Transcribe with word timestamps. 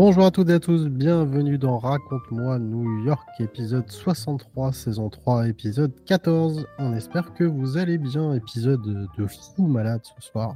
Bonjour 0.00 0.26
à 0.26 0.30
toutes 0.30 0.48
et 0.48 0.52
à 0.52 0.60
tous, 0.60 0.86
bienvenue 0.86 1.58
dans 1.58 1.76
Raconte-moi 1.76 2.60
New 2.60 3.04
York, 3.04 3.28
épisode 3.40 3.90
63, 3.90 4.72
saison 4.72 5.10
3, 5.10 5.48
épisode 5.48 5.92
14. 6.04 6.68
On 6.78 6.94
espère 6.94 7.34
que 7.34 7.42
vous 7.42 7.78
allez 7.78 7.98
bien, 7.98 8.32
épisode 8.34 8.80
de 9.18 9.26
fou 9.26 9.66
malade 9.66 10.02
ce 10.04 10.24
soir. 10.24 10.54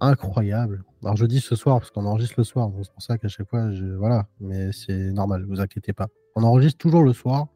Incroyable. 0.00 0.84
Alors 1.02 1.16
je 1.16 1.24
dis 1.24 1.40
ce 1.40 1.56
soir 1.56 1.78
parce 1.78 1.90
qu'on 1.90 2.04
enregistre 2.04 2.34
le 2.36 2.44
soir, 2.44 2.70
c'est 2.82 2.92
pour 2.92 3.00
ça 3.00 3.16
qu'à 3.16 3.28
chaque 3.28 3.48
fois, 3.48 3.70
voilà, 3.96 4.26
mais 4.38 4.70
c'est 4.72 5.12
normal, 5.12 5.46
vous 5.48 5.62
inquiétez 5.62 5.94
pas. 5.94 6.08
On 6.36 6.42
enregistre 6.42 6.76
toujours 6.76 7.04
le 7.04 7.14
soir, 7.14 7.46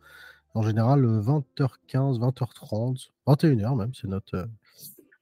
en 0.55 0.63
général 0.63 1.05
20h15, 1.05 2.21
20h30, 2.21 3.11
21h 3.27 3.77
même, 3.77 3.93
c'est 3.93 4.09
notre, 4.09 4.49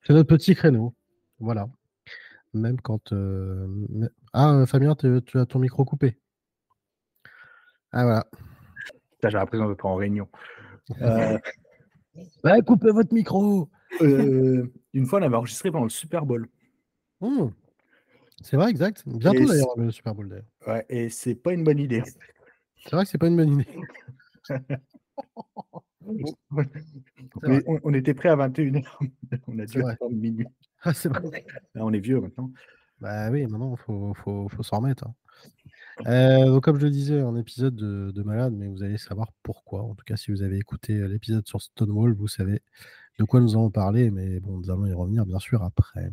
notre 0.09 0.23
petit 0.23 0.55
créneau. 0.55 0.95
Voilà. 1.41 1.69
Même 2.55 2.81
quand. 2.81 3.13
euh, 3.13 3.67
Ah, 4.33 4.53
euh, 4.55 4.67
Fabien, 4.67 4.95
tu 4.95 5.39
as 5.39 5.47
ton 5.47 5.59
micro 5.59 5.85
coupé. 5.85 6.19
Ah, 7.93 8.05
voilà. 8.05 8.27
Ça, 9.21 9.29
J'ai 9.29 9.39
l'impression 9.39 9.69
d'être 9.69 9.85
en 9.87 9.97
réunion. 9.97 10.29
Euh, 11.03 11.39
Ouais, 12.45 12.61
coupez 12.63 12.91
votre 12.91 13.15
micro 13.15 13.71
euh, 14.03 14.67
une 14.93 15.07
fois, 15.07 15.21
on 15.21 15.23
avait 15.23 15.37
enregistré 15.37 15.71
pendant 15.71 15.85
le 15.85 15.91
Super 15.91 16.27
Bowl. 16.27 16.49
Hmm. 17.21 17.49
C'est 18.43 18.57
vrai, 18.57 18.71
exact. 18.71 19.05
Bientôt 19.07 19.45
d'ailleurs, 19.47 19.77
le 19.77 19.91
Super 19.91 20.15
Bowl 20.15 20.29
d'ailleurs. 20.29 20.45
Ouais, 20.67 20.85
et 20.89 21.09
c'est 21.09 21.35
pas 21.35 21.53
une 21.53 21.65
bonne 21.65 21.79
idée. 21.79 22.03
C'est 22.85 22.93
vrai 22.93 23.05
que 23.05 23.11
c'est 23.11 23.19
pas 23.19 23.29
une 23.29 23.37
bonne 23.37 23.61
idée. 23.61 23.69
on, 26.07 26.15
vrai. 26.51 27.63
on- 27.67 27.81
on 27.85 27.95
était 27.95 28.15
prêt 28.15 28.29
à 28.29 28.37
21h. 28.37 28.85
On 29.47 29.59
a 29.59 29.67
dû 29.67 29.83
attendre 29.85 30.15
minuit. 30.17 30.47
Ah, 30.83 30.93
c'est 30.95 31.09
vrai. 31.09 31.45
Là, 31.75 31.85
on 31.85 31.93
est 31.93 32.01
vieux 32.01 32.21
maintenant. 32.21 32.51
Bah 33.01 33.31
oui, 33.31 33.47
maintenant, 33.47 33.75
il 33.79 33.83
faut, 33.85 34.15
faut, 34.15 34.49
faut 34.49 34.63
s'en 34.63 34.79
remettre. 34.79 35.07
hein. 35.07 35.15
Euh, 36.07 36.47
donc, 36.47 36.65
comme 36.65 36.79
je 36.79 36.85
le 36.87 36.91
disais, 36.91 37.21
un 37.21 37.37
épisode 37.37 37.75
de, 37.77 38.11
de 38.15 38.23
malade, 38.23 38.55
mais 38.55 38.69
vous 38.69 38.83
allez 38.83 38.99
savoir 38.99 39.33
pourquoi. 39.43 39.83
En 39.83 39.95
tout 39.95 40.05
cas, 40.05 40.17
si 40.17 40.31
vous 40.31 40.43
avez 40.43 40.59
écouté 40.59 40.95
euh, 40.99 41.09
l'épisode 41.09 41.47
sur 41.47 41.61
Stonewall, 41.61 42.13
vous 42.15 42.29
savez 42.29 42.63
de 43.19 43.25
quoi 43.25 43.41
nous 43.41 43.53
allons 43.53 43.71
parler, 43.71 44.11
mais 44.11 44.41
bon, 44.41 44.59
nous 44.59 44.71
allons 44.71 44.87
y 44.87 44.93
revenir 44.95 45.27
bien 45.27 45.39
sûr 45.39 45.63
après. 45.63 46.11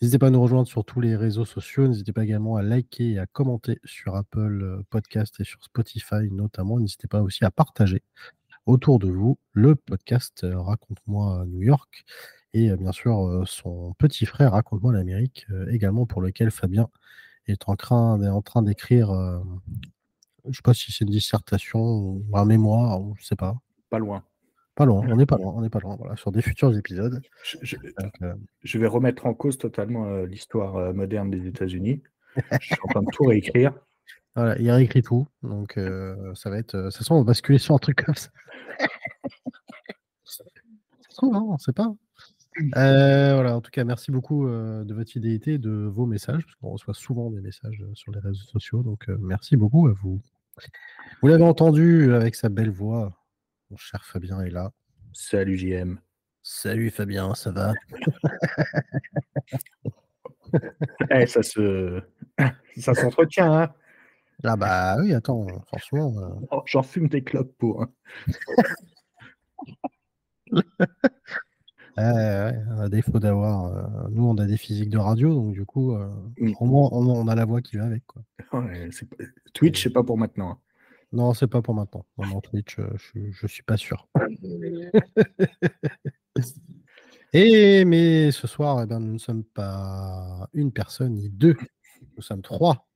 N'hésitez 0.00 0.18
pas 0.18 0.28
à 0.28 0.30
nous 0.30 0.42
rejoindre 0.42 0.68
sur 0.68 0.84
tous 0.84 1.00
les 1.00 1.16
réseaux 1.16 1.44
sociaux. 1.44 1.88
N'hésitez 1.88 2.12
pas 2.12 2.24
également 2.24 2.56
à 2.56 2.62
liker 2.62 3.12
et 3.12 3.18
à 3.18 3.26
commenter 3.26 3.80
sur 3.84 4.16
Apple 4.16 4.62
euh, 4.62 4.82
Podcast 4.90 5.36
et 5.40 5.44
sur 5.44 5.62
Spotify 5.64 6.30
notamment. 6.30 6.78
N'hésitez 6.80 7.08
pas 7.08 7.22
aussi 7.22 7.44
à 7.44 7.50
partager 7.50 8.02
autour 8.66 8.98
de 9.00 9.08
vous 9.10 9.38
le 9.52 9.74
podcast 9.76 10.46
Raconte-moi 10.48 11.44
New 11.48 11.62
York 11.62 12.04
et 12.54 12.70
euh, 12.70 12.76
bien 12.76 12.92
sûr 12.92 13.26
euh, 13.26 13.44
son 13.46 13.94
petit 13.98 14.26
frère 14.26 14.52
Raconte-moi 14.52 14.92
l'Amérique 14.92 15.46
euh, 15.50 15.70
également 15.70 16.06
pour 16.06 16.20
lequel 16.22 16.50
Fabien 16.50 16.88
est 17.46 17.68
en 17.68 17.76
train, 17.76 18.20
est 18.22 18.28
en 18.28 18.42
train 18.42 18.62
d'écrire, 18.62 19.10
euh, 19.10 19.38
je 20.44 20.48
ne 20.50 20.54
sais 20.54 20.62
pas 20.62 20.74
si 20.74 20.92
c'est 20.92 21.04
une 21.04 21.10
dissertation 21.10 21.80
ou 21.80 22.24
un 22.34 22.44
mémoire, 22.44 23.00
ou 23.02 23.14
je 23.18 23.24
sais 23.24 23.36
pas. 23.36 23.56
Pas 23.90 23.98
loin. 23.98 24.22
Pas 24.74 24.86
loin, 24.86 25.04
on 25.08 25.16
n'est 25.16 25.26
pas 25.26 25.36
loin, 25.36 25.52
on 25.56 25.60
n'est 25.60 25.68
pas 25.68 25.80
loin, 25.80 25.96
voilà, 25.96 26.16
sur 26.16 26.32
des 26.32 26.40
futurs 26.40 26.74
épisodes. 26.76 27.20
Je, 27.44 27.56
je- 27.62 27.76
Donc, 27.76 28.12
euh, 28.22 28.34
je 28.62 28.78
vais 28.78 28.86
remettre 28.86 29.26
en 29.26 29.34
cause 29.34 29.58
totalement 29.58 30.06
euh, 30.06 30.24
l'histoire 30.24 30.94
moderne 30.94 31.30
des 31.30 31.46
États-Unis. 31.46 32.02
Je 32.36 32.66
suis 32.66 32.76
en 32.84 32.88
train 32.88 33.02
de 33.02 33.10
tout 33.12 33.24
réécrire. 33.24 33.74
voilà, 34.36 34.56
il 34.58 34.70
a 34.70 34.76
réécrit 34.76 35.02
tout, 35.02 35.26
donc 35.42 35.78
ça 36.34 36.48
va 36.48 36.58
être. 36.58 36.90
ça 36.90 36.98
se 37.00 37.04
trouve, 37.04 37.18
on 37.18 37.20
va 37.22 37.26
basculer 37.26 37.58
sur 37.58 37.74
un 37.74 37.78
truc 37.78 38.02
comme 38.04 38.14
ça. 38.14 38.30
ça 40.24 40.44
se 41.08 41.16
trouve, 41.16 41.34
hein, 41.34 41.44
on 41.46 41.52
ne 41.54 41.58
sait 41.58 41.72
pas. 41.72 41.92
Euh, 42.76 43.34
voilà, 43.34 43.56
en 43.56 43.60
tout 43.60 43.70
cas, 43.70 43.84
merci 43.84 44.10
beaucoup 44.10 44.46
euh, 44.46 44.84
de 44.84 44.92
votre 44.94 45.10
fidélité, 45.10 45.58
de 45.58 45.70
vos 45.70 46.04
messages, 46.06 46.44
parce 46.44 46.54
qu'on 46.56 46.70
reçoit 46.70 46.94
souvent 46.94 47.30
des 47.30 47.40
messages 47.40 47.80
euh, 47.82 47.90
sur 47.94 48.12
les 48.12 48.20
réseaux 48.20 48.44
sociaux, 48.44 48.82
donc 48.82 49.08
euh, 49.08 49.16
merci 49.20 49.56
beaucoup 49.56 49.86
à 49.88 49.92
vous. 49.92 50.20
Vous 51.22 51.28
l'avez 51.28 51.44
entendu 51.44 52.12
avec 52.14 52.34
sa 52.34 52.48
belle 52.50 52.70
voix, 52.70 53.16
mon 53.70 53.76
cher 53.78 54.04
Fabien 54.04 54.40
est 54.42 54.50
là. 54.50 54.70
Salut 55.14 55.56
JM. 55.56 55.98
Salut 56.42 56.90
Fabien, 56.90 57.34
ça 57.34 57.50
va? 57.52 57.72
Eh, 61.10 61.26
ça 61.26 61.42
se. 61.42 62.02
Ça 62.76 62.94
s'entretient, 62.94 63.52
hein. 63.52 63.72
Ah 64.44 64.56
bah 64.56 64.96
oui, 65.00 65.14
attends, 65.14 65.46
franchement. 65.68 66.12
euh, 66.18 66.46
Oh, 66.50 66.62
J'en 66.66 66.82
fume 66.82 67.08
des 67.08 67.22
clopes 67.22 67.56
pour. 67.56 67.82
hein. 67.82 67.90
Ouais, 71.98 72.04
ouais, 72.04 72.54
à 72.80 72.88
défaut 72.88 73.18
d'avoir. 73.18 73.66
euh, 73.66 74.08
nous, 74.10 74.24
on 74.26 74.36
a 74.38 74.46
des 74.46 74.56
physiques 74.56 74.88
de 74.90 74.98
radio, 74.98 75.34
donc 75.34 75.52
du 75.52 75.64
coup, 75.66 75.94
euh, 75.94 76.08
Mm. 76.38 76.52
au 76.60 76.64
moins, 76.64 76.88
on, 76.92 77.06
on 77.06 77.28
a 77.28 77.34
la 77.34 77.44
voix 77.44 77.60
qui 77.60 77.76
va 77.76 77.84
avec. 77.84 78.04
Quoi. 78.06 78.22
Ouais, 78.52 78.88
c'est 78.92 79.08
pas- 79.08 79.24
Twitch, 79.52 79.82
c'est 79.82 79.90
pas 79.90 80.02
pour 80.02 80.16
maintenant. 80.16 80.52
hein. 80.52 80.58
Non, 81.12 81.34
c'est 81.34 81.46
pas 81.48 81.60
pour 81.60 81.74
maintenant. 81.74 82.06
Non, 82.16 82.26
non, 82.26 82.40
Twitch, 82.40 82.78
euh, 82.78 82.88
je, 82.96 83.20
je 83.30 83.46
suis 83.46 83.62
pas 83.62 83.76
sûr. 83.76 84.08
Et 87.34 87.84
mais 87.84 88.30
ce 88.30 88.46
soir, 88.46 88.82
eh 88.82 88.86
ben, 88.86 89.00
nous 89.00 89.14
ne 89.14 89.18
sommes 89.18 89.44
pas 89.44 90.48
une 90.52 90.72
personne 90.72 91.14
ni 91.14 91.30
deux, 91.30 91.56
nous 92.16 92.22
sommes 92.22 92.42
trois, 92.42 92.88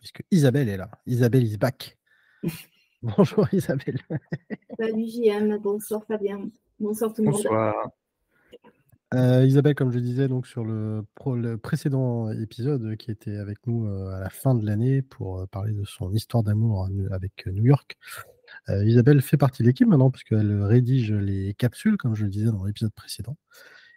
puisque 0.00 0.22
Isabelle 0.30 0.68
est 0.68 0.76
là. 0.76 0.90
Isabelle 1.06 1.44
is 1.44 1.56
back. 1.56 1.98
Bonjour 3.02 3.46
Isabelle. 3.52 3.98
Salut 4.78 5.06
JM, 5.06 5.58
bonsoir 5.58 6.04
Fabien, 6.06 6.50
bonsoir 6.80 7.12
tout 7.12 7.22
le 7.22 7.30
monde. 7.30 7.36
Bonsoir. 7.36 7.74
Euh, 9.12 9.44
Isabelle, 9.44 9.74
comme 9.74 9.90
je 9.90 9.98
disais 9.98 10.28
donc 10.28 10.46
sur 10.46 10.64
le, 10.64 11.04
pro- 11.16 11.34
le 11.34 11.58
précédent 11.58 12.30
épisode 12.30 12.96
qui 12.96 13.10
était 13.10 13.36
avec 13.38 13.58
nous 13.66 13.86
euh, 13.88 14.14
à 14.14 14.20
la 14.20 14.30
fin 14.30 14.54
de 14.54 14.64
l'année 14.64 15.02
pour 15.02 15.40
euh, 15.40 15.46
parler 15.46 15.72
de 15.72 15.84
son 15.84 16.12
histoire 16.12 16.44
d'amour 16.44 16.88
avec 17.10 17.48
euh, 17.48 17.50
New 17.52 17.64
York. 17.64 17.96
euh, 18.68 18.84
Isabelle 18.84 19.20
fait 19.20 19.36
partie 19.36 19.62
de 19.64 19.68
l'équipe 19.68 19.88
maintenant 19.88 20.10
puisqu'elle 20.12 20.62
rédige 20.62 21.12
les 21.12 21.54
capsules, 21.54 21.96
comme 21.96 22.14
je 22.14 22.22
le 22.24 22.30
disais 22.30 22.52
dans 22.52 22.64
l'épisode 22.64 22.92
précédent. 22.92 23.36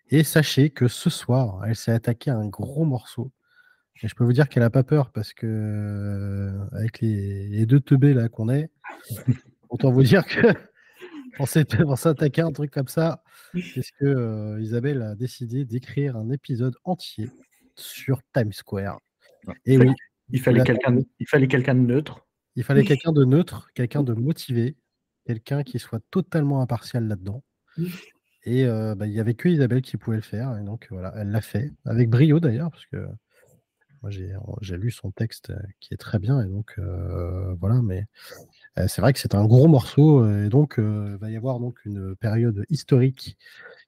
Et 0.09 0.23
sachez 0.23 0.71
que 0.71 0.87
ce 0.87 1.11
soir, 1.11 1.63
elle 1.65 1.75
s'est 1.75 1.91
attaquée 1.91 2.31
à 2.31 2.37
un 2.37 2.47
gros 2.47 2.83
morceau. 2.85 3.31
Et 4.01 4.07
je 4.07 4.15
peux 4.15 4.23
vous 4.23 4.33
dire 4.33 4.49
qu'elle 4.49 4.63
n'a 4.63 4.71
pas 4.71 4.83
peur 4.83 5.11
parce 5.11 5.31
que 5.33 5.45
euh, 5.47 6.57
avec 6.71 7.01
les, 7.01 7.49
les 7.49 7.65
deux 7.67 7.79
teubés 7.79 8.15
là 8.15 8.29
qu'on 8.29 8.49
est, 8.49 8.71
autant 9.69 9.91
vous 9.91 10.01
dire 10.03 10.25
que 10.25 10.47
pour 11.37 11.47
pour 11.87 11.97
s'attaquer 11.97 12.41
à 12.41 12.45
un 12.47 12.51
truc 12.51 12.71
comme 12.71 12.87
ça, 12.87 13.23
parce 13.75 13.91
que 13.99 14.05
euh, 14.05 14.61
Isabelle 14.61 15.01
a 15.01 15.15
décidé 15.15 15.65
d'écrire 15.65 16.15
un 16.17 16.29
épisode 16.29 16.75
entier 16.83 17.29
sur 17.75 18.21
Times 18.33 18.53
Square. 18.53 18.99
Et 19.65 19.77
oui, 19.77 19.91
Il 20.29 20.39
fallait 20.41 20.63
quelqu'un 20.63 20.91
de- 20.91 21.05
il 21.19 21.27
fallait 21.27 21.47
quelqu'un 21.47 21.75
de 21.75 21.81
neutre. 21.81 22.25
il 22.55 22.63
fallait 22.63 22.83
quelqu'un 22.83 23.11
de 23.11 23.25
neutre, 23.25 23.67
quelqu'un 23.73 24.03
de 24.03 24.13
motivé, 24.13 24.77
quelqu'un 25.25 25.63
qui 25.63 25.79
soit 25.79 26.01
totalement 26.11 26.61
impartial 26.61 27.07
là-dedans. 27.07 27.43
Et 28.45 28.65
euh, 28.65 28.93
bah, 28.95 29.07
il 29.07 29.13
n'y 29.13 29.19
avait 29.19 29.33
que 29.35 29.49
Isabelle 29.49 29.81
qui 29.81 29.97
pouvait 29.97 30.17
le 30.17 30.21
faire. 30.23 30.57
Et 30.57 30.63
donc 30.63 30.87
voilà, 30.91 31.13
elle 31.17 31.31
l'a 31.31 31.41
fait, 31.41 31.71
avec 31.85 32.09
brio 32.09 32.39
d'ailleurs, 32.39 32.69
parce 32.71 32.85
que 32.85 33.05
moi 34.01 34.11
j'ai 34.11 34.77
lu 34.77 34.91
son 34.91 35.11
texte 35.11 35.49
euh, 35.49 35.59
qui 35.79 35.93
est 35.93 35.97
très 35.97 36.19
bien. 36.19 36.41
Et 36.41 36.47
donc 36.49 36.75
euh, 36.77 37.53
voilà, 37.55 37.81
mais 37.81 38.05
c'est 38.87 39.01
vrai 39.01 39.13
que 39.13 39.19
c'est 39.19 39.35
un 39.35 39.45
gros 39.45 39.67
morceau. 39.67 40.23
euh, 40.23 40.45
Et 40.45 40.49
donc 40.49 40.79
euh, 40.79 41.11
il 41.13 41.17
va 41.19 41.29
y 41.31 41.37
avoir 41.37 41.59
donc 41.59 41.79
une 41.85 42.15
période 42.15 42.65
historique 42.69 43.37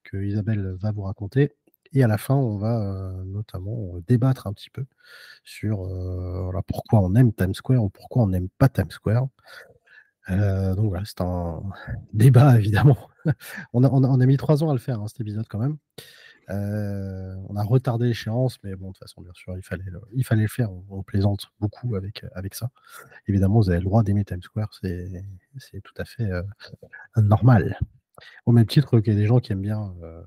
que 0.03 0.17
Isabelle 0.23 0.75
va 0.79 0.91
vous 0.91 1.03
raconter. 1.03 1.53
Et 1.93 2.03
à 2.03 2.07
la 2.07 2.17
fin, 2.17 2.35
on 2.35 2.57
va 2.57 2.81
euh, 2.81 3.23
notamment 3.25 3.93
euh, 3.95 4.01
débattre 4.07 4.47
un 4.47 4.53
petit 4.53 4.69
peu 4.69 4.85
sur 5.43 5.85
euh, 5.85 6.51
pourquoi 6.67 7.01
on 7.01 7.15
aime 7.15 7.33
Times 7.33 7.53
Square 7.55 7.83
ou 7.83 7.89
pourquoi 7.89 8.23
on 8.23 8.27
n'aime 8.27 8.49
pas 8.57 8.69
Times 8.69 8.91
Square. 8.91 9.27
Euh, 10.29 10.75
donc 10.75 10.87
voilà, 10.89 11.03
c'est 11.05 11.21
un 11.21 11.61
débat 12.13 12.57
évidemment. 12.57 12.97
on 13.73 13.83
a 13.83 14.25
mis 14.25 14.37
trois 14.37 14.63
ans 14.63 14.69
à 14.69 14.73
le 14.73 14.79
faire, 14.79 14.99
hein, 15.01 15.07
cet 15.07 15.21
épisode 15.21 15.45
quand 15.49 15.59
même. 15.59 15.77
Euh, 16.49 17.35
on 17.49 17.55
a 17.55 17.63
retardé 17.63 18.05
l'échéance, 18.05 18.57
mais 18.63 18.75
bon, 18.75 18.89
de 18.89 18.93
toute 18.93 18.99
façon, 18.99 19.21
bien 19.21 19.33
sûr, 19.33 19.57
il 19.57 19.63
fallait 19.63 19.89
le, 19.89 19.99
il 20.13 20.23
fallait 20.23 20.43
le 20.43 20.47
faire. 20.47 20.71
On, 20.71 20.83
on 20.89 21.03
plaisante 21.03 21.47
beaucoup 21.59 21.95
avec, 21.95 22.23
avec 22.33 22.53
ça. 22.53 22.69
Évidemment, 23.27 23.59
vous 23.59 23.69
avez 23.69 23.79
le 23.79 23.85
droit 23.85 24.03
d'aimer 24.03 24.25
Times 24.25 24.43
Square, 24.43 24.69
c'est 24.79 25.25
c'est 25.57 25.81
tout 25.81 25.93
à 25.97 26.05
fait 26.05 26.29
euh, 26.29 26.43
normal. 27.17 27.79
Au 28.45 28.51
même 28.51 28.65
titre 28.67 28.99
qu'il 28.99 29.13
y 29.13 29.15
a 29.15 29.19
des 29.19 29.25
gens 29.25 29.39
qui 29.39 29.53
aiment 29.53 29.61
bien 29.61 29.93
euh, 30.03 30.23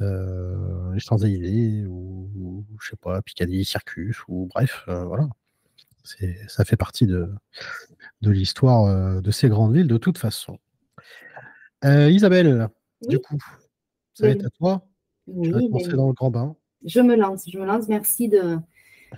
euh, 0.00 0.94
les 0.94 1.00
Champs-Élysées 1.00 1.86
ou, 1.86 2.30
ou, 2.36 2.66
je 2.80 2.90
sais 2.90 2.96
pas, 2.96 3.20
Piccadilly 3.22 3.64
Circus, 3.64 4.16
ou 4.28 4.48
bref, 4.52 4.84
euh, 4.88 5.04
voilà. 5.04 5.28
Ça 6.46 6.64
fait 6.64 6.76
partie 6.76 7.06
de, 7.06 7.30
de 8.22 8.30
l'histoire 8.30 8.84
euh, 8.84 9.20
de 9.20 9.30
ces 9.30 9.50
grandes 9.50 9.74
villes 9.74 9.88
de 9.88 9.98
toute 9.98 10.16
façon. 10.16 10.58
Euh, 11.84 12.10
Isabelle, 12.10 12.68
du 13.06 13.18
coup, 13.18 13.38
ça 14.14 14.26
va 14.26 14.32
être 14.32 14.46
à 14.46 14.50
toi. 14.50 14.86
Oui, 15.28 15.50
te 15.50 15.72
lancer 15.72 15.88
ben, 15.88 15.96
dans 15.96 16.08
le 16.08 16.14
grand 16.14 16.30
bain. 16.30 16.56
je 16.84 17.00
me 17.00 17.14
lance, 17.16 17.44
je 17.50 17.58
me 17.58 17.64
lance. 17.64 17.88
Merci 17.88 18.28
de, 18.28 18.56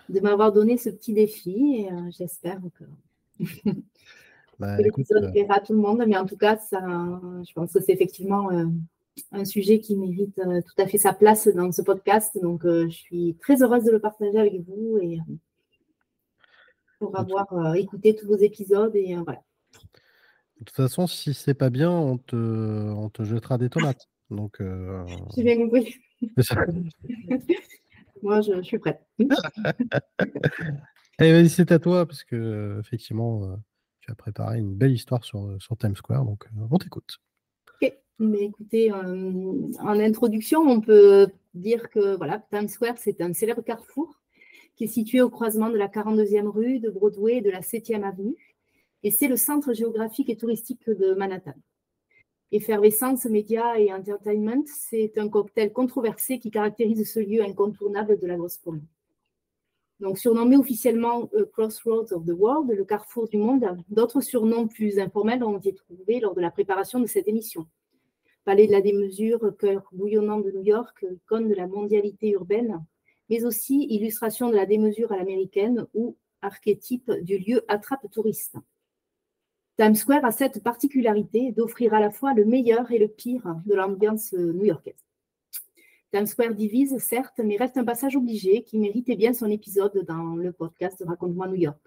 de 0.09 0.21
m'avoir 0.21 0.53
donné 0.53 0.77
ce 0.77 0.91
petit 0.91 1.13
défi 1.13 1.77
et 1.79 1.93
euh, 1.93 2.11
j'espère 2.11 2.61
que, 2.79 2.85
Bah, 4.61 4.77
que 4.77 4.83
écoute, 4.83 5.09
l'épisode 5.09 5.25
euh, 5.25 5.31
plaira 5.31 5.55
à 5.55 5.61
tout 5.61 5.73
le 5.73 5.79
monde. 5.79 6.05
Mais 6.07 6.19
en 6.19 6.27
tout 6.27 6.37
cas, 6.37 6.59
ça, 6.59 6.81
je 6.81 7.53
pense 7.55 7.73
que 7.73 7.81
c'est 7.81 7.93
effectivement 7.93 8.53
euh, 8.53 8.67
un 9.33 9.45
sujet 9.47 9.81
qui 9.81 9.97
mérite 9.97 10.39
euh, 10.39 10.61
tout 10.61 10.83
à 10.83 10.87
fait 10.87 10.99
sa 10.99 11.15
place 11.15 11.49
dans 11.49 11.73
ce 11.73 11.81
podcast. 11.81 12.39
Donc, 12.41 12.63
je 12.65 12.89
suis 12.91 13.37
très 13.41 13.63
heureuse 13.63 13.85
de 13.85 13.91
le 13.91 14.01
partager 14.01 14.39
avec 14.39 14.61
vous 14.69 14.99
et 15.01 15.19
pour 16.99 17.19
avoir 17.19 17.75
écouté 17.75 18.15
tous 18.15 18.27
vos 18.27 18.37
épisodes. 18.37 18.95
Et 18.95 19.15
voilà. 19.15 19.43
de 20.59 20.65
toute 20.67 20.77
façon, 20.77 21.07
si 21.07 21.33
c'est 21.33 21.55
pas 21.55 21.71
bien, 21.71 21.91
on 21.91 22.19
te, 22.19 22.37
on 22.37 23.09
te 23.09 23.23
jettera 23.23 23.57
des 23.57 23.71
tomates. 23.71 24.10
Donc, 24.31 24.61
euh, 24.61 25.05
J'ai 25.37 25.43
bien 25.43 25.57
compris. 25.57 25.97
Moi, 28.23 28.41
je, 28.43 28.57
je 28.57 28.63
suis 28.63 28.79
prête. 28.79 29.01
Allez, 31.19 31.33
vas-y, 31.33 31.49
c'est 31.49 31.73
à 31.73 31.79
toi, 31.79 32.07
parce 32.07 32.23
que 32.25 32.37
euh, 32.37 32.81
effectivement, 32.81 33.45
euh, 33.45 33.57
tu 34.01 34.11
as 34.11 34.15
préparé 34.15 34.59
une 34.59 34.75
belle 34.75 34.93
histoire 34.93 35.25
sur, 35.25 35.57
sur 35.59 35.77
Times 35.77 35.97
Square, 35.97 36.25
donc 36.25 36.47
euh, 36.47 36.67
on 36.71 36.79
t'écoute. 36.79 37.19
Ok, 37.81 37.93
mais 38.19 38.45
écoutez, 38.45 38.93
euh, 38.93 39.53
en 39.81 39.99
introduction, 39.99 40.61
on 40.61 40.81
peut 40.81 41.29
dire 41.55 41.89
que 41.91 42.17
voilà, 42.17 42.45
Times 42.51 42.69
Square, 42.69 42.99
c'est 42.99 43.21
un 43.21 43.33
célèbre 43.33 43.63
carrefour 43.63 44.21
qui 44.77 44.85
est 44.85 44.89
situé 44.89 45.21
au 45.21 45.31
croisement 45.31 45.71
de 45.71 45.77
la 45.77 45.89
42e 45.89 46.47
rue, 46.47 46.79
de 46.79 46.91
Broadway 46.91 47.37
et 47.37 47.41
de 47.43 47.51
la 47.51 47.61
7e 47.61 48.03
avenue. 48.03 48.37
Et 49.03 49.11
c'est 49.11 49.29
le 49.29 49.37
centre 49.37 49.73
géographique 49.73 50.31
et 50.31 50.37
touristique 50.37 50.89
de 50.89 51.15
Manhattan. 51.15 51.55
Effervescence, 52.53 53.27
médias 53.27 53.77
et 53.79 53.93
entertainment, 53.93 54.65
c'est 54.67 55.17
un 55.19 55.29
cocktail 55.29 55.73
controversé 55.73 56.41
qui 56.41 56.51
caractérise 56.51 57.09
ce 57.09 57.21
lieu 57.21 57.43
incontournable 57.43 58.19
de 58.19 58.27
la 58.27 58.37
grosse 58.37 58.59
promenade. 58.59 58.87
Donc, 60.01 60.19
surnommé 60.19 60.57
officiellement 60.57 61.29
euh, 61.35 61.45
Crossroads 61.53 62.13
of 62.13 62.25
the 62.25 62.33
World, 62.33 62.73
le 62.73 62.85
carrefour 62.85 63.29
du 63.29 63.37
monde, 63.37 63.65
d'autres 63.89 64.23
surnoms 64.23 64.67
plus 64.67 64.99
informels 64.99 65.45
ont 65.45 65.59
été 65.59 65.75
trouvés 65.75 66.21
lors 66.21 66.35
de 66.35 66.41
la 66.41 66.51
préparation 66.51 66.99
de 66.99 67.07
cette 67.07 67.29
émission. 67.29 67.67
Palais 68.45 68.67
de 68.67 68.73
la 68.73 68.81
démesure, 68.81 69.55
cœur 69.59 69.83
bouillonnant 69.93 70.41
de 70.41 70.51
New 70.51 70.65
York, 70.65 71.05
icône 71.09 71.49
de 71.49 71.55
la 71.55 71.67
mondialité 71.67 72.31
urbaine, 72.31 72.83
mais 73.29 73.45
aussi 73.45 73.87
illustration 73.91 74.49
de 74.49 74.57
la 74.57 74.67
démesure 74.67 75.13
à 75.13 75.19
l'américaine 75.19 75.87
ou 75.95 76.17
archétype 76.43 77.13
du 77.23 77.39
lieu 77.39 77.63
attrape 77.69 78.11
touriste. 78.11 78.57
Times 79.81 79.95
Square 79.95 80.27
a 80.27 80.31
cette 80.31 80.63
particularité 80.63 81.53
d'offrir 81.53 81.95
à 81.95 82.01
la 82.01 82.11
fois 82.11 82.35
le 82.35 82.45
meilleur 82.45 82.93
et 82.93 82.99
le 82.99 83.09
pire 83.09 83.57
de 83.65 83.75
l'ambiance 83.75 84.35
new-yorkaise. 84.35 85.03
Times 86.13 86.27
Square 86.27 86.55
divise, 86.55 86.99
certes, 86.99 87.41
mais 87.43 87.57
reste 87.57 87.79
un 87.79 87.85
passage 87.85 88.15
obligé 88.15 88.63
qui 88.63 88.79
méritait 88.79 89.17
bien 89.17 89.33
son 89.33 89.47
épisode 89.47 90.05
dans 90.07 90.37
le 90.37 90.53
podcast 90.53 91.03
Raconte-moi 91.07 91.49
New 91.49 91.55
York. 91.55 91.81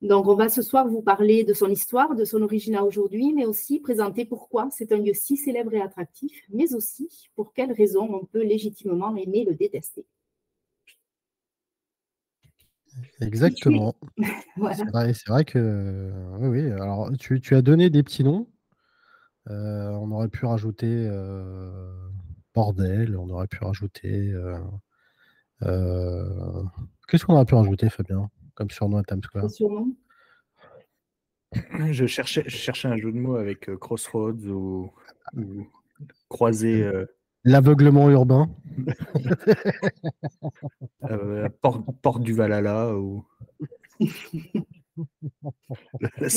Donc, 0.00 0.26
on 0.26 0.34
va 0.34 0.48
ce 0.48 0.62
soir 0.62 0.88
vous 0.88 1.02
parler 1.02 1.44
de 1.44 1.52
son 1.52 1.68
histoire, 1.68 2.14
de 2.14 2.24
son 2.24 2.40
origine 2.40 2.76
à 2.76 2.82
aujourd'hui, 2.82 3.34
mais 3.34 3.44
aussi 3.44 3.78
présenter 3.80 4.24
pourquoi 4.24 4.70
c'est 4.70 4.90
un 4.90 4.96
lieu 4.96 5.12
si 5.12 5.36
célèbre 5.36 5.74
et 5.74 5.82
attractif, 5.82 6.46
mais 6.48 6.74
aussi 6.74 7.28
pour 7.34 7.52
quelles 7.52 7.72
raisons 7.72 8.08
on 8.10 8.24
peut 8.24 8.42
légitimement 8.42 9.14
aimer 9.16 9.44
le 9.44 9.54
détester. 9.54 10.06
Exactement. 13.20 13.96
Voilà. 14.56 14.76
C'est 15.14 15.28
vrai, 15.28 15.44
que 15.44 16.10
oui, 16.38 16.48
oui. 16.48 16.70
Alors, 16.72 17.10
tu, 17.18 17.40
tu 17.40 17.54
as 17.54 17.62
donné 17.62 17.88
des 17.90 18.02
petits 18.02 18.24
noms. 18.24 18.48
Euh, 19.48 19.90
on 19.92 20.10
aurait 20.10 20.28
pu 20.28 20.44
rajouter 20.44 21.06
euh, 21.08 22.08
bordel, 22.54 23.16
on 23.16 23.28
aurait 23.30 23.46
pu 23.46 23.64
rajouter. 23.64 24.30
euh, 24.32 24.58
euh, 25.62 26.62
Qu'est-ce 27.08 27.24
qu'on 27.24 27.34
aurait 27.34 27.46
pu 27.46 27.54
rajouter, 27.54 27.88
Fabien, 27.88 28.30
comme 28.54 28.70
surnom 28.70 28.98
à 28.98 29.02
Times 29.04 29.22
Square? 29.22 29.50
Surnom? 29.50 29.96
Je 31.90 32.06
cherchais, 32.06 32.44
je 32.46 32.56
cherchais 32.56 32.88
un 32.88 32.96
jeu 32.96 33.10
de 33.12 33.18
mots 33.18 33.36
avec 33.36 33.68
euh, 33.68 33.76
Crossroads 33.76 34.46
ou, 34.46 34.92
ou 35.36 35.66
croisé 36.28 36.82
euh, 36.82 37.06
L'aveuglement 37.44 38.10
urbain. 38.10 38.50
euh, 41.10 41.48
porte, 41.62 41.84
porte 42.02 42.22
du 42.22 42.32
Valhalla 42.32 42.94
ou 42.96 43.24
la 46.20 46.28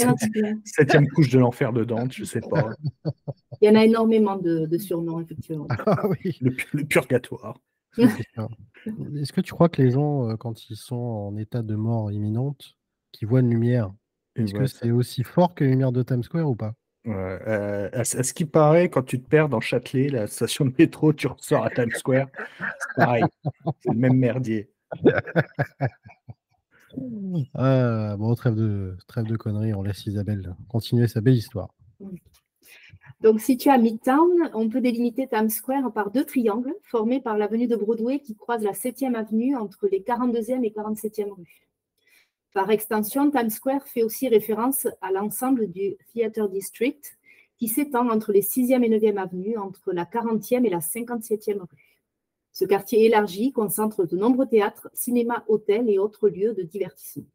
septième 0.64 1.08
couche 1.10 1.30
de 1.30 1.40
l'enfer 1.40 1.74
de 1.74 1.84
Dante, 1.84 2.14
je 2.14 2.24
sais 2.24 2.42
pas. 2.42 2.74
Il 3.62 3.68
y 3.68 3.70
en 3.70 3.76
a 3.76 3.84
énormément 3.86 4.38
de, 4.38 4.66
de 4.66 4.78
surnoms, 4.78 5.20
effectivement. 5.22 5.68
Ah 5.86 6.08
oui. 6.08 6.38
Le, 6.42 6.52
pu- 6.52 6.78
le 6.78 6.86
purgatoire. 6.86 7.60
Est-ce 7.98 9.34
que 9.34 9.42
tu 9.42 9.54
crois 9.54 9.70
que 9.70 9.82
les 9.82 9.92
gens, 9.92 10.30
euh, 10.30 10.36
quand 10.36 10.70
ils 10.70 10.76
sont 10.76 10.96
en 10.96 11.38
état 11.38 11.62
de 11.62 11.76
mort 11.76 12.12
imminente, 12.12 12.76
qui 13.12 13.26
voient 13.26 13.42
une 13.42 13.50
lumière, 13.50 13.92
est-ce 14.36 14.54
que 14.54 14.66
c'est 14.66 14.92
aussi 14.92 15.24
fort 15.24 15.54
que 15.54 15.64
la 15.64 15.70
lumière 15.70 15.92
de 15.92 16.02
Times 16.02 16.24
Square 16.24 16.50
ou 16.50 16.56
pas? 16.56 16.74
Ouais, 17.06 17.14
euh, 17.16 17.90
à, 17.92 18.06
ce 18.06 18.18
à 18.18 18.24
ce 18.24 18.34
qui 18.34 18.46
paraît, 18.46 18.90
quand 18.90 19.04
tu 19.04 19.22
te 19.22 19.28
perds 19.28 19.50
dans 19.50 19.60
Châtelet, 19.60 20.08
la 20.08 20.28
station 20.28 20.66
de 20.66 20.74
métro, 20.78 21.12
tu 21.12 21.28
ressors 21.28 21.66
à 21.66 21.70
Times 21.70 21.92
Square, 21.92 22.28
c'est 22.58 22.96
pareil. 22.96 23.24
C'est 23.82 23.92
le 23.92 23.98
même 23.98 24.18
merdier. 24.18 24.70
Ah, 27.56 28.16
Bon, 28.20 28.36
trêve 28.36 28.54
de, 28.54 28.96
trêve 29.08 29.26
de 29.26 29.36
conneries, 29.36 29.74
on 29.74 29.82
laisse 29.82 30.06
Isabelle 30.06 30.56
continuer 30.68 31.08
sa 31.08 31.22
belle 31.22 31.34
histoire. 31.34 31.74
Donc, 33.22 33.40
situé 33.40 33.72
à 33.72 33.78
Midtown, 33.78 34.52
on 34.54 34.70
peut 34.70 34.82
délimiter 34.82 35.28
Times 35.28 35.50
Square 35.50 35.92
par 35.92 36.12
deux 36.12 36.26
triangles 36.26 36.76
formés 36.84 37.20
par 37.20 37.38
l'avenue 37.38 37.68
de 37.68 37.76
Broadway 37.76 38.20
qui 38.20 38.36
croise 38.36 38.64
la 38.64 38.74
7e 38.74 39.16
avenue 39.16 39.56
entre 39.56 39.88
les 39.88 40.02
42e 40.02 40.64
et 40.64 40.70
47e 40.70 41.32
rues. 41.32 41.64
Par 42.54 42.70
extension, 42.70 43.32
Times 43.32 43.50
Square 43.50 43.88
fait 43.88 44.04
aussi 44.04 44.28
référence 44.28 44.88
à 45.02 45.12
l'ensemble 45.12 45.72
du 45.72 45.96
Theater 46.14 46.50
District 46.50 47.18
qui 47.58 47.68
s'étend 47.68 48.10
entre 48.10 48.32
les 48.32 48.42
6e 48.42 48.84
et 48.84 48.90
9e 48.90 49.18
avenues, 49.18 49.58
entre 49.58 49.92
la 49.92 50.06
40e 50.06 50.66
et 50.66 50.70
la 50.70 50.80
57e 50.80 51.60
rue. 51.60 51.98
Ce 52.52 52.66
quartier 52.66 53.06
élargi 53.06 53.52
concentre 53.52 54.06
de 54.06 54.16
nombreux 54.16 54.48
théâtres, 54.48 54.88
cinémas, 54.94 55.44
hôtels 55.48 55.90
et 55.90 55.98
autres 55.98 56.30
lieux 56.30 56.54
de 56.54 56.62
divertissement. 56.62 57.26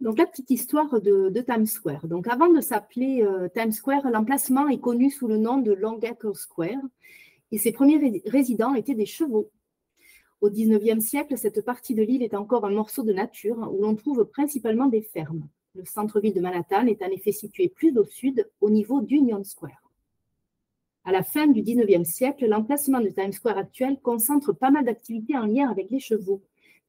Donc, 0.00 0.16
la 0.16 0.26
petite 0.26 0.50
histoire 0.50 1.00
de, 1.02 1.40
Times 1.40 1.66
Square. 1.66 2.06
Donc, 2.06 2.28
avant 2.28 2.48
de 2.48 2.60
s'appeler 2.60 3.22
euh, 3.22 3.48
Times 3.48 3.72
Square, 3.72 4.08
l'emplacement 4.10 4.68
est 4.68 4.80
connu 4.80 5.10
sous 5.10 5.26
le 5.28 5.36
nom 5.36 5.58
de 5.58 5.72
Longacre 5.72 6.34
Square 6.34 6.80
et 7.50 7.58
ses 7.58 7.72
premiers 7.72 7.98
ré- 7.98 8.22
résidents 8.26 8.74
étaient 8.74 8.94
des 8.94 9.06
chevaux. 9.06 9.50
Au 10.40 10.50
XIXe 10.50 11.04
siècle, 11.04 11.36
cette 11.36 11.64
partie 11.64 11.96
de 11.96 12.02
l'île 12.02 12.22
est 12.22 12.34
encore 12.34 12.64
un 12.64 12.70
morceau 12.70 13.02
de 13.02 13.12
nature 13.12 13.56
où 13.72 13.82
l'on 13.82 13.96
trouve 13.96 14.24
principalement 14.24 14.86
des 14.86 15.02
fermes. 15.02 15.48
Le 15.74 15.84
centre-ville 15.84 16.32
de 16.32 16.40
Manhattan 16.40 16.86
est 16.86 17.02
en 17.02 17.08
effet 17.08 17.32
situé 17.32 17.68
plus 17.68 17.96
au 17.98 18.04
sud, 18.04 18.48
au 18.60 18.70
niveau 18.70 19.00
d'Union 19.00 19.42
Square. 19.42 19.90
À 21.04 21.10
la 21.10 21.24
fin 21.24 21.48
du 21.48 21.62
XIXe 21.62 22.08
siècle, 22.08 22.46
l'emplacement 22.46 23.00
de 23.00 23.08
Times 23.08 23.32
Square 23.32 23.58
actuel 23.58 23.98
concentre 24.00 24.52
pas 24.52 24.70
mal 24.70 24.84
d'activités 24.84 25.36
en 25.36 25.46
lien 25.46 25.68
avec 25.68 25.90
les 25.90 26.00
chevaux 26.00 26.42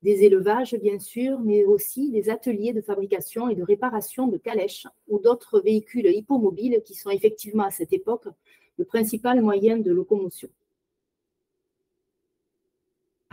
des 0.04 0.24
élevages 0.24 0.76
bien 0.76 1.00
sûr, 1.00 1.40
mais 1.40 1.66
aussi 1.66 2.12
des 2.12 2.30
ateliers 2.30 2.74
de 2.74 2.82
fabrication 2.82 3.50
et 3.50 3.56
de 3.56 3.64
réparation 3.64 4.28
de 4.28 4.38
calèches 4.38 4.88
ou 5.08 5.20
d'autres 5.20 5.60
véhicules 5.60 6.06
hippomobiles 6.06 6.82
qui 6.86 6.94
sont 6.94 7.10
effectivement 7.10 7.64
à 7.64 7.72
cette 7.72 7.94
époque 7.94 8.28
le 8.78 8.86
principal 8.86 9.42
moyen 9.42 9.78
de 9.78 9.92
locomotion. 9.92 10.50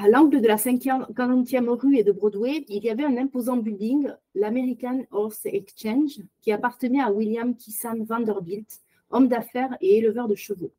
À 0.06 0.08
l'angle 0.08 0.40
de 0.40 0.46
la 0.46 0.54
40e 0.54 1.68
rue 1.68 1.96
et 1.96 2.04
de 2.04 2.12
Broadway, 2.12 2.64
il 2.68 2.84
y 2.84 2.90
avait 2.90 3.02
un 3.02 3.16
imposant 3.16 3.56
building, 3.56 4.08
l'American 4.36 5.04
Horse 5.10 5.46
Exchange, 5.46 6.20
qui 6.40 6.52
appartenait 6.52 7.00
à 7.00 7.10
William 7.10 7.56
Kissan 7.56 8.04
Vanderbilt, 8.04 8.82
homme 9.10 9.26
d'affaires 9.26 9.76
et 9.80 9.98
éleveur 9.98 10.28
de 10.28 10.36
chevaux. 10.36 10.70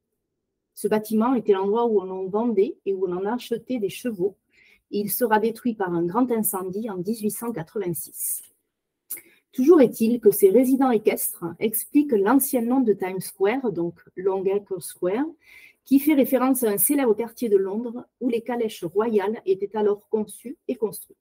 Ce 0.76 0.88
bâtiment 0.88 1.36
était 1.36 1.52
l'endroit 1.52 1.88
où 1.88 2.00
on 2.00 2.10
en 2.10 2.26
vendait 2.28 2.78
et 2.86 2.94
où 2.94 3.06
on 3.06 3.18
en 3.18 3.26
achetait 3.26 3.80
des 3.80 3.90
chevaux, 3.90 4.38
il 4.92 5.12
sera 5.12 5.40
détruit 5.40 5.74
par 5.74 5.94
un 5.94 6.06
grand 6.06 6.32
incendie 6.32 6.90
en 6.90 6.96
1886. 6.96 8.44
Toujours 9.52 9.82
est-il 9.82 10.22
que 10.22 10.32
ces 10.32 10.52
résidents 10.52 10.92
équestres 10.92 11.44
expliquent 11.60 12.14
l'ancien 12.14 12.62
nom 12.62 12.80
de 12.80 12.94
Times 12.94 13.20
Square, 13.20 13.74
donc 13.74 14.00
Longacre 14.16 14.82
Square, 14.82 15.26
qui 15.88 16.00
fait 16.02 16.14
référence 16.14 16.64
à 16.64 16.70
un 16.70 16.78
célèbre 16.78 17.16
quartier 17.16 17.48
de 17.48 17.56
Londres 17.56 18.06
où 18.20 18.28
les 18.28 18.42
calèches 18.42 18.84
royales 18.84 19.42
étaient 19.46 19.76
alors 19.76 20.08
conçues 20.10 20.58
et 20.68 20.76
construites. 20.76 21.18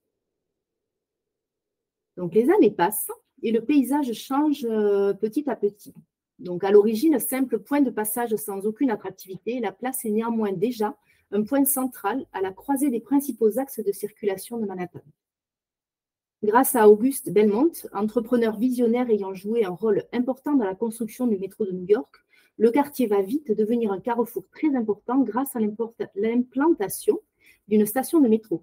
Donc 2.16 2.34
les 2.34 2.50
années 2.50 2.72
passent 2.72 3.12
et 3.42 3.52
le 3.52 3.64
paysage 3.64 4.12
change 4.12 4.66
euh, 4.68 5.14
petit 5.14 5.48
à 5.48 5.54
petit. 5.54 5.94
Donc 6.40 6.64
à 6.64 6.72
l'origine, 6.72 7.18
simple 7.20 7.60
point 7.60 7.80
de 7.80 7.90
passage 7.90 8.34
sans 8.34 8.66
aucune 8.66 8.90
attractivité, 8.90 9.60
la 9.60 9.70
place 9.70 10.04
est 10.04 10.10
néanmoins 10.10 10.52
déjà 10.52 10.96
un 11.30 11.44
point 11.44 11.64
central 11.64 12.26
à 12.32 12.40
la 12.40 12.50
croisée 12.50 12.90
des 12.90 13.00
principaux 13.00 13.60
axes 13.60 13.80
de 13.80 13.92
circulation 13.92 14.58
de 14.58 14.66
Manhattan. 14.66 15.02
Grâce 16.42 16.74
à 16.74 16.88
Auguste 16.88 17.30
Belmont, 17.30 17.72
entrepreneur 17.92 18.58
visionnaire 18.58 19.08
ayant 19.10 19.32
joué 19.32 19.64
un 19.64 19.70
rôle 19.70 20.04
important 20.12 20.54
dans 20.54 20.64
la 20.64 20.74
construction 20.74 21.28
du 21.28 21.38
métro 21.38 21.64
de 21.64 21.72
New 21.72 21.86
York, 21.86 22.16
le 22.58 22.70
quartier 22.70 23.06
va 23.06 23.22
vite 23.22 23.52
devenir 23.52 23.92
un 23.92 24.00
carrefour 24.00 24.44
très 24.50 24.74
important 24.74 25.20
grâce 25.20 25.54
à 25.56 25.60
l'implantation 26.14 27.20
d'une 27.68 27.86
station 27.86 28.20
de 28.20 28.28
métro. 28.28 28.62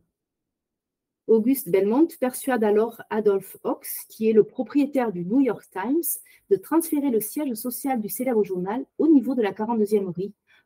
Auguste 1.27 1.69
Belmont 1.69 2.07
persuade 2.19 2.63
alors 2.63 3.01
Adolph 3.09 3.55
Ox, 3.63 4.05
qui 4.09 4.29
est 4.29 4.33
le 4.33 4.43
propriétaire 4.43 5.13
du 5.13 5.23
New 5.23 5.39
York 5.39 5.65
Times, 5.71 6.03
de 6.50 6.55
transférer 6.57 7.12
le 7.12 7.21
siège 7.21 7.53
social 7.53 8.01
du 8.01 8.09
célèbre 8.09 8.43
journal 8.43 8.85
au 8.97 9.07
niveau 9.07 9.33
de 9.33 9.41
la 9.41 9.53
42e 9.53 10.12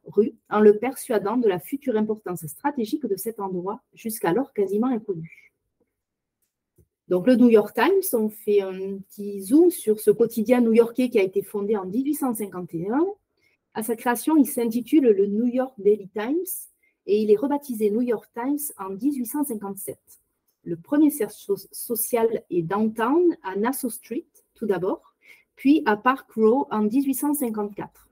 rue, 0.05 0.36
en 0.50 0.60
le 0.60 0.79
persuadant 0.79 1.38
de 1.38 1.48
la 1.48 1.60
future 1.60 1.96
importance 1.96 2.46
stratégique 2.48 3.05
de 3.05 3.15
cet 3.15 3.39
endroit, 3.39 3.81
jusqu'alors 3.93 4.51
quasiment 4.53 4.88
inconnu. 4.88 5.47
Donc, 7.07 7.25
le 7.25 7.35
New 7.35 7.49
York 7.49 7.73
Times, 7.73 8.03
on 8.13 8.29
fait 8.29 8.61
un 8.61 8.97
petit 8.97 9.41
zoom 9.41 9.71
sur 9.71 9.99
ce 9.99 10.11
quotidien 10.11 10.59
new-yorkais 10.59 11.09
qui 11.09 11.19
a 11.19 11.23
été 11.23 11.41
fondé 11.41 11.77
en 11.77 11.85
1851. 11.85 13.05
À 13.73 13.83
sa 13.83 13.95
création, 13.95 14.35
il 14.35 14.45
s'intitule 14.45 15.05
le 15.05 15.27
New 15.27 15.45
York 15.45 15.73
Daily 15.77 16.09
Times 16.09 16.45
et 17.05 17.21
il 17.21 17.31
est 17.31 17.37
rebaptisé 17.37 17.91
New 17.91 18.01
York 18.01 18.29
Times 18.33 18.59
en 18.77 18.89
1857. 18.89 19.97
Le 20.63 20.75
premier 20.75 21.09
siège 21.09 21.31
social 21.71 22.43
est 22.49 22.63
downtown 22.63 23.37
à 23.41 23.55
Nassau 23.55 23.89
Street, 23.89 24.25
tout 24.53 24.65
d'abord, 24.65 25.15
puis 25.55 25.83
à 25.85 25.95
Park 25.95 26.29
Row 26.35 26.67
en 26.71 26.81
1854. 26.81 28.06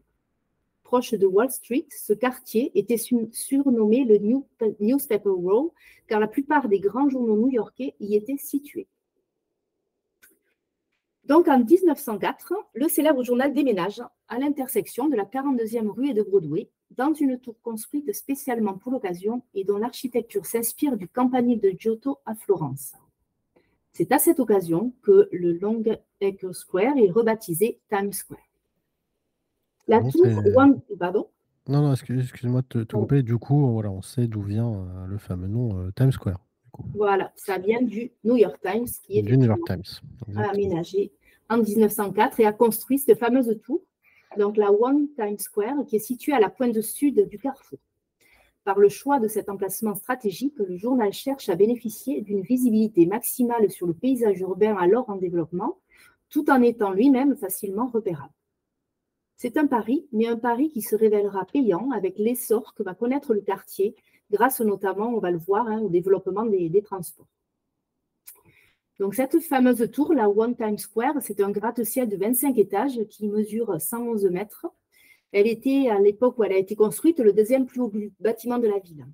Proche 0.85 1.15
de 1.15 1.25
Wall 1.25 1.49
Street, 1.49 1.87
ce 1.89 2.13
quartier 2.13 2.71
était 2.77 2.97
surnommé 2.97 4.05
le 4.05 4.19
Newspaper 4.79 5.29
Row 5.29 5.73
car 6.07 6.19
la 6.19 6.27
plupart 6.27 6.69
des 6.69 6.79
grands 6.79 7.09
journaux 7.09 7.35
new-yorkais 7.37 7.95
y 7.99 8.15
étaient 8.15 8.37
situés. 8.37 8.87
Donc 11.23 11.47
en 11.47 11.57
1904, 11.57 12.53
le 12.75 12.87
célèbre 12.87 13.23
journal 13.23 13.51
déménage 13.51 14.03
à 14.27 14.37
l'intersection 14.37 15.09
de 15.09 15.15
la 15.15 15.25
42e 15.25 15.87
rue 15.87 16.09
et 16.09 16.13
de 16.13 16.21
Broadway, 16.21 16.69
dans 16.91 17.13
une 17.13 17.39
tour 17.39 17.59
construite 17.63 18.13
spécialement 18.13 18.77
pour 18.77 18.91
l'occasion 18.91 19.41
et 19.55 19.63
dont 19.63 19.77
l'architecture 19.77 20.45
s'inspire 20.45 20.97
du 20.97 21.07
campanile 21.07 21.59
de 21.59 21.73
Giotto 21.75 22.19
à 22.27 22.35
Florence. 22.35 22.93
C'est 23.91 24.11
à 24.11 24.19
cette 24.19 24.39
occasion 24.39 24.93
que 25.01 25.29
le 25.31 25.53
Long 25.53 25.81
Acre 26.21 26.53
Square 26.53 26.97
est 26.97 27.09
rebaptisé 27.09 27.79
Times 27.89 28.13
Square. 28.13 28.54
La 29.87 30.01
tour 30.01 30.25
One... 30.55 30.81
Pardon 30.99 31.27
non, 31.67 31.81
non, 31.81 31.93
excuse-moi 31.93 32.61
de 32.69 32.83
te, 32.83 32.95
couper. 32.95 33.23
Du 33.23 33.37
coup, 33.37 33.71
voilà, 33.71 33.89
on 33.89 34.03
sait 34.03 34.27
d'où 34.27 34.43
vient 34.43 34.71
euh, 34.71 35.07
le 35.07 35.17
fameux 35.17 35.47
nom 35.47 35.79
euh, 35.79 35.91
Times 35.95 36.11
Square. 36.11 36.39
Voilà, 36.93 37.31
ça 37.35 37.57
vient 37.57 37.81
du 37.81 38.11
New 38.23 38.35
York 38.35 38.59
Times 38.61 38.85
qui 39.03 39.17
est 39.17 39.21
du 39.23 39.35
New 39.35 39.47
York 39.47 39.61
Times. 39.65 39.83
aménagé 40.35 41.11
en 41.49 41.57
1904 41.57 42.39
et 42.39 42.45
a 42.45 42.51
construit 42.51 42.99
cette 42.99 43.17
fameuse 43.17 43.59
tour, 43.63 43.81
donc 44.37 44.57
la 44.57 44.71
One 44.71 45.07
Times 45.15 45.39
Square, 45.39 45.85
qui 45.87 45.95
est 45.95 45.99
située 45.99 46.33
à 46.33 46.39
la 46.39 46.49
pointe 46.49 46.79
sud 46.81 47.27
du 47.27 47.39
carrefour. 47.39 47.79
Par 48.63 48.79
le 48.79 48.89
choix 48.89 49.19
de 49.19 49.27
cet 49.27 49.49
emplacement 49.49 49.95
stratégique, 49.95 50.55
le 50.57 50.75
journal 50.75 51.13
cherche 51.13 51.49
à 51.49 51.55
bénéficier 51.55 52.21
d'une 52.21 52.41
visibilité 52.41 53.05
maximale 53.05 53.71
sur 53.71 53.87
le 53.87 53.93
paysage 53.93 54.39
urbain 54.41 54.75
alors 54.75 55.09
en 55.09 55.15
développement, 55.15 55.77
tout 56.29 56.49
en 56.49 56.61
étant 56.61 56.91
lui-même 56.91 57.35
facilement 57.35 57.87
repérable. 57.87 58.33
C'est 59.37 59.57
un 59.57 59.67
pari, 59.67 60.07
mais 60.13 60.27
un 60.27 60.37
pari 60.37 60.69
qui 60.69 60.81
se 60.81 60.95
révélera 60.95 61.45
payant 61.45 61.91
avec 61.91 62.17
l'essor 62.17 62.73
que 62.73 62.83
va 62.83 62.95
connaître 62.95 63.33
le 63.33 63.41
quartier, 63.41 63.95
grâce 64.31 64.61
notamment, 64.61 65.09
on 65.09 65.19
va 65.19 65.31
le 65.31 65.37
voir, 65.37 65.67
hein, 65.67 65.81
au 65.81 65.89
développement 65.89 66.45
des, 66.45 66.81
transports. 66.81 67.27
Donc 68.99 69.13
cette 69.13 69.39
fameuse 69.41 69.91
tour, 69.91 70.13
la 70.13 70.29
One 70.29 70.55
Time 70.55 70.77
Square, 70.77 71.15
c'est 71.21 71.41
un 71.41 71.51
gratte-ciel 71.51 72.07
de 72.07 72.15
25 72.15 72.57
étages 72.57 73.03
qui 73.09 73.27
mesure 73.27 73.79
111 73.79 74.25
mètres. 74.27 74.67
Elle 75.33 75.47
était, 75.47 75.89
à 75.89 75.99
l'époque 75.99 76.39
où 76.39 76.45
elle 76.45 76.53
a 76.53 76.57
été 76.57 76.77
construite, 76.77 77.19
le 77.19 77.33
deuxième 77.33 77.65
plus 77.65 77.81
haut 77.81 77.91
bâtiment 78.21 78.57
de 78.57 78.69
la 78.69 78.79
ville. 78.79 79.05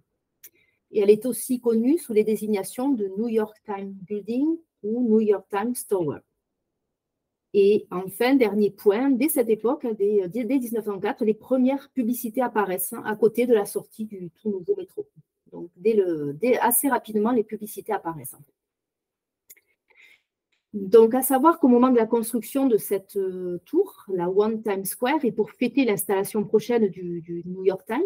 Et 0.92 1.00
elle 1.00 1.10
est 1.10 1.26
aussi 1.26 1.60
connue 1.60 1.98
sous 1.98 2.14
les 2.14 2.24
désignations 2.24 2.90
de 2.90 3.08
New 3.18 3.28
York 3.28 3.58
Times 3.66 3.94
Building 4.04 4.58
ou 4.84 5.10
New 5.10 5.22
York 5.22 5.48
Times 5.50 5.74
Tower. 5.90 6.20
Et 7.54 7.86
enfin, 7.92 8.36
dernier 8.36 8.72
point, 8.72 9.10
dès 9.10 9.28
cette 9.28 9.50
époque, 9.50 9.86
dès, 9.98 10.46
1904, 10.46 11.26
les 11.26 11.34
premières 11.34 11.90
publicités 11.90 12.42
apparaissent 12.42 12.94
hein, 12.94 13.04
à 13.06 13.16
côté 13.16 13.46
de 13.46 13.54
la 13.54 13.66
sortie 13.66 14.06
du 14.06 14.30
tout 14.42 14.50
nouveau 14.50 14.76
métro. 14.78 15.06
Donc, 15.52 15.70
assez 16.62 16.88
rapidement, 16.88 17.32
les 17.32 17.44
publicités 17.44 17.92
apparaissent. 17.92 18.38
Donc, 20.74 21.14
à 21.14 21.22
savoir 21.22 21.60
qu'au 21.60 21.68
moment 21.68 21.90
de 21.90 21.98
la 21.98 22.06
construction 22.06 22.68
de 22.68 22.78
cette 22.78 23.18
euh, 23.18 23.60
tour, 23.66 24.06
la 24.08 24.30
One 24.30 24.64
Times 24.64 24.86
Square, 24.86 25.26
et 25.26 25.34
pour 25.34 25.52
fêter 25.52 25.84
l'installation 25.84 26.46
prochaine 26.46 26.88
du, 26.88 27.44
New 27.46 27.66
York 27.66 27.86
Times, 27.86 28.00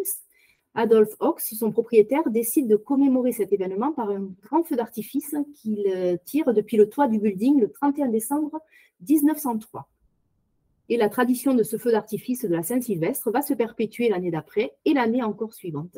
Adolphe 0.75 1.15
Ox, 1.19 1.55
son 1.55 1.71
propriétaire, 1.71 2.29
décide 2.29 2.67
de 2.67 2.75
commémorer 2.75 3.31
cet 3.31 3.53
événement 3.53 3.93
par 3.93 4.09
un 4.09 4.27
grand 4.43 4.63
feu 4.63 4.75
d'artifice 4.75 5.33
qu'il 5.55 5.87
euh, 5.87 6.17
tire 6.25 6.53
depuis 6.53 6.75
le 6.75 6.89
toit 6.89 7.07
du 7.07 7.17
building 7.17 7.61
le 7.61 7.71
31 7.71 8.09
décembre 8.09 8.59
1903. 9.07 9.89
Et 10.89 10.97
la 10.97 11.09
tradition 11.09 11.53
de 11.53 11.63
ce 11.63 11.77
feu 11.77 11.91
d'artifice 11.91 12.43
de 12.43 12.53
la 12.53 12.61
Saint-Sylvestre 12.61 13.31
va 13.31 13.41
se 13.41 13.53
perpétuer 13.53 14.09
l'année 14.09 14.31
d'après 14.31 14.75
et 14.83 14.93
l'année 14.93 15.23
encore 15.23 15.53
suivante. 15.53 15.97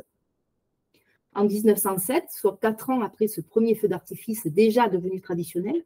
En 1.33 1.45
1907, 1.45 2.25
soit 2.29 2.57
quatre 2.61 2.89
ans 2.91 3.01
après 3.01 3.27
ce 3.27 3.41
premier 3.41 3.75
feu 3.75 3.87
d'artifice 3.87 4.45
déjà 4.47 4.87
devenu 4.87 5.21
traditionnel, 5.21 5.83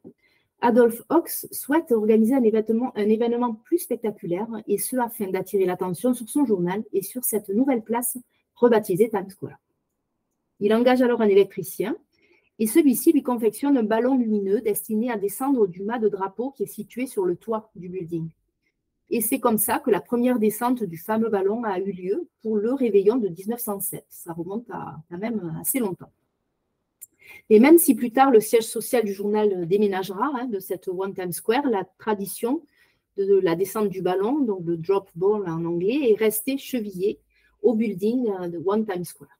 Adolphe 0.60 1.02
Ox 1.08 1.48
souhaite 1.50 1.90
organiser 1.90 2.34
un 2.34 2.42
événement, 2.44 2.92
un 2.94 3.08
événement 3.08 3.54
plus 3.54 3.78
spectaculaire, 3.78 4.46
et 4.68 4.78
ce 4.78 4.96
afin 4.96 5.28
d'attirer 5.28 5.64
l'attention 5.64 6.14
sur 6.14 6.28
son 6.28 6.44
journal 6.44 6.84
et 6.92 7.02
sur 7.02 7.24
cette 7.24 7.48
nouvelle 7.48 7.82
place 7.82 8.16
rebaptisée 8.62 9.10
Times 9.10 9.30
Square. 9.30 9.58
Il 10.60 10.72
engage 10.72 11.02
alors 11.02 11.20
un 11.20 11.28
électricien 11.28 11.96
et 12.58 12.66
celui-ci 12.66 13.12
lui 13.12 13.22
confectionne 13.22 13.76
un 13.76 13.82
ballon 13.82 14.16
lumineux 14.16 14.60
destiné 14.60 15.10
à 15.10 15.18
descendre 15.18 15.66
du 15.66 15.82
mât 15.82 15.98
de 15.98 16.08
drapeau 16.08 16.52
qui 16.52 16.62
est 16.62 16.66
situé 16.66 17.06
sur 17.06 17.24
le 17.24 17.36
toit 17.36 17.70
du 17.74 17.88
building. 17.88 18.28
Et 19.10 19.20
c'est 19.20 19.40
comme 19.40 19.58
ça 19.58 19.80
que 19.80 19.90
la 19.90 20.00
première 20.00 20.38
descente 20.38 20.84
du 20.84 20.96
fameux 20.96 21.28
ballon 21.28 21.64
a 21.64 21.78
eu 21.80 21.92
lieu 21.92 22.28
pour 22.40 22.56
le 22.56 22.72
réveillon 22.72 23.16
de 23.16 23.28
1907. 23.28 24.06
Ça 24.08 24.32
remonte 24.32 24.70
à 24.70 24.96
quand 25.10 25.18
même 25.18 25.58
assez 25.60 25.80
longtemps. 25.80 26.12
Et 27.50 27.58
même 27.58 27.78
si 27.78 27.94
plus 27.94 28.12
tard 28.12 28.30
le 28.30 28.40
siège 28.40 28.64
social 28.64 29.04
du 29.04 29.12
journal 29.12 29.66
déménagera 29.66 30.30
hein, 30.34 30.46
de 30.46 30.60
cette 30.60 30.88
One 30.88 31.14
Time 31.14 31.32
Square, 31.32 31.66
la 31.66 31.84
tradition 31.98 32.62
de 33.16 33.40
la 33.40 33.56
descente 33.56 33.88
du 33.88 34.00
ballon, 34.00 34.38
donc 34.40 34.60
le 34.64 34.76
drop 34.76 35.10
ball 35.14 35.48
en 35.48 35.64
anglais, 35.64 36.10
est 36.10 36.16
restée 36.18 36.56
chevillée 36.56 37.18
au 37.62 37.74
building 37.74 38.26
de 38.48 38.60
One 38.64 38.84
Time 38.84 39.04
Square. 39.04 39.38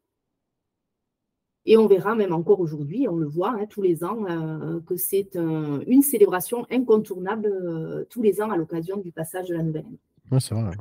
Et 1.65 1.77
on 1.77 1.87
verra 1.87 2.15
même 2.15 2.33
encore 2.33 2.59
aujourd'hui, 2.61 3.07
on 3.09 3.17
le 3.17 3.27
voit 3.27 3.51
hein, 3.51 3.67
tous 3.67 3.83
les 3.83 4.03
ans, 4.03 4.27
euh, 4.29 4.81
que 4.81 4.97
c'est 4.97 5.37
une 5.37 6.03
célébration 6.03 6.67
incontournable 6.71 7.47
euh, 7.47 8.05
tous 8.11 8.23
les 8.23 8.43
ans 8.43 8.51
à 8.51 8.57
l'occasion 8.57 8.97
du 8.97 9.13
passage 9.13 9.49
de 9.49 9.55
la 9.55 9.63
nouvelle 9.63 9.87
année. 9.87 10.01
Oui, 10.31 10.41
c'est 10.41 10.55
vrai. 10.55 10.73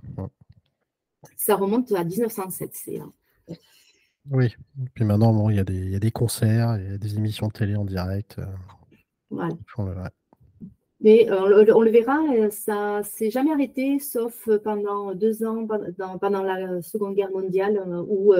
Ça 1.38 1.56
remonte 1.56 1.92
à 1.92 2.04
1907. 2.04 2.90
Euh, 3.50 3.54
oui, 4.32 4.56
puis 4.96 5.06
maintenant, 5.06 5.50
il, 5.50 5.58
y 5.58 5.60
a 5.60 5.64
des, 5.64 5.76
il 5.76 5.92
y, 5.92 5.96
a 5.96 6.00
des 6.00 6.12
concerts, 6.12 6.78
il 6.80 6.92
y 6.92 6.94
a 6.94 6.98
des 6.98 7.16
émissions 7.16 7.48
de 7.48 7.54
télé 7.54 7.76
en 7.76 7.86
direct. 7.86 8.42
Voilà. 9.30 10.12
Mais 11.04 11.28
on 11.32 11.48
le, 11.82 11.90
verra, 11.90 12.20
ça 12.52 13.00
ne 13.00 13.04
s'est 13.04 13.32
jamais 13.32 13.52
arrêté, 13.52 14.00
sauf 14.00 14.48
pendant 14.64 15.16
deux 15.16 15.44
ans, 15.44 15.66
pendant, 15.66 16.18
pendant 16.20 16.44
la 16.44 16.82
Seconde 16.82 17.16
Guerre 17.16 17.32
mondiale, 17.32 17.84
où 18.08 18.34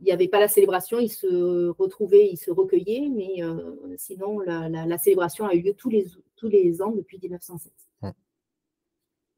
il 0.00 0.04
n'y 0.04 0.12
avait 0.12 0.28
pas 0.28 0.40
la 0.40 0.48
célébration, 0.48 0.98
ils 0.98 1.10
se 1.10 1.68
retrouvaient, 1.68 2.28
ils 2.30 2.36
se 2.36 2.50
recueillaient, 2.50 3.08
mais 3.10 3.42
euh, 3.42 3.74
sinon, 3.96 4.40
la, 4.40 4.98
célébration 4.98 5.46
a 5.46 5.54
eu 5.54 5.62
lieu 5.62 5.74
tous 5.74 5.88
les, 5.88 6.06
tous 6.36 6.48
les 6.48 6.82
ans 6.82 6.90
depuis 6.90 7.18
1907. 7.22 7.72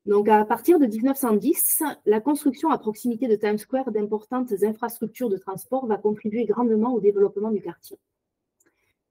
Donc, 0.06 0.28
à 0.28 0.44
partir 0.44 0.78
de 0.78 0.86
1910, 0.86 1.82
la 2.04 2.20
construction 2.20 2.70
à 2.70 2.78
proximité 2.78 3.26
de 3.26 3.34
Times 3.34 3.58
Square 3.58 3.90
d'importantes 3.90 4.52
infrastructures 4.62 5.28
de 5.28 5.36
transport 5.36 5.86
va 5.86 5.96
contribuer 5.96 6.44
grandement 6.44 6.94
au 6.94 7.00
développement 7.00 7.50
du 7.50 7.60
quartier. 7.60 7.98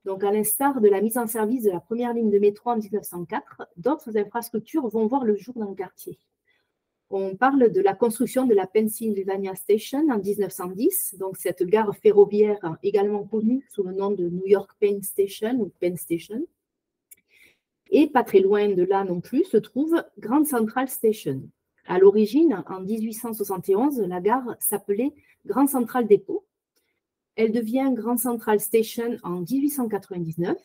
Donc, 0.06 0.24
à 0.24 0.32
l'instar 0.32 0.80
de 0.80 0.88
la 0.88 1.02
mise 1.02 1.18
en 1.18 1.28
service 1.28 1.64
de 1.64 1.72
la 1.72 1.82
première 1.82 2.14
ligne 2.14 2.30
de 2.30 2.40
métro 2.40 2.70
en 2.70 2.78
1904, 2.78 3.68
d'autres 3.76 4.18
infrastructures 4.18 4.88
vont 4.88 5.08
voir 5.08 5.26
le 5.26 5.36
jour 5.36 5.56
dans 5.56 5.70
le 5.70 5.76
quartier 5.76 6.18
on 7.10 7.36
parle 7.36 7.72
de 7.72 7.82
la 7.82 7.94
construction 7.94 8.46
de 8.46 8.54
la 8.54 8.68
Pennsylvania 8.68 9.56
Station 9.56 10.10
en 10.10 10.18
1910, 10.18 11.16
donc 11.20 11.38
cette 11.38 11.64
gare 11.64 11.96
ferroviaire 11.96 12.78
également 12.82 13.24
connue 13.24 13.66
sous 13.70 13.84
le 13.84 13.94
nom 13.94 14.12
de 14.12 14.28
New 14.28 14.48
York 14.48 14.72
Penn 14.80 15.02
Station 15.04 15.54
ou 15.60 15.72
Penn 15.80 15.98
Station. 15.98 16.46
Et 17.92 18.08
pas 18.08 18.24
très 18.24 18.40
loin 18.40 18.70
de 18.70 18.84
là 18.84 19.04
non 19.04 19.22
plus 19.22 19.44
se 19.46 19.58
trouve 19.58 20.04
Grand 20.18 20.46
Central 20.46 20.90
Station. 20.90 21.44
À 21.86 22.00
l'origine, 22.00 22.64
en 22.68 22.82
1871, 22.82 24.02
la 24.02 24.20
gare 24.20 24.56
s'appelait 24.60 25.14
Grand 25.46 25.68
Central 25.68 26.08
Depot. 26.08 26.44
Elle 27.36 27.52
devient 27.52 27.92
Grand 27.94 28.18
Central 28.18 28.60
Station 28.60 29.18
en 29.24 29.42
1899 29.42 30.58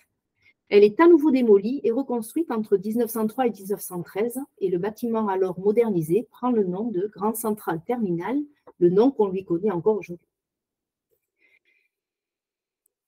Elle 0.68 0.84
est 0.84 1.00
à 1.00 1.08
nouveau 1.08 1.30
démolie 1.32 1.80
et 1.82 1.90
reconstruite 1.90 2.50
entre 2.52 2.76
1903 2.76 3.46
et 3.46 3.50
1913 3.50 4.38
et 4.58 4.68
le 4.68 4.78
bâtiment 4.78 5.28
alors 5.28 5.58
modernisé 5.58 6.28
prend 6.30 6.50
le 6.50 6.64
nom 6.64 6.90
de 6.90 7.10
Grand 7.12 7.34
Central 7.34 7.80
Terminal, 7.84 8.38
le 8.78 8.90
nom 8.90 9.10
qu'on 9.10 9.28
lui 9.28 9.44
connaît 9.44 9.72
encore 9.72 9.96
aujourd'hui. 9.96 10.30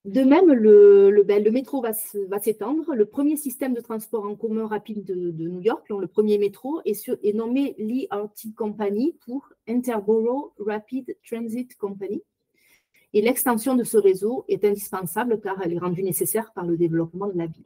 De 0.05 0.21
même, 0.21 0.51
le, 0.51 1.23
ben, 1.23 1.49
métro 1.49 1.81
va, 1.81 1.93
s'étendre. 1.93 2.93
Le 2.93 3.05
premier 3.05 3.37
système 3.37 3.73
de 3.73 3.79
transport 3.79 4.25
en 4.25 4.35
commun 4.35 4.67
rapide 4.67 5.05
de, 5.05 5.15
New 5.15 5.61
York, 5.61 5.87
le 5.87 6.07
premier 6.07 6.37
métro, 6.37 6.81
est, 6.83 7.33
nommé 7.33 7.73
Lee 7.77 8.07
Arty 8.09 8.53
Company 8.53 9.15
pour 9.23 9.47
Interborough 9.65 10.51
Rapid 10.59 11.15
Transit 11.25 11.77
Company. 11.77 12.21
Et 13.13 13.21
l'extension 13.21 13.75
de 13.75 13.83
ce 13.83 13.97
réseau 13.97 14.43
est 14.47 14.65
indispensable 14.65 15.39
car 15.39 15.61
elle 15.61 15.73
est 15.73 15.79
rendue 15.79 16.03
nécessaire 16.03 16.51
par 16.53 16.65
le 16.65 16.77
développement 16.77 17.27
de 17.27 17.37
la 17.37 17.45
ville. 17.45 17.65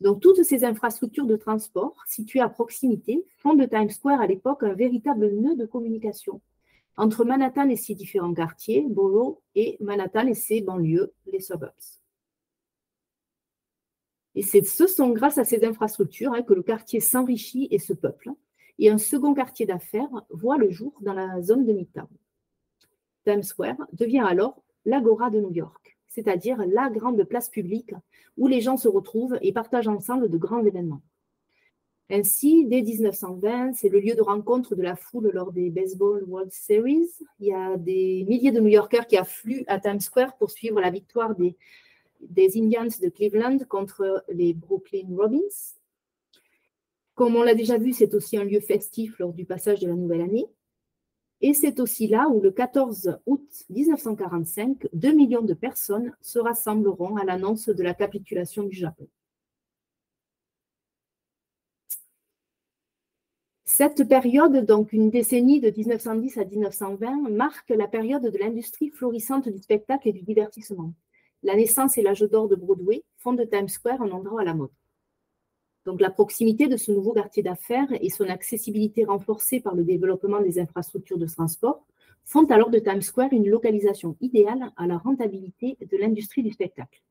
Donc, 0.00 0.20
toutes 0.20 0.42
ces 0.42 0.64
infrastructures 0.64 1.26
de 1.26 1.36
transport 1.36 1.96
situées 2.06 2.40
à 2.40 2.48
proximité 2.48 3.24
font 3.38 3.54
de 3.54 3.64
Times 3.64 3.90
Square 3.90 4.20
à 4.20 4.26
l'époque 4.26 4.64
un 4.64 4.74
véritable 4.74 5.30
nœud 5.30 5.56
de 5.56 5.66
communication 5.66 6.40
entre 6.96 7.24
Manhattan 7.24 7.68
et 7.68 7.76
ses 7.76 7.94
différents 7.94 8.34
quartiers, 8.34 8.86
Borough, 8.88 9.38
et 9.54 9.76
Manhattan 9.80 10.26
et 10.26 10.34
ses 10.34 10.60
banlieues, 10.60 11.12
les 11.26 11.40
suburbs. 11.40 11.72
Et 14.36 14.42
ce 14.42 14.86
sont 14.86 15.10
grâce 15.10 15.38
à 15.38 15.44
ces 15.44 15.64
infrastructures 15.64 16.32
hein, 16.34 16.42
que 16.42 16.54
le 16.54 16.62
quartier 16.62 17.00
s'enrichit 17.00 17.68
et 17.70 17.78
se 17.78 17.92
peuple. 17.92 18.30
Et 18.78 18.90
un 18.90 18.98
second 18.98 19.34
quartier 19.34 19.66
d'affaires 19.66 20.10
voit 20.30 20.58
le 20.58 20.70
jour 20.70 20.92
dans 21.00 21.12
la 21.12 21.40
zone 21.40 21.64
de 21.64 21.72
Midtown. 21.72 22.08
Times 23.24 23.42
Square 23.42 23.76
devient 23.92 24.24
alors 24.26 24.62
l'agora 24.84 25.30
de 25.30 25.40
New 25.40 25.52
York, 25.52 25.96
c'est-à-dire 26.08 26.58
la 26.66 26.90
grande 26.90 27.22
place 27.24 27.48
publique 27.48 27.94
où 28.36 28.46
les 28.46 28.60
gens 28.60 28.76
se 28.76 28.88
retrouvent 28.88 29.38
et 29.40 29.52
partagent 29.52 29.88
ensemble 29.88 30.28
de 30.28 30.38
grands 30.38 30.64
événements. 30.64 31.02
Ainsi, 32.10 32.66
dès 32.66 32.82
1920, 32.82 33.72
c'est 33.72 33.88
le 33.88 33.98
lieu 33.98 34.14
de 34.14 34.20
rencontre 34.20 34.74
de 34.74 34.82
la 34.82 34.94
foule 34.94 35.30
lors 35.32 35.52
des 35.52 35.70
Baseball 35.70 36.22
World 36.24 36.52
Series. 36.52 37.08
Il 37.40 37.46
y 37.46 37.52
a 37.54 37.78
des 37.78 38.24
milliers 38.28 38.52
de 38.52 38.60
New-Yorkers 38.60 39.06
qui 39.06 39.16
affluent 39.16 39.64
à 39.68 39.80
Times 39.80 40.00
Square 40.00 40.36
pour 40.36 40.50
suivre 40.50 40.80
la 40.82 40.90
victoire 40.90 41.34
des, 41.34 41.56
des 42.20 42.58
Indians 42.60 42.84
de 43.00 43.08
Cleveland 43.08 43.58
contre 43.70 44.22
les 44.28 44.52
Brooklyn 44.52 45.16
Robins. 45.16 45.40
Comme 47.14 47.36
on 47.36 47.42
l'a 47.42 47.54
déjà 47.54 47.78
vu, 47.78 47.92
c'est 47.94 48.12
aussi 48.12 48.36
un 48.36 48.44
lieu 48.44 48.60
festif 48.60 49.18
lors 49.18 49.32
du 49.32 49.46
passage 49.46 49.80
de 49.80 49.88
la 49.88 49.94
nouvelle 49.94 50.20
année. 50.20 50.46
Et 51.46 51.52
c'est 51.52 51.78
aussi 51.78 52.06
là 52.06 52.26
où, 52.30 52.40
le 52.40 52.50
14 52.50 53.18
août 53.26 53.64
1945, 53.68 54.88
2 54.94 55.12
millions 55.12 55.42
de 55.42 55.52
personnes 55.52 56.16
se 56.22 56.38
rassembleront 56.38 57.18
à 57.18 57.24
l'annonce 57.24 57.68
de 57.68 57.82
la 57.82 57.92
capitulation 57.92 58.62
du 58.62 58.74
Japon. 58.74 59.06
Cette 63.66 64.08
période, 64.08 64.64
donc 64.64 64.94
une 64.94 65.10
décennie 65.10 65.60
de 65.60 65.68
1910 65.68 66.38
à 66.38 66.46
1920, 66.46 67.28
marque 67.28 67.68
la 67.68 67.88
période 67.88 68.22
de 68.22 68.38
l'industrie 68.38 68.88
florissante 68.88 69.46
du 69.46 69.58
spectacle 69.58 70.08
et 70.08 70.12
du 70.12 70.22
divertissement. 70.22 70.94
La 71.42 71.56
naissance 71.56 71.98
et 71.98 72.02
l'âge 72.02 72.22
d'or 72.22 72.48
de 72.48 72.56
Broadway 72.56 73.02
font 73.18 73.34
de 73.34 73.44
Times 73.44 73.68
Square 73.68 74.00
un 74.00 74.12
endroit 74.12 74.40
à 74.40 74.44
la 74.44 74.54
mode. 74.54 74.70
Donc 75.84 76.00
la 76.00 76.10
proximité 76.10 76.66
de 76.66 76.76
ce 76.76 76.92
nouveau 76.92 77.12
quartier 77.12 77.42
d'affaires 77.42 77.88
et 78.00 78.08
son 78.10 78.28
accessibilité 78.28 79.04
renforcée 79.04 79.60
par 79.60 79.74
le 79.74 79.84
développement 79.84 80.40
des 80.40 80.58
infrastructures 80.58 81.18
de 81.18 81.26
transport 81.26 81.84
font 82.24 82.46
alors 82.46 82.70
de 82.70 82.78
Times 82.78 83.02
Square 83.02 83.32
une 83.32 83.48
localisation 83.48 84.16
idéale 84.20 84.72
à 84.76 84.86
la 84.86 84.96
rentabilité 84.96 85.76
de 85.80 85.96
l'industrie 85.98 86.42
du 86.42 86.50
spectacle. 86.50 87.02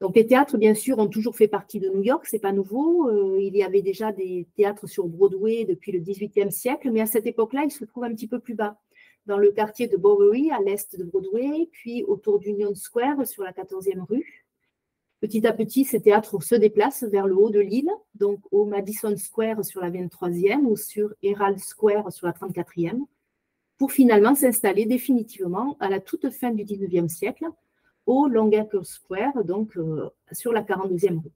Donc 0.00 0.14
les 0.14 0.26
théâtres, 0.28 0.58
bien 0.58 0.74
sûr, 0.74 0.98
ont 0.98 1.08
toujours 1.08 1.34
fait 1.34 1.48
partie 1.48 1.80
de 1.80 1.88
New 1.88 2.02
York, 2.02 2.24
c'est 2.24 2.38
pas 2.38 2.52
nouveau. 2.52 3.08
Euh, 3.08 3.40
il 3.40 3.56
y 3.56 3.64
avait 3.64 3.82
déjà 3.82 4.12
des 4.12 4.46
théâtres 4.56 4.86
sur 4.86 5.08
Broadway 5.08 5.64
depuis 5.64 5.90
le 5.90 5.98
XVIIIe 5.98 6.52
siècle, 6.52 6.92
mais 6.92 7.00
à 7.00 7.06
cette 7.06 7.26
époque-là, 7.26 7.64
ils 7.64 7.72
se 7.72 7.84
trouvent 7.84 8.04
un 8.04 8.14
petit 8.14 8.28
peu 8.28 8.38
plus 8.38 8.54
bas, 8.54 8.78
dans 9.26 9.38
le 9.38 9.50
quartier 9.50 9.88
de 9.88 9.96
Bowery, 9.96 10.52
à 10.52 10.60
l'est 10.60 10.96
de 10.96 11.02
Broadway, 11.02 11.68
puis 11.72 12.04
autour 12.04 12.38
d'Union 12.38 12.76
Square, 12.76 13.26
sur 13.26 13.42
la 13.42 13.52
14e 13.52 14.06
rue, 14.08 14.46
Petit 15.20 15.46
à 15.46 15.52
petit, 15.52 15.84
ces 15.84 16.00
théâtres 16.00 16.40
se 16.40 16.54
déplacent 16.54 17.02
vers 17.02 17.26
le 17.26 17.36
haut 17.36 17.50
de 17.50 17.58
l'île, 17.58 17.90
donc 18.14 18.40
au 18.52 18.64
Madison 18.64 19.16
Square 19.16 19.64
sur 19.64 19.80
la 19.80 19.90
23e 19.90 20.60
ou 20.60 20.76
sur 20.76 21.12
Herald 21.22 21.58
Square 21.58 22.12
sur 22.12 22.28
la 22.28 22.32
34e, 22.32 23.04
pour 23.78 23.90
finalement 23.90 24.36
s'installer 24.36 24.86
définitivement 24.86 25.76
à 25.80 25.88
la 25.88 26.00
toute 26.00 26.30
fin 26.30 26.52
du 26.52 26.64
19e 26.64 27.08
siècle 27.08 27.46
au 28.06 28.28
Longacre 28.28 28.86
Square, 28.86 29.44
donc 29.44 29.76
euh, 29.76 30.08
sur 30.32 30.52
la 30.52 30.62
42e 30.62 31.20
rue. 31.20 31.32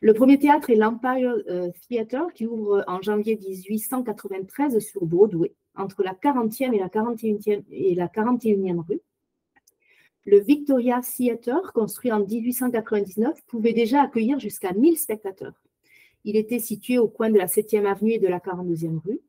Le 0.00 0.12
premier 0.12 0.38
théâtre 0.38 0.68
est 0.68 0.76
l'Empire 0.76 1.34
euh, 1.48 1.70
Theatre 1.88 2.32
qui 2.34 2.46
ouvre 2.46 2.84
en 2.86 3.00
janvier 3.00 3.36
1893 3.36 4.78
sur 4.78 5.06
Broadway, 5.06 5.54
entre 5.74 6.02
la 6.02 6.12
40e 6.12 6.74
et 6.74 6.78
la 6.78 6.88
41e, 6.88 7.64
et 7.70 7.94
la 7.94 8.08
41e 8.08 8.84
rue. 8.86 9.00
Le 10.26 10.40
Victoria 10.40 11.00
Theatre, 11.02 11.72
construit 11.72 12.10
en 12.10 12.24
1899, 12.24 13.42
pouvait 13.46 13.74
déjà 13.74 14.02
accueillir 14.02 14.38
jusqu'à 14.38 14.72
1000 14.72 14.96
spectateurs. 14.96 15.60
Il 16.24 16.36
était 16.36 16.58
situé 16.58 16.98
au 16.98 17.08
coin 17.08 17.30
de 17.30 17.36
la 17.36 17.46
7e 17.46 17.84
avenue 17.84 18.12
et 18.12 18.18
de 18.18 18.28
la 18.28 18.38
42e 18.38 19.00
rue. 19.04 19.20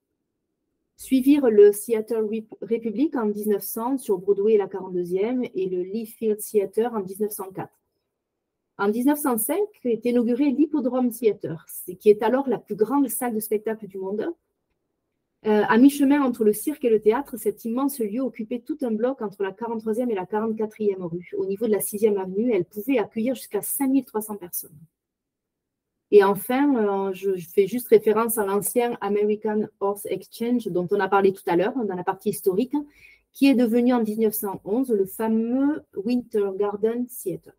Suivirent 0.96 1.50
le 1.50 1.72
Theatre 1.72 2.26
Republic 2.62 3.16
en 3.18 3.26
1900 3.26 3.98
sur 3.98 4.18
Broadway 4.18 4.54
et 4.54 4.58
la 4.58 4.68
42e 4.68 5.50
et 5.54 5.66
le 5.68 5.84
Lee 5.84 6.06
Field 6.06 6.40
Theatre 6.40 6.94
en 6.94 7.04
1904. 7.04 7.70
En 8.78 8.90
1905 8.90 9.58
est 9.84 10.06
inauguré 10.06 10.52
l'Hippodrome 10.52 11.12
Theatre, 11.12 11.66
qui 12.00 12.10
est 12.10 12.24
alors 12.24 12.48
la 12.48 12.58
plus 12.58 12.76
grande 12.76 13.10
salle 13.10 13.36
de 13.36 13.40
spectacle 13.42 13.88
du 13.88 13.98
monde, 13.98 14.34
euh, 15.46 15.64
à 15.68 15.78
mi-chemin 15.78 16.22
entre 16.22 16.44
le 16.44 16.54
cirque 16.54 16.84
et 16.86 16.90
le 16.90 17.00
théâtre, 17.00 17.38
cet 17.38 17.66
immense 17.66 18.00
lieu 18.00 18.22
occupait 18.22 18.60
tout 18.60 18.78
un 18.82 18.92
bloc 18.92 19.22
entre 19.22 19.44
la 19.44 19.52
43e 19.52 20.10
et 20.10 20.16
la 20.16 20.26
44e 20.26 21.04
rue. 21.04 21.32
Au 21.38 21.46
niveau 21.46 21.68
de 21.68 21.72
la 21.72 21.80
6e 21.80 22.18
avenue, 22.18 22.52
elle 22.52 22.66
pouvait 22.66 22.98
accueillir 22.98 23.36
jusqu'à 23.36 23.62
5300 23.62 24.38
personnes. 24.38 24.78
Et 26.12 26.24
enfin, 26.24 26.76
euh, 26.76 27.14
je 27.14 27.36
fais 27.36 27.68
juste 27.68 27.88
référence 27.90 28.38
à 28.38 28.46
l'ancien 28.46 28.98
American 29.02 29.64
Horse 29.80 30.06
Exchange 30.10 30.68
dont 30.68 30.88
on 30.92 31.00
a 31.00 31.08
parlé 31.08 31.34
tout 31.34 31.44
à 31.48 31.56
l'heure 31.56 31.76
dans 31.76 31.96
la 31.96 32.04
partie 32.04 32.30
historique, 32.30 32.76
qui 33.32 33.48
est 33.48 33.56
devenu 33.56 33.94
en 33.94 34.02
1911 34.02 34.92
le 34.92 35.06
fameux 35.06 35.84
Winter 35.96 36.50
Garden 36.58 37.06
Theatre. 37.08 37.52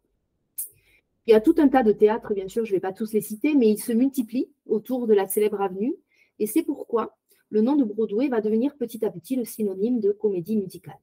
Il 1.27 1.33
y 1.33 1.35
a 1.35 1.41
tout 1.41 1.57
un 1.59 1.69
tas 1.69 1.83
de 1.83 1.93
théâtres, 1.93 2.33
bien 2.35 2.49
sûr, 2.49 2.65
je 2.65 2.71
ne 2.71 2.77
vais 2.77 2.81
pas 2.81 2.93
tous 2.93 3.13
les 3.13 3.21
citer, 3.21 3.55
mais 3.55 3.69
ils 3.69 3.83
se 3.83 3.93
multiplient 3.93 4.49
autour 4.67 5.07
de 5.07 5.15
la 5.15 5.27
célèbre 5.27 5.61
avenue. 5.61 5.95
Et 6.39 6.47
c'est 6.47 6.63
pourquoi 6.63 7.17
le 7.51 7.61
nom 7.61 7.77
de 7.77 7.85
Broadway 7.85 8.29
va 8.29 8.41
devenir 8.41 8.75
petit 8.77 9.05
à 9.05 9.11
petit 9.11 9.37
le 9.37 9.45
synonyme 9.45 10.01
de 10.01 10.13
comédie 10.13 10.57
musicale. 10.57 10.99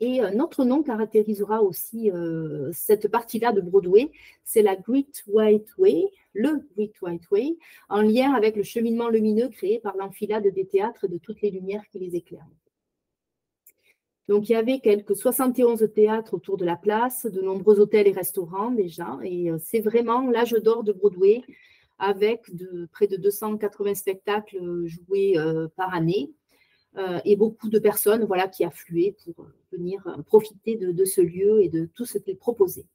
Et 0.00 0.20
euh, 0.20 0.30
notre 0.32 0.64
nom 0.64 0.82
caractérisera 0.82 1.62
aussi 1.62 2.10
euh, 2.10 2.70
cette 2.72 3.06
partie-là 3.06 3.52
de 3.52 3.60
Broadway, 3.60 4.10
c'est 4.42 4.62
la 4.62 4.74
Great 4.74 5.22
White 5.28 5.68
Way, 5.78 6.10
le 6.32 6.66
Great 6.74 7.00
White 7.00 7.30
Way, 7.30 7.56
en 7.88 8.02
lien 8.02 8.32
avec 8.34 8.56
le 8.56 8.64
cheminement 8.64 9.08
lumineux 9.08 9.48
créé 9.48 9.78
par 9.78 9.96
l'enfilade 9.96 10.48
des 10.48 10.66
théâtres 10.66 11.06
de 11.06 11.18
toutes 11.18 11.40
les 11.40 11.50
lumières 11.50 11.84
qui 11.92 12.00
les 12.00 12.16
éclairent. 12.16 12.50
Donc 14.28 14.48
il 14.48 14.52
y 14.52 14.56
avait 14.56 14.80
quelques 14.80 15.16
71 15.16 15.88
théâtres 15.94 16.34
autour 16.34 16.56
de 16.56 16.64
la 16.64 16.76
place, 16.76 17.26
de 17.26 17.40
nombreux 17.40 17.78
hôtels 17.78 18.08
et 18.08 18.12
restaurants 18.12 18.72
déjà, 18.72 19.18
et 19.22 19.52
euh, 19.52 19.58
c'est 19.62 19.80
vraiment 19.80 20.28
l'âge 20.28 20.52
d'or 20.52 20.82
de 20.82 20.92
Broadway 20.92 21.42
avec 22.02 22.54
de, 22.54 22.88
près 22.90 23.06
de 23.06 23.16
280 23.16 23.94
spectacles 23.94 24.58
euh, 24.60 24.86
joués 24.88 25.38
euh, 25.38 25.68
par 25.76 25.94
année 25.94 26.32
euh, 26.98 27.20
et 27.24 27.36
beaucoup 27.36 27.68
de 27.68 27.78
personnes 27.78 28.24
voilà, 28.24 28.48
qui 28.48 28.64
affluaient 28.64 29.14
pour 29.24 29.46
venir 29.70 30.02
profiter 30.26 30.76
de, 30.76 31.04
ce 31.04 31.20
lieu 31.20 31.62
et 31.62 31.68
de 31.68 31.88
tout 31.94 32.04
ce 32.04 32.18
qu'il 32.18 32.36
proposait. 32.36 32.86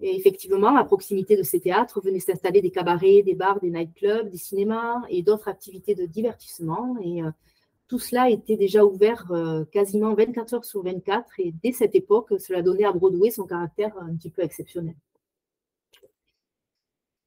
Et 0.00 0.14
effectivement, 0.16 0.76
à 0.76 0.84
proximité 0.84 1.36
de 1.36 1.44
ces 1.44 1.60
théâtres 1.60 2.02
venaient 2.02 2.18
s'installer 2.18 2.60
des 2.60 2.72
cabarets, 2.72 3.22
des 3.22 3.34
bars, 3.34 3.60
des 3.60 3.70
nightclubs, 3.70 4.28
des 4.28 4.36
cinémas 4.36 5.02
et 5.08 5.22
d'autres 5.22 5.48
activités 5.48 5.94
de 5.94 6.04
divertissement. 6.04 6.96
Et 7.02 7.22
tout 7.88 7.98
cela 7.98 8.28
était 8.28 8.58
déjà 8.58 8.84
ouvert 8.84 9.32
quasiment 9.72 10.12
24 10.12 10.52
heures 10.52 10.64
sur 10.66 10.82
24. 10.82 11.40
Et 11.40 11.54
dès 11.62 11.72
cette 11.72 11.94
époque, 11.94 12.34
cela 12.38 12.60
donnait 12.60 12.84
à 12.84 12.92
Broadway 12.92 13.30
son 13.30 13.46
caractère 13.46 13.96
un 13.98 14.14
petit 14.16 14.28
peu 14.28 14.42
exceptionnel. 14.42 14.96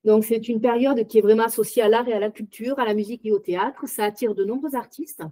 Donc, 0.05 0.23
c'est 0.23 0.47
une 0.47 0.61
période 0.61 1.05
qui 1.07 1.17
est 1.17 1.21
vraiment 1.21 1.43
associée 1.43 1.81
à 1.81 1.89
l'art 1.89 2.07
et 2.07 2.13
à 2.13 2.19
la 2.19 2.31
culture, 2.31 2.79
à 2.79 2.85
la 2.85 2.93
musique 2.93 3.25
et 3.25 3.31
au 3.31 3.39
théâtre. 3.39 3.87
Ça 3.87 4.05
attire 4.05 4.33
de 4.33 4.45
nombreux 4.45 4.75
artistes, 4.75 5.23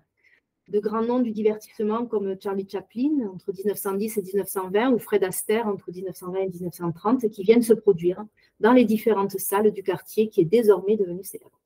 de 0.67 0.79
grands 0.79 1.03
noms 1.03 1.19
du 1.19 1.31
divertissement 1.31 2.05
comme 2.05 2.35
Charlie 2.41 2.67
Chaplin 2.69 3.29
entre 3.33 3.53
1910 3.53 4.17
et 4.17 4.21
1920 4.21 4.91
ou 4.91 4.99
Fred 4.99 5.23
Astaire 5.23 5.67
entre 5.67 5.91
1920 5.91 6.39
et 6.39 6.49
1930 6.49 7.29
qui 7.29 7.43
viennent 7.43 7.61
se 7.61 7.73
produire 7.73 8.25
dans 8.59 8.73
les 8.73 8.83
différentes 8.83 9.37
salles 9.37 9.71
du 9.71 9.83
quartier 9.83 10.29
qui 10.29 10.41
est 10.41 10.45
désormais 10.45 10.97
devenu 10.97 11.23
célèbre. 11.23 11.57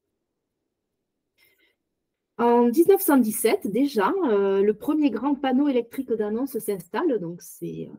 En 2.38 2.70
1917, 2.70 3.68
déjà, 3.68 4.12
euh, 4.30 4.64
le 4.64 4.74
premier 4.74 5.12
grand 5.12 5.36
panneau 5.36 5.68
électrique 5.68 6.12
d'annonce 6.12 6.58
s'installe, 6.58 7.20
donc 7.20 7.42
c'est 7.42 7.90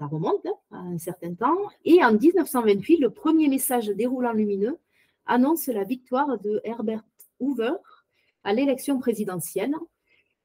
ça 0.00 0.06
remonte 0.06 0.46
hein, 0.46 0.54
à 0.72 0.78
un 0.78 0.98
certain 0.98 1.34
temps. 1.34 1.58
Et 1.84 2.02
en 2.02 2.12
1928, 2.12 2.96
le 2.96 3.10
premier 3.10 3.48
message 3.48 3.88
déroulant 3.88 4.32
lumineux 4.32 4.78
annonce 5.26 5.66
la 5.66 5.84
victoire 5.84 6.38
de 6.38 6.62
Herbert 6.64 7.04
Hoover 7.38 7.74
à 8.42 8.54
l'élection 8.54 8.98
présidentielle. 8.98 9.74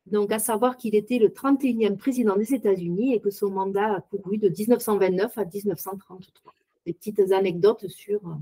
Donc, 0.07 0.33
à 0.33 0.39
savoir 0.39 0.75
qu'il 0.75 0.93
était 0.93 1.19
le 1.19 1.29
31e 1.29 1.95
président 1.95 2.35
des 2.35 2.53
États-Unis 2.53 3.13
et 3.13 3.21
que 3.21 3.31
son 3.31 3.49
mandat 3.49 3.95
a 3.95 4.01
couru 4.01 4.37
de 4.37 4.49
1929 4.49 5.37
à 5.37 5.45
1933. 5.45 6.53
Des 6.85 6.93
petites 6.93 7.31
anecdotes 7.31 7.87
sur 7.87 8.27
euh, 8.27 8.33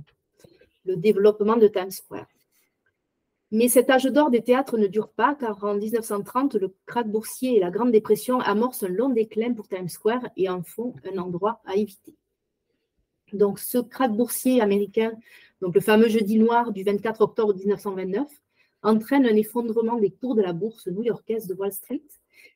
le 0.86 0.96
développement 0.98 1.58
de 1.58 1.68
Times 1.68 1.92
Square. 1.92 2.26
Mais 3.54 3.68
cet 3.68 3.92
âge 3.92 4.06
d'or 4.06 4.32
des 4.32 4.42
théâtres 4.42 4.80
ne 4.80 4.88
dure 4.88 5.10
pas, 5.10 5.36
car 5.36 5.64
en 5.64 5.76
1930, 5.76 6.56
le 6.56 6.74
krach 6.88 7.06
boursier 7.06 7.56
et 7.56 7.60
la 7.60 7.70
Grande 7.70 7.92
Dépression 7.92 8.40
amorcent 8.40 8.82
un 8.82 8.88
long 8.88 9.10
déclin 9.10 9.54
pour 9.54 9.68
Times 9.68 9.90
Square 9.90 10.28
et 10.36 10.50
en 10.50 10.64
font 10.64 10.96
un 11.06 11.20
endroit 11.20 11.62
à 11.66 11.76
éviter. 11.76 12.16
Donc, 13.32 13.60
ce 13.60 13.78
krach 13.78 14.10
boursier 14.10 14.60
américain, 14.60 15.14
donc 15.62 15.76
le 15.76 15.82
fameux 15.82 16.08
jeudi 16.08 16.40
noir 16.40 16.72
du 16.72 16.84
24 16.84 17.22
octobre 17.22 17.54
1929, 17.54 18.28
entraîne 18.82 19.28
un 19.28 19.36
effondrement 19.36 19.98
des 19.98 20.10
cours 20.10 20.34
de 20.34 20.42
la 20.42 20.54
bourse 20.54 20.88
new-yorkaise 20.88 21.46
de 21.46 21.54
Wall 21.54 21.72
Street 21.72 22.02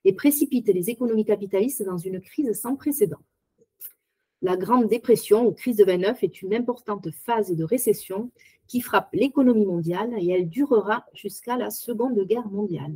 et 0.04 0.14
précipite 0.14 0.68
les 0.68 0.90
économies 0.90 1.26
capitalistes 1.26 1.84
dans 1.84 2.00
une 2.00 2.20
crise 2.22 2.60
sans 2.60 2.76
précédent. 2.76 3.22
La 4.42 4.58
Grande 4.58 4.88
Dépression 4.88 5.48
ou 5.48 5.52
crise 5.52 5.78
de 5.78 5.84
29 5.84 6.24
est 6.24 6.42
une 6.42 6.56
importante 6.56 7.10
phase 7.12 7.56
de 7.56 7.64
récession 7.64 8.32
qui 8.68 8.82
frappe 8.82 9.10
l'économie 9.14 9.66
mondiale 9.66 10.12
et 10.18 10.30
elle 10.30 10.50
durera 10.50 11.06
jusqu'à 11.14 11.58
la 11.58 11.70
Seconde 11.70 12.20
Guerre 12.28 12.48
mondiale. 12.48 12.94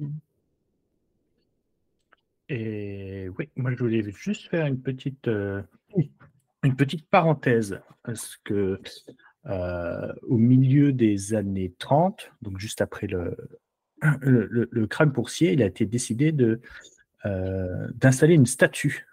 Et 2.49 3.29
oui, 3.39 3.49
moi 3.55 3.71
je 3.71 3.77
voulais 3.77 4.03
juste 4.11 4.49
faire 4.49 4.65
une 4.65 4.81
petite, 4.81 5.29
euh, 5.29 5.61
une 6.63 6.75
petite 6.75 7.07
parenthèse 7.07 7.79
parce 8.03 8.35
que 8.43 8.81
euh, 9.45 10.13
au 10.23 10.35
milieu 10.35 10.91
des 10.91 11.33
années 11.33 11.73
30, 11.79 12.29
donc 12.41 12.59
juste 12.59 12.81
après 12.81 13.07
le, 13.07 13.37
le, 14.19 14.87
crâne 14.87 15.11
boursier, 15.11 15.53
il 15.53 15.63
a 15.63 15.67
été 15.67 15.85
décidé 15.85 16.35
euh, 17.25 17.87
d'installer 17.95 18.33
une 18.33 18.45
statue 18.45 19.07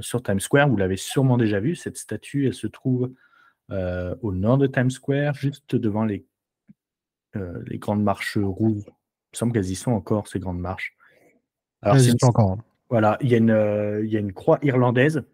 sur 0.00 0.22
Times 0.22 0.40
Square. 0.40 0.68
Vous 0.68 0.76
l'avez 0.76 0.96
sûrement 0.96 1.36
déjà 1.36 1.58
vu. 1.58 1.74
Cette 1.74 1.96
statue, 1.96 2.46
elle 2.46 2.54
se 2.54 2.68
trouve 2.68 3.12
au 3.70 4.32
nord 4.32 4.58
de 4.58 4.66
Times 4.66 4.90
Square, 4.90 5.34
juste 5.34 5.74
devant 5.74 6.04
les, 6.04 6.24
les 7.34 7.78
grandes 7.78 8.02
marches 8.02 8.38
rouges. 8.38 8.84
Il 8.86 9.34
me 9.34 9.38
semble 9.38 9.52
qu'elles 9.52 9.70
y 9.70 9.76
sont 9.76 9.92
encore, 9.92 10.28
ces 10.28 10.38
grandes 10.38 10.60
marches. 10.60 10.96
Alors, 11.82 11.98
c'est 11.98 12.22
encore. 12.24 12.52
Hein. 12.52 12.64
Voilà, 12.90 13.16
il 13.20 13.28
y, 13.28 13.34
a 13.34 13.38
une, 13.38 14.04
il 14.04 14.10
y 14.10 14.16
a 14.16 14.20
une 14.20 14.32
croix 14.32 14.58
irlandaise 14.62 15.24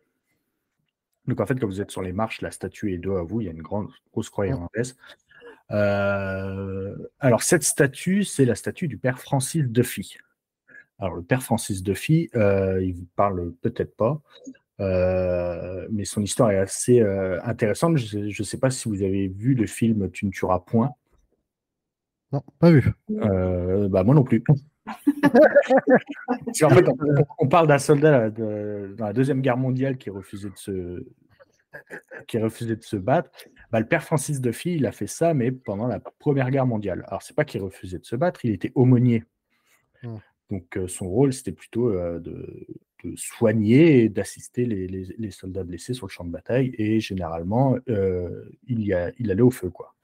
donc 1.31 1.41
en 1.41 1.47
fait, 1.47 1.59
quand 1.61 1.67
vous 1.67 1.81
êtes 1.81 1.93
sur 1.93 2.03
les 2.03 2.13
marches, 2.13 2.41
la 2.41 2.51
statue 2.51 2.93
est 2.93 2.99
dos 2.99 3.17
à 3.17 3.23
vous, 3.23 3.41
il 3.41 3.45
y 3.45 3.49
a 3.49 3.53
une 3.53 3.63
grande 3.63 3.89
grosse 4.13 4.31
croix 4.31 4.47
irlandaise. 4.47 4.97
Euh, 5.71 6.97
alors 7.21 7.45
cette 7.45 7.63
statue, 7.63 8.25
c'est 8.25 8.45
la 8.45 8.57
statue 8.57 8.89
du 8.89 8.99
père 8.99 9.21
Francis 9.21 9.65
Duffy. 9.65 10.17
Alors 10.99 11.15
le 11.15 11.23
père 11.23 11.43
Francis 11.43 11.85
Duffy, 11.85 12.31
euh, 12.35 12.83
il 12.83 12.95
vous 12.95 13.07
parle 13.15 13.53
peut-être 13.61 13.97
pas, 13.97 14.21
euh, 14.81 15.87
mais 15.91 16.05
son 16.05 16.23
histoire 16.23 16.51
est 16.51 16.59
assez 16.59 17.01
intéressante. 17.45 17.97
Je 17.99 18.19
ne 18.19 18.45
sais 18.45 18.59
pas 18.59 18.71
si 18.71 18.89
vous 18.89 19.03
avez 19.03 19.29
vu 19.29 19.55
le 19.55 19.67
film 19.67 20.11
Tu 20.11 20.27
ne 20.27 20.31
tueras 20.31 20.61
point. 20.61 20.91
Non, 22.33 22.43
pas 22.59 22.71
vu. 22.71 22.85
bah 23.09 24.05
moi 24.05 24.15
non 24.15 24.25
plus. 24.25 24.43
en 24.87 26.71
fait, 26.71 26.87
on, 27.39 27.49
parle 27.49 27.67
d'un 27.67 27.79
soldat 27.79 28.31
dans 28.31 29.07
la 29.07 29.13
Deuxième 29.13 29.41
Guerre 29.41 29.57
mondiale 29.57 29.99
qui 29.99 30.11
refusait 30.11 30.51
de 30.51 30.57
se, 30.57 31.05
qui 32.27 32.39
refusait 32.39 32.77
de 32.77 32.83
se 32.83 32.97
battre. 32.97 33.31
Bah, 33.71 33.81
le 33.81 33.87
père 33.87 34.03
Francis 34.03 34.41
de 34.41 34.53
il 34.65 34.87
a 34.87 34.93
fait 34.93 35.07
ça, 35.07 35.35
mais 35.35 35.53
pendant 35.53 35.87
la 35.87 36.01
Première 36.01 36.51
Guerre 36.51 36.67
mondiale. 36.67 37.05
Alors, 37.09 37.23
c'est 37.23 37.37
pas 37.37 37.45
qu'il 37.45 37.63
refusait 37.63 37.99
de 37.99 38.05
se 38.05 38.17
battre, 38.17 38.45
il 38.45 38.53
était 38.53 38.73
aumônier. 38.75 39.25
Mmh. 40.03 40.17
Donc, 40.51 40.77
euh, 40.77 40.89
son 40.89 41.09
rôle, 41.09 41.33
c'était 41.33 41.53
plutôt 41.53 41.91
euh, 41.91 42.21
de, 43.05 43.15
soigner 43.17 44.05
et 44.05 44.09
d'assister 44.09 44.65
les, 44.65 45.31
soldats 45.31 45.65
blessés 45.65 45.95
sur 45.95 46.07
le 46.07 46.11
champ 46.11 46.25
de 46.25 46.31
bataille. 46.31 46.75
Et 46.79 47.01
généralement, 47.01 47.77
euh, 47.89 48.45
il, 48.67 48.85
y 48.85 48.93
a, 48.93 49.13
il 49.19 49.31
allait 49.31 49.43
au 49.43 49.51
feu, 49.51 49.71
quoi. 49.71 49.95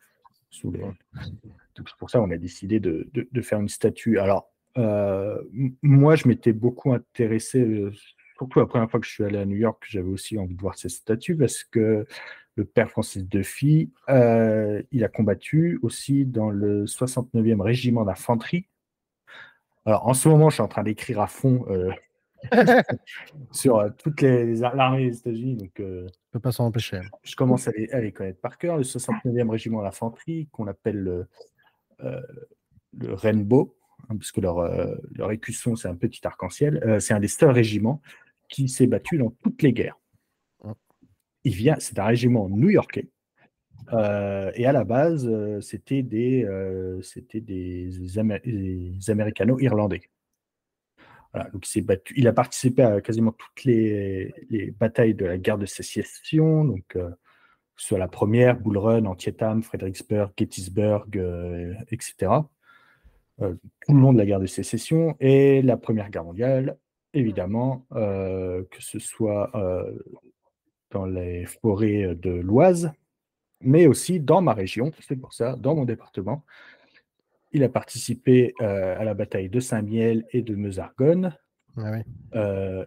Sous 0.51 0.71
les... 0.71 0.81
Donc, 0.81 1.89
c'est 1.89 1.97
pour 1.99 2.11
ça 2.11 2.19
qu'on 2.19 2.31
a 2.31 2.37
décidé 2.37 2.81
de, 2.81 3.09
de, 3.13 3.43
faire 3.43 3.61
une 3.61 3.69
statue. 3.69 4.19
Alors, 4.19 4.51
euh, 4.79 5.43
moi, 5.83 6.17
je 6.17 6.29
m'étais 6.29 6.53
beaucoup 6.53 6.93
intéressé, 6.93 7.61
euh, 7.61 7.93
surtout 8.39 8.61
la 8.61 8.67
première 8.67 8.91
fois 8.91 9.01
que 9.01 9.07
je 9.07 9.13
suis 9.13 9.25
allé 9.25 9.39
à 9.39 9.45
New 9.45 9.57
York, 9.57 9.85
j'avais 9.89 10.09
aussi 10.09 10.39
envie 10.39 10.55
de 10.55 10.61
voir 10.61 10.79
ces 10.79 10.89
statues 10.89 11.37
parce 11.37 11.65
que 11.65 12.07
le 12.55 12.65
père 12.65 12.91
Francis 12.91 13.23
Duffy, 13.25 13.91
il 14.09 15.05
a 15.05 15.09
combattu 15.09 15.79
aussi 15.83 16.25
dans 16.25 16.49
le 16.49 16.87
69e 16.87 17.61
régiment 17.61 18.05
d'infanterie. 18.05 18.67
Alors, 19.85 20.09
en 20.09 20.15
ce 20.15 20.29
moment, 20.29 20.49
je 20.49 20.55
suis 20.55 20.63
en 20.63 20.69
train 20.69 20.83
d'écrire 20.83 21.21
à 21.21 21.27
fond 21.27 21.67
sur 23.53 23.95
toutes 23.99 24.21
les, 24.21 24.63
armées 24.63 25.11
des 25.11 25.19
États-Unis. 25.19 25.57
Donc, 25.57 25.79
ne 25.79 26.09
peut 26.33 26.41
pas 26.41 26.53
s'en 26.53 26.67
empêcher. 26.67 27.01
Je 27.23 27.37
commence 27.37 27.69
à 27.69 27.73
les, 27.73 27.91
à 27.91 28.01
les, 28.01 28.13
connaître 28.13 28.41
par 28.41 28.59
cœur. 28.59 28.77
Le 28.77 28.83
69e 28.83 29.51
régiment 29.51 29.83
d'infanterie, 29.83 30.49
qu'on 30.53 30.67
appelle 30.67 30.99
le, 30.99 31.27
le 31.99 33.15
Rainbow, 33.15 33.77
Hein, 34.09 34.17
parce 34.17 34.33
que 34.33 34.41
leur, 34.41 34.59
euh, 34.59 34.95
leur 35.15 35.33
écusson, 35.33 35.77
c'est 35.77 35.89
un 35.89 35.97
petit 35.97 36.27
arc-en-ciel. 36.27 36.83
Euh, 36.85 37.01
c'est 37.01 37.15
un 37.15 37.21
des 37.21 37.29
seuls 37.29 37.51
régiments 37.51 38.01
qui 38.49 38.69
s'est 38.69 38.87
battu 38.87 39.19
dans 39.19 39.31
toutes 39.43 39.63
les 39.63 39.73
guerres. 39.73 39.99
Il 41.45 41.55
vient, 41.55 41.77
c'est 41.79 41.99
un 41.99 42.05
régiment 42.05 42.49
new-yorkais. 42.49 43.09
Euh, 43.93 44.51
et 44.55 44.67
à 44.67 44.73
la 44.73 44.83
base, 44.83 45.31
c'était 45.61 46.03
des, 46.03 46.45
c'était 47.03 47.41
des, 47.41 48.19
Américano-irlandais. 49.09 50.03
Il, 52.17 52.29
a 52.29 52.33
participé 52.33 52.83
à 52.83 53.01
quasiment 53.01 53.33
toutes 53.33 53.65
les, 53.65 54.35
les 54.51 54.71
batailles 54.71 55.15
de 55.15 55.25
la 55.27 55.39
guerre 55.39 55.59
de 55.59 55.67
sécession, 55.67 56.65
donc 56.65 56.97
soit 57.77 57.99
la 57.99 58.09
première, 58.09 58.59
Bull 58.59 58.79
Run, 58.79 59.05
Antietam, 59.05 59.63
Fredericksburg, 59.63 60.33
Gettysburg, 60.37 61.07
etc. 61.91 62.43
Euh, 63.43 63.55
tout 63.87 63.93
le 63.93 64.01
long 64.01 64.15
de 64.15 64.19
la 64.19 64.25
guerre 64.25 64.41
de 64.41 64.47
sécession 64.47 65.15
et 65.21 65.61
la 65.61 65.77
Première 65.77 66.09
Guerre 66.09 66.25
mondiale, 66.25 66.79
évidemment, 67.13 67.87
euh, 67.93 68.65
que 68.71 68.83
ce 68.83 68.99
soit 68.99 69.55
euh, 69.55 69.99
dans 70.91 71.05
les 71.05 71.45
forêts 71.45 72.15
de 72.15 72.31
l'Oise, 72.31 72.93
mais 73.61 73.87
aussi 73.87 74.21
dans 74.21 74.41
ma 74.41 74.55
région, 74.55 74.91
c'est 75.01 75.17
pour 75.17 75.35
ça, 75.35 75.55
dans 75.57 75.75
mon 75.75 75.85
département. 75.85 76.45
Il 77.57 77.65
a 77.65 77.71
participé 77.71 78.53
à 78.61 79.03
la 79.03 79.15
bataille 79.15 79.49
de 79.49 79.61
Saint-Miel 79.61 80.27
et 80.31 80.43
de 80.43 80.55
Meusargonne, 80.55 81.35
ah 81.79 82.01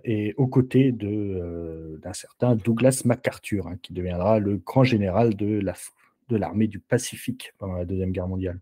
et 0.04 0.36
aux 0.38 0.46
côtés 0.46 0.92
d'un 0.92 2.14
certain 2.14 2.56
Douglas 2.56 3.02
MacArthur, 3.04 3.68
hein, 3.68 3.78
qui 3.82 3.94
deviendra 3.94 4.38
le 4.38 4.58
grand 4.58 4.84
général 4.84 5.36
de 5.36 5.60
l'armée 6.30 6.68
du 6.68 6.80
Pacifique 6.80 7.54
pendant 7.58 7.78
la 7.78 7.86
Deuxième 7.86 8.12
Guerre 8.12 8.28
mondiale. 8.28 8.60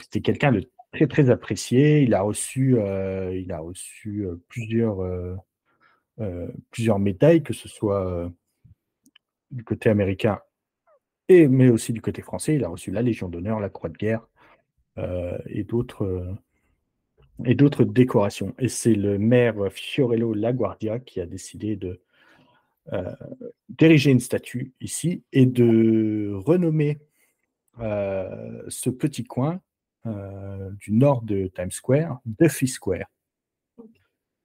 C'était 0.00 0.20
quelqu'un 0.20 0.52
de 0.52 0.68
très 0.92 1.06
très 1.06 1.30
apprécié. 1.30 2.02
Il 2.02 2.14
a 2.14 2.22
reçu, 2.22 2.76
euh, 2.78 3.34
il 3.34 3.50
a 3.52 3.58
reçu 3.58 4.26
euh, 4.26 4.36
plusieurs, 4.48 5.00
euh, 5.00 5.36
plusieurs 6.70 6.98
médailles, 6.98 7.42
que 7.42 7.54
ce 7.54 7.68
soit 7.68 8.30
du 9.50 9.64
côté 9.64 9.88
américain 9.88 10.40
et 11.28 11.48
mais 11.48 11.68
aussi 11.68 11.92
du 11.92 12.00
côté 12.00 12.22
français. 12.22 12.54
Il 12.54 12.64
a 12.64 12.68
reçu 12.68 12.90
la 12.90 13.02
Légion 13.02 13.28
d'honneur, 13.28 13.60
la 13.60 13.70
Croix 13.70 13.88
de 13.88 13.96
guerre 13.96 14.26
et 14.96 15.64
d'autres 15.64 16.36
et 17.44 17.54
d'autres 17.54 17.84
décorations. 17.84 18.54
Et 18.58 18.68
c'est 18.68 18.94
le 18.94 19.18
maire 19.18 19.72
Fiorello 19.72 20.34
Laguardia 20.34 20.98
qui 21.00 21.20
a 21.20 21.26
décidé 21.26 21.76
de 21.76 22.00
d'ériger 23.68 24.10
une 24.10 24.20
statue 24.20 24.72
ici 24.80 25.22
et 25.32 25.46
de 25.46 26.32
renommer 26.34 26.98
ce 27.78 28.90
petit 28.90 29.24
coin 29.24 29.60
euh, 30.04 30.70
du 30.80 30.92
nord 30.92 31.22
de 31.22 31.46
Times 31.46 31.70
Square, 31.70 32.20
Duffy 32.26 32.66
Square. 32.66 33.06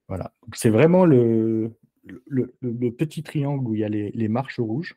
Voilà. 0.07 0.31
C'est 0.53 0.69
vraiment 0.69 1.03
le, 1.03 1.75
le, 2.27 2.91
petit 2.91 3.23
triangle 3.23 3.67
où 3.67 3.73
il 3.73 3.81
y 3.81 3.83
a 3.83 3.89
les, 3.89 4.27
marches 4.27 4.60
rouges, 4.60 4.95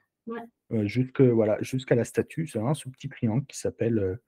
euh, 0.72 0.86
jusqu'à 0.86 1.32
voilà, 1.32 1.58
la 1.90 2.04
statue. 2.04 2.46
C'est 2.46 2.58
vraiment 2.58 2.74
ce 2.74 2.90
petit 2.90 3.08
triangle 3.08 3.46
qui 3.46 3.58
s'appelle 3.58 3.98
euh, 3.98 4.22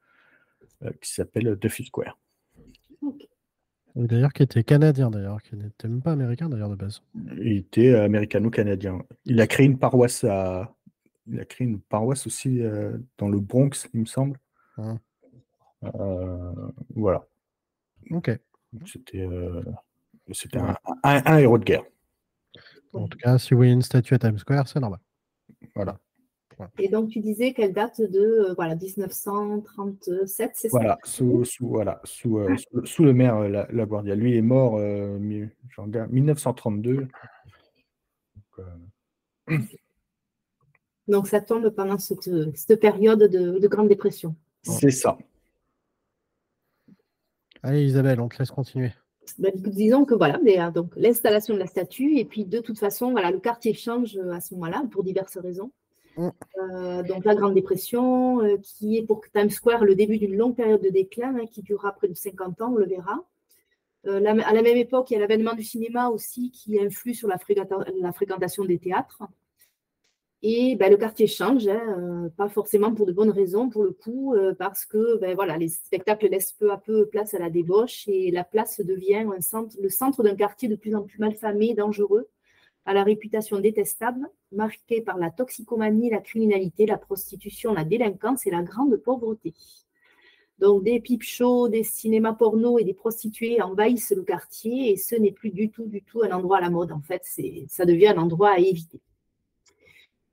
qui 1.01 1.13
s'appelle 1.13 1.55
Duffy 1.55 1.85
Square. 1.85 2.17
D'ailleurs, 3.95 4.33
qui 4.33 4.43
était 4.43 4.63
canadien, 4.63 5.11
d'ailleurs, 5.11 5.41
qui 5.43 5.55
n'était 5.55 5.87
même 5.87 6.01
pas 6.01 6.13
américain, 6.13 6.49
d'ailleurs, 6.49 6.69
de 6.69 6.75
base. 6.75 7.03
Il 7.37 7.57
était 7.57 7.93
américano-canadien. 7.93 9.03
Il 9.25 9.39
a 9.39 9.47
créé 9.47 9.65
une 9.65 9.77
paroisse 9.77 10.23
à... 10.23 10.75
Il 11.27 11.39
a 11.39 11.45
créé 11.45 11.67
une 11.67 11.79
paroisse 11.79 12.25
aussi 12.27 12.61
dans 13.17 13.29
le 13.29 13.39
Bronx, 13.39 13.87
il 13.93 14.01
me 14.01 14.05
semble. 14.05 14.39
Ah. 14.77 14.97
Euh, 15.95 16.71
voilà. 16.95 17.25
Ok. 18.11 18.31
C'était 18.85 19.21
euh, 19.21 19.63
un, 20.53 20.75
un, 21.03 21.37
héros 21.37 21.57
de 21.57 21.63
guerre. 21.63 21.83
En 22.93 23.07
tout 23.07 23.17
cas, 23.17 23.37
si 23.37 23.51
vous 23.51 23.57
voyez 23.57 23.73
une 23.73 23.81
statue 23.81 24.13
à 24.13 24.19
Times 24.19 24.37
Square, 24.37 24.67
c'est 24.67 24.79
normal. 24.79 24.99
Voilà. 25.75 25.99
Et 26.77 26.87
donc, 26.89 27.09
tu 27.09 27.19
disais 27.19 27.53
qu'elle 27.53 27.73
date 27.73 28.01
de 28.01 28.19
euh, 28.19 28.53
voilà, 28.55 28.75
1937, 28.75 30.51
c'est 30.53 30.69
ça? 30.69 30.77
Voilà, 30.77 30.97
sous, 31.03 31.45
sous, 31.45 31.67
voilà, 31.67 32.01
sous, 32.03 32.39
euh, 32.39 32.55
sous, 32.57 32.85
sous 32.85 33.03
le 33.03 33.13
maire 33.13 33.37
euh, 33.37 33.47
la, 33.47 33.67
Laguardia. 33.71 34.15
Lui 34.15 34.37
est 34.37 34.41
mort 34.41 34.73
en 34.73 35.19
1932. 35.19 36.95
Donc, 36.95 37.07
euh, 39.49 39.57
Donc, 41.07 41.27
ça 41.27 41.41
tombe 41.41 41.69
pendant 41.69 41.97
cette, 41.97 42.29
cette 42.55 42.79
période 42.79 43.19
de, 43.19 43.59
de 43.59 43.67
Grande 43.67 43.89
Dépression. 43.89 44.35
c'est 44.61 44.89
ça. 44.89 45.17
Allez, 47.61 47.83
Isabelle, 47.83 48.21
on 48.21 48.29
te 48.29 48.39
laisse 48.39 48.51
continuer. 48.51 48.93
Ben, 49.37 49.51
disons 49.55 50.05
que 50.05 50.13
voilà, 50.13 50.39
mais, 50.43 50.59
donc 50.71 50.93
l'installation 50.95 51.53
de 51.53 51.59
la 51.59 51.67
statue, 51.67 52.17
et 52.17 52.25
puis 52.25 52.45
de 52.45 52.59
toute 52.59 52.79
façon, 52.79 53.11
voilà, 53.11 53.31
le 53.31 53.39
quartier 53.39 53.73
change 53.73 54.17
à 54.17 54.39
ce 54.39 54.53
moment-là 54.53 54.83
pour 54.91 55.03
diverses 55.03 55.37
raisons. 55.37 55.71
Euh, 56.19 57.03
donc 57.03 57.25
la 57.25 57.35
Grande 57.35 57.53
Dépression, 57.55 58.41
euh, 58.41 58.57
qui 58.61 58.97
est 58.97 59.03
pour 59.03 59.21
Times 59.33 59.49
Square 59.49 59.83
le 59.85 59.95
début 59.95 60.17
d'une 60.17 60.35
longue 60.35 60.55
période 60.55 60.81
de 60.81 60.89
déclin, 60.89 61.35
hein, 61.35 61.45
qui 61.51 61.61
durera 61.61 61.91
près 61.93 62.07
de 62.07 62.13
50 62.15 62.61
ans, 62.61 62.71
on 62.73 62.77
le 62.77 62.85
verra. 62.85 63.23
Euh, 64.07 64.19
la- 64.19 64.31
à 64.47 64.53
la 64.53 64.61
même 64.61 64.77
époque, 64.77 65.11
il 65.11 65.15
y 65.15 65.17
a 65.17 65.19
l'avènement 65.19 65.53
du 65.55 65.63
cinéma 65.63 66.09
aussi 66.09 66.51
qui 66.51 66.79
influe 66.79 67.13
sur 67.15 67.27
la, 67.27 67.37
fréquenta- 67.37 67.85
la 68.01 68.13
fréquentation 68.13 68.65
des 68.65 68.79
théâtres. 68.79 69.23
Et 70.45 70.75
ben, 70.75 70.91
le 70.91 70.97
quartier 70.97 71.25
change, 71.27 71.67
hein, 71.69 71.79
euh, 71.97 72.29
pas 72.35 72.49
forcément 72.49 72.93
pour 72.93 73.05
de 73.05 73.13
bonnes 73.13 73.29
raisons 73.29 73.69
pour 73.69 73.83
le 73.83 73.91
coup, 73.91 74.35
parce 74.59 74.85
que 74.85 75.17
ben, 75.17 75.35
voilà, 75.35 75.57
les 75.57 75.69
spectacles 75.69 76.27
laissent 76.27 76.51
peu 76.51 76.71
à 76.71 76.77
peu 76.77 77.05
place 77.07 77.33
à 77.33 77.39
la 77.39 77.49
débauche 77.49 78.07
et 78.09 78.29
la 78.29 78.43
place 78.43 78.81
devient 78.81 79.25
le 79.81 79.89
centre 79.89 80.21
d'un 80.21 80.35
quartier 80.35 80.67
de 80.67 80.75
plus 80.75 80.95
en 80.95 81.03
plus 81.03 81.17
malfamé 81.19 81.73
dangereux, 81.75 82.27
à 82.85 82.93
la 82.93 83.03
réputation 83.03 83.59
détestable, 83.59 84.29
marqué 84.51 85.01
par 85.01 85.17
la 85.17 85.29
toxicomanie, 85.29 86.09
la 86.09 86.19
criminalité, 86.19 86.85
la 86.85 86.97
prostitution, 86.97 87.73
la 87.73 87.85
délinquance 87.85 88.45
et 88.45 88.51
la 88.51 88.61
grande 88.61 88.97
pauvreté. 88.97 89.53
Donc 90.59 90.83
des 90.83 90.99
pipe 90.99 91.23
shows, 91.23 91.67
des 91.67 91.83
cinémas 91.83 92.33
porno 92.33 92.77
et 92.77 92.83
des 92.83 92.93
prostituées 92.93 93.61
envahissent 93.61 94.13
le 94.15 94.23
quartier 94.23 94.91
et 94.91 94.97
ce 94.97 95.15
n'est 95.15 95.31
plus 95.31 95.49
du 95.49 95.69
tout, 95.69 95.85
du 95.85 96.01
tout 96.01 96.23
un 96.23 96.31
endroit 96.31 96.57
à 96.57 96.61
la 96.61 96.69
mode. 96.69 96.91
En 96.91 97.01
fait, 97.01 97.23
ça 97.67 97.85
devient 97.85 98.07
un 98.07 98.17
endroit 98.17 98.51
à 98.51 98.59
éviter. 98.59 99.01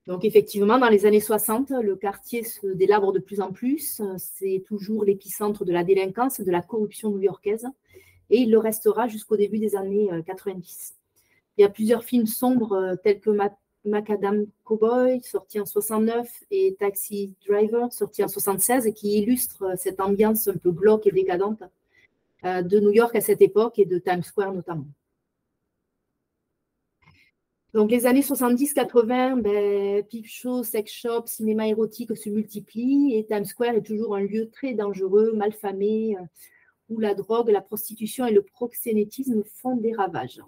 Donc 0.06 0.24
effectivement, 0.24 0.78
dans 0.78 0.88
les 0.88 1.06
années 1.06 1.20
60, 1.20 1.70
le 1.70 1.94
quartier 1.94 2.42
se 2.42 2.66
délabre 2.66 3.12
de 3.12 3.18
plus 3.18 3.40
en 3.40 3.52
plus. 3.52 4.02
C'est 4.18 4.64
toujours 4.66 5.04
l'épicentre 5.04 5.64
de 5.64 5.72
la 5.72 5.84
délinquance, 5.84 6.40
de 6.40 6.50
la 6.50 6.62
corruption 6.62 7.10
new-yorkaise 7.10 7.66
et 8.30 8.38
il 8.38 8.50
le 8.50 8.58
restera 8.58 9.08
jusqu'au 9.08 9.36
début 9.36 9.58
des 9.58 9.76
années 9.76 10.10
euh, 10.12 10.22
90. 10.22 10.99
Il 11.56 11.62
y 11.62 11.64
a 11.64 11.68
plusieurs 11.68 12.04
films 12.04 12.26
sombres 12.26 12.72
euh, 12.72 12.96
tels 12.96 13.20
que 13.20 13.30
Ma- 13.30 13.56
Macadam 13.84 14.46
Cowboy, 14.64 15.20
sorti 15.22 15.58
en 15.58 15.64
69, 15.66 16.28
et 16.50 16.76
Taxi 16.78 17.34
Driver, 17.46 17.92
sorti 17.92 18.22
en 18.22 18.28
76, 18.28 18.86
et 18.86 18.92
qui 18.92 19.18
illustrent 19.18 19.62
euh, 19.62 19.74
cette 19.76 20.00
ambiance 20.00 20.48
un 20.48 20.56
peu 20.56 20.70
glauque 20.70 21.06
et 21.06 21.12
décadente 21.12 21.62
euh, 22.44 22.62
de 22.62 22.80
New 22.80 22.92
York 22.92 23.14
à 23.16 23.20
cette 23.20 23.42
époque 23.42 23.78
et 23.78 23.86
de 23.86 23.98
Times 23.98 24.22
Square 24.22 24.52
notamment. 24.54 24.86
Donc 27.72 27.90
les 27.90 28.04
années 28.06 28.22
70-80, 28.22 29.40
ben, 29.40 30.04
peep 30.04 30.26
sex 30.64 30.92
shop, 30.92 31.26
cinéma 31.26 31.68
érotique 31.68 32.16
se 32.16 32.28
multiplient 32.28 33.14
et 33.14 33.24
Times 33.24 33.44
Square 33.44 33.74
est 33.74 33.82
toujours 33.82 34.16
un 34.16 34.20
lieu 34.22 34.50
très 34.50 34.74
dangereux, 34.74 35.32
malfamé, 35.34 36.16
où 36.88 36.98
la 36.98 37.14
drogue, 37.14 37.48
la 37.48 37.60
prostitution 37.60 38.26
et 38.26 38.32
le 38.32 38.42
proxénétisme 38.42 39.44
font 39.44 39.76
des 39.76 39.92
ravages. 39.92 40.40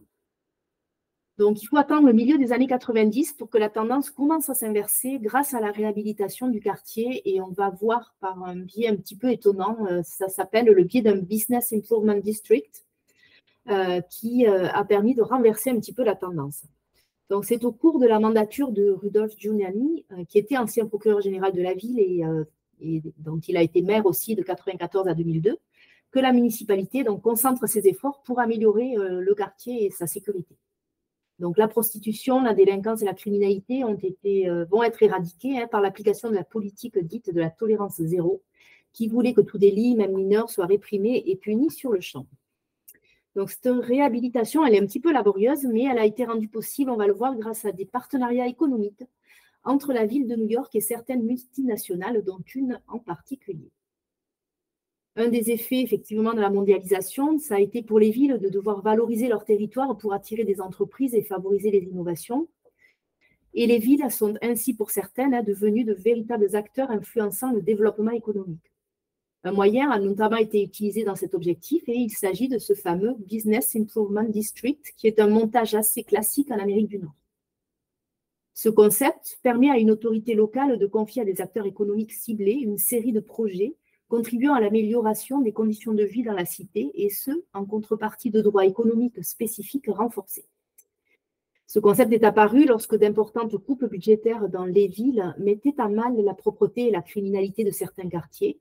Donc 1.38 1.62
il 1.62 1.66
faut 1.66 1.78
attendre 1.78 2.06
le 2.06 2.12
milieu 2.12 2.36
des 2.36 2.52
années 2.52 2.66
90 2.66 3.32
pour 3.34 3.48
que 3.48 3.56
la 3.56 3.70
tendance 3.70 4.10
commence 4.10 4.50
à 4.50 4.54
s'inverser 4.54 5.18
grâce 5.18 5.54
à 5.54 5.60
la 5.60 5.70
réhabilitation 5.70 6.48
du 6.48 6.60
quartier 6.60 7.22
et 7.24 7.40
on 7.40 7.50
va 7.50 7.70
voir 7.70 8.14
par 8.20 8.42
un 8.44 8.56
biais 8.56 8.88
un 8.88 8.96
petit 8.96 9.16
peu 9.16 9.30
étonnant, 9.30 9.78
euh, 9.86 10.02
ça 10.04 10.28
s'appelle 10.28 10.66
le 10.66 10.84
biais 10.84 11.00
d'un 11.00 11.16
Business 11.16 11.72
Improvement 11.72 12.18
District 12.18 12.84
euh, 13.70 14.02
qui 14.02 14.46
euh, 14.46 14.68
a 14.68 14.84
permis 14.84 15.14
de 15.14 15.22
renverser 15.22 15.70
un 15.70 15.78
petit 15.78 15.94
peu 15.94 16.04
la 16.04 16.16
tendance. 16.16 16.64
Donc, 17.30 17.46
c'est 17.46 17.64
au 17.64 17.72
cours 17.72 17.98
de 17.98 18.06
la 18.06 18.20
mandature 18.20 18.70
de 18.70 18.90
Rudolf 18.90 19.32
Giuliani, 19.38 20.04
qui 20.28 20.38
était 20.38 20.58
ancien 20.58 20.86
procureur 20.86 21.22
général 21.22 21.52
de 21.54 21.62
la 21.62 21.72
ville 21.72 21.98
et, 21.98 22.22
dont 23.16 23.38
il 23.38 23.56
a 23.56 23.62
été 23.62 23.80
maire 23.80 24.04
aussi 24.04 24.34
de 24.34 24.42
1994 24.42 25.08
à 25.08 25.14
2002, 25.14 25.56
que 26.10 26.20
la 26.20 26.32
municipalité 26.32 27.04
donc, 27.04 27.22
concentre 27.22 27.66
ses 27.66 27.88
efforts 27.88 28.22
pour 28.22 28.38
améliorer 28.38 28.96
le 28.96 29.34
quartier 29.34 29.86
et 29.86 29.90
sa 29.90 30.06
sécurité. 30.06 30.58
Donc, 31.42 31.58
la 31.58 31.66
prostitution, 31.66 32.40
la 32.40 32.54
délinquance 32.54 33.02
et 33.02 33.04
la 33.04 33.14
criminalité 33.14 33.82
euh, 33.82 34.64
vont 34.70 34.84
être 34.84 35.02
éradiquées 35.02 35.58
hein, 35.58 35.66
par 35.66 35.80
l'application 35.80 36.30
de 36.30 36.36
la 36.36 36.44
politique 36.44 36.96
dite 37.00 37.34
de 37.34 37.40
la 37.40 37.50
tolérance 37.50 38.00
zéro, 38.00 38.44
qui 38.92 39.08
voulait 39.08 39.34
que 39.34 39.40
tout 39.40 39.58
délit, 39.58 39.96
même 39.96 40.14
mineur, 40.14 40.48
soit 40.50 40.66
réprimé 40.66 41.20
et 41.26 41.34
puni 41.34 41.68
sur 41.68 41.90
le 41.90 42.00
champ. 42.00 42.28
Donc, 43.34 43.50
cette 43.50 43.66
réhabilitation, 43.66 44.64
elle 44.64 44.76
est 44.76 44.80
un 44.80 44.86
petit 44.86 45.00
peu 45.00 45.12
laborieuse, 45.12 45.64
mais 45.64 45.82
elle 45.82 45.98
a 45.98 46.06
été 46.06 46.24
rendue 46.24 46.46
possible, 46.46 46.92
on 46.92 46.96
va 46.96 47.08
le 47.08 47.12
voir, 47.12 47.34
grâce 47.34 47.64
à 47.64 47.72
des 47.72 47.86
partenariats 47.86 48.46
économiques 48.46 49.02
entre 49.64 49.92
la 49.92 50.06
ville 50.06 50.28
de 50.28 50.36
New 50.36 50.46
York 50.48 50.72
et 50.76 50.80
certaines 50.80 51.24
multinationales, 51.24 52.22
dont 52.22 52.38
une 52.54 52.80
en 52.86 53.00
particulier. 53.00 53.72
Un 55.14 55.28
des 55.28 55.50
effets, 55.50 55.82
effectivement, 55.82 56.32
de 56.32 56.40
la 56.40 56.48
mondialisation, 56.48 57.38
ça 57.38 57.56
a 57.56 57.60
été 57.60 57.82
pour 57.82 57.98
les 57.98 58.10
villes 58.10 58.38
de 58.38 58.48
devoir 58.48 58.80
valoriser 58.80 59.28
leur 59.28 59.44
territoire 59.44 59.98
pour 59.98 60.14
attirer 60.14 60.44
des 60.44 60.60
entreprises 60.60 61.14
et 61.14 61.22
favoriser 61.22 61.70
les 61.70 61.82
innovations. 61.82 62.48
Et 63.52 63.66
les 63.66 63.78
villes 63.78 64.10
sont 64.10 64.34
ainsi, 64.40 64.72
pour 64.72 64.90
certaines, 64.90 65.34
hein, 65.34 65.42
devenues 65.42 65.84
de 65.84 65.92
véritables 65.92 66.56
acteurs 66.56 66.90
influençant 66.90 67.52
le 67.52 67.60
développement 67.60 68.12
économique. 68.12 68.72
Un 69.44 69.52
moyen 69.52 69.90
a 69.90 69.98
notamment 69.98 70.36
été 70.36 70.62
utilisé 70.62 71.04
dans 71.04 71.16
cet 71.16 71.34
objectif 71.34 71.82
et 71.88 71.96
il 71.96 72.10
s'agit 72.10 72.48
de 72.48 72.58
ce 72.58 72.74
fameux 72.74 73.14
Business 73.18 73.76
Improvement 73.76 74.22
District, 74.22 74.94
qui 74.96 75.08
est 75.08 75.20
un 75.20 75.28
montage 75.28 75.74
assez 75.74 76.04
classique 76.04 76.50
en 76.50 76.58
Amérique 76.58 76.88
du 76.88 76.98
Nord. 76.98 77.14
Ce 78.54 78.68
concept 78.68 79.40
permet 79.42 79.70
à 79.70 79.78
une 79.78 79.90
autorité 79.90 80.34
locale 80.34 80.78
de 80.78 80.86
confier 80.86 81.22
à 81.22 81.24
des 81.24 81.40
acteurs 81.40 81.66
économiques 81.66 82.12
ciblés 82.12 82.52
une 82.52 82.78
série 82.78 83.12
de 83.12 83.20
projets 83.20 83.74
contribuant 84.12 84.52
à 84.52 84.60
l'amélioration 84.60 85.40
des 85.40 85.52
conditions 85.52 85.94
de 85.94 86.04
vie 86.04 86.22
dans 86.22 86.34
la 86.34 86.44
cité, 86.44 86.90
et 86.94 87.08
ce, 87.08 87.30
en 87.54 87.64
contrepartie 87.64 88.30
de 88.30 88.42
droits 88.42 88.66
économiques 88.66 89.24
spécifiques 89.24 89.88
renforcés. 89.88 90.44
Ce 91.66 91.78
concept 91.78 92.12
est 92.12 92.22
apparu 92.22 92.66
lorsque 92.66 92.94
d'importantes 92.94 93.56
coupes 93.56 93.86
budgétaires 93.86 94.50
dans 94.50 94.66
les 94.66 94.86
villes 94.86 95.34
mettaient 95.38 95.72
à 95.78 95.88
mal 95.88 96.14
la 96.22 96.34
propreté 96.34 96.88
et 96.88 96.90
la 96.90 97.00
criminalité 97.00 97.64
de 97.64 97.70
certains 97.70 98.10
quartiers, 98.10 98.60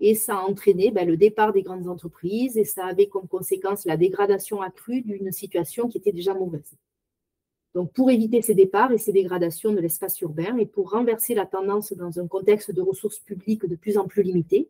et 0.00 0.14
ça 0.14 0.38
a 0.38 0.40
entraîné 0.40 0.90
ben, 0.90 1.06
le 1.06 1.18
départ 1.18 1.52
des 1.52 1.60
grandes 1.60 1.86
entreprises 1.86 2.56
et 2.56 2.64
ça 2.64 2.86
avait 2.86 3.08
comme 3.08 3.28
conséquence 3.28 3.84
la 3.84 3.98
dégradation 3.98 4.62
accrue 4.62 5.02
d'une 5.02 5.32
situation 5.32 5.88
qui 5.88 5.98
était 5.98 6.12
déjà 6.12 6.32
mauvaise. 6.32 6.78
Donc, 7.74 7.92
pour 7.92 8.10
éviter 8.10 8.42
ces 8.42 8.54
départs 8.54 8.92
et 8.92 8.98
ces 8.98 9.12
dégradations 9.12 9.72
de 9.72 9.80
l'espace 9.80 10.20
urbain 10.20 10.56
et 10.56 10.66
pour 10.66 10.90
renverser 10.90 11.34
la 11.34 11.46
tendance 11.46 11.92
dans 11.92 12.18
un 12.18 12.26
contexte 12.26 12.72
de 12.72 12.80
ressources 12.80 13.18
publiques 13.18 13.66
de 13.66 13.76
plus 13.76 13.98
en 13.98 14.06
plus 14.06 14.22
limitées, 14.22 14.68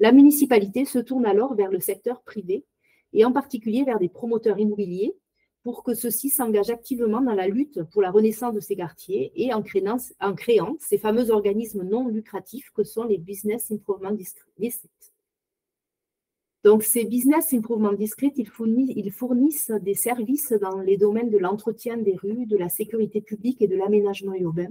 la 0.00 0.12
municipalité 0.12 0.84
se 0.84 0.98
tourne 0.98 1.26
alors 1.26 1.54
vers 1.54 1.70
le 1.70 1.78
secteur 1.78 2.22
privé 2.22 2.64
et 3.12 3.24
en 3.24 3.32
particulier 3.32 3.84
vers 3.84 3.98
des 3.98 4.08
promoteurs 4.08 4.58
immobiliers 4.58 5.14
pour 5.62 5.84
que 5.84 5.94
ceux-ci 5.94 6.30
s'engagent 6.30 6.70
activement 6.70 7.20
dans 7.20 7.34
la 7.34 7.46
lutte 7.46 7.82
pour 7.84 8.02
la 8.02 8.10
renaissance 8.10 8.54
de 8.54 8.60
ces 8.60 8.74
quartiers 8.74 9.32
et 9.36 9.54
en 9.54 9.62
créant, 9.62 9.98
en 10.20 10.34
créant 10.34 10.76
ces 10.80 10.98
fameux 10.98 11.30
organismes 11.30 11.84
non 11.84 12.08
lucratifs 12.08 12.70
que 12.74 12.82
sont 12.82 13.04
les 13.04 13.18
Business 13.18 13.70
Improvement 13.70 14.10
Districts. 14.10 15.11
Donc, 16.64 16.84
ces 16.84 17.04
Business 17.04 17.52
Improvement 17.52 17.92
Districts, 17.92 18.38
ils 18.38 18.48
fournissent, 19.10 19.72
des 19.82 19.94
services 19.94 20.52
dans 20.52 20.78
les 20.78 20.96
domaines 20.96 21.30
de 21.30 21.38
l'entretien 21.38 21.96
des 21.96 22.14
rues, 22.14 22.46
de 22.46 22.56
la 22.56 22.68
sécurité 22.68 23.20
publique 23.20 23.60
et 23.62 23.66
de 23.66 23.76
l'aménagement 23.76 24.34
urbain. 24.34 24.70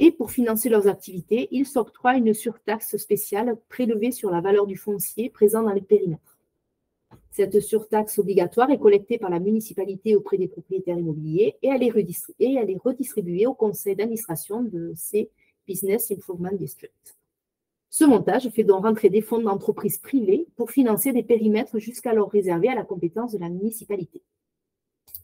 Et 0.00 0.10
pour 0.10 0.32
financer 0.32 0.68
leurs 0.68 0.88
activités, 0.88 1.48
ils 1.52 1.66
s'octroient 1.66 2.16
une 2.16 2.34
surtaxe 2.34 2.96
spéciale 2.96 3.56
prélevée 3.68 4.10
sur 4.10 4.30
la 4.30 4.40
valeur 4.40 4.66
du 4.66 4.76
foncier 4.76 5.30
présent 5.30 5.62
dans 5.62 5.72
les 5.72 5.82
périmètres. 5.82 6.38
Cette 7.30 7.60
surtaxe 7.60 8.18
obligatoire 8.18 8.70
est 8.70 8.78
collectée 8.78 9.18
par 9.18 9.30
la 9.30 9.38
municipalité 9.38 10.16
auprès 10.16 10.38
des 10.38 10.48
propriétaires 10.48 10.98
immobiliers 10.98 11.56
et 11.62 11.68
elle 11.68 11.82
est, 11.82 11.90
redistribuée, 11.90 12.54
elle 12.54 12.70
est 12.70 12.78
redistribuée 12.82 13.46
au 13.46 13.54
conseil 13.54 13.94
d'administration 13.94 14.62
de 14.62 14.92
ces 14.96 15.30
Business 15.66 16.10
Improvement 16.10 16.52
Districts. 16.52 17.17
Ce 17.90 18.04
montage 18.04 18.48
fait 18.50 18.64
donc 18.64 18.84
rentrer 18.84 19.08
des 19.08 19.22
fonds 19.22 19.40
d'entreprises 19.40 19.98
privées 19.98 20.46
pour 20.56 20.70
financer 20.70 21.12
des 21.12 21.22
périmètres 21.22 21.78
jusqu'alors 21.78 22.30
réservés 22.30 22.68
à 22.68 22.74
la 22.74 22.84
compétence 22.84 23.32
de 23.32 23.38
la 23.38 23.48
municipalité. 23.48 24.22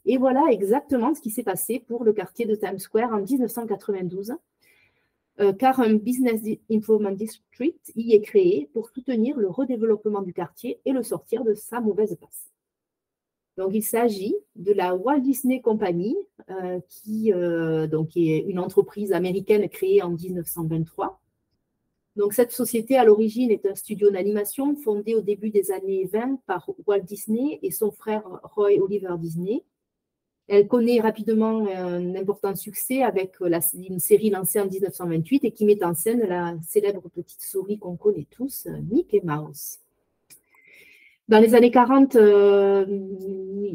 Et 0.05 0.17
voilà 0.17 0.45
exactement 0.49 1.13
ce 1.13 1.21
qui 1.21 1.29
s'est 1.29 1.43
passé 1.43 1.79
pour 1.79 2.03
le 2.03 2.13
quartier 2.13 2.45
de 2.45 2.55
Times 2.55 2.79
Square 2.79 3.13
en 3.13 3.21
1992, 3.21 4.35
euh, 5.39 5.53
car 5.53 5.79
un 5.79 5.93
Business 5.93 6.41
Improvement 6.71 7.11
District 7.11 7.91
y 7.95 8.13
est 8.13 8.21
créé 8.21 8.69
pour 8.73 8.89
soutenir 8.89 9.37
le 9.37 9.49
redéveloppement 9.49 10.21
du 10.21 10.33
quartier 10.33 10.79
et 10.85 10.91
le 10.91 11.03
sortir 11.03 11.43
de 11.43 11.53
sa 11.53 11.81
mauvaise 11.81 12.15
passe. 12.19 12.51
Donc, 13.57 13.71
il 13.73 13.83
s'agit 13.83 14.35
de 14.55 14.73
la 14.73 14.95
Walt 14.95 15.19
Disney 15.19 15.61
Company, 15.61 16.17
qui 16.89 17.31
donc, 17.31 18.17
est 18.17 18.39
une 18.39 18.59
entreprise 18.59 19.13
américaine 19.13 19.69
créée 19.69 20.01
en 20.01 20.09
1923 20.09 21.21
donc, 22.15 22.33
cette 22.33 22.51
société, 22.51 22.97
à 22.97 23.03
l'origine, 23.03 23.51
est 23.51 23.65
un 23.65 23.75
studio 23.75 24.09
d'animation 24.09 24.75
fondé 24.77 25.15
au 25.15 25.21
début 25.21 25.49
des 25.49 25.71
années 25.71 26.05
20 26.05 26.39
par 26.47 26.69
Walt 26.87 27.01
Disney 27.01 27.59
et 27.61 27.71
son 27.71 27.91
frère 27.91 28.23
Roy 28.55 28.79
Oliver 28.79 29.15
Disney. 29.19 29.63
Elle 30.47 30.67
connaît 30.67 31.01
rapidement 31.01 31.67
un 31.67 32.15
important 32.15 32.55
succès 32.55 33.01
avec 33.01 33.35
une 33.73 33.99
série 33.99 34.29
lancée 34.29 34.61
en 34.61 34.67
1928 34.67 35.43
et 35.43 35.51
qui 35.51 35.65
met 35.65 35.83
en 35.83 35.93
scène 35.93 36.21
la 36.21 36.55
célèbre 36.61 37.09
petite 37.09 37.41
souris 37.41 37.79
qu'on 37.79 37.97
connaît 37.97 38.27
tous, 38.29 38.67
Mickey 38.89 39.21
Mouse. 39.23 39.79
Dans 41.27 41.39
les 41.39 41.55
années 41.55 41.71
40, 41.71 42.17
euh, 42.17 42.85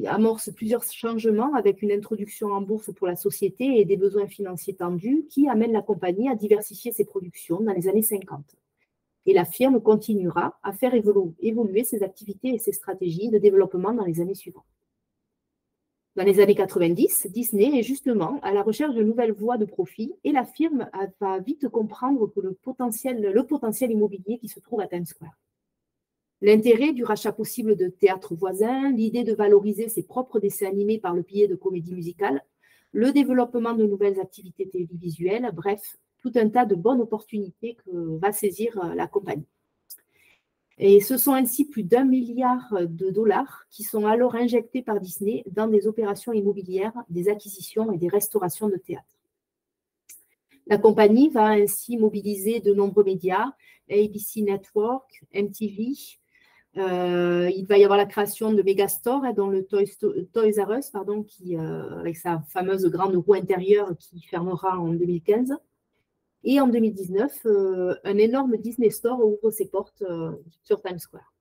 amorce 0.06 0.50
plusieurs 0.54 0.84
changements 0.84 1.52
avec 1.54 1.82
une 1.82 1.90
introduction 1.90 2.52
en 2.52 2.60
bourse 2.60 2.92
pour 2.94 3.08
la 3.08 3.16
société 3.16 3.80
et 3.80 3.84
des 3.84 3.96
besoins 3.96 4.28
financiers 4.28 4.74
tendus 4.74 5.26
qui 5.28 5.48
amènent 5.48 5.72
la 5.72 5.82
compagnie 5.82 6.28
à 6.28 6.36
diversifier 6.36 6.92
ses 6.92 7.04
productions 7.04 7.60
dans 7.60 7.72
les 7.72 7.88
années 7.88 8.02
50. 8.02 8.54
Et 9.26 9.34
la 9.34 9.44
firme 9.44 9.80
continuera 9.80 10.60
à 10.62 10.72
faire 10.72 10.94
évoluer 10.94 11.82
ses 11.82 12.04
activités 12.04 12.54
et 12.54 12.58
ses 12.58 12.72
stratégies 12.72 13.30
de 13.30 13.38
développement 13.38 13.92
dans 13.92 14.04
les 14.04 14.20
années 14.20 14.36
suivantes. 14.36 14.64
Dans 16.14 16.24
les 16.24 16.38
années 16.38 16.54
90, 16.54 17.28
Disney 17.32 17.80
est 17.80 17.82
justement 17.82 18.38
à 18.42 18.52
la 18.52 18.62
recherche 18.62 18.94
de 18.94 19.02
nouvelles 19.02 19.32
voies 19.32 19.58
de 19.58 19.64
profit 19.64 20.12
et 20.22 20.30
la 20.30 20.44
firme 20.44 20.88
va 21.20 21.40
vite 21.40 21.68
comprendre 21.68 22.28
que 22.28 22.40
le 22.40 22.52
potentiel, 22.52 23.20
le 23.20 23.46
potentiel 23.46 23.90
immobilier 23.90 24.38
qui 24.38 24.48
se 24.48 24.60
trouve 24.60 24.80
à 24.80 24.86
Times 24.86 25.06
Square. 25.06 25.36
L'intérêt 26.42 26.92
du 26.92 27.04
rachat 27.04 27.32
possible 27.32 27.76
de 27.76 27.88
théâtres 27.88 28.34
voisins, 28.34 28.90
l'idée 28.92 29.24
de 29.24 29.34
valoriser 29.34 29.88
ses 29.88 30.02
propres 30.02 30.40
dessins 30.40 30.68
animés 30.68 30.98
par 30.98 31.14
le 31.14 31.22
biais 31.22 31.48
de 31.48 31.54
comédies 31.54 31.94
musicales, 31.94 32.42
le 32.92 33.12
développement 33.12 33.74
de 33.74 33.84
nouvelles 33.84 34.18
activités 34.20 34.68
télévisuelles, 34.68 35.50
bref, 35.52 35.98
tout 36.18 36.32
un 36.36 36.48
tas 36.48 36.64
de 36.64 36.74
bonnes 36.74 37.00
opportunités 37.00 37.76
que 37.84 38.18
va 38.18 38.32
saisir 38.32 38.78
euh, 38.82 38.94
la 38.94 39.06
compagnie. 39.06 39.46
Et 40.78 41.00
ce 41.00 41.18
sont 41.18 41.34
ainsi 41.34 41.66
plus 41.66 41.82
d'un 41.82 42.04
milliard 42.04 42.72
de 42.80 43.10
dollars 43.10 43.66
qui 43.68 43.82
sont 43.82 44.06
alors 44.06 44.34
injectés 44.34 44.80
par 44.80 44.98
Disney 44.98 45.44
dans 45.50 45.66
des 45.66 45.86
opérations 45.86 46.32
immobilières, 46.32 46.94
des 47.10 47.28
acquisitions 47.28 47.92
et 47.92 47.98
des 47.98 48.08
restaurations 48.08 48.70
de 48.70 48.76
théâtres. 48.76 49.18
La 50.66 50.78
compagnie 50.78 51.28
va 51.28 51.48
ainsi 51.48 51.98
mobiliser 51.98 52.60
de 52.60 52.72
nombreux 52.72 53.04
médias, 53.04 53.52
ABC 53.90 54.40
Network, 54.40 55.22
MTV, 55.34 55.92
euh, 56.76 57.50
il 57.54 57.66
va 57.66 57.78
y 57.78 57.84
avoir 57.84 57.98
la 57.98 58.06
création 58.06 58.52
de 58.52 58.62
Megastore, 58.62 59.24
hein, 59.24 59.32
dans 59.32 59.48
le 59.48 59.66
Toys, 59.66 59.84
R 60.34 60.70
Us, 60.72 60.90
pardon, 60.90 61.22
qui, 61.22 61.56
euh, 61.56 61.98
avec 61.98 62.16
sa 62.16 62.40
fameuse 62.48 62.86
grande 62.86 63.16
roue 63.16 63.34
intérieure 63.34 63.96
qui 63.98 64.22
fermera 64.22 64.78
en 64.78 64.88
2015. 64.88 65.56
Et 66.44 66.60
en 66.60 66.68
2019, 66.68 67.40
euh, 67.46 67.94
un 68.04 68.16
énorme 68.16 68.56
Disney 68.56 68.90
Store 68.90 69.20
ouvre 69.22 69.50
ses 69.50 69.66
portes 69.66 70.02
sur 70.62 70.80
Times 70.80 70.98
Square. 70.98 71.34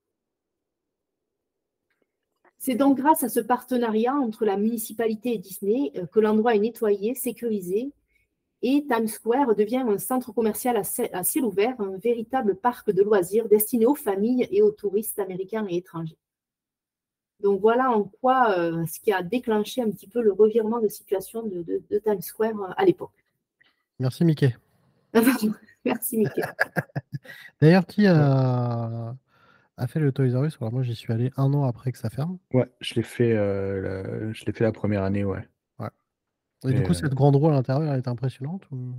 C'est 2.58 2.74
donc 2.74 2.98
grâce 2.98 3.22
à 3.22 3.30
ce 3.30 3.40
partenariat 3.40 4.14
entre 4.14 4.44
la 4.44 4.58
municipalité 4.58 5.32
et 5.32 5.38
Disney 5.38 5.92
que 6.12 6.20
l'endroit 6.20 6.54
est 6.54 6.58
nettoyé, 6.58 7.14
sécurisé 7.14 7.92
et 8.62 8.84
Times 8.86 9.08
Square 9.08 9.54
devient 9.54 9.84
un 9.86 9.98
centre 9.98 10.32
commercial 10.32 10.76
à 10.76 11.24
ciel 11.24 11.44
ouvert, 11.44 11.80
un 11.80 11.96
véritable 11.96 12.56
parc 12.56 12.90
de 12.90 13.02
loisirs 13.02 13.48
destiné 13.48 13.86
aux 13.86 13.94
familles 13.94 14.46
et 14.50 14.62
aux 14.62 14.70
touristes 14.70 15.18
américains 15.18 15.66
et 15.68 15.76
étrangers. 15.76 16.18
Donc 17.42 17.60
voilà 17.60 17.90
en 17.90 18.04
quoi 18.04 18.58
euh, 18.58 18.84
ce 18.86 19.00
qui 19.00 19.12
a 19.12 19.22
déclenché 19.22 19.82
un 19.82 19.90
petit 19.90 20.06
peu 20.06 20.20
le 20.20 20.32
revirement 20.32 20.80
de 20.80 20.88
situation 20.88 21.42
de, 21.42 21.98
Times 22.04 22.20
Square 22.20 22.60
euh, 22.60 22.72
à 22.76 22.84
l'époque. 22.84 23.12
Merci 23.98 24.24
Mickey. 24.24 24.54
Merci 25.84 26.18
Mickey. 26.18 26.42
D'ailleurs, 27.60 27.86
qui 27.86 28.06
a... 28.06 29.14
fait 29.88 30.00
le 30.00 30.12
Toys 30.12 30.38
R 30.38 30.44
Us? 30.44 30.60
Moi, 30.60 30.82
j'y 30.82 30.94
suis 30.94 31.12
allé 31.12 31.30
un 31.38 31.52
an 31.54 31.64
après 31.64 31.92
que 31.92 31.98
ça 31.98 32.10
ferme. 32.10 32.38
Ouais, 32.52 32.70
je 32.80 32.94
l'ai 32.94 33.02
fait, 33.02 33.32
euh, 33.32 34.30
je 34.34 34.44
l'ai 34.44 34.52
fait 34.52 34.64
la 34.64 34.72
première 34.72 35.02
année, 35.02 35.24
ouais. 35.24 35.48
Et 36.68 36.72
du 36.72 36.82
coup, 36.82 36.94
cette 36.94 37.14
grande 37.14 37.36
roue 37.36 37.48
à 37.48 37.52
l'intérieur, 37.52 37.92
elle 37.92 37.98
est 37.98 38.08
impressionnante 38.08 38.62
ou... 38.70 38.94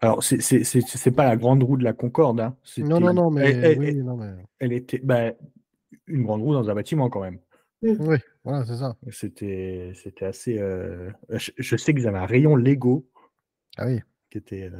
Alors, 0.00 0.22
c'est 0.22 1.14
pas 1.14 1.24
la 1.24 1.36
grande 1.36 1.62
roue 1.62 1.76
de 1.76 1.84
la 1.84 1.92
Concorde. 1.92 2.40
Hein. 2.40 2.56
Non, 2.78 3.00
non, 3.00 3.14
non, 3.14 3.30
mais, 3.30 3.52
elle, 3.52 3.78
oui, 3.78 3.94
non, 3.94 4.16
mais... 4.16 4.34
elle 4.58 4.72
était 4.72 4.98
bah, 4.98 5.32
une 6.06 6.24
grande 6.24 6.42
roue 6.42 6.52
dans 6.52 6.68
un 6.68 6.74
bâtiment 6.74 7.08
quand 7.08 7.22
même. 7.22 7.38
Oui, 7.82 8.18
voilà, 8.44 8.64
c'est 8.64 8.76
ça. 8.76 8.96
C'était 9.10 9.92
assez. 10.22 10.58
Euh... 10.58 11.10
Je, 11.30 11.76
sais 11.76 11.94
qu'ils 11.94 12.06
avaient 12.06 12.18
un 12.18 12.26
rayon 12.26 12.56
Lego. 12.56 13.06
Ah 13.76 13.86
oui. 13.86 14.00
Qui 14.30 14.38
était, 14.38 14.70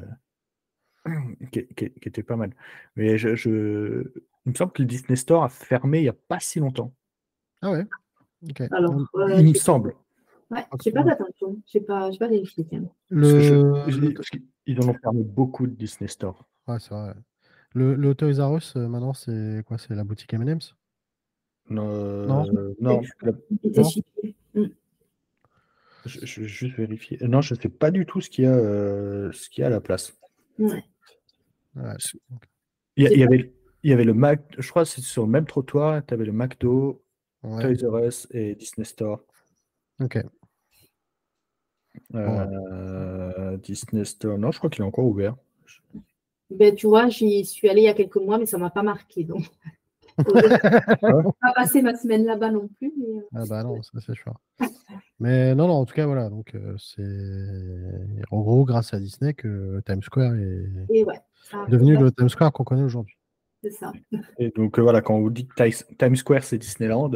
euh... 1.06 1.10
qui, 1.52 1.66
qui, 1.68 1.90
qui, 1.90 2.08
était 2.08 2.22
pas 2.22 2.36
mal. 2.36 2.54
Mais 2.96 3.18
je, 3.18 3.34
je, 3.34 4.10
il 4.46 4.52
me 4.52 4.54
semble 4.54 4.72
que 4.72 4.82
le 4.82 4.88
Disney 4.88 5.16
Store 5.16 5.44
a 5.44 5.48
fermé 5.48 5.98
il 5.98 6.02
n'y 6.02 6.08
a 6.08 6.14
pas 6.14 6.40
si 6.40 6.60
longtemps. 6.60 6.92
Ah 7.62 7.70
ouais. 7.70 7.86
Okay. 8.50 8.68
Alors, 8.72 8.94
il 9.38 9.48
me 9.48 9.54
semble. 9.54 9.94
Ouais, 10.50 10.64
je 10.82 10.88
n'ai 10.88 10.92
pas 10.92 11.02
d'attention, 11.02 11.56
je 11.72 11.78
n'ai 11.78 11.84
pas, 11.84 12.10
pas 12.18 12.28
vérifié. 12.28 12.66
Le... 13.10 13.72
ils 14.66 14.80
en 14.80 14.88
ont 14.88 14.94
fermé 14.94 15.22
beaucoup 15.22 15.66
de 15.66 15.72
Disney 15.72 16.08
Store. 16.08 16.46
Ouais, 16.68 16.78
c'est 16.78 16.94
vrai. 16.94 17.14
Le, 17.72 17.94
le 17.94 18.14
Toys 18.14 18.40
R 18.40 18.56
Us, 18.56 18.74
euh, 18.76 18.86
maintenant, 18.86 19.14
c'est 19.14 19.62
quoi? 19.66 19.78
C'est 19.78 19.94
la 19.94 20.04
boutique 20.04 20.32
M&M's? 20.32 20.76
Non, 21.70 22.26
non, 22.26 22.74
non. 22.80 23.02
Mm. 24.54 24.66
Je, 26.04 26.26
je, 26.26 26.40
vais 26.42 26.46
juste 26.46 26.76
vérifier. 26.76 27.18
Non, 27.22 27.40
je 27.40 27.54
ne 27.54 27.60
sais 27.60 27.68
pas 27.68 27.90
du 27.90 28.06
tout 28.06 28.20
ce 28.20 28.28
qu'il 28.28 28.44
y, 28.44 28.46
a, 28.46 28.54
euh, 28.54 29.32
ce 29.32 29.48
qu'il 29.48 29.62
y 29.62 29.64
a 29.64 29.68
à 29.68 29.70
la 29.70 29.80
place. 29.80 30.16
Ouais. 30.58 30.84
Ouais. 31.74 31.94
Il, 32.96 33.04
y, 33.04 33.12
il, 33.12 33.18
y 33.18 33.24
avait, 33.24 33.52
il 33.82 33.90
y 33.90 33.92
avait 33.92 34.04
le 34.04 34.14
Mac, 34.14 34.42
je 34.56 34.68
crois 34.70 34.84
que 34.84 34.90
c'est 34.90 35.00
sur 35.00 35.24
le 35.24 35.30
même 35.30 35.46
trottoir, 35.46 36.04
tu 36.06 36.14
avais 36.14 36.26
le 36.26 36.32
McDo, 36.32 37.02
ouais. 37.42 37.74
Toys 37.74 37.88
R 37.88 38.06
Us 38.06 38.28
et 38.30 38.54
Disney 38.54 38.84
Store. 38.84 39.24
Ok. 40.00 40.18
Euh, 42.14 43.56
Disney 43.58 44.04
Store, 44.04 44.38
non, 44.38 44.50
je 44.50 44.58
crois 44.58 44.70
qu'il 44.70 44.82
est 44.82 44.86
encore 44.86 45.04
ouvert. 45.04 45.36
Ben, 46.50 46.74
tu 46.74 46.86
vois, 46.86 47.08
j'y 47.08 47.44
suis 47.44 47.68
allée 47.68 47.82
il 47.82 47.84
y 47.84 47.88
a 47.88 47.94
quelques 47.94 48.16
mois, 48.16 48.38
mais 48.38 48.46
ça 48.46 48.56
ne 48.56 48.62
m'a 48.62 48.70
pas 48.70 48.82
marqué. 48.82 49.24
Donc, 49.24 49.44
je 50.18 50.22
ne 50.22 51.30
pas 51.40 51.52
passer 51.54 51.82
ma 51.82 51.96
semaine 51.96 52.24
là-bas 52.24 52.50
non 52.50 52.68
plus. 52.68 52.92
Mais... 52.96 53.18
Euh, 53.18 53.22
ah 53.34 53.44
bah 53.48 53.62
non, 53.62 53.82
ça 53.82 53.98
c'est 54.04 54.14
sûr. 54.14 54.34
mais 55.20 55.54
non, 55.54 55.66
non, 55.68 55.74
en 55.74 55.84
tout 55.84 55.94
cas, 55.94 56.06
voilà. 56.06 56.28
Donc, 56.28 56.54
euh, 56.54 56.76
c'est 56.78 58.24
en 58.30 58.40
gros 58.40 58.64
grâce 58.64 58.94
à 58.94 59.00
Disney 59.00 59.34
que 59.34 59.80
Times 59.86 60.02
Square 60.02 60.34
est 60.34 61.04
ouais, 61.04 61.20
devenu 61.68 61.96
le 61.96 62.12
Times 62.12 62.28
Square 62.28 62.52
qu'on 62.52 62.64
connaît 62.64 62.82
aujourd'hui. 62.82 63.16
C'est 63.62 63.70
ça. 63.70 63.92
Et 64.38 64.50
donc, 64.50 64.78
voilà, 64.78 65.00
quand 65.00 65.14
on 65.14 65.22
vous 65.22 65.30
dit 65.30 65.46
que 65.46 65.94
Times 65.96 66.16
Square 66.16 66.44
c'est 66.44 66.58
Disneyland, 66.58 67.10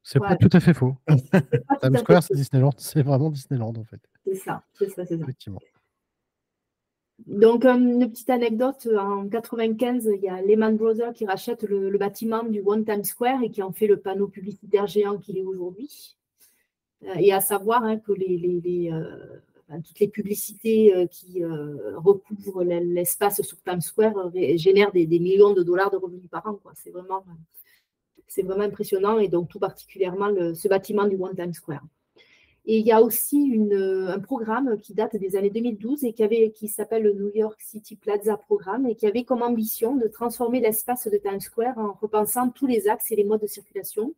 c'est 0.02 0.18
pas 0.18 0.36
tout 0.36 0.50
à 0.52 0.60
fait 0.60 0.74
faux. 0.74 0.96
Times 1.82 1.96
Square, 1.98 2.22
c'est 2.22 2.34
Disneyland, 2.34 2.72
c'est 2.76 3.02
vraiment 3.02 3.30
Disneyland 3.30 3.74
en 3.76 3.84
fait. 3.84 4.00
C'est 4.24 4.34
ça, 4.34 4.62
c'est 4.74 4.88
ça, 4.88 5.04
c'est 5.04 5.16
ça. 5.16 5.22
Effectivement. 5.22 5.60
Donc, 7.26 7.64
une 7.64 8.08
petite 8.10 8.30
anecdote, 8.30 8.88
en 8.98 9.28
95, 9.28 10.08
il 10.14 10.22
y 10.22 10.28
a 10.28 10.40
Lehman 10.42 10.76
Brothers 10.76 11.12
qui 11.12 11.26
rachète 11.26 11.62
le, 11.64 11.96
bâtiment 11.98 12.44
du 12.44 12.62
One 12.64 12.84
Times 12.84 13.04
Square 13.04 13.42
et 13.42 13.50
qui 13.50 13.62
en 13.62 13.72
fait 13.72 13.86
le 13.86 13.98
panneau 13.98 14.28
publicitaire 14.28 14.86
géant 14.86 15.18
qu'il 15.18 15.36
est 15.36 15.42
aujourd'hui. 15.42 16.16
Euh, 17.04 17.14
et 17.18 17.32
à 17.32 17.40
savoir 17.40 17.84
hein, 17.84 17.98
que 17.98 18.12
les, 18.12 18.36
les, 18.36 18.90
euh, 18.92 19.78
toutes 19.84 20.00
les 20.00 20.08
publicités 20.08 20.94
euh, 20.94 21.06
qui 21.06 21.42
recouvrent 21.44 22.64
l'espace 22.64 23.42
sur 23.42 23.60
Times 23.62 23.80
Square 23.80 24.32
génèrent 24.56 24.92
des, 24.92 25.06
des, 25.06 25.18
millions 25.18 25.52
de 25.52 25.62
dollars 25.62 25.90
de 25.90 25.96
revenus 25.96 26.30
par 26.30 26.46
an. 26.46 26.58
C'est 26.74 26.90
vraiment 26.90 27.24
c'est 28.30 28.42
vraiment 28.42 28.62
impressionnant 28.62 29.18
et 29.18 29.28
donc 29.28 29.48
tout 29.48 29.58
particulièrement 29.58 30.30
ce 30.54 30.68
bâtiment 30.68 31.06
du 31.06 31.16
One 31.16 31.34
Time 31.34 31.52
Square. 31.52 31.82
Et 32.64 32.78
il 32.78 32.86
y 32.86 32.92
a 32.92 33.02
aussi 33.02 33.58
un 33.72 34.20
programme 34.20 34.78
qui 34.80 34.94
date 34.94 35.16
des 35.16 35.34
années 35.34 35.50
2012 35.50 36.04
et 36.04 36.52
qui, 36.52 36.68
s'appelle 36.68 37.02
le 37.02 37.12
New 37.14 37.30
York 37.34 37.60
City 37.60 37.96
Plaza 37.96 38.36
Programme 38.36 38.86
et 38.86 38.94
qui 38.94 39.06
avait 39.06 39.24
comme 39.24 39.42
ambition 39.42 39.96
de 39.96 40.06
transformer 40.06 40.60
l'espace 40.60 41.08
de 41.08 41.16
Times 41.16 41.40
Square 41.40 41.78
en 41.78 41.94
repensant 42.00 42.50
tous 42.50 42.68
les 42.68 42.86
axes 42.86 43.10
et 43.10 43.16
les 43.16 43.24
modes 43.24 43.40
de 43.40 43.48
circulation 43.48 44.14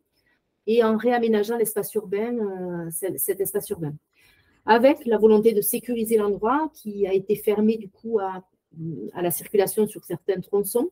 et 0.67 0.85
en 0.85 0.99
réaménageant 0.99 1.57
l'espace 1.57 1.95
urbain, 1.95 2.37
euh, 2.37 2.91
cet 3.17 3.41
espace 3.41 3.71
urbain. 3.71 3.95
Avec 4.67 5.07
la 5.07 5.17
volonté 5.17 5.55
de 5.55 5.63
sécuriser 5.63 6.19
l'endroit 6.19 6.71
qui 6.75 7.07
a 7.07 7.15
été 7.15 7.37
fermé 7.37 7.79
du 7.79 7.89
coup 7.89 8.19
à 8.19 8.43
la 9.23 9.31
circulation 9.31 9.87
sur 9.87 10.05
certains 10.05 10.41
tronçons 10.41 10.91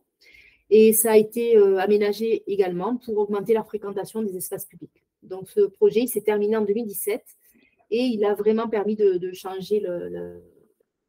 et 0.70 0.92
ça 0.92 1.12
a 1.12 1.16
été 1.16 1.56
euh, 1.56 1.78
aménagé 1.78 2.44
également 2.46 2.96
pour 2.96 3.18
augmenter 3.18 3.54
la 3.54 3.64
fréquentation 3.64 4.22
des 4.22 4.36
espaces 4.36 4.66
publics. 4.66 5.04
Donc 5.22 5.50
ce 5.50 5.62
projet, 5.62 6.06
s'est 6.06 6.22
terminé 6.22 6.56
en 6.56 6.64
2017 6.64 7.22
et 7.90 8.02
il 8.02 8.24
a 8.24 8.34
vraiment 8.34 8.68
permis 8.68 8.96
de, 8.96 9.32
changer 9.32 9.80
la 9.80 9.98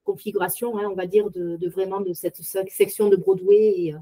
configuration, 0.04 0.78
hein, 0.78 0.90
on 0.92 0.96
va 0.96 1.06
dire, 1.06 1.30
de, 1.30 1.70
vraiment 1.70 2.02
de 2.02 2.12
cette 2.14 2.38
section 2.70 3.10
de 3.10 3.16
Broadway 3.16 3.74
et, 3.78 3.96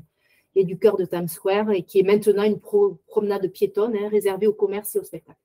et 0.56 0.64
du 0.64 0.80
cœur 0.80 0.98
de 0.98 1.06
Times 1.06 1.28
Square 1.28 1.72
et 1.72 1.84
qui 1.84 2.00
est 2.00 2.04
maintenant 2.04 2.44
une 2.44 2.60
promenade 2.60 3.52
piétonne 3.52 3.96
hein, 3.96 4.10
réservée 4.10 4.48
au 4.48 4.54
commerce 4.54 4.96
et 4.96 5.00
au 5.00 5.04
spectacle. 5.04 5.40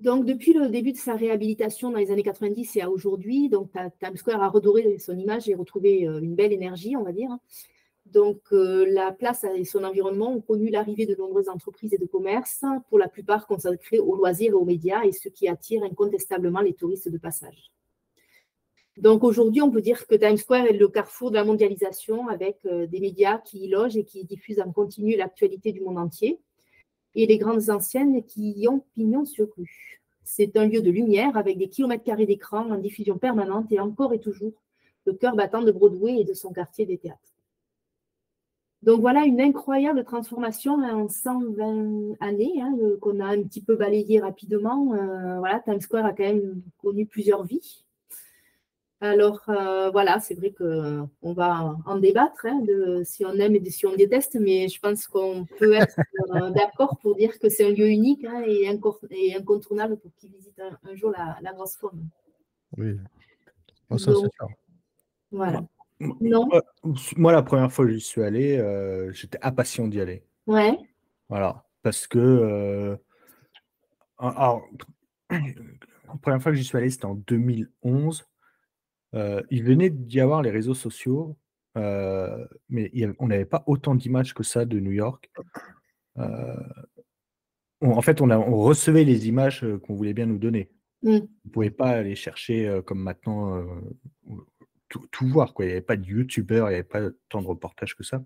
Donc, 0.00 0.26
depuis 0.26 0.52
le 0.52 0.68
début 0.68 0.92
de 0.92 0.96
sa 0.96 1.16
réhabilitation 1.16 1.90
dans 1.90 1.98
les 1.98 2.12
années 2.12 2.22
90 2.22 2.76
et 2.76 2.82
à 2.82 2.90
aujourd'hui, 2.90 3.48
donc 3.48 3.72
Times 3.72 4.16
Square 4.16 4.42
a 4.42 4.48
redoré 4.48 4.98
son 5.00 5.18
image 5.18 5.48
et 5.48 5.56
retrouvé 5.56 6.06
euh, 6.06 6.20
une 6.20 6.36
belle 6.36 6.52
énergie, 6.52 6.96
on 6.96 7.02
va 7.02 7.12
dire. 7.12 7.36
Donc, 8.06 8.40
euh, 8.52 8.86
la 8.88 9.12
place 9.12 9.44
et 9.56 9.64
son 9.64 9.82
environnement 9.82 10.32
ont 10.32 10.40
connu 10.40 10.70
l'arrivée 10.70 11.04
de 11.04 11.16
nombreuses 11.16 11.48
entreprises 11.48 11.92
et 11.92 11.98
de 11.98 12.06
commerces, 12.06 12.64
pour 12.88 12.98
la 12.98 13.08
plupart 13.08 13.46
consacrés 13.46 13.98
aux 13.98 14.14
loisirs 14.14 14.50
et 14.50 14.54
aux 14.54 14.64
médias, 14.64 15.02
et 15.02 15.12
ce 15.12 15.28
qui 15.28 15.48
attire 15.48 15.82
incontestablement 15.82 16.60
les 16.60 16.74
touristes 16.74 17.08
de 17.08 17.18
passage. 17.18 17.72
Donc, 18.96 19.24
aujourd'hui, 19.24 19.62
on 19.62 19.70
peut 19.70 19.82
dire 19.82 20.06
que 20.06 20.14
Times 20.14 20.36
Square 20.36 20.66
est 20.66 20.72
le 20.72 20.88
carrefour 20.88 21.30
de 21.30 21.36
la 21.36 21.44
mondialisation 21.44 22.28
avec 22.28 22.58
euh, 22.66 22.86
des 22.86 23.00
médias 23.00 23.38
qui 23.38 23.64
y 23.64 23.68
logent 23.68 23.96
et 23.96 24.04
qui 24.04 24.24
diffusent 24.24 24.60
en 24.60 24.72
continu 24.72 25.16
l'actualité 25.16 25.72
du 25.72 25.80
monde 25.80 25.98
entier, 25.98 26.40
et 27.14 27.26
les 27.26 27.38
grandes 27.38 27.70
anciennes 27.70 28.24
qui 28.24 28.52
y 28.52 28.68
ont 28.68 28.84
pignon 28.94 29.24
sur 29.24 29.48
rue. 29.56 30.00
C'est 30.24 30.56
un 30.56 30.66
lieu 30.66 30.82
de 30.82 30.90
lumière 30.90 31.36
avec 31.36 31.58
des 31.58 31.68
kilomètres 31.68 32.04
carrés 32.04 32.26
d'écran 32.26 32.70
en 32.70 32.78
diffusion 32.78 33.18
permanente 33.18 33.72
et 33.72 33.80
encore 33.80 34.12
et 34.12 34.20
toujours 34.20 34.52
le 35.06 35.14
cœur 35.14 35.34
battant 35.34 35.62
de 35.62 35.72
Broadway 35.72 36.20
et 36.20 36.24
de 36.24 36.34
son 36.34 36.52
quartier 36.52 36.84
des 36.84 36.98
théâtres. 36.98 37.34
Donc 38.82 39.00
voilà 39.00 39.24
une 39.24 39.40
incroyable 39.40 40.04
transformation 40.04 40.74
en 40.74 41.08
120 41.08 42.14
années 42.20 42.60
hein, 42.60 42.76
qu'on 43.00 43.18
a 43.18 43.26
un 43.26 43.42
petit 43.42 43.60
peu 43.60 43.74
balayé 43.74 44.20
rapidement. 44.20 44.94
Euh, 44.94 45.38
voilà, 45.38 45.60
Times 45.60 45.80
Square 45.80 46.06
a 46.06 46.12
quand 46.12 46.24
même 46.24 46.62
connu 46.78 47.06
plusieurs 47.06 47.42
vies. 47.44 47.84
Alors 49.00 49.42
euh, 49.48 49.90
voilà, 49.90 50.18
c'est 50.18 50.34
vrai 50.34 50.52
qu'on 50.52 51.32
va 51.32 51.76
en 51.86 51.98
débattre 51.98 52.46
hein, 52.46 52.60
de 52.66 53.02
si 53.04 53.24
on 53.24 53.34
aime 53.34 53.54
et 53.54 53.70
si 53.70 53.86
on 53.86 53.94
déteste, 53.94 54.36
mais 54.40 54.68
je 54.68 54.80
pense 54.80 55.06
qu'on 55.06 55.46
peut 55.58 55.74
être 55.74 56.00
euh, 56.34 56.50
d'accord 56.50 56.98
pour 57.00 57.14
dire 57.14 57.38
que 57.38 57.48
c'est 57.48 57.66
un 57.66 57.70
lieu 57.70 57.88
unique 57.88 58.24
hein, 58.24 58.42
et, 58.44 58.68
incontournable 58.68 59.98
pour 59.98 60.10
qui 60.16 60.28
visite 60.28 60.60
un, 60.60 60.96
jour 60.96 61.12
la, 61.12 61.52
grosse 61.52 61.76
forme. 61.76 62.08
Oui, 62.76 62.96
ça 63.90 63.98
c'est 63.98 64.14
sûr. 64.14 64.48
Voilà. 65.30 65.62
Non? 66.00 66.48
Moi, 67.16 67.32
la 67.32 67.42
première 67.42 67.72
fois 67.72 67.84
que 67.84 67.92
j'y 67.92 68.00
suis 68.00 68.22
allé, 68.22 68.56
euh, 68.56 69.12
j'étais 69.12 69.38
impatient 69.42 69.88
d'y 69.88 70.00
aller. 70.00 70.22
Ouais. 70.46 70.78
Voilà. 71.28 71.64
Parce 71.82 72.06
que. 72.06 72.18
Euh, 72.18 72.96
alors, 74.18 74.66
la 75.30 76.16
première 76.22 76.42
fois 76.42 76.52
que 76.52 76.58
j'y 76.58 76.64
suis 76.64 76.78
allé, 76.78 76.90
c'était 76.90 77.06
en 77.06 77.14
2011. 77.14 78.28
Euh, 79.14 79.42
il 79.50 79.64
venait 79.64 79.90
d'y 79.90 80.20
avoir 80.20 80.42
les 80.42 80.50
réseaux 80.50 80.74
sociaux, 80.74 81.36
mais 81.74 82.90
on 83.18 83.28
n'avait 83.28 83.44
pas 83.44 83.62
autant 83.66 83.94
d'images 83.94 84.34
que 84.34 84.42
ça 84.42 84.64
de 84.64 84.80
New 84.80 84.92
York. 84.92 85.30
en 86.16 88.02
fait, 88.02 88.20
on, 88.20 88.30
on, 88.30 88.56
recevait 88.56 89.04
les 89.04 89.28
images 89.28 89.64
qu'on 89.84 89.94
voulait 89.94 90.14
bien 90.14 90.26
nous 90.26 90.38
donner. 90.38 90.70
Mm. 91.02 91.10
On 91.10 91.28
ne 91.44 91.50
pouvait 91.52 91.70
pas 91.70 91.90
aller 91.90 92.16
chercher 92.16 92.80
comme 92.84 93.00
maintenant 93.00 93.64
tout, 94.88 95.26
voir. 95.28 95.54
Quoi. 95.54 95.64
Il 95.64 95.68
n'y 95.68 95.72
avait 95.72 95.80
pas 95.80 95.96
de 95.96 96.04
youtubeur, 96.04 96.68
il 96.68 96.70
n'y 96.70 96.74
avait 96.76 96.84
pas 96.84 97.02
tant 97.28 97.42
de 97.42 97.46
reportages 97.46 97.94
que 97.94 98.02
ça. 98.04 98.22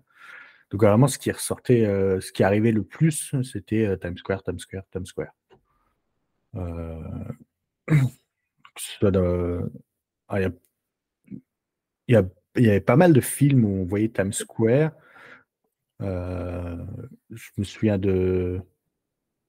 Donc 0.71 0.81
vraiment, 0.83 1.07
ce 1.07 1.17
qui 1.17 1.31
ressortait, 1.31 1.85
euh, 1.85 2.19
ce 2.19 2.31
qui 2.31 2.43
arrivait 2.43 2.71
le 2.71 2.83
plus, 2.83 3.35
c'était 3.43 3.85
euh, 3.85 3.95
Times 3.95 4.17
Square, 4.17 4.43
Times 4.43 4.59
Square, 4.59 4.83
Times 4.91 5.05
Square. 5.05 5.33
il, 6.55 7.99
y 10.31 10.45
avait 12.15 12.79
pas 12.79 12.95
mal 12.95 13.13
de 13.13 13.21
films 13.21 13.65
où 13.65 13.81
on 13.81 13.85
voyait 13.85 14.09
Times 14.09 14.33
Square. 14.33 14.91
Euh, 16.01 16.77
je 17.29 17.49
me 17.57 17.63
souviens 17.63 17.97
de 17.97 18.61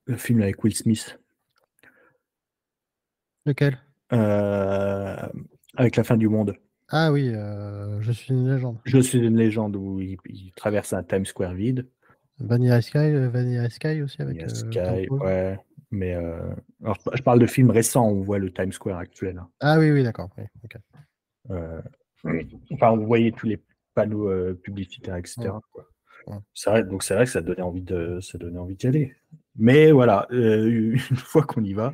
le 0.06 0.16
film 0.16 0.42
avec 0.42 0.62
Will 0.62 0.74
Smith. 0.74 1.18
Lequel? 3.46 3.78
Avec 5.76 5.96
la 5.96 6.04
fin 6.04 6.16
du 6.16 6.28
monde. 6.28 6.56
Ah 6.88 7.10
oui, 7.10 7.32
euh, 7.34 8.00
je 8.02 8.12
suis 8.12 8.32
une 8.32 8.48
légende. 8.52 8.78
Je 8.84 8.98
suis 8.98 9.18
une 9.18 9.36
légende 9.36 9.76
où 9.76 10.00
il, 10.00 10.18
traverse 10.54 10.92
un 10.92 11.02
Times 11.02 11.24
Square 11.24 11.54
vide. 11.54 11.88
Vanilla 12.38 12.80
Sky, 12.82 12.98
euh, 12.98 13.28
Vanilla 13.28 13.70
Sky 13.70 14.02
aussi 14.02 14.20
avec. 14.20 14.36
Vanilla 14.36 14.52
euh, 14.52 15.04
Sky, 15.04 15.08
ouais. 15.10 15.58
Mais 15.90 16.14
alors, 16.14 16.98
je 17.12 17.22
parle 17.22 17.38
de 17.38 17.46
films 17.46 17.70
récents 17.70 18.08
où 18.08 18.18
on 18.18 18.22
voit 18.22 18.38
le 18.38 18.52
Times 18.52 18.72
Square 18.72 18.98
actuel. 18.98 19.38
Hein. 19.38 19.48
Ah 19.60 19.78
oui, 19.78 19.90
oui, 19.92 20.02
d'accord. 20.02 20.28
Enfin, 22.72 22.96
vous 22.96 23.06
voyez 23.06 23.32
tous 23.32 23.46
les 23.46 23.60
panneaux 23.94 24.54
publicitaires, 24.56 25.16
etc. 25.16 25.50
Vrai, 26.66 26.84
donc 26.84 27.02
c'est 27.02 27.14
vrai 27.14 27.24
que 27.24 27.30
ça 27.30 27.42
donnait 27.42 27.62
envie 27.62 27.82
de, 27.82 28.18
ça 28.20 28.38
donnait 28.38 28.58
envie 28.58 28.76
d'y 28.76 28.86
aller. 28.86 29.14
Mais 29.56 29.92
voilà, 29.92 30.26
une 30.30 30.98
fois 30.98 31.42
qu'on 31.42 31.62
y 31.62 31.74
va, 31.74 31.92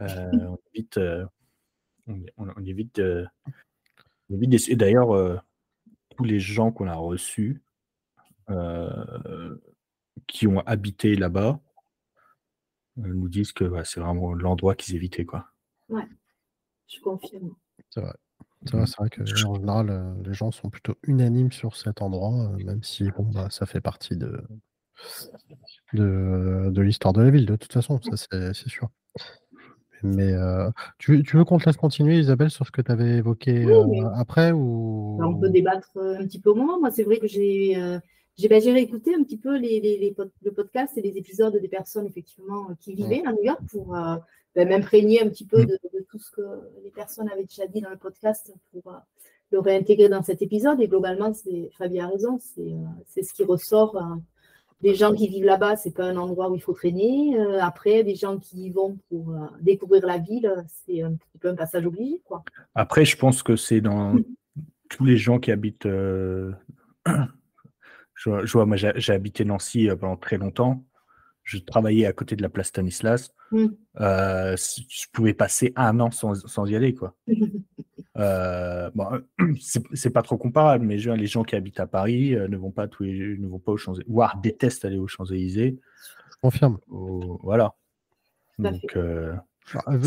on 0.00 0.58
évite, 0.74 0.98
on, 2.06 2.22
on 2.36 2.64
évite 2.64 3.00
et 4.30 4.76
d'ailleurs, 4.76 5.14
euh, 5.14 5.36
tous 6.16 6.24
les 6.24 6.40
gens 6.40 6.70
qu'on 6.70 6.88
a 6.88 6.94
reçus, 6.94 7.62
euh, 8.50 9.56
qui 10.26 10.46
ont 10.46 10.60
habité 10.60 11.14
là-bas, 11.14 11.60
euh, 12.98 13.06
nous 13.06 13.28
disent 13.28 13.52
que 13.52 13.82
c'est 13.84 14.00
vraiment 14.00 14.34
l'endroit 14.34 14.74
qu'ils 14.74 14.96
évitaient. 14.96 15.24
Quoi. 15.24 15.46
Ouais, 15.88 16.06
je 16.88 17.00
confirme. 17.00 17.54
C'est 17.90 18.00
vrai. 18.00 18.14
C'est 18.66 18.76
vrai, 18.76 19.08
que 19.08 19.22
en 19.22 19.54
général, 19.54 20.14
les 20.24 20.34
gens 20.34 20.50
sont 20.50 20.68
plutôt 20.68 20.96
unanimes 21.04 21.52
sur 21.52 21.76
cet 21.76 22.02
endroit, 22.02 22.50
même 22.64 22.82
si 22.82 23.10
bon, 23.12 23.24
bah, 23.24 23.48
ça 23.50 23.66
fait 23.66 23.80
partie 23.80 24.16
de, 24.16 24.42
de, 25.92 26.68
de 26.70 26.82
l'histoire 26.82 27.12
de 27.12 27.22
la 27.22 27.30
ville, 27.30 27.46
de 27.46 27.56
toute 27.56 27.72
façon, 27.72 28.00
ça 28.02 28.16
c'est 28.52 28.68
sûr. 28.68 28.88
Mais 30.02 30.32
euh, 30.32 30.70
tu, 30.98 31.22
veux 31.32 31.44
qu'on 31.44 31.58
te 31.58 31.66
laisse 31.66 31.76
continuer, 31.76 32.18
Isabelle, 32.18 32.50
sur 32.50 32.66
ce 32.66 32.70
que 32.70 32.82
tu 32.82 32.92
avais 32.92 33.16
évoqué 33.16 33.64
euh, 33.64 34.08
après 34.14 34.52
ou... 34.52 35.18
On 35.20 35.34
peut 35.34 35.50
débattre 35.50 35.90
euh, 35.96 36.18
un 36.18 36.24
petit 36.24 36.38
peu 36.38 36.50
au 36.50 36.54
moment. 36.54 36.78
Moi, 36.78 36.90
c'est 36.90 37.02
vrai 37.02 37.18
que 37.18 37.26
j'ai 37.26 37.76
j'ai 38.36 38.46
bah, 38.46 38.58
réécouté 38.62 39.16
un 39.16 39.24
petit 39.24 39.36
peu 39.38 39.56
les, 39.56 39.80
les, 39.80 40.14
le 40.44 40.52
podcast 40.52 40.96
et 40.96 41.02
les 41.02 41.18
épisodes 41.18 41.56
des 41.60 41.68
personnes 41.68 42.06
effectivement 42.06 42.68
qui 42.78 42.94
vivaient 42.94 43.22
à 43.26 43.32
New 43.32 43.42
York 43.42 43.60
pour 43.68 43.96
bah, 44.64 44.76
m'imprégner 44.76 45.22
un 45.22 45.28
petit 45.28 45.46
peu 45.46 45.62
mmh. 45.62 45.66
de, 45.66 46.06
tout 46.10 46.18
ce 46.18 46.30
que 46.30 46.42
les 46.84 46.90
personnes 46.90 47.28
avaient 47.30 47.44
déjà 47.44 47.66
dit 47.66 47.80
dans 47.80 47.90
le 47.90 47.96
podcast 47.96 48.52
pour 48.72 48.92
le 49.50 49.58
réintégrer 49.58 50.08
dans 50.08 50.22
cet 50.22 50.42
épisode. 50.42 50.80
Et 50.80 50.88
globalement, 50.88 51.32
Fabien 51.76 52.06
a 52.06 52.10
raison, 52.10 52.38
c'est 52.38 53.22
ce 53.22 53.32
qui 53.32 53.44
ressort 53.44 53.96
des 54.80 54.94
gens 54.94 55.14
qui 55.14 55.28
vivent 55.28 55.44
là-bas, 55.44 55.76
c'est 55.76 55.94
pas 55.94 56.04
un 56.04 56.16
endroit 56.16 56.50
où 56.50 56.54
il 56.54 56.62
faut 56.62 56.72
traîner. 56.72 57.36
Euh, 57.38 57.60
après, 57.60 58.04
des 58.04 58.14
gens 58.14 58.38
qui 58.38 58.66
y 58.66 58.70
vont 58.70 58.98
pour 59.08 59.30
euh, 59.30 59.46
découvrir 59.60 60.06
la 60.06 60.18
ville, 60.18 60.52
c'est 60.66 61.02
un 61.02 61.14
petit 61.14 61.38
peu 61.38 61.48
un 61.48 61.56
passage 61.56 61.84
obligé. 61.84 62.20
Quoi. 62.24 62.44
Après, 62.74 63.04
je 63.04 63.16
pense 63.16 63.42
que 63.42 63.56
c'est 63.56 63.80
dans 63.80 64.14
tous 64.88 65.04
les 65.04 65.16
gens 65.16 65.40
qui 65.40 65.50
habitent. 65.50 65.86
Euh, 65.86 66.52
je, 68.14 68.52
vois, 68.52 68.66
moi, 68.66 68.76
j'ai 68.76 69.12
habité 69.12 69.44
Nancy 69.44 69.88
pendant 70.00 70.16
très 70.16 70.38
longtemps. 70.38 70.84
Je 71.48 71.56
travaillais 71.56 72.04
à 72.04 72.12
côté 72.12 72.36
de 72.36 72.42
la 72.42 72.50
place 72.50 72.68
Stanislas. 72.68 73.32
Mm. 73.52 73.68
je 73.96 75.06
pouvais 75.14 75.32
passer 75.32 75.72
un 75.76 75.98
an 75.98 76.10
sans, 76.10 76.34
sans 76.34 76.66
y 76.66 76.76
aller, 76.76 76.94
quoi. 76.94 77.16
Euh, 78.18 78.90
bon, 78.96 79.06
c'est 79.94 80.10
pas 80.10 80.22
trop 80.22 80.36
comparable, 80.36 80.84
mais 80.84 80.96
les 80.96 81.26
gens 81.26 81.44
qui 81.44 81.54
habitent 81.54 81.78
à 81.78 81.86
Paris 81.86 82.34
euh, 82.34 82.48
ne 82.48 82.56
vont 82.56 82.72
pas 82.72 82.88
tous 82.88 83.04
ne 83.04 83.46
vont 83.46 83.60
pas 83.60 83.70
aux 83.70 83.76
Champs, 83.76 83.94
voire 84.08 84.38
détestent 84.40 84.84
aller 84.84 84.98
aux 84.98 85.06
Champs 85.06 85.26
Élysées. 85.26 85.78
Je 86.32 86.36
confirme. 86.42 86.78
voilà. 86.88 87.74
Donc, 88.58 88.96
euh, 88.96 89.34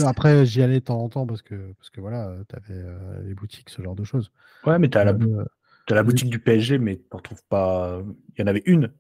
après, 0.06 0.46
j'y 0.46 0.62
allais 0.62 0.82
de 0.82 0.86
temps 0.86 1.02
en 1.02 1.08
temps 1.08 1.26
parce 1.26 1.42
que 1.42 1.72
parce 1.78 1.90
que 1.90 2.02
voilà, 2.02 2.36
tu 2.50 2.56
avais 2.58 2.84
les 3.24 3.34
boutiques, 3.34 3.70
ce 3.70 3.82
genre 3.82 3.96
de 3.96 4.04
choses. 4.04 4.30
Ouais, 4.66 4.78
mais 4.78 4.90
tu 4.90 4.98
as, 4.98 5.06
la, 5.06 5.12
as 5.12 5.94
la 5.96 6.04
boutique 6.04 6.30
du 6.30 6.40
PSG, 6.40 6.80
mais 6.80 6.98
tu 6.98 7.16
retrouves 7.16 7.44
pas. 7.48 8.02
Il 8.38 8.42
y 8.42 8.44
en 8.44 8.48
avait 8.48 8.64
une. 8.66 8.92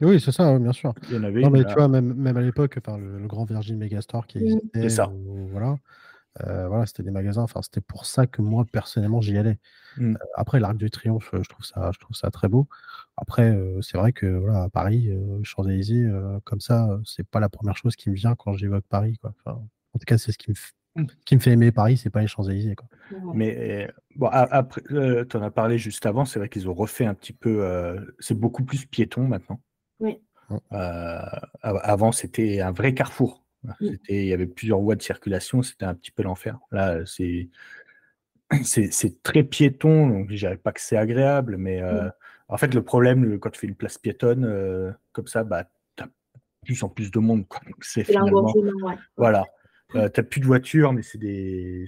Oui, 0.00 0.20
c'est 0.20 0.32
ça, 0.32 0.58
bien 0.58 0.72
sûr. 0.72 0.94
Il 1.08 1.16
y 1.16 1.18
en 1.18 1.24
avait 1.24 1.40
non, 1.40 1.50
mais 1.50 1.64
tu 1.64 1.74
vois, 1.74 1.88
même, 1.88 2.14
même 2.14 2.36
à 2.36 2.40
l'époque, 2.40 2.76
le, 2.76 3.18
le, 3.18 3.26
grand 3.26 3.44
Virgin 3.44 3.76
Megastore 3.78 4.26
qui 4.26 4.38
existait. 4.38 4.82
C'est 4.82 4.88
ça. 4.90 5.12
voilà. 5.50 5.76
Euh, 6.46 6.68
voilà, 6.68 6.86
c'était 6.86 7.02
des 7.02 7.10
magasins. 7.10 7.42
Enfin, 7.42 7.62
c'était 7.62 7.80
pour 7.80 8.06
ça 8.06 8.26
que 8.26 8.42
moi 8.42 8.64
personnellement 8.70 9.20
j'y 9.20 9.36
allais. 9.36 9.58
Mmh. 9.96 10.14
Euh, 10.14 10.18
après, 10.34 10.60
l'Arc 10.60 10.76
du 10.76 10.90
Triomphe, 10.90 11.30
je 11.32 11.48
trouve 11.48 11.64
ça, 11.64 11.90
je 11.92 11.98
trouve 11.98 12.16
ça 12.16 12.30
très 12.30 12.48
beau. 12.48 12.68
Après, 13.16 13.50
euh, 13.50 13.80
c'est 13.82 13.98
vrai 13.98 14.12
que 14.12 14.26
voilà, 14.26 14.64
à 14.64 14.68
Paris, 14.68 15.10
Champs 15.42 15.64
Élysées, 15.64 16.08
comme 16.44 16.60
ça, 16.60 16.98
c'est 17.04 17.26
pas 17.26 17.40
la 17.40 17.48
première 17.48 17.76
chose 17.76 17.96
qui 17.96 18.10
me 18.10 18.14
vient 18.14 18.34
quand 18.34 18.52
j'évoque 18.54 18.84
Paris. 18.88 19.18
Quoi. 19.20 19.34
en 19.46 19.98
tout 19.98 20.04
cas, 20.06 20.18
c'est 20.18 20.32
ce 20.32 20.38
qui 20.38 20.50
me, 20.50 21.02
mmh. 21.02 21.06
qui 21.24 21.34
me 21.34 21.40
fait 21.40 21.52
aimer 21.52 21.72
Paris, 21.72 21.96
c'est 21.96 22.10
pas 22.10 22.20
les 22.20 22.28
Champs 22.28 22.44
Élysées. 22.44 22.76
Quoi. 22.76 22.88
Mais 23.34 23.90
bon, 24.14 24.28
après, 24.28 24.82
tu 24.82 25.36
en 25.36 25.42
as 25.42 25.50
parlé 25.50 25.78
juste 25.78 26.06
avant. 26.06 26.24
C'est 26.24 26.38
vrai 26.38 26.48
qu'ils 26.48 26.68
ont 26.68 26.74
refait 26.74 27.06
un 27.06 27.14
petit 27.14 27.32
peu. 27.32 27.96
c'est 28.20 28.38
beaucoup 28.38 28.64
plus 28.64 28.86
piéton 28.86 29.26
maintenant. 29.26 29.60
Oui. 30.00 30.20
avant, 30.70 32.12
c'était 32.12 32.60
un 32.60 32.72
vrai 32.72 32.94
carrefour. 32.94 33.44
Mmh. 33.64 33.86
Il 34.08 34.24
y 34.24 34.32
avait 34.32 34.46
plusieurs 34.46 34.80
voies 34.80 34.94
de 34.94 35.02
circulation, 35.02 35.62
c'était 35.62 35.84
un 35.84 35.94
petit 35.94 36.10
peu 36.10 36.22
l'enfer. 36.22 36.58
Là, 36.70 37.04
c'est 37.06 37.48
c'est 38.62 39.22
très 39.22 39.42
piéton, 39.42 40.08
donc 40.08 40.30
je 40.30 40.36
dirais 40.36 40.56
pas 40.56 40.72
que 40.72 40.80
c'est 40.80 40.96
agréable, 40.96 41.56
mais 41.56 41.82
euh, 41.82 42.08
En 42.48 42.56
fait, 42.56 42.74
le 42.74 42.82
problème, 42.82 43.38
quand 43.38 43.50
tu 43.50 43.60
fais 43.60 43.66
une 43.66 43.74
place 43.74 43.98
piétonne 43.98 44.96
comme 45.12 45.26
ça, 45.26 45.44
bah, 45.44 45.64
tu 45.96 46.04
as 46.04 46.08
plus 46.64 46.82
en 46.82 46.88
plus 46.88 47.10
de 47.10 47.18
monde. 47.18 47.44
C'est 47.80 48.04
finalement... 48.04 48.52
Voilà. 49.16 49.44
tu 49.92 49.98
n'as 49.98 50.08
plus 50.08 50.40
de 50.40 50.46
voitures, 50.46 50.92
mais 50.92 51.02
c'est 51.02 51.18
des, 51.18 51.86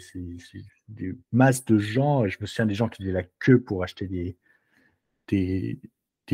des 0.88 1.14
masses 1.32 1.64
de 1.64 1.78
gens. 1.78 2.26
Je 2.26 2.36
me 2.40 2.46
souviens 2.46 2.66
des 2.66 2.74
gens 2.74 2.88
qui 2.88 3.02
faisaient 3.02 3.12
la 3.12 3.24
queue 3.38 3.60
pour 3.60 3.82
acheter 3.82 4.06
des, 4.06 4.36
des, 5.28 5.78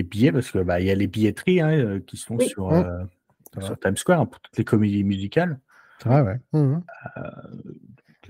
billets, 0.03 0.32
parce 0.32 0.51
qu'il 0.51 0.62
bah, 0.62 0.80
y 0.80 0.90
a 0.90 0.94
les 0.94 1.07
billetteries 1.07 1.61
hein, 1.61 2.01
qui 2.07 2.16
sont 2.16 2.38
sur, 2.38 2.70
sur 3.61 3.78
Times 3.78 3.97
Square 3.97 4.20
hein, 4.20 4.26
pour 4.26 4.40
toutes 4.40 4.57
les 4.57 4.64
comédies 4.64 5.05
musicales. 5.05 5.59
Ouais. 6.05 6.40
Mmh 6.53 6.78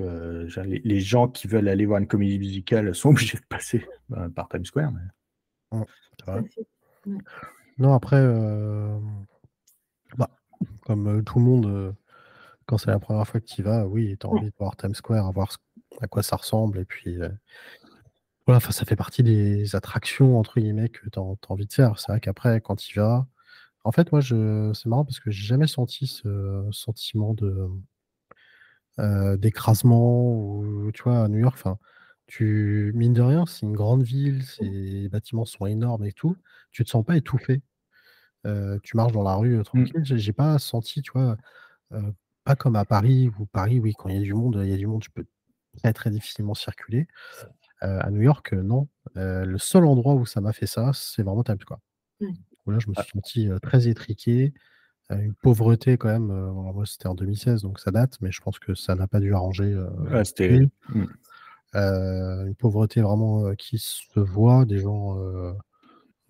euh, 0.00 0.48
les, 0.64 1.00
gens 1.00 1.28
qui 1.28 1.46
veulent 1.48 1.68
aller 1.68 1.86
voir 1.86 1.98
une 1.98 2.06
comédie 2.06 2.38
musicale 2.38 2.94
sont 2.94 3.08
obligés 3.12 3.38
de 3.38 3.44
passer 3.48 3.86
euh, 4.12 4.28
par 4.28 4.48
Times 4.48 4.64
Square. 4.64 4.92
Mais... 4.92 5.82
Non, 7.78 7.94
après, 7.94 8.18
euh, 8.18 8.98
bah, 10.16 10.30
comme 10.84 11.24
tout 11.24 11.38
le 11.38 11.44
monde, 11.44 11.94
quand 12.66 12.78
c'est 12.78 12.90
la 12.90 12.98
première 12.98 13.26
fois 13.26 13.40
que 13.40 13.46
tu 13.46 13.60
y 13.60 13.64
vas, 13.64 13.86
oui, 13.86 14.16
tu 14.18 14.26
as 14.26 14.30
envie 14.30 14.46
de 14.50 14.54
voir 14.58 14.76
Times 14.76 14.94
Square, 14.94 15.26
à 15.26 15.30
voir 15.30 15.56
à 16.00 16.06
quoi 16.08 16.22
ça 16.22 16.36
ressemble. 16.36 16.78
Et 16.78 16.84
puis, 16.84 17.18
voilà, 18.46 18.60
ça 18.60 18.84
fait 18.84 18.96
partie 18.96 19.22
des 19.22 19.74
attractions, 19.74 20.38
entre 20.38 20.60
guillemets, 20.60 20.88
que 20.88 21.08
tu 21.08 21.18
as, 21.18 21.22
envie 21.48 21.66
de 21.66 21.72
faire. 21.72 21.98
C'est 21.98 22.12
vrai 22.12 22.20
qu'après, 22.20 22.60
quand 22.60 22.76
tu 22.76 22.92
y 22.92 23.00
vas, 23.00 23.26
en 23.84 23.92
fait, 23.92 24.12
moi, 24.12 24.20
je... 24.20 24.72
c'est 24.74 24.88
marrant 24.88 25.04
parce 25.04 25.20
que 25.20 25.30
j'ai 25.30 25.46
jamais 25.46 25.66
senti 25.66 26.06
ce 26.06 26.68
sentiment 26.72 27.34
de 27.34 27.68
euh, 28.98 29.36
d'écrasement 29.36 30.32
ou 30.32 30.90
tu 30.92 31.02
vois, 31.02 31.24
à 31.24 31.28
New 31.28 31.38
York, 31.38 31.54
enfin, 31.56 31.78
tu 32.26 32.92
mine 32.94 33.12
de 33.12 33.20
rien, 33.22 33.44
c'est 33.46 33.66
une 33.66 33.74
grande 33.74 34.02
ville, 34.02 34.42
les 34.60 35.08
bâtiments 35.10 35.44
sont 35.44 35.66
énormes 35.66 36.04
et 36.06 36.12
tout, 36.12 36.36
tu 36.72 36.84
te 36.84 36.90
sens 36.90 37.04
pas 37.04 37.16
étouffé. 37.16 37.62
Euh, 38.46 38.78
tu 38.82 38.96
marches 38.96 39.12
dans 39.12 39.22
la 39.22 39.34
rue, 39.34 39.56
euh, 39.56 39.60
mmh. 39.60 39.64
tranquille. 39.64 40.02
J'ai 40.04 40.32
pas 40.32 40.58
senti, 40.58 41.02
tu 41.02 41.12
vois, 41.12 41.36
pas 42.44 42.56
comme 42.56 42.76
à 42.76 42.84
Paris 42.84 43.30
où 43.38 43.46
Paris, 43.46 43.80
oui, 43.80 43.92
quand 43.98 44.08
il 44.08 44.16
y 44.16 44.18
a 44.18 44.22
du 44.22 44.34
monde, 44.34 44.60
il 44.64 44.70
y 44.70 44.74
a 44.74 44.78
du 44.78 44.86
monde, 44.86 45.02
tu 45.02 45.10
peux 45.10 45.26
très, 45.78 45.92
très 45.92 46.10
difficilement 46.10 46.54
circuler. 46.54 47.06
À 47.80 48.10
New 48.10 48.22
York, 48.22 48.52
non. 48.52 48.88
le 49.14 49.58
seul 49.58 49.84
endroit 49.84 50.14
où 50.14 50.26
ça 50.26 50.40
m'a 50.40 50.52
fait 50.52 50.66
ça, 50.66 50.92
c'est 50.94 51.22
vraiment 51.22 51.44
Times 51.44 51.60
Square. 51.60 51.80
Mmh. 52.20 52.28
Où 52.66 52.70
là, 52.70 52.78
je 52.78 52.88
me 52.88 52.94
suis 52.94 53.10
senti, 53.12 53.48
très 53.62 53.88
étriqué 53.88 54.52
une 55.10 55.34
pauvreté 55.34 55.96
quand 55.98 56.08
même. 56.08 56.26
moi, 56.26 56.84
c'était 56.84 57.06
en 57.06 57.14
2016, 57.14 57.62
donc 57.62 57.78
ça 57.78 57.92
date, 57.92 58.18
mais 58.20 58.32
je 58.32 58.40
pense 58.40 58.58
que 58.58 58.74
ça 58.74 58.96
n'a 58.96 59.06
pas 59.06 59.20
dû 59.20 59.34
arranger. 59.34 59.72
Mmh. 60.88 61.04
une 61.74 62.54
pauvreté 62.56 63.02
vraiment 63.02 63.54
qui 63.54 63.78
se 63.78 64.18
voit, 64.18 64.64
des 64.64 64.78
gens 64.78 65.16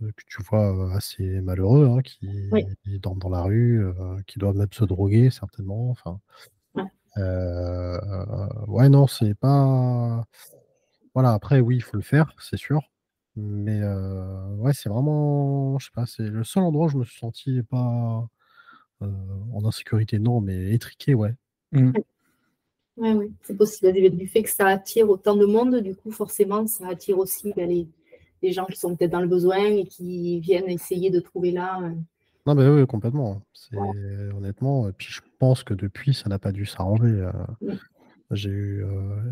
que 0.00 0.24
tu 0.26 0.42
vois 0.42 0.94
assez 0.94 1.40
malheureux, 1.40 1.86
hein, 1.88 2.02
qui 2.02 2.50
dorment 2.98 3.18
dans 3.18 3.30
la 3.30 3.42
rue, 3.42 3.82
qui 4.26 4.38
doivent 4.38 4.56
même 4.56 4.72
se 4.72 4.84
droguer 4.84 5.30
certainement. 5.30 5.90
Enfin, 5.90 6.20
ouais, 8.68 8.88
non, 8.90 9.06
c'est 9.06 9.34
pas. 9.34 10.26
Voilà, 11.16 11.32
après, 11.32 11.60
oui, 11.60 11.76
il 11.76 11.82
faut 11.82 11.96
le 11.96 12.02
faire, 12.02 12.30
c'est 12.38 12.58
sûr. 12.58 12.90
Mais 13.36 13.80
ouais, 14.58 14.74
c'est 14.74 14.90
vraiment, 14.90 15.78
je 15.78 15.86
sais 15.86 15.92
pas, 15.94 16.04
c'est 16.04 16.28
le 16.28 16.44
seul 16.44 16.62
endroit 16.62 16.88
où 16.88 16.88
je 16.90 16.98
me 16.98 17.04
suis 17.04 17.18
senti 17.18 17.62
pas 17.62 18.28
euh, 19.00 19.06
en 19.54 19.64
insécurité, 19.64 20.18
non, 20.18 20.42
mais 20.42 20.74
étriqué, 20.74 21.14
ouais. 21.14 21.34
Mmh. 21.72 21.92
Oui, 22.98 23.12
oui, 23.12 23.32
c'est 23.40 23.56
possible. 23.56 24.10
Du 24.14 24.28
fait 24.28 24.42
que 24.42 24.50
ça 24.50 24.66
attire 24.66 25.08
autant 25.08 25.36
de 25.36 25.46
monde, 25.46 25.76
du 25.76 25.96
coup, 25.96 26.10
forcément, 26.10 26.66
ça 26.66 26.88
attire 26.88 27.16
aussi 27.16 27.50
ben, 27.56 27.66
les, 28.42 28.52
gens 28.52 28.66
qui 28.66 28.78
sont 28.78 28.94
peut-être 28.94 29.12
dans 29.12 29.22
le 29.22 29.26
besoin 29.26 29.64
et 29.64 29.86
qui 29.86 30.38
viennent 30.40 30.68
essayer 30.68 31.08
de 31.08 31.20
trouver 31.20 31.50
là. 31.50 31.80
Euh. 31.82 31.94
Non, 32.44 32.54
mais 32.54 32.68
oui, 32.68 32.86
complètement. 32.86 33.40
C'est 33.54 33.78
honnêtement. 34.36 34.86
Et 34.90 34.92
puis 34.92 35.08
je 35.08 35.22
pense 35.38 35.64
que 35.64 35.72
depuis, 35.72 36.12
ça 36.12 36.28
n'a 36.28 36.38
pas 36.38 36.52
dû 36.52 36.66
s'arranger. 36.66 37.06
Euh. 37.06 37.32
J'ai 38.32 38.50
eu, 38.50 38.84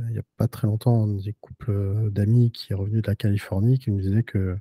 il 0.07 0.13
n'y 0.13 0.19
a 0.19 0.25
pas 0.37 0.47
très 0.47 0.67
longtemps, 0.67 1.07
des 1.07 1.35
couples 1.41 2.11
d'amis 2.11 2.53
qui 2.53 2.73
est 2.73 2.77
revenu 2.77 3.03
de 3.03 3.07
la 3.07 3.17
Californie 3.17 3.79
qui 3.79 3.91
me 3.91 4.01
disaient 4.01 4.23
que 4.23 4.57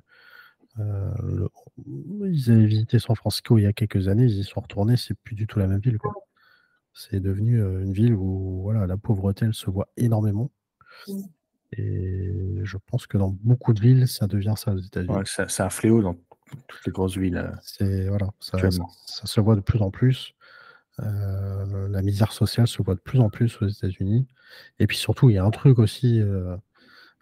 euh, 0.80 1.48
ils 1.86 2.50
avaient 2.50 2.66
visité 2.66 2.98
San 2.98 3.14
Francisco 3.14 3.58
il 3.58 3.62
y 3.62 3.66
a 3.66 3.72
quelques 3.72 4.08
années, 4.08 4.24
ils 4.24 4.38
y 4.38 4.44
sont 4.44 4.60
retournés, 4.60 4.96
c'est 4.96 5.14
plus 5.14 5.34
du 5.34 5.46
tout 5.46 5.58
la 5.58 5.66
même 5.66 5.80
ville. 5.80 5.98
C'est 6.92 7.20
devenu 7.20 7.60
euh, 7.60 7.82
une 7.82 7.92
ville 7.92 8.14
où 8.14 8.62
voilà, 8.62 8.86
la 8.86 8.96
pauvreté 8.96 9.46
elle 9.46 9.54
se 9.54 9.70
voit 9.70 9.88
énormément. 9.96 10.50
Et 11.76 12.32
je 12.62 12.76
pense 12.86 13.06
que 13.06 13.18
dans 13.18 13.36
beaucoup 13.42 13.72
de 13.72 13.80
villes, 13.80 14.06
ça 14.06 14.26
devient 14.26 14.54
ça 14.56 14.72
aux 14.72 14.78
États-Unis. 14.78 15.14
c'est 15.24 15.62
un 15.62 15.70
fléau 15.70 16.02
dans 16.02 16.16
toutes 16.68 16.86
les 16.86 16.92
grosses 16.92 17.16
villes. 17.16 17.36
Euh, 17.36 17.50
c'est 17.62 18.08
voilà, 18.08 18.28
ça, 18.40 18.58
se 19.24 19.40
voit 19.40 19.56
de 19.56 19.60
plus 19.60 19.80
en 19.80 19.90
plus. 19.90 20.33
La 20.98 22.02
misère 22.02 22.32
sociale 22.32 22.66
se 22.68 22.82
voit 22.82 22.94
de 22.94 23.00
plus 23.00 23.20
en 23.20 23.30
plus 23.30 23.60
aux 23.62 23.68
États-Unis. 23.68 24.26
Et 24.78 24.86
puis 24.86 24.96
surtout, 24.96 25.30
il 25.30 25.34
y 25.34 25.38
a 25.38 25.44
un 25.44 25.50
truc 25.50 25.78
aussi. 25.78 26.22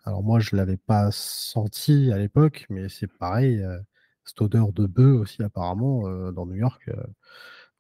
Alors 0.04 0.22
moi, 0.22 0.40
je 0.40 0.50
ne 0.52 0.58
l'avais 0.58 0.76
pas 0.76 1.10
senti 1.12 2.10
à 2.12 2.18
l'époque, 2.18 2.66
mais 2.70 2.88
c'est 2.88 3.06
pareil, 3.06 3.62
euh, 3.62 3.78
cette 4.24 4.40
odeur 4.40 4.72
de 4.72 4.86
bœuf 4.86 5.20
aussi 5.20 5.42
apparemment 5.42 6.08
euh, 6.08 6.32
dans 6.32 6.44
New 6.44 6.56
York. 6.56 6.82
Euh, 6.88 7.02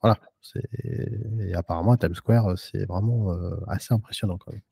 voilà, 0.00 0.18
et 0.84 1.54
apparemment 1.54 1.92
à 1.92 1.96
Times 1.96 2.14
Square, 2.14 2.58
c'est 2.58 2.84
vraiment 2.86 3.32
assez 3.68 3.94
impressionnant 3.94 4.36
quand 4.36 4.52
même. 4.52 4.62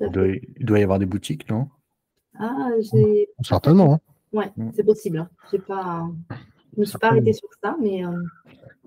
Il 0.00 0.64
doit, 0.64 0.78
y 0.78 0.82
avoir 0.82 0.98
des 0.98 1.04
boutiques, 1.04 1.46
non? 1.50 1.68
Ah, 2.38 2.70
j'ai. 2.80 3.28
Certainement. 3.42 3.94
Hein. 3.94 4.00
Ouais, 4.32 4.50
mmh. 4.56 4.70
c'est 4.74 4.82
possible. 4.82 5.18
Hein. 5.18 5.28
Pas... 5.68 6.08
Je 6.74 6.80
ne 6.80 6.80
me 6.80 6.84
suis 6.84 6.98
pas 6.98 7.08
arrêté 7.08 7.32
sur 7.32 7.48
ça, 7.62 7.76
mais. 7.80 8.02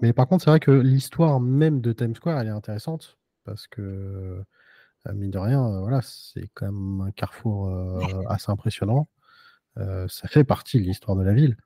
Mais 0.01 0.13
par 0.13 0.27
contre, 0.27 0.43
c'est 0.43 0.49
vrai 0.49 0.59
que 0.59 0.71
l'histoire 0.71 1.39
même 1.39 1.81
de 1.81 1.91
Times 1.91 2.15
Square, 2.15 2.39
elle 2.39 2.47
est 2.47 2.51
intéressante 2.51 3.17
parce 3.43 3.67
que 3.67 4.43
euh, 5.07 5.13
mine 5.13 5.31
de 5.31 5.37
rien, 5.37 5.65
euh, 5.65 5.79
voilà, 5.79 6.01
c'est 6.03 6.49
quand 6.53 6.71
même 6.71 7.01
un 7.01 7.11
carrefour 7.11 7.69
euh, 7.69 8.21
assez 8.27 8.51
impressionnant. 8.51 9.07
ça 9.75 10.27
fait 10.27 10.43
partie 10.43 10.79
de 10.79 10.83
l'histoire 10.83 11.17
de 11.17 11.23
la 11.23 11.33
ville. 11.33 11.57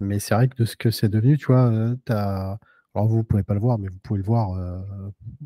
Mais 0.00 0.18
c'est 0.18 0.34
vrai 0.34 0.48
que 0.48 0.56
de 0.56 0.64
ce 0.64 0.76
que 0.76 0.90
c'est 0.90 1.08
devenu, 1.08 1.38
tu 1.38 1.46
vois, 1.46 1.70
as... 2.08 2.58
alors 2.94 3.08
vous 3.08 3.18
ne 3.18 3.22
pouvez 3.22 3.44
pas 3.44 3.54
le 3.54 3.60
voir, 3.60 3.78
mais 3.78 3.88
vous 3.88 3.98
pouvez 4.02 4.18
le 4.18 4.24
voir 4.24 4.58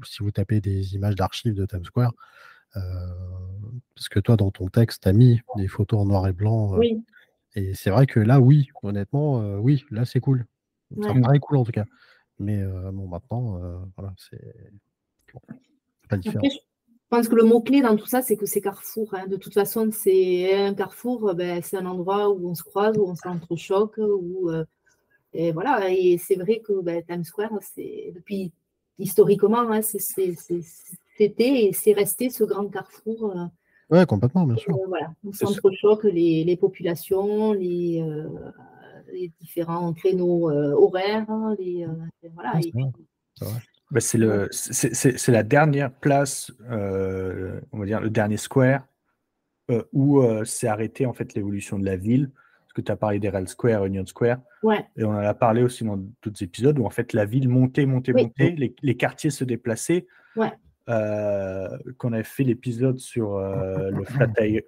si 0.05 0.23
vous 0.23 0.31
tapez 0.31 0.61
des 0.61 0.95
images 0.95 1.15
d'archives 1.15 1.55
de 1.55 1.67
Times 1.67 1.85
Square. 1.85 2.13
parce 2.73 4.09
que 4.09 4.21
toi, 4.21 4.37
dans 4.37 4.51
ton 4.51 4.69
texte, 4.69 5.03
tu 5.03 5.09
as 5.09 5.13
mis 5.13 5.41
des 5.57 5.69
photos 5.69 6.01
en 6.01 6.07
noir 6.07 6.27
et 6.27 6.33
blanc. 6.33 6.79
Et 7.57 7.75
c'est 7.75 7.91
vrai 7.91 8.07
que 8.07 8.21
là, 8.21 8.39
oui, 8.39 8.69
honnêtement, 8.83 9.57
oui, 9.57 9.85
là, 9.91 10.05
c'est 10.05 10.21
cool. 10.21 10.47
Ça 11.03 11.13
me 11.13 11.23
paraît 11.23 11.41
cool 11.41 11.57
en 11.57 11.65
tout 11.65 11.73
cas. 11.73 11.87
Mais 12.39 12.63
bon, 12.93 13.09
maintenant, 13.09 13.59
voilà, 13.97 14.15
c'est 14.17 14.39
pas 16.09 16.17
différent. 16.17 16.45
Je 17.07 17.17
pense 17.17 17.29
que 17.29 17.37
le 17.37 17.45
mot-clé 17.45 17.83
dans 17.83 17.97
tout 17.97 18.07
ça, 18.07 18.21
c'est 18.21 18.37
que 18.37 18.47
c'est 18.47 18.61
carrefour. 18.61 19.15
Hein. 19.15 19.29
De 19.29 19.37
toute 19.37 19.55
façon, 19.55 19.91
c'est 19.93 20.57
un 20.57 20.75
carrefour, 20.75 21.35
ben, 21.35 21.63
c'est 21.63 21.77
un 21.77 21.87
endroit 21.87 22.31
où 22.31 22.49
on 22.49 22.57
se 22.57 22.65
croise, 22.65 22.99
où 22.99 23.05
on 23.05 23.15
s'entrechoque, 23.15 23.99
où 23.99 24.51
euh, 24.51 24.65
et 25.33 25.53
voilà. 25.53 25.89
Et 25.89 26.19
c'est 26.19 26.35
vrai 26.35 26.61
que 26.67 26.81
ben, 26.83 27.05
Times 27.05 27.23
Square, 27.23 27.53
c'est 27.63 28.11
depuis 28.13 28.53
historiquement, 28.99 29.71
hein, 29.71 29.83
c'était 29.83 30.35
et 31.39 31.73
c'est 31.73 31.93
resté 31.93 32.29
ce 32.29 32.43
grand 32.43 32.67
carrefour. 32.67 33.37
Euh, 33.93 34.01
oui, 34.01 34.07
complètement, 34.07 34.45
bien 34.45 34.57
sûr. 34.57 34.75
Euh, 34.75 34.87
voilà, 34.89 35.13
on 35.25 35.33
s'entrechoque 35.33 36.05
les, 36.05 36.45
les, 36.45 36.57
populations, 36.57 37.53
les, 37.53 38.05
les, 39.13 39.33
différents 39.41 39.93
créneaux 39.93 40.51
horaires, 40.51 41.27
les, 41.59 41.87
voilà. 42.35 42.61
C'est 44.01 44.19
le, 44.19 44.49
c'est 44.51 45.29
la 45.29 45.43
dernière 45.43 45.93
place, 45.93 46.53
euh, 46.71 47.61
on 47.73 47.79
va 47.79 47.87
dire 47.87 48.01
le 48.01 48.11
dernier 48.11 48.37
square, 48.37 48.85
euh, 49.71 49.83
où 49.93 50.21
euh, 50.21 50.45
s'est 50.45 50.67
arrêté 50.67 51.07
en 51.07 51.13
fait 51.13 51.35
l'évolution 51.35 51.79
de 51.79 51.85
la 51.85 51.97
ville. 51.97 52.31
Parce 52.33 52.73
que 52.75 52.81
tu 52.81 52.91
as 52.93 52.97
parlé 52.97 53.21
des 53.21 53.29
Rail 53.29 53.47
Square, 53.47 53.87
Union 53.87 54.05
Square. 54.05 54.39
Ouais. 54.63 54.85
Et 54.97 55.05
on 55.05 55.11
en 55.11 55.19
a 55.19 55.35
parlé 55.35 55.63
aussi 55.63 55.85
dans 55.85 55.97
d'autres 55.97 56.43
épisodes 56.43 56.79
où 56.79 56.85
en 56.85 56.91
fait 56.91 57.13
la 57.13 57.25
ville 57.25 57.49
montait, 57.49 57.87
montait, 57.87 58.13
montait, 58.13 58.55
les, 58.59 58.75
les, 58.83 58.97
quartiers 58.97 59.31
se 59.31 59.45
déplaçaient. 59.45 60.07
Ouais. 60.35 60.53
Qu'on 60.87 62.13
avait 62.13 62.23
fait 62.23 62.45
l'épisode 62.45 62.99
sur 62.99 63.39
le 63.39 64.05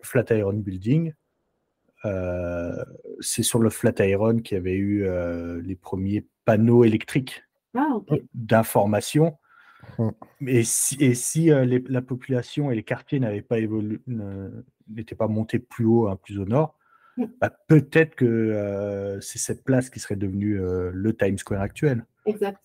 Flatiron 0.02 0.52
Building. 0.54 1.12
c'est 3.20 3.42
sur 3.42 3.60
le 3.60 3.70
Flatiron 3.70 4.38
qu'il 4.38 4.56
y 4.56 4.60
avait 4.60 4.76
eu 4.76 5.06
les 5.62 5.76
premiers 5.76 6.26
panneaux 6.44 6.84
électriques 6.84 7.44
ah, 7.74 7.98
d'information. 8.34 9.36
Et 10.46 10.64
si, 10.64 10.96
et 11.00 11.14
si 11.14 11.50
euh, 11.50 11.80
la 11.88 12.02
population 12.02 12.70
et 12.70 12.76
les 12.76 12.82
quartiers 12.82 13.20
n'avaient 13.20 13.42
pas 13.42 13.58
évolué, 13.58 14.00
n'étaient 14.88 15.14
pas 15.14 15.28
montés 15.28 15.58
plus 15.58 15.84
haut, 15.84 16.08
hein, 16.08 16.18
plus 16.22 16.38
au 16.38 16.44
nord, 16.44 16.76
mm. 17.16 17.24
bah, 17.40 17.50
peut-être 17.66 18.14
que 18.14 18.24
euh, 18.24 19.20
c'est 19.20 19.38
cette 19.38 19.64
place 19.64 19.90
qui 19.90 20.00
serait 20.00 20.16
devenue 20.16 20.60
euh, 20.60 20.90
le 20.92 21.16
Times 21.16 21.38
Square 21.38 21.62
actuel. 21.62 22.04
Exact. 22.26 22.60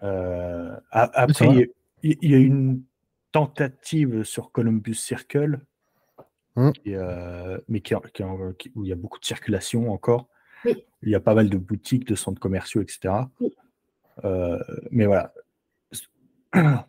après, 0.00 1.70
il 2.02 2.30
y, 2.30 2.34
a 2.34 2.38
une 2.38 2.82
tentative 3.36 4.24
sur 4.24 4.50
Columbus 4.50 4.94
Circle, 4.94 5.60
mm. 6.56 6.70
mais 7.68 7.80
qui, 7.82 7.94
où 8.74 8.82
il 8.82 8.88
y 8.88 8.92
a 8.92 8.96
beaucoup 8.96 9.20
de 9.20 9.26
circulation 9.26 9.92
encore. 9.92 10.26
Il 10.64 11.10
y 11.10 11.14
a 11.14 11.20
pas 11.20 11.34
mal 11.34 11.50
de 11.50 11.58
boutiques, 11.58 12.06
de 12.06 12.14
centres 12.14 12.40
commerciaux, 12.40 12.80
etc. 12.80 13.12
mais 14.90 15.04
voilà. 15.04 15.34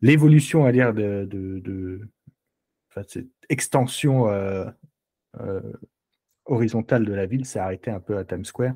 L'évolution, 0.00 0.64
à 0.66 0.70
dire, 0.70 0.94
de, 0.94 1.26
de, 1.28 2.00
cette 2.94 3.26
extension 3.48 4.28
horizontale 6.44 7.04
de 7.04 7.12
la 7.12 7.26
ville 7.26 7.44
s'est 7.44 7.58
arrêtée 7.58 7.90
un 7.90 7.98
peu 7.98 8.16
à 8.18 8.24
Times 8.24 8.44
Square. 8.44 8.74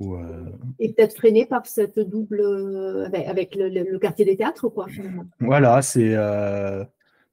Euh, 0.00 0.44
Et 0.78 0.92
peut-être 0.92 1.16
freiné 1.16 1.46
par 1.46 1.66
cette 1.66 1.98
double. 1.98 2.40
Euh, 2.40 3.08
avec, 3.26 3.54
le, 3.54 3.98
quartier 3.98 4.24
des 4.24 4.36
théâtres, 4.36 4.68
quoi, 4.68 4.88
finalement. 4.88 5.24
Voilà, 5.40 5.82
c'est. 5.82 6.14
Euh, 6.14 6.84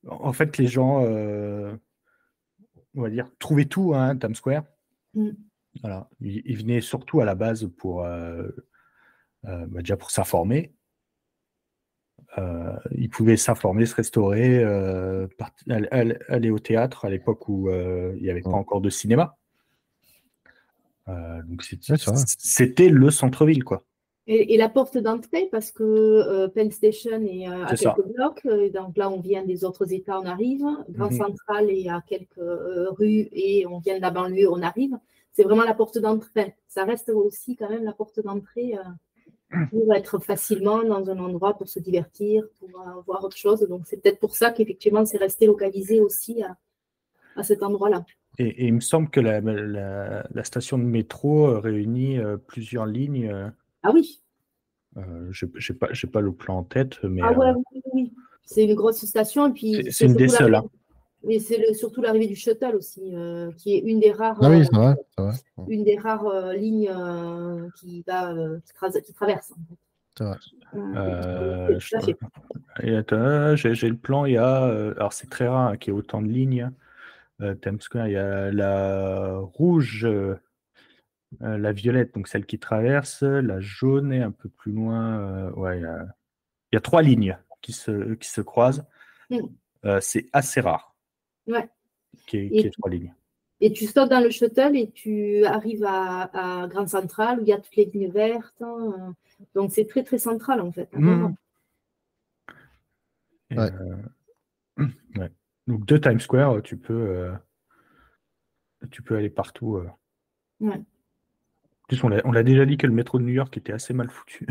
en 0.07 0.33
fait, 0.33 0.57
les 0.57 0.67
gens, 0.67 1.01
on 1.01 3.01
va 3.01 3.09
dire, 3.09 3.29
trouvaient 3.39 3.65
tout 3.65 3.93
à 3.93 3.99
hein, 3.99 4.17
Times 4.17 4.35
Square. 4.35 4.63
Mm. 5.13 5.29
Voilà. 5.81 6.09
Ils, 6.21 6.57
venaient 6.57 6.81
surtout 6.81 7.21
à 7.21 7.25
la 7.25 7.35
base 7.35 7.69
pour. 7.77 8.05
Bah, 9.43 9.79
déjà 9.79 9.95
pour 9.95 10.11
s'informer. 10.11 10.73
ils 12.91 13.09
pouvaient 13.09 13.37
s'informer, 13.37 13.85
se 13.85 13.95
restaurer, 13.95 14.63
aller, 15.69 16.49
au 16.49 16.59
théâtre 16.59 17.05
à 17.05 17.09
l'époque 17.09 17.47
où 17.47 17.69
il 17.69 18.21
n'y 18.21 18.29
avait 18.29 18.41
pas 18.41 18.49
encore 18.49 18.81
de 18.81 18.89
cinéma. 18.89 19.37
Euh, 21.09 21.41
donc 21.43 21.63
c'était 21.63 22.89
le 22.89 23.09
centre-ville, 23.09 23.63
quoi. 23.63 23.83
Et, 24.29 24.57
la 24.57 24.67
porte 24.67 24.97
d'entrée, 24.97 25.47
parce 25.53 25.71
que 25.71 25.83
euh, 25.83 26.49
Penn 26.49 26.69
Station 26.69 27.21
est 27.21 27.45
à 27.45 27.73
quelques 27.73 28.13
blocs, 28.13 28.45
euh, 28.45 28.69
donc 28.69 28.97
là 28.97 29.09
on 29.09 29.21
vient 29.21 29.45
des 29.45 29.63
autres 29.63 29.93
États, 29.93 30.19
on 30.19 30.25
arrive. 30.25 30.65
Grand 30.89 31.09
mhm. 31.09 31.17
Central 31.17 31.69
est 31.69 31.87
à 31.87 32.03
quelques 32.05 32.35
rues 32.37 33.29
et 33.31 33.65
on 33.67 33.79
vient 33.79 33.95
de 33.95 34.01
la 34.01 34.11
banlieue, 34.11 34.51
on 34.51 34.61
arrive. 34.61 34.97
C'est 35.31 35.43
vraiment 35.43 35.63
la 35.63 35.73
porte 35.73 35.97
d'entrée. 35.97 36.55
Ça 36.67 36.83
reste 36.83 37.07
aussi 37.07 37.55
quand 37.55 37.69
même 37.69 37.85
la 37.85 37.93
porte 37.93 38.19
d'entrée 38.19 38.75
pour 39.69 39.93
être 39.93 40.19
facilement 40.19 40.83
dans 40.83 41.09
un 41.09 41.19
endroit 41.19 41.57
pour 41.57 41.69
se 41.69 41.79
divertir, 41.79 42.43
pour 42.59 42.69
voir 43.05 43.23
autre 43.23 43.37
chose. 43.37 43.61
Donc 43.61 43.83
c'est 43.85 44.01
peut-être 44.01 44.19
pour 44.19 44.35
ça 44.35 44.51
qu'effectivement 44.51 45.05
c'est 45.05 45.19
resté 45.19 45.45
localisé 45.45 46.01
aussi 46.01 46.43
à 47.37 47.43
cet 47.43 47.63
endroit-là. 47.63 48.03
Et, 48.39 48.67
il 48.67 48.73
me 48.73 48.79
semble 48.79 49.09
que 49.09 49.19
la, 49.19 49.41
la, 49.41 50.43
station 50.43 50.77
de 50.77 50.83
métro 50.83 51.47
euh, 51.47 51.59
réunit 51.59 52.19
euh, 52.19 52.37
plusieurs 52.37 52.85
lignes. 52.85 53.29
Euh, 53.31 53.49
ah 53.83 53.91
oui. 53.93 54.21
je 54.95 55.45
n'ai 55.45 55.77
pas, 55.77 55.87
pas 56.11 56.21
le 56.21 56.31
plan 56.31 56.59
en 56.59 56.63
tête, 56.63 57.03
mais. 57.03 57.21
Ah 57.23 57.33
ouais, 57.33 57.51
oui, 57.71 57.81
oui. 57.93 58.13
C'est 58.43 58.63
une 58.63 58.75
grosse 58.75 59.03
station. 59.05 59.51
puis 59.51 59.87
c'est 59.91 60.05
une 60.05 60.13
des 60.13 60.27
seules. 60.27 60.55
Hein. 60.55 60.65
Mais 61.23 61.39
c'est 61.39 61.73
surtout 61.73 62.01
l'arrivée 62.01 62.27
du 62.27 62.35
shuttle 62.35 62.75
aussi, 62.75 63.11
qui 63.57 63.75
est 63.75 63.79
une 63.79 63.99
des 63.99 64.11
rares, 64.11 64.37
ah 64.39 64.49
oui, 64.49 64.61
vrai, 64.71 64.95
vrai. 65.17 65.33
une 65.67 65.83
des 65.83 65.97
rares 65.97 66.53
lignes 66.53 66.93
qui, 67.75 68.03
va, 68.07 68.33
qui, 68.63 69.13
traverse. 69.13 69.51
C'est 70.15 70.23
vrai. 70.23 70.37
J'ai 73.55 73.89
le 73.89 73.97
plan, 73.97 74.25
il 74.25 74.33
y 74.33 74.37
a, 74.37 74.63
alors 74.63 75.11
c'est 75.11 75.29
très 75.29 75.47
rare 75.47 75.71
hein, 75.71 75.77
qu'il 75.77 75.91
y 75.91 75.95
ait 75.95 75.99
autant 75.99 76.21
de 76.21 76.27
lignes. 76.27 76.71
Euh, 77.41 77.55
Times 77.55 77.81
Square, 77.81 78.07
il 78.07 78.13
y 78.13 78.17
a 78.17 78.51
la 78.51 79.37
rouge, 79.37 80.05
euh, 80.05 80.39
euh, 81.41 81.57
la 81.57 81.71
violette, 81.71 82.15
donc 82.15 82.27
celle 82.27 82.45
qui 82.45 82.57
traverse, 82.57 83.21
la 83.21 83.59
jaune 83.59 84.11
est 84.11 84.21
un 84.21 84.31
peu 84.31 84.49
plus 84.49 84.71
loin. 84.71 85.51
ouais, 85.51 85.79
il 85.79 86.73
y, 86.73 86.77
a, 86.77 86.81
trois 86.81 87.01
lignes 87.01 87.37
qui 87.61 87.73
se, 87.73 88.15
qui 88.15 88.29
se 88.29 88.41
croisent. 88.41 88.85
Mm. 89.29 89.39
c'est 90.01 90.29
assez 90.33 90.61
rare. 90.61 90.95
Ouais. 91.47 91.69
Qui 92.25 92.37
est, 92.37 92.73
trois 92.73 92.89
lignes. 92.89 93.13
Et 93.59 93.71
tu 93.71 93.85
sautes 93.85 94.09
dans 94.09 94.19
le 94.19 94.29
shuttle 94.29 94.75
et 94.75 94.91
tu 94.91 95.43
arrives 95.45 95.85
à, 95.85 96.67
Grand 96.69 96.87
Central 96.87 97.39
où 97.39 97.41
il 97.43 97.49
y 97.49 97.53
a 97.53 97.57
toutes 97.57 97.75
les 97.75 97.85
lignes 97.85 98.11
vertes. 98.11 98.61
Hein, 98.61 99.15
donc 99.53 99.71
c'est 99.71 99.85
très 99.85 100.03
très 100.03 100.17
central 100.17 100.61
en 100.61 100.71
fait. 100.71 100.89
Mm. 100.93 101.35
ouais. 103.51 103.71
ouais. 105.17 105.31
Donc 105.67 105.85
de 105.85 105.97
Times 105.97 106.19
Square, 106.19 106.61
tu 106.63 106.77
peux, 106.77 106.93
euh, 106.93 107.33
tu 108.89 109.01
peux 109.01 109.17
aller 109.17 109.29
partout. 109.29 109.75
Euh. 109.75 109.89
Ouais. 110.59 110.75
En 110.75 111.87
plus, 111.87 112.03
on 112.03 112.09
l'a 112.09 112.43
déjà 112.43 112.65
dit 112.65 112.77
que 112.77 112.87
le 112.87 112.93
métro 112.93 113.17
de 113.17 113.23
New 113.23 113.33
York 113.33 113.55
était 113.55 113.73
assez 113.73 113.93
mal 113.93 114.09
foutu. 114.09 114.45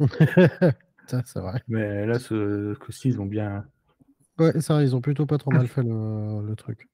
ça, 1.06 1.22
c'est 1.24 1.40
vrai. 1.40 1.62
Mais 1.68 2.06
là, 2.06 2.18
ce 2.18 2.74
coup-ci, 2.74 3.08
ils 3.08 3.20
ont 3.20 3.26
bien. 3.26 3.64
Ouais, 4.38 4.60
ça, 4.60 4.82
ils 4.82 4.94
ont 4.94 5.00
plutôt 5.00 5.26
pas 5.26 5.38
trop 5.38 5.50
mal 5.50 5.66
fait 5.66 5.82
le, 5.82 6.54
truc. 6.56 6.86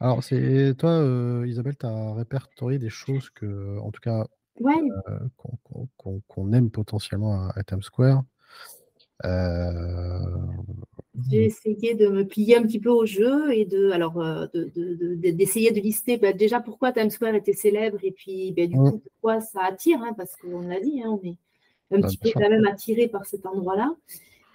Alors, 0.00 0.24
c'est 0.24 0.74
toi, 0.78 0.90
euh, 0.90 1.46
Isabelle, 1.46 1.76
tu 1.76 1.86
as 1.86 2.14
répertorié 2.14 2.78
des 2.78 2.88
choses 2.88 3.28
que, 3.30 3.78
en 3.78 3.90
tout 3.90 4.00
cas, 4.00 4.26
qu'on 6.26 6.52
aime 6.52 6.70
potentiellement 6.70 7.48
à, 7.50 7.62
Times 7.64 7.82
Square. 7.82 8.24
J'ai 11.30 11.44
essayé 11.44 11.94
de 11.94 12.08
me 12.08 12.24
plier 12.24 12.56
un 12.56 12.62
petit 12.62 12.78
peu 12.78 12.90
au 12.90 13.04
jeu 13.04 13.52
et 13.52 13.64
de, 13.64 13.90
alors, 13.90 14.20
euh, 14.20 14.46
d'essayer 14.54 15.72
de, 15.72 15.80
lister 15.80 16.16
bah, 16.16 16.32
déjà 16.32 16.60
pourquoi 16.60 16.92
Times 16.92 17.10
Square 17.10 17.34
était 17.34 17.52
célèbre 17.52 17.98
et 18.02 18.12
puis 18.12 18.52
bah, 18.52 18.66
du 18.66 18.76
mm. 18.76 18.90
coup 18.90 18.98
pourquoi 18.98 19.40
ça 19.40 19.64
attire, 19.64 20.00
hein, 20.02 20.14
parce 20.16 20.36
qu'on 20.36 20.60
l'a 20.60 20.80
dit, 20.80 21.02
hein, 21.02 21.18
on 21.22 21.26
est 21.26 21.36
un 21.90 22.00
petit 22.02 22.18
peu 22.18 22.30
quand 22.32 22.48
même 22.48 22.66
attiré 22.66 23.08
par 23.08 23.26
cet 23.26 23.46
endroit-là. 23.46 23.94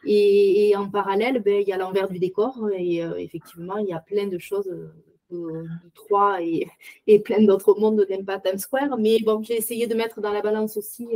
Et, 0.05 0.73
en 0.75 0.89
parallèle, 0.89 1.41
il 1.45 1.67
y 1.67 1.73
a 1.73 1.77
l'envers 1.77 2.09
du 2.09 2.19
décor 2.19 2.69
et 2.77 3.03
euh, 3.03 3.15
effectivement, 3.17 3.77
il 3.77 3.87
y 3.87 3.93
a 3.93 3.99
plein 3.99 4.27
de 4.27 4.37
choses. 4.37 4.69
Euh, 4.69 4.87
du 5.31 5.91
3 5.95 6.43
et, 6.43 6.67
et 7.07 7.17
plein 7.17 7.41
d'autres 7.41 7.73
mondes 7.79 8.05
n'aiment 8.07 8.25
pas 8.25 8.37
Times 8.39 8.59
Square. 8.59 8.97
Mais 8.99 9.17
bon, 9.25 9.41
j'ai 9.41 9.57
essayé 9.57 9.87
de 9.87 9.95
mettre 9.95 10.21
dans 10.21 10.31
la 10.31 10.43
balance 10.43 10.77
aussi 10.77 11.07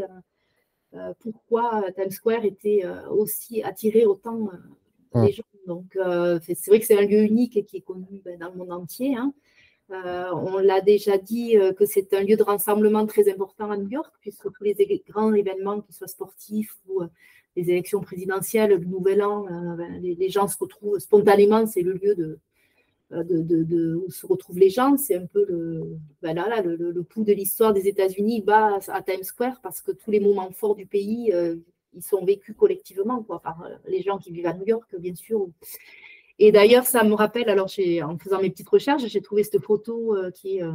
pourquoi 1.19 1.83
Times 1.95 2.11
Square 2.11 2.45
était 2.45 2.83
aussi 3.09 3.61
attiré 3.63 4.05
autant 4.05 4.49
donc, 5.67 5.95
euh, 5.97 6.39
c'est 6.41 6.67
vrai 6.67 6.79
que 6.79 6.85
c'est 6.85 6.97
un 6.97 7.05
lieu 7.05 7.23
unique 7.23 7.57
et 7.57 7.63
qui 7.63 7.77
est 7.77 7.81
connu 7.81 8.21
ben, 8.23 8.39
dans 8.39 8.49
le 8.49 8.55
monde 8.55 8.71
entier. 8.71 9.15
Hein. 9.15 9.33
Euh, 9.91 10.29
on 10.33 10.57
l'a 10.57 10.81
déjà 10.81 11.17
dit 11.17 11.57
euh, 11.57 11.73
que 11.73 11.85
c'est 11.85 12.13
un 12.13 12.23
lieu 12.23 12.35
de 12.35 12.43
rassemblement 12.43 13.05
très 13.05 13.31
important 13.31 13.71
à 13.71 13.77
New 13.77 13.89
York, 13.89 14.13
puisque 14.21 14.51
tous 14.51 14.63
les 14.63 15.03
grands 15.07 15.33
événements, 15.33 15.81
qu'ils 15.81 15.95
soient 15.95 16.07
sportifs 16.07 16.75
ou 16.87 17.01
les 17.55 17.69
élections 17.69 18.01
présidentielles, 18.01 18.71
le 18.71 18.85
Nouvel 18.85 19.23
An, 19.23 19.45
ben, 19.75 20.01
les, 20.01 20.29
gens 20.29 20.47
se 20.47 20.57
retrouvent 20.57 20.99
spontanément, 20.99 21.65
c'est 21.65 21.81
le 21.81 21.93
lieu 21.93 22.15
de, 22.15 22.39
de, 23.11 23.95
où 23.95 24.11
se 24.11 24.25
retrouvent 24.25 24.59
les 24.59 24.69
gens. 24.69 24.97
C'est 24.97 25.15
un 25.15 25.25
peu 25.25 25.45
le, 25.47 25.97
ben 26.21 26.35
pouls 27.09 27.23
de 27.23 27.33
l'histoire 27.33 27.73
des 27.73 27.87
États-Unis 27.87 28.43
va 28.45 28.79
à 28.87 29.01
Times 29.01 29.23
Square 29.23 29.59
parce 29.61 29.81
que 29.81 29.91
tous 29.91 30.11
les 30.11 30.19
moments 30.19 30.51
forts 30.51 30.75
du 30.75 30.85
pays 30.85 31.31
ils 31.97 32.03
sont 32.03 32.23
vécus 32.23 32.55
collectivement 32.57 33.23
quoi, 33.23 33.41
par 33.41 33.63
euh, 33.63 33.75
les 33.87 34.01
gens 34.01 34.17
qui 34.17 34.31
vivent 34.31 34.47
à 34.47 34.53
New 34.53 34.65
York, 34.65 34.95
bien 34.97 35.15
sûr. 35.15 35.47
Et 36.39 36.51
d'ailleurs, 36.51 36.85
ça 36.85 37.03
me 37.03 37.13
rappelle, 37.13 37.49
alors 37.49 37.65
en 37.65 38.17
faisant 38.17 38.41
mes 38.41 38.51
petites 38.51 38.69
recherches, 38.69 39.05
j'ai 39.07 39.21
trouvé 39.21 39.43
cette 39.43 39.61
photo 39.61 40.15
euh, 40.15 40.29
qui 40.29 40.57
est 40.57 40.63
euh, 40.63 40.71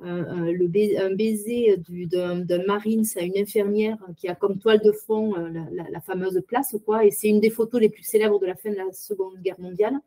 un 0.00 1.14
baiser 1.14 1.76
d'un 1.78 2.64
Marines 2.64 3.04
à 3.16 3.22
une 3.22 3.36
infirmière 3.36 3.98
qui 4.16 4.28
a 4.28 4.36
comme 4.36 4.58
toile 4.58 4.80
de 4.80 4.92
fond 4.92 5.34
la, 5.34 6.00
fameuse 6.00 6.40
place, 6.46 6.76
quoi. 6.84 7.04
Et 7.04 7.10
c'est 7.10 7.28
une 7.28 7.40
des 7.40 7.50
photos 7.50 7.80
les 7.80 7.88
plus 7.88 8.04
célèbres 8.04 8.38
de 8.38 8.46
la 8.46 8.54
fin 8.54 8.70
de 8.70 8.76
la 8.76 8.92
Seconde 8.92 9.38
Guerre 9.42 9.58
mondiale. 9.58 9.98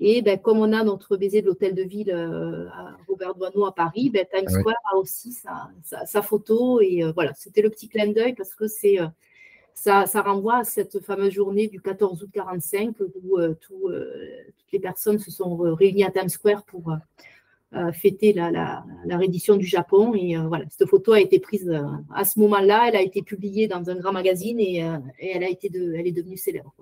Et 0.00 0.22
ben, 0.22 0.38
comme 0.38 0.58
on 0.58 0.72
a 0.72 0.82
notre 0.82 1.16
baiser 1.16 1.40
de 1.40 1.46
l'hôtel 1.46 1.74
de 1.74 1.82
ville 1.82 2.10
à 2.10 2.96
Robert 3.08 3.34
Doisneau 3.34 3.66
à 3.66 3.74
Paris, 3.74 4.10
ben, 4.10 4.26
Times 4.30 4.48
Square 4.48 4.76
a 4.92 4.96
aussi 4.96 5.32
sa, 5.32 5.70
sa 6.04 6.22
photo. 6.22 6.80
Et 6.80 7.02
voilà, 7.14 7.32
c'était 7.34 7.62
le 7.62 7.70
petit 7.70 7.88
clin 7.88 8.08
d'œil 8.08 8.34
parce 8.34 8.54
que 8.54 8.66
c'est 8.66 8.98
ça, 9.74 10.22
renvoie 10.22 10.58
à 10.58 10.64
cette 10.64 11.00
fameuse 11.00 11.32
journée 11.32 11.68
du 11.68 11.80
14 11.80 12.22
août 12.22 12.30
45 12.32 12.96
où 13.22 13.38
euh, 13.38 13.54
euh, 13.88 14.44
toutes 14.56 14.72
les 14.72 14.78
personnes 14.78 15.18
se 15.18 15.30
sont 15.30 15.56
réunies 15.74 16.04
à 16.04 16.10
Times 16.10 16.28
Square 16.28 16.64
pour 16.64 16.92
euh, 17.74 17.92
fêter 17.92 18.32
la, 18.32 18.84
reddition 19.10 19.56
du 19.56 19.66
Japon. 19.66 20.14
Et 20.14 20.36
voilà, 20.36 20.64
cette 20.70 20.88
photo 20.88 21.12
a 21.12 21.20
été 21.20 21.40
prise 21.40 21.70
à 22.14 22.24
ce 22.24 22.38
moment-là. 22.40 22.86
Elle 22.88 22.96
a 22.96 23.02
été 23.02 23.22
publiée 23.22 23.68
dans 23.68 23.90
un 23.90 23.96
grand 23.96 24.12
magazine 24.12 24.60
et, 24.60 24.78
elle, 25.18 25.44
a 25.44 25.48
été 25.48 25.70
elle 25.74 26.06
est 26.06 26.12
devenue 26.12 26.36
célèbre. 26.36 26.72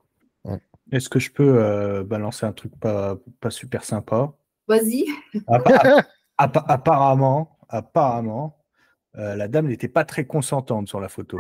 Est-ce 0.93 1.09
que 1.09 1.19
je 1.19 1.33
peux 1.33 2.03
balancer 2.05 2.47
un 2.47 2.53
truc 2.53 2.79
pas, 2.79 3.17
pas 3.41 3.51
super 3.51 3.85
sympa? 3.85 4.33
Vas-y. 4.69 5.07
apparemment, 6.39 7.59
apparemment 7.69 8.59
la 9.15 9.49
dame 9.49 9.67
n'était 9.67 9.89
pas 9.89 10.05
très 10.05 10.27
consentante 10.27 10.89
sur 10.89 11.01
la 11.01 11.09
photo. 11.09 11.39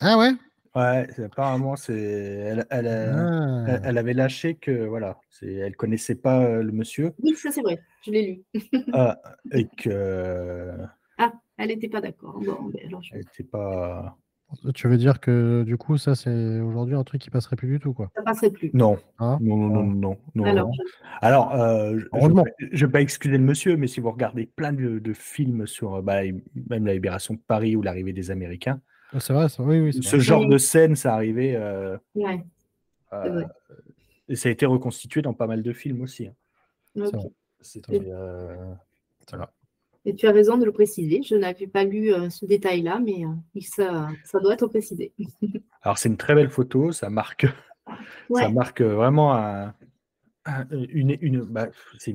Ah 0.00 0.16
ouais? 0.18 0.32
Ouais, 0.74 1.08
apparemment, 1.24 1.76
c'est 1.76 1.98
elle, 1.98 2.66
elle, 2.70 2.86
ah. 2.86 3.80
elle, 3.82 3.98
avait 3.98 4.12
lâché 4.12 4.54
que 4.54 4.86
voilà, 4.86 5.18
c'est 5.30 5.52
elle 5.52 5.74
connaissait 5.74 6.14
pas 6.14 6.40
euh, 6.42 6.62
le 6.62 6.72
monsieur. 6.72 7.14
Oui, 7.22 7.34
ça 7.34 7.50
c'est 7.50 7.62
vrai, 7.62 7.80
je 8.04 8.10
l'ai 8.10 8.44
lu. 8.54 8.60
ah, 8.92 9.18
et 9.52 9.66
que 9.66 10.76
ah, 11.16 11.32
elle 11.56 11.68
n'était 11.68 11.88
pas 11.88 12.00
d'accord. 12.00 12.38
Bon, 12.38 12.64
ben, 12.64 12.86
alors 12.86 13.02
je... 13.02 13.14
Elle 13.14 13.20
n'était 13.20 13.44
pas. 13.44 14.16
Tu 14.74 14.88
veux 14.88 14.96
dire 14.96 15.20
que 15.20 15.62
du 15.64 15.76
coup, 15.76 15.98
ça, 15.98 16.14
c'est 16.14 16.60
aujourd'hui 16.60 16.94
un 16.94 17.04
truc 17.04 17.20
qui 17.20 17.28
passerait 17.30 17.56
plus 17.56 17.68
du 17.68 17.78
tout, 17.80 17.92
quoi? 17.92 18.10
Ça 18.16 18.22
passerait 18.22 18.50
plus. 18.50 18.70
Non. 18.72 18.98
Hein? 19.18 19.38
Non, 19.42 19.56
non, 19.56 19.68
non, 19.68 19.84
non, 19.84 20.16
non, 20.34 20.44
Alors, 20.44 20.68
non. 20.68 20.72
Alors, 21.20 21.54
euh, 21.54 21.98
je- 21.98 22.06
ne 22.72 22.76
vais 22.86 22.88
pas 22.88 23.00
excuser 23.02 23.36
le 23.36 23.44
monsieur, 23.44 23.76
mais 23.76 23.86
si 23.86 24.00
vous 24.00 24.10
regardez 24.10 24.46
plein 24.46 24.72
de, 24.72 24.98
de 24.98 25.12
films 25.12 25.66
sur 25.66 25.96
euh, 25.96 26.02
bah, 26.02 26.22
même 26.70 26.86
la 26.86 26.94
libération 26.94 27.34
de 27.34 27.40
Paris 27.46 27.76
ou 27.76 27.82
l'arrivée 27.82 28.12
des 28.14 28.30
Américains, 28.30 28.80
Ah, 29.12 29.20
C'est 29.20 29.32
vrai, 29.34 29.48
ça, 29.50 29.62
oui, 29.62 29.80
oui. 29.80 29.92
c'est 29.92 30.02
ce 30.02 30.16
vrai. 30.16 30.20
genre 30.20 30.40
Oui. 30.42 30.48
de 30.48 30.58
scène, 30.58 30.96
ça 30.96 31.14
arrivait. 31.14 31.54
euh, 31.54 31.98
ouais, 32.14 32.42
euh, 33.12 33.28
vrai. 33.30 33.46
et 34.28 34.36
ça 34.36 34.48
a 34.48 34.52
été 34.52 34.64
reconstitué 34.64 35.20
dans 35.22 35.34
pas 35.34 35.46
mal 35.46 35.62
de 35.62 35.72
films 35.74 36.00
aussi. 36.00 36.26
hein. 36.26 36.34
euh, 36.96 38.74
voilà. 39.30 39.50
Et 40.08 40.14
tu 40.14 40.26
as 40.26 40.32
raison 40.32 40.56
de 40.56 40.64
le 40.64 40.72
préciser. 40.72 41.22
Je 41.22 41.34
n'avais 41.34 41.66
pas 41.66 41.84
lu 41.84 42.12
euh, 42.14 42.30
ce 42.30 42.46
détail-là, 42.46 42.98
mais 42.98 43.26
euh, 43.26 43.60
ça, 43.60 44.08
ça 44.24 44.40
doit 44.40 44.54
être 44.54 44.66
précisé. 44.66 45.12
Alors, 45.82 45.98
c'est 45.98 46.08
une 46.08 46.16
très 46.16 46.34
belle 46.34 46.48
photo, 46.50 46.92
ça 46.92 47.10
marque, 47.10 47.46
Ouais. 48.30 48.42
ça 48.42 48.48
marque 48.48 48.80
vraiment 48.80 49.34
un- 49.34 49.74
un- 50.46 50.66
une, 50.70 51.16
une, 51.20 51.42
bah, 51.42 51.68
c'est 51.98 52.14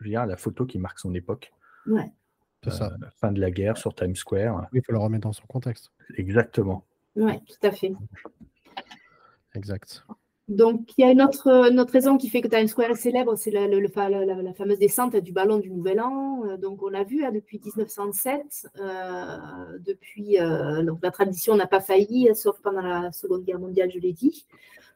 la 0.00 0.36
photo 0.38 0.64
qui 0.64 0.78
marque 0.78 0.98
son 0.98 1.14
époque. 1.14 1.52
Ouais. 1.86 2.10
C'est 2.64 2.70
ça. 2.72 2.92
Euh, 3.02 3.06
fin 3.20 3.30
de 3.30 3.40
la 3.40 3.50
guerre 3.50 3.76
sur 3.76 3.94
Times 3.94 4.16
Square. 4.16 4.66
Il 4.72 4.82
faut 4.84 4.92
le 4.92 4.98
remettre 4.98 5.24
dans 5.24 5.32
son 5.34 5.46
contexte. 5.46 5.90
Exactement. 6.16 6.84
Ouais, 7.14 7.40
tout 7.46 7.66
à 7.66 7.72
fait. 7.72 7.92
Exact. 9.54 10.04
Donc, 10.48 10.96
il 10.96 11.02
y 11.02 11.04
a 11.04 11.10
une 11.10 11.20
autre, 11.20 11.92
raison 11.92 12.16
qui 12.16 12.30
fait 12.30 12.40
que 12.40 12.48
Times 12.48 12.68
Square 12.68 12.92
est 12.92 12.94
célèbre, 12.94 13.36
c'est 13.36 13.50
la, 13.50 13.68
fameuse 14.54 14.78
descente 14.78 15.14
du 15.16 15.30
ballon 15.30 15.58
du 15.58 15.70
Nouvel 15.70 16.00
An. 16.00 16.42
Euh, 16.46 16.56
Donc, 16.56 16.82
on 16.82 16.88
l'a 16.88 17.04
vu 17.04 17.22
hein, 17.22 17.32
depuis 17.32 17.60
1907. 17.62 18.66
euh, 18.80 19.78
depuis, 19.80 20.40
euh, 20.40 20.82
donc 20.82 21.00
la 21.02 21.10
tradition 21.10 21.54
n'a 21.54 21.66
pas 21.66 21.80
failli, 21.80 22.30
sauf 22.34 22.58
pendant 22.62 22.80
la 22.80 23.12
Seconde 23.12 23.44
Guerre 23.44 23.58
mondiale, 23.58 23.90
je 23.92 23.98
l'ai 23.98 24.14
dit. 24.14 24.46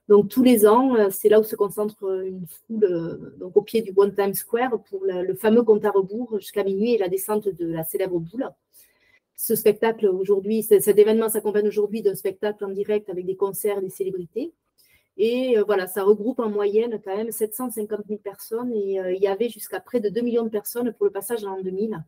Donc, 0.09 0.31
tous 0.31 0.43
les 0.43 0.67
ans, 0.67 1.11
c'est 1.11 1.29
là 1.29 1.39
où 1.39 1.43
se 1.45 1.55
concentre 1.55 2.25
une 2.25 2.47
foule, 2.47 3.35
donc 3.39 3.57
au 3.57 3.63
pied 3.63 3.83
du 3.83 3.93
One 3.95 4.15
Times 4.15 4.35
Square, 4.35 4.83
pour 4.89 5.05
le, 5.05 5.35
fameux 5.35 5.63
compte 5.63 5.85
à 5.85 5.91
rebours 5.91 6.39
jusqu'à 6.41 6.65
minuit 6.65 6.95
et 6.95 6.99
la 6.99 7.09
descente 7.09 7.49
de 7.49 7.67
la 7.67 7.85
célèbre 7.85 8.19
boule. 8.19 8.51
Ce 9.37 9.55
spectacle 9.55 10.07
aujourd'hui, 10.07 10.63
cet 10.63 10.99
événement 10.99 11.29
s'accompagne 11.29 11.69
aujourd'hui 11.69 12.01
d'un 12.01 12.15
spectacle 12.15 12.65
en 12.65 12.71
direct 12.71 13.11
avec 13.11 13.27
des 13.27 13.37
concerts 13.37 13.83
des 13.83 13.91
célébrités. 13.91 14.53
Et 15.17 15.59
euh, 15.59 15.65
voilà, 15.65 15.87
ça 15.87 16.03
regroupe 16.05 16.39
en 16.41 16.49
moyenne 16.49 17.01
quand 17.05 17.15
même 17.17 17.31
750 17.31 18.07
000 18.09 18.19
personnes 18.21 18.73
et 18.73 18.99
euh, 19.01 19.13
il 19.13 19.21
y 19.23 19.27
avait 19.27 19.49
jusqu'à 19.51 19.79
près 19.81 20.01
de 20.01 20.09
2 20.09 20.21
millions 20.23 20.45
de 20.45 20.49
personnes 20.49 20.93
pour 20.95 21.05
le 21.07 21.13
passage 21.13 21.45
en 21.45 21.57
l'an 21.57 21.63
2000. 21.63 22.03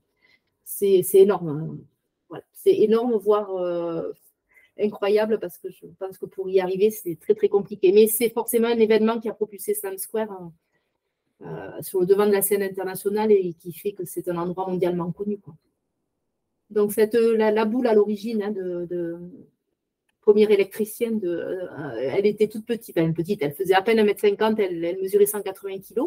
C'est 0.65 1.03
énorme. 1.15 1.49
hein. 1.49 1.77
Voilà. 2.29 2.45
C'est 2.55 2.75
énorme, 2.75 3.15
voire 3.17 3.55
euh, 3.57 4.13
incroyable 4.81 5.39
parce 5.39 5.59
que 5.59 5.69
je 5.71 5.87
pense 5.99 6.17
que 6.19 6.27
pour 6.27 6.49
y 6.49 6.61
arriver, 6.61 6.91
c'est 6.91 7.17
très 7.21 7.35
très 7.35 7.49
compliqué. 7.49 7.93
Mais 7.93 8.07
c'est 8.07 8.31
forcément 8.31 8.69
un 8.69 8.79
événement 8.79 9.21
qui 9.21 9.29
a 9.29 9.35
propulsé 9.35 9.75
Times 9.75 9.99
Square 9.99 10.51
sur 11.83 12.01
le 12.01 12.07
devant 12.07 12.27
de 12.27 12.33
la 12.33 12.41
scène 12.41 12.63
internationale 12.63 13.31
et 13.31 13.53
qui 13.53 13.73
fait 13.75 13.93
que 13.93 14.07
c'est 14.07 14.29
un 14.29 14.37
endroit 14.39 14.67
mondialement 14.67 15.13
connu. 15.13 15.39
Donc 16.71 16.93
cette, 16.93 17.15
la, 17.15 17.65
boule 17.67 17.87
à 17.87 17.93
l'origine 17.95 18.43
hein, 18.43 18.51
de- 18.51 19.19
première 20.25 20.51
électricienne, 20.51 21.21
euh, 21.23 21.67
elle 22.01 22.25
était 22.25 22.49
toute 22.49 22.65
petite, 22.65 22.97
petite, 23.15 23.43
elle 23.43 23.53
faisait 23.53 23.75
à 23.75 23.83
peine 23.83 23.99
1m50, 23.99 24.59
elle, 24.59 24.83
elle 24.83 25.03
mesurait 25.03 25.27
180 25.27 25.81
kg. 25.81 26.01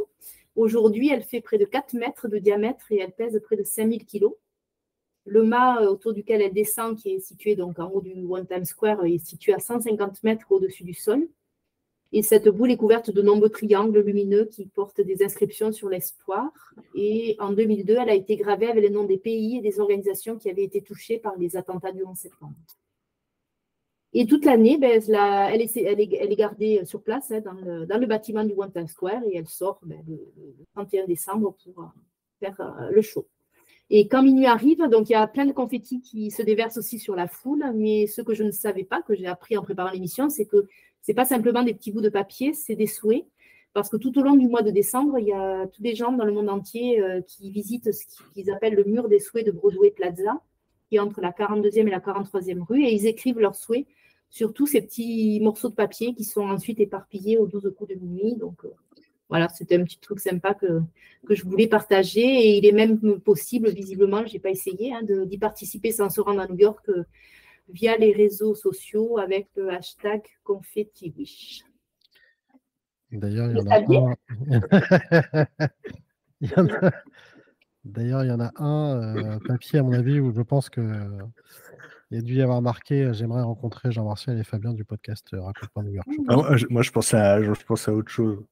Aujourd'hui, 0.56 1.10
elle 1.12 1.22
fait 1.22 1.40
près 1.40 1.60
de 1.60 1.66
4 1.66 1.94
mètres 1.94 2.28
de 2.28 2.40
diamètre 2.40 2.92
et 2.92 2.98
elle 3.00 3.12
pèse 3.12 3.40
près 3.44 3.56
de 3.56 3.64
5000 3.64 4.08
kg. 4.08 4.26
Le 5.26 5.44
mât 5.44 5.84
euh, 5.84 5.92
autour 5.92 6.14
duquel 6.14 6.42
elle 6.42 6.54
descend, 6.54 6.98
qui 6.98 7.12
est 7.12 7.20
situé 7.20 7.56
donc 7.56 7.78
en 7.78 7.92
haut 7.92 8.02
du 8.02 8.14
One 8.28 8.48
Time 8.48 8.66
Square, 8.66 9.06
est 9.06 9.24
situé 9.24 9.54
à 9.54 9.60
150 9.60 10.24
mètres 10.24 10.52
au-dessus 10.52 10.84
du 10.84 10.96
sol. 10.96 11.28
Et 12.12 12.24
cette 12.24 12.50
boule 12.50 12.72
est 12.72 12.78
couverte 12.78 13.12
de 13.12 13.22
nombreux 13.22 13.50
triangles 13.50 14.00
lumineux 14.00 14.46
qui 14.46 14.66
portent 14.66 15.02
des 15.02 15.22
inscriptions 15.24 15.72
sur 15.72 15.90
l'espoir. 15.90 16.50
Et 16.96 17.36
en 17.38 17.52
2002, 17.52 17.98
elle 18.02 18.10
a 18.10 18.16
été 18.16 18.36
gravée 18.36 18.68
avec 18.68 18.82
les 18.82 18.90
noms 18.90 19.04
des 19.04 19.20
pays 19.20 19.58
et 19.58 19.62
des 19.62 19.80
organisations 19.80 20.38
qui 20.38 20.50
avaient 20.50 20.64
été 20.64 20.82
touchés 20.82 21.20
par 21.20 21.38
les 21.38 21.56
attentats 21.56 21.92
du 21.92 22.04
11 22.04 22.18
septembre. 22.18 22.56
Et 24.20 24.26
toute 24.26 24.46
l'année, 24.46 24.80
ben, 24.80 25.00
elle, 25.00 25.62
est, 25.62 26.36
gardée 26.36 26.82
sur 26.86 27.04
place 27.04 27.30
hein, 27.30 27.42
dans, 27.42 28.00
le, 28.00 28.06
bâtiment 28.08 28.44
du 28.44 28.54
One 28.58 28.72
Time 28.72 28.88
Square 28.88 29.22
et 29.30 29.38
elle 29.38 29.48
sort 29.48 29.80
ben, 29.84 30.04
le, 30.08 30.16
le 30.16 30.66
31 30.74 31.06
décembre 31.06 31.56
pour 31.64 31.84
euh, 31.84 31.88
faire 32.40 32.60
euh, 32.60 32.90
le 32.90 33.04
show. 33.04 33.28
Et 33.92 34.08
quand 34.08 34.24
minuit 34.24 34.48
arrive, 34.48 34.82
donc 34.90 35.08
il 35.12 35.12
y 35.12 35.16
a 35.16 35.28
plein 35.28 35.46
de 35.46 35.52
confettis 35.52 36.02
qui 36.02 36.32
se 36.32 36.42
déversent 36.42 36.80
aussi 36.80 36.98
sur 36.98 37.16
la 37.16 37.28
foule, 37.28 37.64
mais 37.76 38.08
ce 38.08 38.24
que 38.24 38.34
je 38.34 38.44
ne 38.44 38.50
savais 38.50 38.86
pas, 38.86 39.04
que 39.04 39.14
j'ai 39.14 39.28
appris 39.28 39.56
en 39.56 39.62
préparant 39.62 39.92
l'émission, 39.92 40.30
c'est 40.30 40.46
que 40.46 40.66
ce 41.04 41.12
n'est 41.12 41.16
pas 41.16 41.26
simplement 41.26 41.62
des 41.62 41.76
petits 41.76 41.92
bouts 41.92 42.02
de 42.02 42.10
papier, 42.10 42.54
c'est 42.54 42.76
des 42.76 42.88
souhaits. 42.88 43.24
Parce 43.74 43.88
que 43.88 43.98
tout 43.98 44.18
au 44.18 44.24
long 44.24 44.36
du 44.36 44.48
mois 44.48 44.64
de 44.64 44.72
décembre, 44.72 45.20
il 45.20 45.28
y 45.28 45.34
a 45.34 45.68
tous 45.68 45.84
les 45.84 45.94
gens 45.94 46.12
dans 46.12 46.26
le 46.26 46.34
monde 46.34 46.50
entier 46.50 47.00
euh, 47.04 47.22
qui 47.22 47.52
visitent 47.52 47.92
ce 47.92 48.04
qu'ils 48.34 48.50
appellent 48.50 48.74
le 48.74 48.84
mur 48.84 49.10
des 49.10 49.20
souhaits 49.20 49.46
de 49.46 49.52
Broadway 49.52 49.92
Plaza, 49.92 50.42
qui 50.90 50.96
est 50.96 51.00
entre 51.00 51.22
la 51.22 51.30
42e 51.30 51.86
et 51.86 51.92
la 51.92 52.00
43e 52.00 52.64
rue, 52.64 52.84
et 52.84 52.92
ils 52.92 53.06
écrivent 53.06 53.40
leurs 53.40 53.54
souhaits 53.54 53.86
sur 54.30 54.54
tous 54.54 54.68
ces 54.68 54.82
petits 54.82 55.40
morceaux 55.42 55.70
de 55.70 55.76
papier 55.76 56.14
qui 56.14 56.24
sont 56.24 56.48
ensuite 56.48 56.80
éparpillés 56.80 57.38
aux 57.38 57.48
12 57.48 57.74
coups 57.78 57.92
de 57.92 58.00
minuit. 58.00 58.36
Donc 58.36 58.66
euh, 58.66 58.74
voilà, 59.30 59.50
c'était 59.50 59.76
un 59.76 59.84
petit 59.84 60.00
truc 60.00 60.20
sympa 60.20 60.54
que, 60.54 60.82
que 61.26 61.36
je 61.36 61.44
voulais 61.44 61.68
partager. 61.68 62.22
Et 62.22 62.58
il 62.58 62.66
est 62.66 62.72
même 62.72 63.20
possible, 63.20 63.70
visiblement, 63.70 64.26
je 64.26 64.34
n'ai 64.34 64.40
pas 64.40 64.50
essayé, 64.50 64.94
hein, 64.94 65.02
d'y 65.04 65.38
participer 65.38 65.92
sans 65.92 66.10
se 66.10 66.22
rendre 66.22 66.42
à 66.42 66.48
New 66.48 66.58
York 66.58 66.88
euh, 66.90 67.04
via 67.70 67.98
les 67.98 68.14
réseaux 68.14 68.56
sociaux 68.56 69.18
avec 69.18 69.48
le 69.56 69.70
hashtag 69.70 70.22
ConfettiWish. 70.44 71.64
D'ailleurs, 73.12 73.50
il 73.52 73.58
y 73.58 73.62
en 73.62 73.68
a 73.68 73.80
un. 73.80 74.16
D'ailleurs, 77.86 78.24
il 78.26 78.28
y 78.28 78.32
en 78.32 78.40
a 78.42 78.52
un 78.58 79.16
euh, 79.16 79.40
papier, 79.48 79.80
à 79.80 79.84
mon 79.84 79.94
avis, 79.94 80.20
où 80.20 80.34
je 80.34 80.42
pense 80.42 80.70
que 80.70 80.82
il 82.12 82.16
y 82.18 82.20
a 82.20 82.22
dû 82.22 82.36
y 82.36 82.42
avoir 82.42 82.62
marqué 82.62 83.04
euh, 83.04 83.14
J'aimerais 83.14 83.42
rencontrer 83.42 83.92
Jean-Martial 83.92 84.38
et 84.40 84.44
Fabien 84.44 84.74
du 84.74 84.86
podcast 84.86 85.28
euh, 85.34 85.42
Raconte-moi 85.42 85.84
New 85.86 85.94
York. 85.94 86.08
Ah, 86.28 86.36
moi, 86.36 86.56
je, 86.58 86.66
moi, 86.70 86.82
je 86.82 86.92
pense 86.92 87.14
à, 87.14 87.42
je 87.44 87.50
à 87.52 87.94
autre 87.94 88.12
chose. 88.12 88.44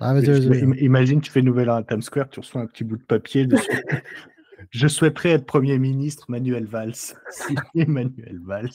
Ah, 0.00 0.14
vas-y, 0.14 0.26
vas-y. 0.26 0.48
vas-y. 0.48 0.62
Im- 0.64 0.74
Imagine, 0.78 1.20
tu 1.20 1.30
fais 1.30 1.42
Nouvelle 1.42 1.68
à 1.68 1.82
Times 1.82 2.02
Square, 2.02 2.28
tu 2.30 2.40
reçois 2.40 2.62
un 2.62 2.66
petit 2.66 2.84
bout 2.84 2.96
de 2.96 3.02
papier 3.04 3.46
dessus. 3.46 3.68
je 4.70 4.88
souhaiterais 4.88 5.30
être 5.30 5.46
Premier 5.46 5.78
ministre 5.78 6.24
Manuel 6.28 6.64
Valls. 6.66 6.94
Signé 7.30 7.86
Manuel 7.86 8.38
Valls. 8.44 8.70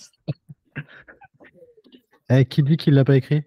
Eh, 2.29 2.45
qui 2.45 2.61
dit 2.63 2.77
qu'il 2.77 2.93
l'a 2.93 3.05
pas 3.05 3.15
écrit? 3.15 3.43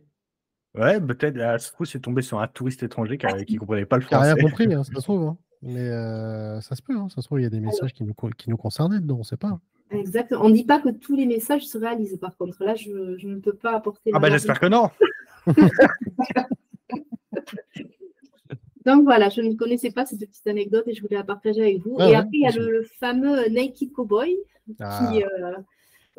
Ouais, 0.75 1.01
peut-être. 1.01 1.39
ah, 1.41 1.59
Ça 1.59 1.69
se 1.69 1.73
trouve, 1.73 1.87
c'est 1.87 2.01
tombé 2.01 2.23
sur 2.23 2.41
un 2.41 2.49
touriste 2.49 2.83
étranger 2.83 3.19
qui 3.19 3.55
ne 3.55 3.59
comprenait 3.59 3.87
pas 3.87 3.99
le 3.99 4.05
Qui 4.05 4.15
a 4.15 4.21
rien 4.21 4.31
français. 4.37 4.43
compris, 4.43 4.73
hein, 4.75 4.85
ça 4.85 4.93
se 4.95 5.01
trouve. 5.03 5.23
hein. 5.29 5.39
Mais 5.63 5.89
euh, 5.91 6.61
ça 6.63 6.75
se 6.75 6.81
peut, 6.83 6.97
hein, 6.97 7.09
ça 7.11 7.21
se 7.21 7.27
trouve, 7.27 7.39
il 7.41 7.43
y 7.43 7.47
a 7.47 7.51
des 7.51 7.61
messages 7.61 7.93
qui 7.93 8.03
nous, 8.05 8.15
qui 8.37 8.49
nous 8.49 8.57
concernaient 8.57 9.01
dedans, 9.01 9.17
on 9.17 9.19
ne 9.19 9.25
sait 9.25 9.37
pas. 9.37 9.61
Exactement. 9.91 10.45
On 10.45 10.49
ne 10.49 10.55
dit 10.55 10.65
pas 10.65 10.79
que 10.81 10.89
tous 10.91 11.17
les 11.17 11.27
messages 11.27 11.67
se 11.67 11.77
réalisent, 11.79 12.19
par 12.21 12.37
contre. 12.37 12.63
Là, 12.65 12.75
je, 12.75 13.17
je 13.19 13.27
ne 13.29 13.41
peux 13.41 13.55
pas 13.55 13.73
apporter. 13.75 14.11
Ah 14.15 14.19
bah 14.19 14.29
ma- 14.29 14.31
j'espère 14.37 14.61
que 14.61 14.67
non. 14.67 14.89
Donc 18.87 19.05
voilà, 19.05 19.29
je 19.29 19.43
ne 19.43 19.55
connaissais 19.55 19.91
pas 19.91 20.07
cette 20.07 20.21
petite 20.21 20.47
anecdote 20.47 20.85
et 20.89 20.95
je 20.95 21.03
voulais 21.03 21.17
la 21.17 21.25
partager 21.25 21.61
avec 21.61 21.79
vous. 21.79 21.97
Ah 21.99 22.07
et 22.07 22.11
ouais, 22.11 22.15
après, 22.17 22.31
il 22.33 22.41
y 22.41 22.47
a 22.47 22.51
le, 22.51 22.71
le 22.71 22.83
fameux 22.83 23.47
Naked 23.49 23.93
Cowboy, 23.93 24.37
Ah, 24.81 25.11
qui, 25.13 25.23
euh, 25.23 25.53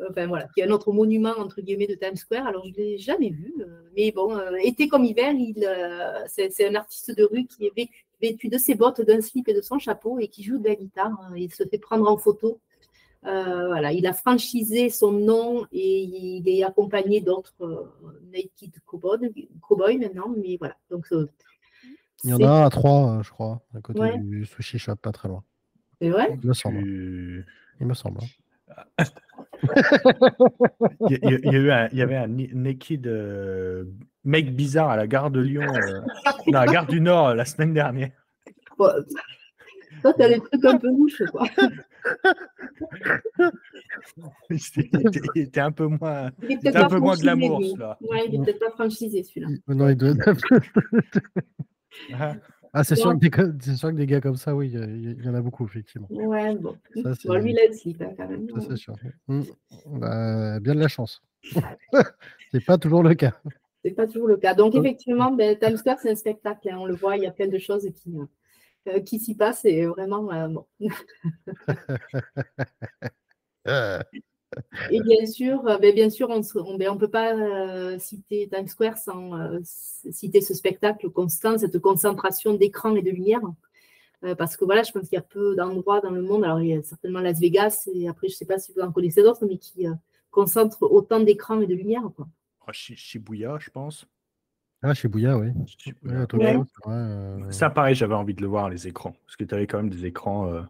enfin, 0.08 0.26
voilà, 0.28 0.46
qui 0.54 0.60
est 0.60 0.64
un 0.64 0.70
autre 0.70 0.92
monument 0.92 1.32
entre 1.38 1.60
guillemets 1.60 1.88
de 1.88 1.94
Times 1.96 2.14
Square. 2.16 2.46
Alors 2.46 2.64
je 2.64 2.70
ne 2.70 2.76
l'ai 2.76 2.98
jamais 2.98 3.30
vu, 3.30 3.52
euh, 3.60 3.64
mais 3.96 4.12
bon, 4.12 4.36
euh, 4.36 4.54
été 4.62 4.86
comme 4.86 5.04
hiver, 5.04 5.32
il, 5.32 5.64
euh, 5.66 6.20
c'est, 6.28 6.50
c'est 6.52 6.68
un 6.68 6.74
artiste 6.76 7.16
de 7.16 7.24
rue 7.24 7.46
qui 7.46 7.66
est 7.66 7.88
vêtu 8.22 8.48
de 8.48 8.58
ses 8.58 8.76
bottes, 8.76 9.00
d'un 9.00 9.20
slip 9.20 9.48
et 9.48 9.54
de 9.54 9.60
son 9.60 9.80
chapeau 9.80 10.20
et 10.20 10.28
qui 10.28 10.44
joue 10.44 10.58
de 10.58 10.68
la 10.68 10.76
guitare. 10.76 11.10
hein. 11.20 11.32
il 11.36 11.52
se 11.52 11.64
fait 11.64 11.78
prendre 11.78 12.08
en 12.08 12.16
photo. 12.16 12.60
Euh, 13.24 13.66
voilà, 13.68 13.92
il 13.92 14.04
a 14.06 14.12
franchisé 14.12 14.90
son 14.90 15.12
nom 15.12 15.64
et 15.70 16.02
il 16.02 16.48
est 16.48 16.64
accompagné 16.64 17.20
d'autres 17.20 17.54
euh, 17.60 17.84
Naked 18.32 18.72
Cowboy, 18.84 19.48
Cowboy 19.60 19.96
maintenant, 19.98 20.28
mais 20.36 20.56
voilà. 20.58 20.76
Donc 20.90 21.06
euh, 21.12 21.28
il 22.24 22.30
y 22.30 22.34
en 22.34 22.40
a 22.40 22.48
un 22.48 22.64
à 22.66 22.70
trois, 22.70 23.18
euh, 23.18 23.22
je 23.22 23.30
crois, 23.30 23.62
à 23.76 23.80
côté 23.80 24.00
Ouais. 24.00 24.18
du 24.18 24.44
sushi 24.44 24.78
shop, 24.78 24.96
pas 24.96 25.12
très 25.12 25.28
loin. 25.28 25.44
c'est 26.00 26.08
vrai? 26.10 26.36
Il 26.42 26.48
me 26.48 26.52
semble. 26.54 26.82
Tu- 26.82 27.46
Il 27.80 27.86
me 27.86 27.94
semble. 27.94 28.20
Il 31.08 31.12
y, 31.12 31.14
a- 31.14 31.38
il 31.44 31.52
y 31.52 31.56
a 31.56 31.58
eu 31.58 31.70
un- 31.70 31.88
il 31.92 31.98
y 31.98 32.02
avait 32.02 32.16
un 32.16 32.26
naked 32.26 33.06
euh, 33.06 33.84
mec 34.24 34.54
bizarre 34.56 34.90
à 34.90 34.96
la 34.96 35.06
gare 35.06 35.30
de 35.30 35.40
Lyon, 35.40 35.62
euh, 35.62 36.00
non, 36.48 36.58
à 36.58 36.66
la 36.66 36.72
gare 36.72 36.86
du 36.86 37.00
Nord 37.00 37.34
la 37.34 37.44
semaine 37.44 37.72
dernière. 37.74 38.10
Toi, 38.76 38.94
tu 40.14 40.22
as 40.22 40.28
des 40.28 40.40
trucs 40.40 40.64
un 40.64 40.78
peu 40.78 40.88
louches, 40.88 41.22
quoi. 41.30 41.46
Il 44.50 44.56
était, 44.56 44.90
il 44.92 45.06
était- 45.08 45.20
il 45.34 45.42
était 45.42 45.60
un 45.60 45.72
peu 45.72 45.86
moins, 45.86 46.30
Il 46.42 46.52
était 46.52 46.76
un 46.76 46.88
peu 46.88 46.98
moins 46.98 47.14
de 47.16 47.20
franchisé, 47.22 47.26
l'amour, 47.26 47.60
lui. 47.60 47.70
cela. 47.70 47.98
Ouais, 48.02 48.24
il 48.28 48.34
est 48.34 48.38
peut-être 48.44 48.58
pas 48.60 48.70
franchisé, 48.70 49.22
celui-là. 49.22 49.48
Il- 49.50 49.74
Non, 49.74 49.88
il 49.88 49.96
doit 49.96 50.10
être- 50.10 50.34
Ah, 52.14 52.34
Ah, 52.74 52.84
c'est 52.84 52.96
sûr, 52.96 53.12
que 53.12 53.18
des, 53.18 53.28
co- 53.30 53.42
c'est 53.60 53.74
sûr 53.76 53.90
que 53.90 53.96
des 53.96 54.06
gars 54.06 54.22
comme 54.22 54.36
ça, 54.36 54.56
oui, 54.56 54.70
il 54.72 55.22
y, 55.22 55.28
en 55.28 55.34
a 55.34 55.42
beaucoup, 55.42 55.66
effectivement. 55.66 56.06
Ouais, 56.10 56.54
bon. 56.56 56.74
Ça, 57.02 57.14
c'est 57.14 57.28
Bon, 57.28 57.34
lui, 57.34 57.52
il 57.52 58.02
hein, 58.02 58.14
quand 58.16 58.26
même. 58.28 58.48
ça, 58.48 58.60
c'est 58.70 58.76
sûr. 58.76 58.94
Mm. 59.28 59.42
Bah, 59.98 60.58
bien 60.58 60.74
de 60.74 60.80
la 60.80 60.88
chance. 60.88 61.22
c'est 62.50 62.64
pas 62.64 62.78
toujours 62.78 63.02
le 63.02 63.14
cas. 63.14 63.34
C'est 63.84 63.90
pas 63.90 64.06
toujours 64.06 64.28
le 64.28 64.38
cas. 64.38 64.54
Donc, 64.54 64.74
effectivement, 64.74 65.32
ben, 65.32 65.58
Times 65.58 65.76
Square, 65.76 65.98
c'est 66.00 66.10
un 66.12 66.14
spectacle. 66.14 66.66
hein, 66.70 66.76
on 66.78 66.86
le 66.86 66.94
voit, 66.94 67.18
il 67.18 67.24
y 67.24 67.26
a 67.26 67.30
plein 67.30 67.48
de 67.48 67.58
choses 67.58 67.86
qui, 67.94 68.16
euh, 68.16 68.24
qui 69.06 69.18
s'y 69.18 69.34
passent. 69.34 69.64
Et 69.64 69.86
vraiment, 69.86 70.30
euh, 70.32 70.48
bon. 70.48 70.66
Et 74.90 75.00
bien 75.02 75.26
sûr, 75.26 75.66
euh, 75.66 75.78
ben, 75.78 75.94
bien 75.94 76.10
sûr, 76.10 76.28
on 76.30 76.38
ne 76.40 76.78
ben, 76.78 76.96
peut 76.96 77.08
pas 77.08 77.34
euh, 77.34 77.98
citer 77.98 78.48
Times 78.52 78.68
Square 78.68 78.98
sans 78.98 79.38
euh, 79.38 79.58
citer 79.64 80.40
ce 80.40 80.54
spectacle 80.54 81.08
constant, 81.10 81.58
cette 81.58 81.78
concentration 81.78 82.54
d'écran 82.54 82.94
et 82.96 83.02
de 83.02 83.10
lumière. 83.10 83.40
Euh, 84.24 84.34
parce 84.34 84.56
que 84.56 84.64
voilà, 84.64 84.82
je 84.82 84.92
pense 84.92 85.08
qu'il 85.08 85.16
y 85.16 85.18
a 85.18 85.22
peu 85.22 85.56
d'endroits 85.56 86.00
dans 86.00 86.10
le 86.10 86.22
monde. 86.22 86.44
Alors, 86.44 86.60
il 86.60 86.68
y 86.68 86.74
a 86.74 86.82
certainement 86.82 87.20
Las 87.20 87.40
Vegas, 87.40 87.88
et 87.92 88.08
après, 88.08 88.28
je 88.28 88.34
ne 88.34 88.36
sais 88.36 88.46
pas 88.46 88.58
si 88.58 88.72
vous 88.72 88.80
en 88.80 88.92
connaissez 88.92 89.22
d'autres, 89.22 89.44
mais 89.46 89.58
qui 89.58 89.86
euh, 89.86 89.94
concentrent 90.30 90.82
autant 90.82 91.20
d'écran 91.20 91.60
et 91.60 91.66
de 91.66 91.74
lumière. 91.74 92.08
Quoi. 92.14 92.28
Shi- 92.72 92.96
Shibuya, 92.96 93.58
je 93.58 93.70
pense. 93.70 94.06
Ah, 94.82 94.94
chez 94.94 95.08
Bouya, 95.08 95.38
oui. 95.38 95.48
Ouais, 96.02 96.26
Ouais. 96.34 96.64
c'est 96.66 96.88
euh, 96.88 97.50
Ça, 97.50 97.70
pareil, 97.70 97.94
j'avais 97.94 98.14
envie 98.14 98.34
de 98.34 98.42
le 98.42 98.48
voir, 98.48 98.68
les 98.68 98.88
écrans. 98.88 99.14
Parce 99.26 99.36
que 99.36 99.44
tu 99.44 99.54
avais 99.54 99.66
quand 99.66 99.78
même 99.78 99.90
des 99.90 100.06
écrans 100.06 100.48
euh, 100.52 100.62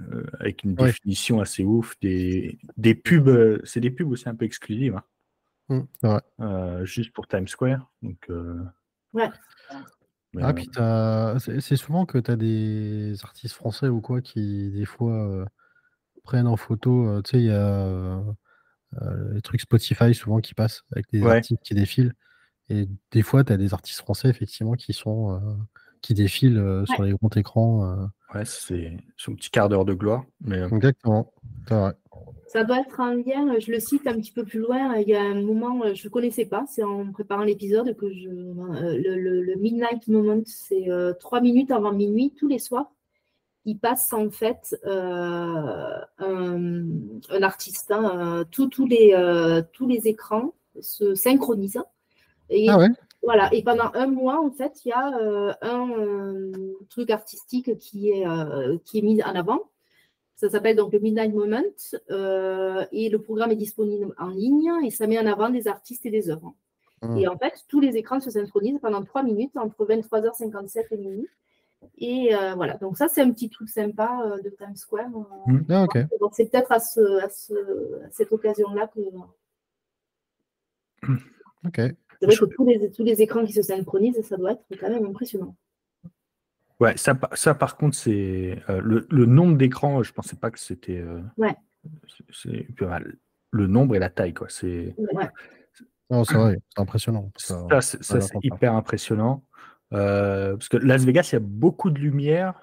euh, 0.00 0.24
avec 0.38 0.64
une 0.64 0.74
Ouais. 0.74 0.86
définition 0.86 1.40
assez 1.40 1.64
ouf. 1.64 1.98
Des, 2.00 2.58
des 2.78 2.94
pubs, 2.94 3.28
euh, 3.28 3.60
c'est 3.64 3.80
des 3.80 3.90
pubs 3.90 4.10
aussi 4.10 4.28
un 4.28 4.34
peu 4.34 4.44
exclusives, 4.46 4.96
hein, 4.96 5.04
mm, 5.68 5.80
c'est 6.02 6.44
euh, 6.44 6.84
juste 6.86 7.12
pour 7.12 7.26
Times 7.28 7.48
Square. 7.48 7.90
Donc, 8.02 8.18
euh, 8.30 8.62
Ouais. 9.12 9.28
mais, 10.32 10.42
Ah, 10.42 10.50
euh, 10.50 10.52
puis 10.54 10.68
t'as- 10.68 11.38
c'est 11.40 11.60
c'est 11.60 11.76
souvent 11.76 12.06
que 12.06 12.16
tu 12.18 12.30
as 12.30 12.36
des 12.36 13.16
artistes 13.22 13.54
français 13.54 13.88
ou 13.88 14.00
quoi 14.00 14.22
qui, 14.22 14.70
des 14.70 14.86
fois, 14.86 15.12
euh, 15.28 15.44
prennent 16.24 16.46
en 16.46 16.56
photo. 16.56 17.06
euh, 17.06 17.22
tu 17.22 17.32
sais, 17.32 17.38
il 17.40 17.46
y 17.46 17.50
a 17.50 18.22
les 19.32 19.40
trucs 19.42 19.60
Spotify 19.60 20.14
souvent 20.14 20.40
qui 20.40 20.54
passent 20.54 20.82
avec 20.92 21.08
des 21.10 21.22
Ouais. 21.22 21.36
artistes 21.36 21.62
qui 21.62 21.74
défilent. 21.74 22.14
Et 22.70 22.88
des 23.10 23.22
fois, 23.22 23.42
tu 23.44 23.52
as 23.52 23.56
des 23.56 23.74
artistes 23.74 23.98
français, 24.00 24.28
effectivement, 24.28 24.74
qui 24.74 24.92
sont 24.92 25.32
euh, 25.34 25.38
qui 26.00 26.14
défilent 26.14 26.58
euh, 26.58 26.86
sur 26.86 27.02
les 27.02 27.12
grands 27.12 27.28
écrans. 27.36 27.84
euh. 27.84 28.06
ouais, 28.34 28.44
c'est 28.44 28.96
son 29.16 29.34
petit 29.34 29.50
quart 29.50 29.68
d'heure 29.68 29.84
de 29.84 29.92
gloire. 29.92 30.24
Mais 30.40 30.62
Exactement. 30.62 31.32
Vrai. 31.68 31.92
Ça 32.46 32.64
doit 32.64 32.80
être 32.80 32.98
un 33.00 33.14
lien, 33.14 33.58
je 33.60 33.70
le 33.70 33.78
cite 33.80 34.06
un 34.08 34.14
petit 34.14 34.32
peu 34.32 34.44
plus 34.44 34.58
loin. 34.60 34.96
Il 34.96 35.08
y 35.08 35.14
a 35.14 35.22
un 35.22 35.40
moment, 35.42 35.82
je 35.94 36.04
ne 36.06 36.10
connaissais 36.10 36.46
pas, 36.46 36.64
c'est 36.68 36.82
en 36.82 37.12
préparant 37.12 37.44
l'épisode 37.44 37.94
que 37.96 38.12
je. 38.12 38.28
euh, 38.28 38.98
le, 38.98 39.16
le- 39.20 39.42
le 39.42 39.54
Midnight 39.56 40.06
Moment, 40.08 40.40
c'est 40.46 40.90
euh, 40.90 41.12
trois 41.12 41.40
minutes 41.40 41.70
avant 41.70 41.92
minuit, 41.92 42.34
tous 42.38 42.48
les 42.48 42.58
soirs. 42.58 42.90
Il 43.66 43.78
passe 43.78 44.12
en 44.12 44.30
fait 44.30 44.74
euh, 44.86 45.98
un, 46.18 46.84
un 47.30 47.42
artiste. 47.42 47.90
hein, 47.92 48.44
tous- 48.50 48.86
les, 48.86 49.12
euh, 49.14 49.62
tous 49.72 49.86
les 49.86 50.08
écrans 50.08 50.54
se 50.80 51.14
synchronisent. 51.14 51.82
Et 52.50 52.68
Ah 52.68 52.78
ouais? 52.78 52.88
voilà, 53.22 53.48
et 53.54 53.62
pendant 53.62 53.90
un 53.94 54.06
mois, 54.06 54.40
en 54.40 54.50
fait, 54.50 54.84
il 54.84 54.88
y 54.88 54.92
a 54.92 55.16
euh, 55.18 55.52
un 55.62 55.90
euh, 55.90 56.52
truc 56.88 57.10
artistique 57.10 57.76
qui 57.78 58.10
est, 58.10 58.26
euh, 58.26 58.76
qui 58.84 58.98
est 58.98 59.02
mis 59.02 59.22
en 59.22 59.34
avant. 59.34 59.60
Ça 60.36 60.48
s'appelle 60.48 60.76
donc 60.76 60.92
le 60.92 60.98
Midnight 61.00 61.34
Moment 61.34 61.62
et 62.10 63.08
le 63.10 63.18
programme 63.18 63.50
est 63.52 63.56
disponible 63.56 64.14
en 64.18 64.28
ligne 64.28 64.70
et 64.84 64.90
ça 64.90 65.06
met 65.06 65.18
en 65.18 65.26
avant 65.26 65.50
des 65.50 65.68
artistes 65.68 66.06
et 66.06 66.10
des 66.10 66.30
œuvres. 66.30 66.54
Mm. 67.02 67.16
Et 67.18 67.28
en 67.28 67.36
fait, 67.36 67.52
tous 67.68 67.78
les 67.80 67.96
écrans 67.98 68.20
se 68.20 68.30
synchronisent 68.30 68.80
pendant 68.80 69.02
trois 69.04 69.22
minutes 69.22 69.54
entre 69.56 69.84
23h57 69.86 70.86
et 70.92 70.96
minuit. 70.96 71.28
Et 71.98 72.34
euh, 72.34 72.54
voilà, 72.54 72.78
donc 72.78 72.96
ça, 72.96 73.08
c'est 73.08 73.20
un 73.22 73.30
petit 73.32 73.50
truc 73.50 73.68
sympa 73.68 74.22
euh, 74.24 74.40
de 74.42 74.48
Times 74.50 74.76
Square. 74.76 75.10
euh, 75.14 75.52
Mm. 75.52 75.64
Ah, 75.70 75.86
donc, 76.20 76.30
c'est 76.34 76.50
peut-être 76.50 76.72
à, 76.72 76.80
ce, 76.80 77.00
à, 77.22 77.28
ce- 77.28 78.02
à 78.04 78.10
cette 78.10 78.32
occasion-là 78.32 78.86
que 78.88 79.00
Ok. 81.66 81.80
C'est 82.20 82.26
vrai 82.26 82.36
que 82.36 82.44
tous 82.54 82.66
les, 82.66 82.90
tous 82.90 83.04
les 83.04 83.22
écrans 83.22 83.44
qui 83.44 83.52
se 83.52 83.62
synchronisent, 83.62 84.20
ça 84.22 84.36
doit 84.36 84.52
être 84.52 84.64
quand 84.78 84.90
même 84.90 85.06
impressionnant. 85.06 85.56
ouais, 86.80 86.96
ça, 86.96 87.14
pa- 87.14 87.30
ça 87.34 87.54
par 87.54 87.76
contre, 87.76 87.96
c'est 87.96 88.58
euh, 88.68 88.80
le, 88.82 89.06
le 89.10 89.26
nombre 89.26 89.56
d'écrans. 89.56 90.02
Je 90.02 90.12
pensais 90.12 90.36
pas 90.36 90.50
que 90.50 90.58
c'était. 90.58 90.98
euh, 90.98 91.20
Ouais. 91.36 91.54
c'est- 92.08 92.24
c'est 92.32 92.76
pas 92.76 92.86
mal. 92.86 93.16
Le 93.52 93.66
nombre 93.66 93.96
et 93.96 93.98
la 93.98 94.10
taille, 94.10 94.34
quoi. 94.34 94.46
C'est 94.48 94.94
Ouais. 95.12 95.28
Non, 96.10 96.24
c'est 96.24 96.34
vrai, 96.34 96.56
c'est 96.74 96.80
impressionnant. 96.80 97.30
Ça- 97.36 97.80
ça, 97.80 98.20
c'est 98.20 98.34
hyper 98.42 98.74
impressionnant. 98.74 99.44
Euh, 99.92 100.52
parce 100.56 100.68
que 100.68 100.76
Las 100.76 101.04
Vegas, 101.04 101.28
il 101.32 101.34
y 101.34 101.36
a 101.36 101.40
beaucoup 101.40 101.90
de 101.90 101.98
lumière, 101.98 102.54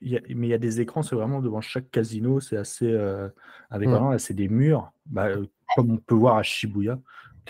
il 0.00 0.10
y 0.12 0.16
a- 0.16 0.20
mais 0.28 0.46
il 0.46 0.50
y 0.50 0.54
a 0.54 0.58
des 0.58 0.80
écrans, 0.80 1.02
c'est 1.02 1.14
vraiment 1.16 1.40
devant 1.40 1.60
chaque 1.60 1.90
casino, 1.90 2.40
c'est 2.40 2.56
assez. 2.56 2.90
euh, 2.90 3.28
avec 3.70 3.88
Ouais. 3.88 3.94
vraiment, 3.94 4.10
là, 4.10 4.18
c'est 4.18 4.34
des 4.34 4.48
murs, 4.48 4.92
bah, 5.06 5.28
comme 5.76 5.92
on 5.92 5.96
peut 5.98 6.14
voir 6.14 6.36
à 6.36 6.42
Shibuya. 6.42 6.98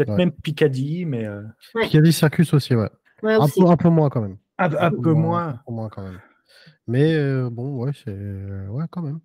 Peut-être 0.05 0.11
Ouais. 0.11 0.17
même 0.17 0.33
Piccadilly, 0.33 1.05
mais 1.05 1.27
euh, 1.27 1.43
Ouais. 1.75 2.11
Circus 2.13 2.55
aussi, 2.55 2.75
ouais. 2.75 2.89
Ouais, 3.23 3.35
Un 3.35 3.45
aussi. 3.45 3.61
peu, 3.61 3.67
un 3.69 3.77
peu 3.77 3.89
moins 3.91 4.09
quand 4.09 4.23
même. 4.23 4.39
un, 4.59 4.73
un 4.75 4.91
peu 4.91 5.13
moins. 5.13 5.49
Un 5.49 5.61
peu 5.67 5.73
moins 5.73 5.89
quand 5.91 6.03
même. 6.03 6.21
Mais 6.87 7.15
euh, 7.15 7.51
bon, 7.51 7.85
ouais, 7.85 7.93
c'est. 8.03 8.17
Ouais, 8.69 8.85
quand 8.91 9.03
même. 9.03 9.21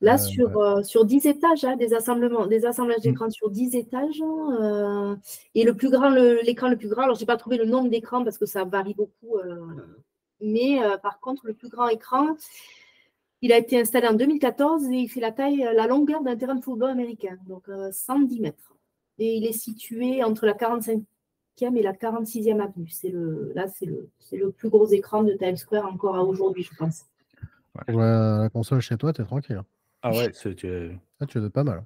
Là, 0.00 0.14
Euh, 0.14 0.18
sur, 0.18 0.56
euh, 0.58 0.82
sur 0.84 1.04
10 1.04 1.26
étages, 1.26 1.64
hein, 1.64 1.76
des, 1.76 1.92
assemblements, 1.92 2.46
des 2.46 2.64
assemblages 2.64 2.98
Mm. 3.00 3.02
d'écrans 3.10 3.30
sur 3.30 3.50
10 3.50 3.74
étages. 3.74 4.22
euh, 4.22 5.16
et 5.54 5.64
le 5.64 5.74
plus 5.74 5.90
grand, 5.90 6.08
le- 6.08 6.40
l'écran 6.44 6.68
le, 6.68 6.76
plus 6.76 6.88
grand, 6.88 7.02
alors 7.02 7.16
je 7.16 7.20
n'ai 7.20 7.26
pas 7.26 7.36
trouvé 7.36 7.56
le 7.58 7.64
nombre 7.66 7.90
d'écrans 7.90 8.24
parce 8.24 8.38
que 8.38 8.46
ça 8.46 8.64
varie 8.64 8.94
beaucoup. 8.94 9.36
euh, 9.38 9.66
mais 10.40 10.82
euh, 10.82 10.96
par 10.98 11.18
contre, 11.20 11.46
le 11.46 11.52
plus 11.54 11.68
grand 11.68 11.88
écran, 11.88 12.36
il 13.42 13.52
a 13.52 13.58
été 13.58 13.80
installé 13.80 14.06
en 14.08 14.14
2014 14.14 14.84
et 14.86 14.96
il 14.96 15.08
fait 15.08 15.20
la 15.20 15.32
taille, 15.32 15.64
euh, 15.66 15.72
la 15.74 15.86
longueur 15.88 16.22
d'un 16.22 16.36
terrain 16.36 16.54
de 16.54 16.62
football 16.62 16.90
américain, 16.90 17.36
donc 17.48 17.68
euh, 17.68 17.90
110 17.92 18.40
mètres. 18.40 18.74
Et 19.18 19.34
il 19.36 19.46
est 19.46 19.52
situé 19.52 20.22
entre 20.22 20.46
la 20.46 20.54
45e 20.54 21.02
et 21.60 21.82
la 21.82 21.92
46e 21.92 22.60
avenue. 22.60 22.88
C'est 22.88 23.10
le, 23.10 23.52
là, 23.54 23.66
c'est 23.68 23.86
le, 23.86 24.08
c'est 24.20 24.36
le 24.36 24.50
plus 24.50 24.68
gros 24.68 24.86
écran 24.86 25.22
de 25.24 25.32
Times 25.32 25.56
Square 25.56 25.86
encore 25.92 26.16
à 26.16 26.22
aujourd'hui, 26.24 26.62
je 26.62 26.74
pense. 26.76 27.02
Pour 27.86 27.98
la, 28.00 28.38
la 28.42 28.48
console 28.48 28.80
chez 28.80 28.96
toi, 28.96 29.12
t'es 29.12 29.24
tranquille. 29.24 29.62
Ah 30.02 30.10
ouais, 30.12 30.30
c'est. 30.32 30.54
tu 30.54 30.68
être 31.20 31.48
pas 31.48 31.64
mal. 31.64 31.84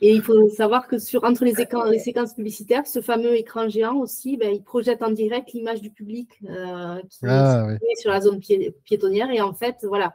Et 0.00 0.14
il 0.14 0.22
faut 0.22 0.48
savoir 0.50 0.86
que 0.86 0.98
sur, 0.98 1.24
entre 1.24 1.44
les, 1.44 1.60
écrans, 1.60 1.84
les 1.84 1.98
séquences 1.98 2.34
publicitaires, 2.34 2.86
ce 2.86 3.00
fameux 3.00 3.34
écran 3.36 3.68
géant 3.68 3.96
aussi, 3.96 4.36
ben, 4.36 4.54
il 4.54 4.62
projette 4.62 5.02
en 5.02 5.10
direct 5.10 5.52
l'image 5.52 5.80
du 5.82 5.90
public 5.90 6.28
euh, 6.48 7.00
qui 7.10 7.18
Ah, 7.24 7.64
est 7.64 7.66
oui. 7.66 7.72
situé 7.74 7.94
sur 7.96 8.10
la 8.12 8.20
zone 8.20 8.38
pié- 8.38 8.72
piétonnière. 8.84 9.28
Et 9.32 9.40
en 9.40 9.52
fait, 9.54 9.78
voilà, 9.82 10.14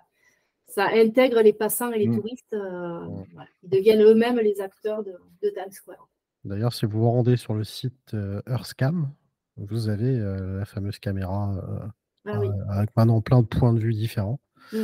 ça 0.75 0.87
intègre 0.93 1.41
les 1.41 1.53
passants 1.53 1.91
et 1.91 1.99
les 1.99 2.07
Mm. 2.07 2.15
touristes. 2.19 2.53
euh, 2.53 2.99
Mm. 3.01 3.25
voilà. 3.33 3.49
Ils 3.63 3.69
deviennent 3.69 4.01
eux-mêmes 4.03 4.39
les 4.39 4.59
acteurs 4.61 5.03
de, 5.03 5.11
de 5.41 5.49
Times 5.49 5.71
Square. 5.71 6.07
D'ailleurs, 6.45 6.73
si 6.73 6.85
vous 6.85 6.99
vous 6.99 7.09
rendez 7.11 7.37
sur 7.37 7.53
le 7.53 7.63
site 7.63 8.13
euh, 8.13 8.41
Earthcam, 8.47 9.09
vous 9.57 9.89
avez 9.89 10.17
euh, 10.19 10.59
la 10.59 10.65
fameuse 10.65 10.99
caméra 10.99 11.55
euh, 11.57 11.87
Ah 12.25 12.39
oui. 12.39 12.47
avec 12.69 12.89
maintenant 12.97 13.21
plein 13.21 13.41
de 13.41 13.47
points 13.47 13.73
de 13.73 13.79
vue 13.79 13.93
différents. 13.93 14.39
Mm. 14.71 14.77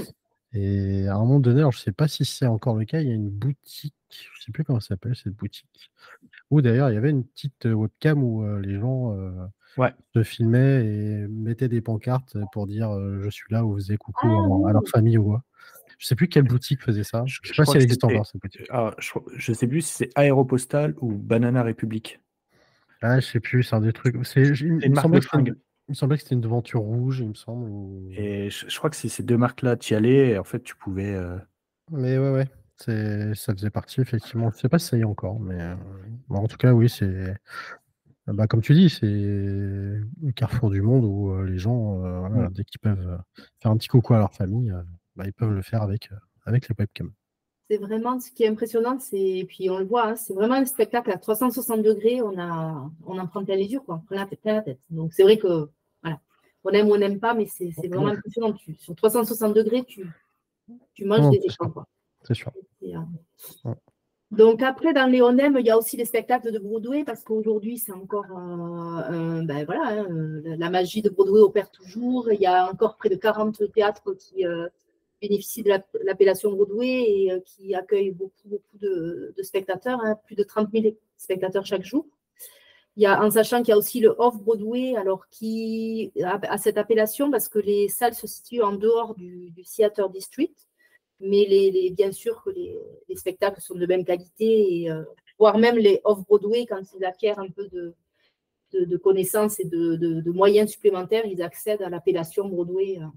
Et 0.53 1.07
à 1.07 1.15
un 1.15 1.19
moment 1.19 1.39
donné, 1.39 1.59
alors 1.59 1.71
je 1.71 1.79
ne 1.79 1.83
sais 1.83 1.91
pas 1.91 2.07
si 2.07 2.25
c'est 2.25 2.47
encore 2.47 2.75
le 2.75 2.85
cas, 2.85 3.01
il 3.01 3.07
y 3.07 3.11
a 3.11 3.15
une 3.15 3.29
boutique, 3.29 3.93
je 4.09 4.39
ne 4.39 4.43
sais 4.45 4.51
plus 4.51 4.63
comment 4.63 4.79
ça 4.79 4.89
s'appelle 4.89 5.15
cette 5.15 5.33
boutique, 5.35 5.91
où 6.49 6.61
d'ailleurs 6.61 6.89
il 6.89 6.95
y 6.95 6.97
avait 6.97 7.11
une 7.11 7.23
petite 7.23 7.65
webcam 7.65 8.23
où 8.23 8.43
euh, 8.43 8.59
les 8.59 8.79
gens 8.79 9.13
euh, 9.15 9.31
Ouais. 9.77 9.93
se 10.15 10.23
filmaient 10.23 10.83
et 10.83 11.27
mettaient 11.27 11.67
des 11.67 11.81
pancartes 11.81 12.35
pour 12.51 12.65
dire 12.65 12.89
euh, 12.89 13.21
je 13.21 13.29
suis 13.29 13.45
là 13.51 13.63
ou 13.63 13.73
vous 13.73 13.75
faisiez 13.77 13.97
coucou 13.97 14.21
Ah 14.27 14.27
à, 14.27 14.47
leur- 14.47 14.67
à 14.67 14.73
leur 14.73 14.87
famille 14.87 15.19
ou 15.19 15.25
quoi. 15.25 15.43
Je 15.99 16.07
sais 16.07 16.15
plus 16.15 16.27
quelle 16.29 16.43
boutique 16.45 16.81
faisait 16.81 17.03
ça. 17.03 17.23
Je- 17.27 17.39
Je 17.43 17.49
sais 17.49 17.55
pas 17.55 17.65
si 17.65 17.75
elle 17.77 17.83
existe 17.83 18.03
encore 18.05 18.25
cette 18.25 18.41
boutique. 18.41 18.65
ah, 18.71 18.95
je, 18.97 19.11
je 19.35 19.53
sais 19.53 19.67
plus 19.67 19.81
si 19.81 19.93
c'est 19.93 20.09
Aéropostal 20.15 20.95
ou 21.01 21.11
Banana 21.11 21.61
République. 21.61 22.19
Ah, 23.01 23.19
je 23.19 23.25
sais 23.27 23.39
plus, 23.39 23.63
c'est 23.63 23.75
un 23.75 23.81
des 23.81 23.93
trucs. 23.93 24.15
C'est, 24.25 24.41
il, 24.43 24.73
me 24.73 24.87
marque 24.89 25.01
semblait 25.03 25.19
de 25.19 25.25
que 25.25 25.29
c'était 25.29 25.37
une- 25.39 25.45
fringues. 25.45 25.55
il 25.87 25.91
me 25.91 25.93
semblait 25.95 26.17
que 26.17 26.23
c'était 26.23 26.35
une 26.35 26.41
devanture 26.41 26.79
rouge, 26.81 27.19
il 27.19 27.29
me 27.29 27.33
semble. 27.33 27.69
ou- 27.69 28.07
Et 28.11 28.49
je, 28.49 28.69
je 28.69 28.77
crois 28.77 28.89
que 28.89 28.95
c'est 28.95 29.09
ces 29.09 29.23
deux 29.23 29.37
marques-là, 29.37 29.75
tu 29.77 29.93
y 29.93 29.95
allais 29.95 30.29
et 30.31 30.37
en 30.37 30.43
fait 30.43 30.63
tu 30.63 30.75
pouvais. 30.75 31.13
euh, 31.13 31.37
Mais 31.91 32.17
ouais, 32.17 32.31
ouais, 32.31 32.47
ça 33.35 33.53
faisait 33.53 33.69
partie, 33.69 33.99
effectivement. 34.01 34.51
Je 34.51 34.57
sais 34.57 34.69
pas 34.69 34.79
si 34.79 34.87
ça 34.87 34.97
y 34.97 35.01
est 35.01 35.05
encore, 35.05 35.39
mais 35.39 35.61
euh, 35.61 35.75
bon, 36.29 36.37
en 36.37 36.47
tout 36.47 36.57
cas, 36.57 36.73
oui, 36.73 36.89
c'est. 36.89 37.35
Bah, 38.27 38.45
comme 38.47 38.61
tu 38.61 38.73
dis, 38.75 38.89
c'est 38.89 39.07
le 39.07 40.03
carrefour 40.35 40.69
du 40.69 40.81
monde 40.83 41.03
où 41.03 41.31
euh, 41.31 41.45
les 41.45 41.57
gens, 41.57 42.05
euh, 42.05 42.19
voilà, 42.19 42.47
Mm. 42.49 42.53
dès 42.53 42.63
qu'ils 42.63 42.79
peuvent 42.79 43.07
euh, 43.07 43.17
faire 43.61 43.71
un 43.71 43.77
petit 43.77 43.87
coucou 43.87 44.13
à 44.13 44.19
leur 44.19 44.33
famille, 44.33 44.69
euh, 44.71 44.83
bah, 45.19 45.25
ils 45.27 45.33
peuvent 45.33 45.51
le 45.51 45.61
faire 45.61 45.81
avec, 45.81 46.09
euh, 46.13 46.15
avec 46.45 46.69
les 46.69 46.75
webcams. 46.79 47.11
C'est 47.69 47.77
vraiment 47.77 48.19
ce 48.21 48.31
qui 48.31 48.43
est 48.43 48.47
impressionnant, 48.47 48.97
c'est 48.99 49.19
et 49.19 49.43
puis 49.45 49.69
on 49.69 49.77
le 49.77 49.85
voit, 49.85 50.07
hein, 50.07 50.15
c'est 50.15 50.33
vraiment 50.33 50.55
un 50.55 50.65
spectacle 50.65 51.11
à 51.11 51.17
360 51.17 51.83
degrés. 51.83 52.21
On 52.21 52.39
a, 52.39 52.89
on 53.05 53.19
en 53.19 53.27
prend 53.27 53.43
plein 53.43 53.57
les 53.57 53.65
yeux, 53.65 53.81
quoi, 53.81 53.95
on 53.95 53.99
prend 53.99 54.15
la 54.15 54.25
plein 54.25 54.55
la 54.55 54.61
tête. 54.61 54.79
Donc 54.89 55.13
c'est 55.13 55.23
vrai 55.23 55.37
que 55.37 55.69
voilà, 56.01 56.21
on 56.63 56.71
aime 56.71 56.87
ou 56.87 56.93
on 56.93 56.97
n'aime 56.97 57.19
pas, 57.19 57.33
mais 57.33 57.47
c'est 57.47 57.71
c'est 57.73 57.89
vraiment 57.89 58.07
impressionnant. 58.07 58.53
Tu, 58.53 58.75
sur 58.75 58.95
360 58.95 59.53
degrés, 59.53 59.83
tu, 59.83 60.07
tu 60.93 61.03
manges 61.03 61.19
Non, 61.19 61.31
des 61.31 61.41
écrans. 61.43 61.71
C'est 62.23 62.33
sûr. 62.33 62.51
Et, 62.81 62.95
euh, 62.95 62.99
Ouais. 63.65 63.75
Donc 64.31 64.61
après, 64.61 64.93
dans 64.93 65.07
les 65.07 65.21
Onem, 65.21 65.57
il 65.59 65.65
y 65.65 65.71
a 65.71 65.77
aussi 65.77 65.97
les 65.97 66.05
spectacles 66.05 66.51
de 66.51 66.59
Broadway 66.59 67.03
parce 67.03 67.23
qu'aujourd'hui, 67.23 67.77
c'est 67.77 67.91
encore 67.91 68.25
euh, 68.31 69.41
ben 69.43 69.65
voilà, 69.65 70.01
hein, 70.01 70.07
la 70.43 70.69
magie 70.69 71.01
de 71.01 71.09
Broadway 71.09 71.39
opère 71.39 71.71
toujours. 71.71 72.31
Il 72.31 72.39
y 72.39 72.45
a 72.45 72.69
encore 72.69 72.95
près 72.95 73.09
de 73.09 73.15
40 73.15 73.71
théâtres 73.73 74.13
qui 74.13 74.45
bénéficient 75.21 75.63
de 75.63 75.71
l'appellation 76.03 76.51
Broadway 76.53 77.03
et 77.07 77.31
euh, 77.31 77.39
qui 77.45 77.75
accueillent 77.75 78.11
beaucoup, 78.11 78.47
beaucoup 78.47 78.77
de, 78.79 79.33
spectateurs, 79.41 79.99
hein, 80.03 80.15
plus 80.25 80.35
de 80.35 80.43
30 80.43 80.69
000 80.71 80.95
spectateurs 81.17 81.65
chaque 81.65 81.83
jour. 81.83 82.05
Il 82.95 83.03
y 83.03 83.05
a, 83.05 83.23
en 83.23 83.31
sachant 83.31 83.59
qu'il 83.59 83.69
y 83.69 83.73
a 83.73 83.77
aussi 83.77 83.99
le 83.99 84.15
Off-Broadway, 84.17 84.95
alors 84.95 85.27
qui 85.29 86.11
a, 86.23 86.57
cette 86.57 86.77
appellation 86.77 87.31
parce 87.31 87.47
que 87.47 87.59
les 87.59 87.87
salles 87.87 88.15
se 88.15 88.27
situent 88.27 88.61
en 88.61 88.73
dehors 88.73 89.15
du, 89.15 89.51
du 89.51 89.63
Theater 89.63 90.09
District 90.09 90.69
mais 91.19 91.91
bien 91.91 92.11
sûr 92.11 92.41
que 92.43 92.49
les, 92.49 92.75
spectacles 93.15 93.61
sont 93.61 93.75
de 93.75 93.85
même 93.85 94.05
qualité, 94.05 94.83
et, 94.83 94.91
euh, 94.91 95.03
voire 95.37 95.57
même 95.57 95.77
les 95.77 96.01
off-Broadway, 96.03 96.65
quand 96.65 96.81
ils 96.97 97.05
acquièrent 97.05 97.39
un 97.39 97.49
peu 97.49 97.67
de, 97.67 97.93
de, 98.73 98.97
connaissances 98.97 99.59
et 99.59 99.65
de, 99.65 100.31
moyens 100.31 100.71
supplémentaires, 100.71 101.25
ils 101.25 101.41
accèdent 101.41 101.81
à 101.81 101.89
l'appellation 101.89 102.47
Broadway. 102.47 102.99
Euh. 102.99 103.07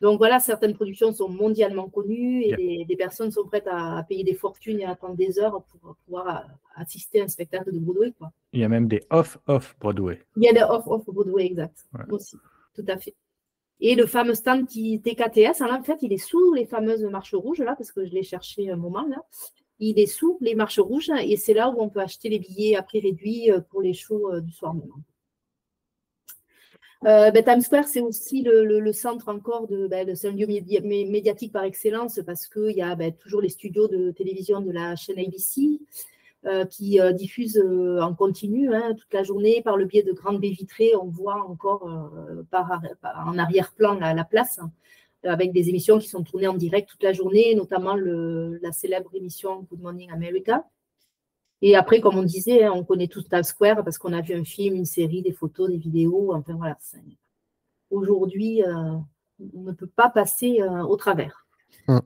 Donc 0.00 0.18
voilà, 0.18 0.40
certaines 0.40 0.74
productions 0.74 1.12
sont 1.12 1.28
mondialement 1.28 1.88
connues 1.88 2.42
et 2.42 2.84
des 2.84 2.96
personnes 2.96 3.30
sont 3.30 3.44
prêtes 3.44 3.68
à, 3.70 4.04
payer 4.08 4.24
des 4.24 4.34
fortunes 4.34 4.80
et 4.80 4.84
à 4.84 4.90
attendre 4.90 5.16
des 5.16 5.38
heures 5.38 5.62
pour 5.70 5.96
pouvoir 6.04 6.44
assister 6.74 7.20
à 7.22 7.24
un 7.24 7.28
spectacle 7.28 7.72
de 7.72 7.78
Broadway. 7.78 8.12
Quoi. 8.18 8.30
Il 8.52 8.60
y 8.60 8.64
a 8.64 8.68
même 8.68 8.88
des 8.88 9.02
off-off-Broadway. 9.10 10.22
Il 10.36 10.42
y 10.42 10.48
a 10.48 10.52
des 10.52 10.62
off-off-Broadway, 10.62 11.46
exact. 11.46 11.86
Aussi, 12.10 12.36
tout 12.74 12.84
à 12.88 12.98
fait. 12.98 13.14
Et 13.80 13.94
le 13.94 14.06
fameux 14.06 14.34
stand 14.34 14.66
qui, 14.66 15.00
TKTS, 15.00 15.62
en 15.62 15.82
fait, 15.82 15.98
il 16.02 16.12
est 16.12 16.18
sous 16.18 16.52
les 16.54 16.66
fameuses 16.66 17.04
marches 17.04 17.34
rouges, 17.34 17.60
là, 17.60 17.74
parce 17.76 17.92
que 17.92 18.06
je 18.06 18.12
l'ai 18.12 18.22
cherché 18.22 18.70
un 18.70 18.76
moment, 18.76 19.06
là. 19.06 19.22
Il 19.78 19.98
est 19.98 20.06
sous 20.06 20.38
les 20.40 20.54
marches 20.54 20.78
rouges 20.78 21.10
et 21.22 21.36
c'est 21.36 21.52
là 21.52 21.68
où 21.68 21.82
on 21.82 21.90
peut 21.90 22.00
acheter 22.00 22.30
les 22.30 22.38
billets 22.38 22.76
à 22.76 22.82
prix 22.82 23.00
réduit 23.00 23.50
euh, 23.50 23.60
pour 23.60 23.82
les 23.82 23.92
shows 23.92 24.32
euh, 24.32 24.40
du 24.40 24.50
soir 24.50 24.72
même. 24.72 24.88
Euh, 27.04 27.30
ben, 27.30 27.44
Times 27.44 27.60
Square, 27.60 27.88
c'est 27.88 28.00
aussi 28.00 28.42
le, 28.42 28.92
centre 28.92 29.28
encore 29.28 29.66
de, 29.68 29.86
ben, 29.86 30.16
c'est 30.16 30.28
un 30.28 30.32
lieu 30.32 30.46
médiatique 30.46 31.52
par 31.52 31.64
excellence 31.64 32.20
parce 32.24 32.46
qu'il 32.46 32.76
y 32.76 32.82
a 32.82 32.94
ben, 32.94 33.12
toujours 33.12 33.42
les 33.42 33.50
studios 33.50 33.86
de 33.86 34.10
télévision 34.12 34.60
de 34.60 34.72
la 34.72 34.96
chaîne 34.96 35.18
ABC. 35.18 35.78
Euh, 36.46 36.64
qui 36.64 37.00
euh, 37.00 37.10
diffuse 37.10 37.56
euh, 37.56 38.00
en 38.00 38.14
continu 38.14 38.72
hein, 38.72 38.94
toute 38.96 39.12
la 39.12 39.24
journée 39.24 39.62
par 39.62 39.76
le 39.76 39.84
biais 39.84 40.04
de 40.04 40.12
grandes 40.12 40.38
baies 40.40 40.50
vitrées. 40.50 40.94
On 40.94 41.06
voit 41.06 41.42
encore 41.42 41.82
en 41.82 43.38
arrière-plan 43.38 43.94
la, 43.94 44.24
place 44.24 44.60
avec 45.24 45.50
des 45.52 45.70
émissions 45.70 45.98
qui 45.98 46.08
sont 46.08 46.22
tournées 46.22 46.46
en 46.46 46.54
direct 46.54 46.88
toute 46.88 47.02
la 47.02 47.12
journée, 47.12 47.56
notamment 47.56 47.96
la 47.96 48.70
célèbre 48.70 49.10
émission 49.14 49.66
Good 49.68 49.80
Morning 49.80 50.12
America. 50.12 50.64
Et 51.62 51.74
après, 51.74 52.00
comme 52.00 52.16
on 52.16 52.22
disait, 52.22 52.64
hein, 52.64 52.72
on 52.74 52.84
connaît 52.84 53.08
tout 53.08 53.22
Times 53.22 53.42
Square 53.42 53.82
parce 53.82 53.98
qu'on 53.98 54.12
a 54.12 54.20
vu 54.20 54.34
un 54.34 54.44
film, 54.44 54.76
une 54.76 54.84
série, 54.84 55.22
des 55.22 55.32
photos, 55.32 55.70
des 55.70 55.78
vidéos. 55.78 56.34
Enfin 56.34 56.54
voilà. 56.54 56.76
Aujourd'hui, 57.90 58.62
on 58.64 59.62
ne 59.62 59.72
peut 59.72 59.86
pas 59.86 60.10
passer 60.10 60.62
au 60.62 60.96
travers. 60.96 61.46
Hum. 61.88 62.00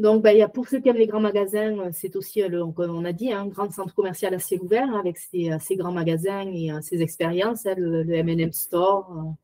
Donc, 0.00 0.22
ben, 0.22 0.48
pour 0.48 0.66
ceux 0.66 0.80
qui 0.80 0.88
aiment 0.88 0.96
les 0.96 1.06
grands 1.06 1.20
magasins, 1.20 1.78
euh, 1.78 1.90
c'est 1.92 2.16
aussi, 2.16 2.42
euh, 2.42 2.66
comme 2.72 2.96
on 2.96 3.04
a 3.04 3.12
dit, 3.12 3.30
un 3.32 3.46
grand 3.46 3.70
centre 3.70 3.94
commercial 3.94 4.32
à 4.32 4.38
ciel 4.38 4.62
ouvert 4.62 4.88
hein, 4.88 4.98
avec 4.98 5.18
ses, 5.18 5.52
euh, 5.52 5.58
grands 5.76 5.92
magasins 5.92 6.48
et 6.48 6.70
ses 6.80 7.02
expériences, 7.02 7.66
hein, 7.66 7.74
le, 7.76 8.04
MM 8.22 8.50
Store, 8.50 9.36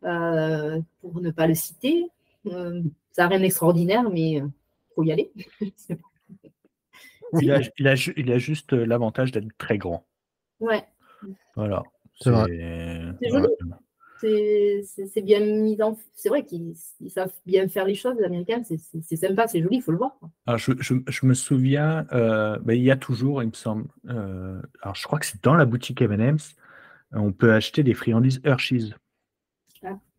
pour 0.00 1.20
ne 1.20 1.30
pas 1.30 1.46
le 1.46 1.54
citer. 1.54 2.04
ça 2.44 2.50
n'a 3.18 3.28
rien 3.28 3.38
d'extraordinaire, 3.38 4.10
mais 4.10 4.30
il 4.32 4.50
faut 4.96 5.04
y 5.04 5.12
aller. 5.12 5.30
il, 7.40 7.50
a, 7.50 8.38
juste 8.38 8.72
l'avantage 8.72 9.32
d'être 9.32 9.48
très 9.58 9.78
grand. 9.78 10.06
Ouais. 10.60 10.84
Voilà. 11.54 11.82
C'est 12.20 12.30
joli 13.30 13.48
c'est 14.20 15.22
bien 15.22 15.40
mis 15.40 15.80
en. 15.82 15.96
C'est 16.14 16.28
vrai 16.28 16.44
qu'ils 16.44 16.74
savent 17.08 17.32
bien 17.44 17.68
faire 17.68 17.84
les 17.84 17.94
choses, 17.94 18.16
les 18.18 18.24
Américains. 18.24 18.62
C'est 18.64 19.16
sympa, 19.16 19.46
c'est 19.46 19.62
joli, 19.62 19.76
il 19.76 19.82
faut 19.82 19.92
le 19.92 19.98
voir. 19.98 20.18
Alors, 20.46 20.58
je, 20.58 20.72
je, 20.80 21.26
me 21.26 21.34
souviens, 21.34 22.06
euh, 22.12 22.58
ben, 22.62 22.74
il 22.74 22.82
y 22.82 22.90
a 22.90 22.96
toujours, 22.96 23.42
il 23.42 23.48
me 23.48 23.54
semble. 23.54 23.86
Euh, 24.08 24.60
alors, 24.82 24.94
je 24.94 25.04
crois 25.04 25.18
que 25.18 25.26
c'est 25.26 25.42
dans 25.42 25.54
la 25.54 25.64
boutique 25.64 26.00
M&M's. 26.00 26.56
On 27.12 27.32
peut 27.32 27.52
acheter 27.52 27.82
des 27.82 27.94
friandises 27.94 28.40
Hershey's. 28.44 28.92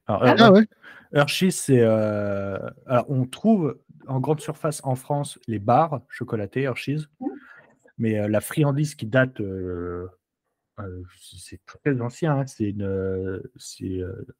Ah, 0.09 0.35
ah 0.37 0.51
ouais. 0.51 0.65
Hershey's, 1.11 1.55
c'est. 1.55 1.81
Euh, 1.81 2.57
alors, 2.85 3.09
on 3.09 3.25
trouve 3.25 3.77
en 4.07 4.19
grande 4.19 4.39
surface 4.39 4.81
en 4.83 4.95
France 4.95 5.39
les 5.47 5.59
barres 5.59 6.01
chocolatées 6.09 6.63
Hershey's. 6.63 7.07
Mmh. 7.19 7.25
Mais 7.99 8.27
la 8.27 8.41
friandise 8.41 8.93
qui 8.93 9.07
date 9.07 9.41
euh, 10.79 11.03
c'est 11.19 11.63
très 11.65 11.99
ancien. 12.01 12.39
Hein, 12.39 12.45
c'est 12.47 12.73
euh, 12.81 13.41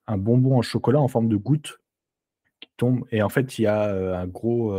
un 0.08 0.18
bonbon 0.18 0.58
en 0.58 0.62
chocolat 0.62 1.00
en 1.00 1.08
forme 1.08 1.30
de 1.30 1.36
goutte 1.36 1.80
qui 2.60 2.70
tombe. 2.78 3.06
Et 3.12 3.22
en 3.22 3.30
fait, 3.30 3.58
il 3.60 3.64
y 3.64 3.68
a 3.68 3.90
euh, 3.90 4.16
un 4.16 4.28
gros, 4.28 4.76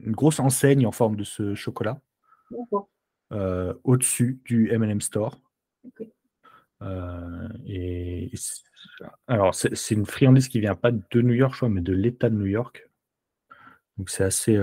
une 0.00 0.12
grosse 0.12 0.40
enseigne 0.40 0.86
en 0.86 0.92
forme 0.92 1.16
de 1.16 1.24
ce 1.24 1.54
chocolat 1.54 2.00
au-dessus 3.84 4.40
du 4.44 4.70
M&M 4.70 5.00
Store. 5.00 5.40
et 7.66 8.30
alors, 9.26 9.54
c'est 9.54 9.94
une 9.94 10.06
friandise 10.06 10.48
qui 10.48 10.60
vient 10.60 10.74
pas 10.74 10.90
de 10.90 11.22
New 11.22 11.34
York, 11.34 11.52
je 11.54 11.58
crois, 11.58 11.68
mais 11.68 11.80
de 11.80 11.92
l'État 11.92 12.28
de 12.28 12.36
New 12.36 12.46
York. 12.46 12.88
Donc, 13.98 14.10
c'est 14.10 14.24
assez, 14.24 14.58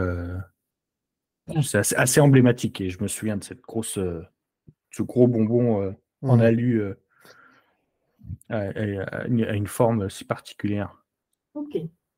assez, 1.55 1.95
assez, 1.95 2.19
emblématique. 2.19 2.81
Et 2.81 2.89
je 2.89 3.01
me 3.01 3.07
souviens 3.07 3.37
de 3.37 3.43
cette 3.43 3.61
grosse, 3.61 3.99
ce 4.91 5.03
gros 5.03 5.27
bonbon 5.27 5.81
euh, 5.81 5.91
en 6.21 6.37
mmh. 6.37 6.41
alu 6.41 6.81
euh, 6.81 6.93
a, 8.49 9.25
une 9.27 9.67
forme 9.67 10.09
si 10.09 10.25
particulière. 10.25 11.03
Ok. 11.53 11.77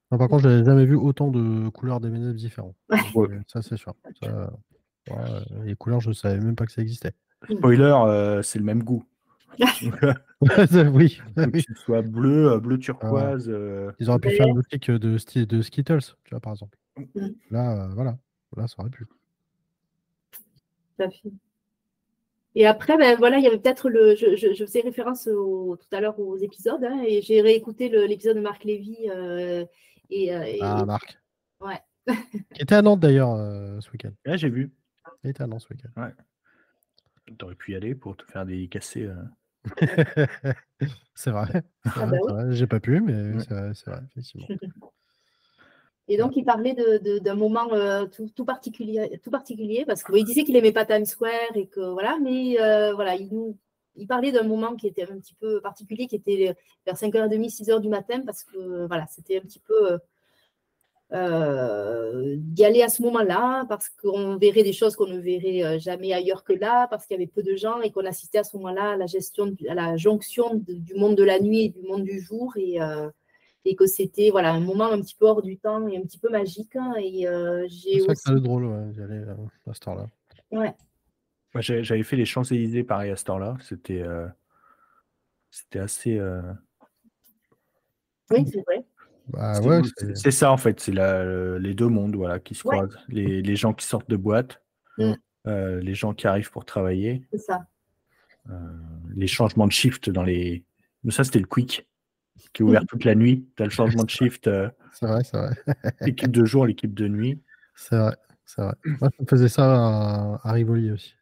par 0.09 0.27
contre, 0.27 0.43
je 0.43 0.49
n'avais 0.49 0.65
jamais 0.65 0.85
vu 0.85 0.95
autant 0.95 1.29
de 1.29 1.69
couleurs 1.69 1.99
d'M&M's 1.99 2.35
différents. 2.35 2.75
Ça, 3.47 3.61
c'est 3.61 3.77
sûr. 3.77 3.93
les 5.63 5.75
couleurs, 5.75 6.01
je 6.01 6.09
ne 6.09 6.13
savais 6.13 6.39
même 6.39 6.55
pas 6.55 6.65
que 6.65 6.71
ça 6.71 6.81
existait. 6.81 7.13
Spoiler, 7.49 7.95
euh, 8.05 8.41
c'est 8.41 8.59
le 8.59 8.65
même 8.65 8.83
goût. 8.83 9.03
oui. 10.93 11.21
Que 11.35 11.59
ce 11.59 11.73
soit 11.75 12.01
bleu, 12.01 12.59
bleu 12.59 12.79
turquoise. 12.79 13.51
Ils 13.99 14.09
auraient 14.09 14.19
pu 14.19 14.31
faire 14.31 14.47
une 14.47 14.55
boutique 14.55 14.89
de, 14.89 15.43
de 15.45 15.61
Skittles, 15.61 16.15
tu 16.23 16.31
vois, 16.31 16.39
par 16.39 16.53
exemple. 16.53 16.77
Mmh. 16.97 17.27
Là, 17.51 17.89
voilà. 17.93 18.17
Là, 18.57 18.67
ça 18.67 18.75
aurait 18.79 18.89
pu. 18.89 19.05
Fait. 20.97 21.09
Et 22.53 22.67
après, 22.67 22.97
ben 22.97 23.17
voilà, 23.17 23.37
il 23.37 23.43
y 23.43 23.47
avait 23.47 23.59
peut-être 23.59 23.89
le. 23.89 24.15
Je, 24.15 24.65
faisais 24.65 24.81
référence 24.81 25.23
tout 25.23 25.77
à 25.91 26.01
l'heure 26.01 26.19
aux 26.19 26.37
épisodes, 26.37 26.83
hein, 26.83 27.01
et 27.07 27.21
j'ai 27.21 27.41
réécouté 27.41 27.89
l'épisode 27.89 28.35
de 28.35 28.41
Marc 28.41 28.65
Lévy. 28.65 29.09
Euh, 29.09 29.65
et, 30.09 30.35
euh, 30.35 30.57
ah, 30.61 30.85
Marc. 30.85 31.17
Ouais. 31.61 31.79
Qui 32.53 32.61
était 32.61 32.75
à 32.75 32.81
Nantes 32.81 32.99
d'ailleurs 32.99 33.31
euh, 33.31 33.79
ce 33.79 33.89
week-end. 33.91 34.11
Ouais, 34.25 34.37
j'ai 34.37 34.49
vu. 34.49 34.73
Il 35.23 35.29
était 35.29 35.43
à 35.43 35.47
Nantes 35.47 35.61
ce 35.61 35.73
week-end. 35.73 36.01
Ouais. 36.01 36.13
T'aurais 37.37 37.55
pu 37.55 37.71
y 37.71 37.75
aller 37.75 37.95
pour 37.95 38.17
te 38.17 38.25
faire 38.25 38.45
des 38.45 38.67
cassés. 38.67 39.09
c'est 41.15 41.31
vrai. 41.31 41.63
Ah 41.85 42.05
bah 42.05 42.51
j'ai 42.51 42.67
pas 42.67 42.79
pu, 42.79 42.99
mais 43.01 43.39
c'est 43.43 43.89
vrai, 43.89 43.99
effectivement. 44.11 44.47
Et 46.07 46.17
donc, 46.17 46.35
il 46.35 46.43
parlait 46.43 46.75
d'un 47.21 47.35
moment 47.35 47.71
euh, 47.71 48.05
tout, 48.05 48.43
particulier, 48.43 49.21
tout 49.23 49.31
particulier, 49.31 49.85
parce 49.85 50.03
qu'il 50.03 50.25
disait 50.25 50.43
qu'il 50.43 50.55
n'aimait 50.55 50.73
pas 50.73 50.85
Times 50.85 51.05
Square 51.05 51.55
et 51.55 51.67
que 51.67 51.79
voilà, 51.79 52.17
mais 52.21 52.59
euh, 52.59 52.93
voilà, 52.93 53.15
il, 53.15 53.29
nous, 53.31 53.57
il 53.95 54.07
parlait 54.07 54.33
d'un 54.33 54.43
moment 54.43 54.75
qui 54.75 54.87
était 54.87 55.03
un 55.03 55.19
petit 55.19 55.35
peu 55.35 55.61
particulier, 55.61 56.07
qui 56.07 56.15
était 56.17 56.53
vers 56.85 56.95
5h30, 56.95 57.55
6h 57.55 57.79
du 57.79 57.87
matin, 57.87 58.23
parce 58.25 58.43
que 58.43 58.87
voilà, 58.87 59.05
c'était 59.07 59.37
un 59.37 59.41
petit 59.41 59.61
peu 59.61 59.99
euh, 61.13 62.35
d'y 62.37 62.63
aller 62.63 62.81
à 62.81 62.89
ce 62.89 63.01
moment-là, 63.01 63.65
parce 63.67 63.89
qu'on 63.89 64.37
verrait 64.37 64.63
des 64.63 64.73
choses 64.73 64.95
qu'on 64.95 65.07
ne 65.07 65.19
verrait 65.19 65.79
jamais 65.79 66.13
ailleurs 66.13 66.43
que 66.43 66.53
là, 66.53 66.87
parce 66.87 67.05
qu'il 67.05 67.15
y 67.15 67.19
avait 67.19 67.27
peu 67.27 67.43
de 67.43 67.55
gens 67.55 67.81
et 67.81 67.91
qu'on 67.91 68.05
assistait 68.05 68.39
à 68.39 68.43
ce 68.43 68.55
moment-là 68.57 68.91
à 68.91 68.97
la 68.97 69.07
gestion, 69.07 69.55
à 69.69 69.73
la 69.73 69.97
jonction 69.97 70.55
du 70.55 70.93
monde 70.95 71.15
de 71.15 71.23
la 71.23 71.39
nuit 71.39 71.65
et 71.65 71.69
du 71.69 71.81
monde 71.81 72.03
du 72.03 72.21
jour. 72.21 72.53
Et 72.57 72.79
et 73.65 73.75
que 73.75 73.85
c'était 73.85 74.29
voilà, 74.31 74.53
un 74.53 74.59
moment 74.59 74.91
un 74.91 75.01
petit 75.01 75.15
peu 75.15 75.25
hors 75.25 75.41
du 75.41 75.57
temps 75.57 75.87
et 75.87 75.97
un 75.97 76.01
petit 76.01 76.17
peu 76.17 76.29
magique. 76.29 76.75
Hein, 76.75 76.93
et 76.97 77.27
euh, 77.27 77.67
j'ai 77.69 78.01
aussi... 78.01 78.23
C'est 78.25 78.35
drôle 78.35 78.65
ouais, 78.65 78.91
d'y 78.91 79.01
aller 79.01 79.19
euh, 79.19 79.35
à 79.69 79.73
ce 79.73 79.79
temps-là. 79.81 80.07
Ouais. 80.51 80.73
Moi, 81.53 81.61
j'avais 81.61 82.03
fait 82.03 82.15
les 82.15 82.25
Champs-Élysées 82.25 82.83
pareil 82.83 83.11
à 83.11 83.15
ce 83.15 83.25
temps-là. 83.25 83.57
C'était 83.61 84.01
euh, 84.01 84.27
c'était 85.49 85.79
assez. 85.79 86.19
Oui, 88.29 88.45
c'est 88.47 88.63
vrai. 88.65 88.85
Bah, 89.31 89.61
ouais, 89.61 89.81
c'est 90.15 90.31
ça 90.31 90.51
en 90.51 90.57
fait, 90.57 90.79
c'est 90.79 90.93
les 90.93 91.73
deux 91.73 91.87
mondes 91.87 92.15
voilà, 92.15 92.39
qui 92.39 92.55
se 92.55 92.63
croisent. 92.63 92.97
Les, 93.07 93.41
les, 93.41 93.55
gens 93.55 93.73
qui 93.73 93.85
sortent 93.85 94.09
de 94.09 94.17
boîte, 94.17 94.61
mm. 94.97 95.13
les 95.45 95.93
gens 95.95 96.13
qui 96.13 96.27
arrivent 96.27 96.51
pour 96.51 96.65
travailler. 96.65 97.25
C'est 97.31 97.39
ça. 97.39 97.65
les 99.15 99.27
changements 99.27 99.67
de 99.67 99.71
shift 99.71 100.09
dans 100.09 100.23
les. 100.23 100.63
Mais 101.03 101.11
ça, 101.11 101.23
c'était 101.23 101.39
le 101.39 101.47
quick 101.47 101.87
qui 102.53 102.61
est 102.61 102.65
ouvert 102.65 102.85
toute 102.85 103.05
la 103.05 103.15
nuit. 103.15 103.47
Tu 103.55 103.63
as 103.63 103.65
le 103.65 103.71
changement 103.71 104.03
de 104.03 104.09
shift. 104.09 104.47
Euh, 104.47 104.69
c'est 104.93 105.05
vrai, 105.05 105.23
c'est 105.23 105.37
vrai. 105.37 105.55
l'équipe 106.01 106.31
de 106.31 106.45
jour, 106.45 106.65
l'équipe 106.65 106.93
de 106.93 107.07
nuit. 107.07 107.41
C'est 107.75 107.97
vrai. 107.97 108.15
C'est 108.45 108.61
vrai. 108.61 108.73
Moi, 108.83 109.09
ça 109.09 109.17
me 109.19 109.27
faisait 109.27 109.49
ça 109.49 109.63
à, 109.63 110.39
à 110.43 110.51
Rivoli 110.51 110.91
aussi. 110.91 111.15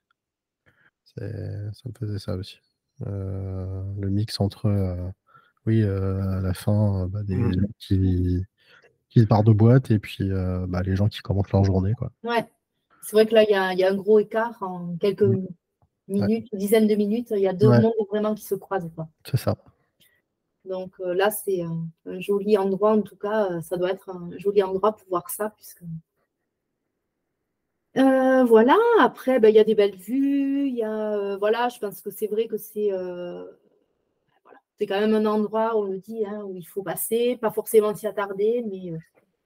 C'est- 1.05 1.71
Ça 1.73 1.81
me 1.85 1.93
faisait 1.99 2.19
ça 2.19 2.35
aussi. 2.35 2.59
Euh, 3.07 3.83
le 3.99 4.09
mix 4.09 4.39
entre, 4.39 4.65
euh, 4.67 5.09
oui, 5.65 5.83
euh, 5.83 6.39
à 6.39 6.41
la 6.41 6.53
fin, 6.53 7.03
euh, 7.03 7.07
bah, 7.07 7.23
des 7.23 7.35
Mm. 7.35 7.53
gens 7.53 7.67
qui, 7.79 8.43
qui 9.09 9.19
se 9.21 9.25
barrent 9.25 9.43
de 9.43 9.53
boîte 9.53 9.91
et 9.91 9.99
puis 9.99 10.31
euh, 10.31 10.65
bah, 10.67 10.81
les 10.83 10.95
gens 10.95 11.07
qui 11.07 11.19
commencent 11.21 11.51
leur 11.51 11.63
journée. 11.63 11.93
Quoi. 11.93 12.11
Ouais. 12.23 12.45
C'est 13.01 13.15
vrai 13.15 13.25
que 13.25 13.33
là, 13.33 13.43
il 13.43 13.51
y 13.51 13.55
a, 13.55 13.73
il 13.73 13.79
y 13.79 13.83
a 13.83 13.91
un 13.91 13.95
gros 13.95 14.19
écart 14.19 14.57
en 14.61 14.95
quelques 14.97 15.23
Mm. 15.23 15.47
minutes, 16.07 16.49
dizaines 16.53 16.87
de 16.87 16.95
minutes. 16.95 17.31
Il 17.35 17.41
y 17.41 17.47
a 17.47 17.53
deux 17.53 17.69
Ouais. 17.69 17.81
mondes 17.81 17.93
vraiment 18.09 18.33
qui 18.33 18.43
se 18.43 18.55
croisent. 18.55 18.89
C'est 19.25 19.37
ça. 19.37 19.55
Donc 20.65 20.91
euh, 20.99 21.13
là, 21.13 21.29
c'est 21.31 21.61
un, 21.61 21.87
un 22.05 22.19
joli 22.19 22.57
endroit. 22.57 22.91
En 22.93 23.01
tout 23.01 23.15
cas, 23.15 23.51
euh, 23.51 23.61
ça 23.61 23.77
doit 23.77 23.91
être 23.91 24.09
un 24.09 24.29
joli 24.37 24.61
endroit 24.63 24.95
pour 24.95 25.07
voir 25.07 25.29
ça. 25.29 25.51
Puisque... 25.55 25.83
Euh, 27.97 28.43
voilà, 28.43 28.75
après, 28.99 29.39
ben, 29.39 29.49
il 29.49 29.55
y 29.55 29.59
a 29.59 29.63
des 29.63 29.75
belles 29.75 29.95
vues. 29.95 30.67
Il 30.67 30.75
y 30.75 30.83
a, 30.83 31.37
voilà, 31.37 31.69
je 31.69 31.79
pense 31.79 32.01
que 32.01 32.11
c'est 32.11 32.27
vrai 32.27 32.47
que 32.47 32.57
c'est 32.57 32.89
c'est 34.79 34.85
quand 34.87 34.99
même 34.99 35.13
un 35.13 35.25
endroit, 35.25 35.75
on 35.77 35.83
le 35.83 35.99
dit, 35.99 36.25
hein, 36.25 36.41
où 36.45 36.55
il 36.55 36.63
faut 36.63 36.83
passer, 36.83 37.37
pas 37.37 37.51
forcément 37.51 37.93
s'y 37.93 38.07
attarder, 38.07 38.63
mais 38.69 38.91
euh, 38.93 38.97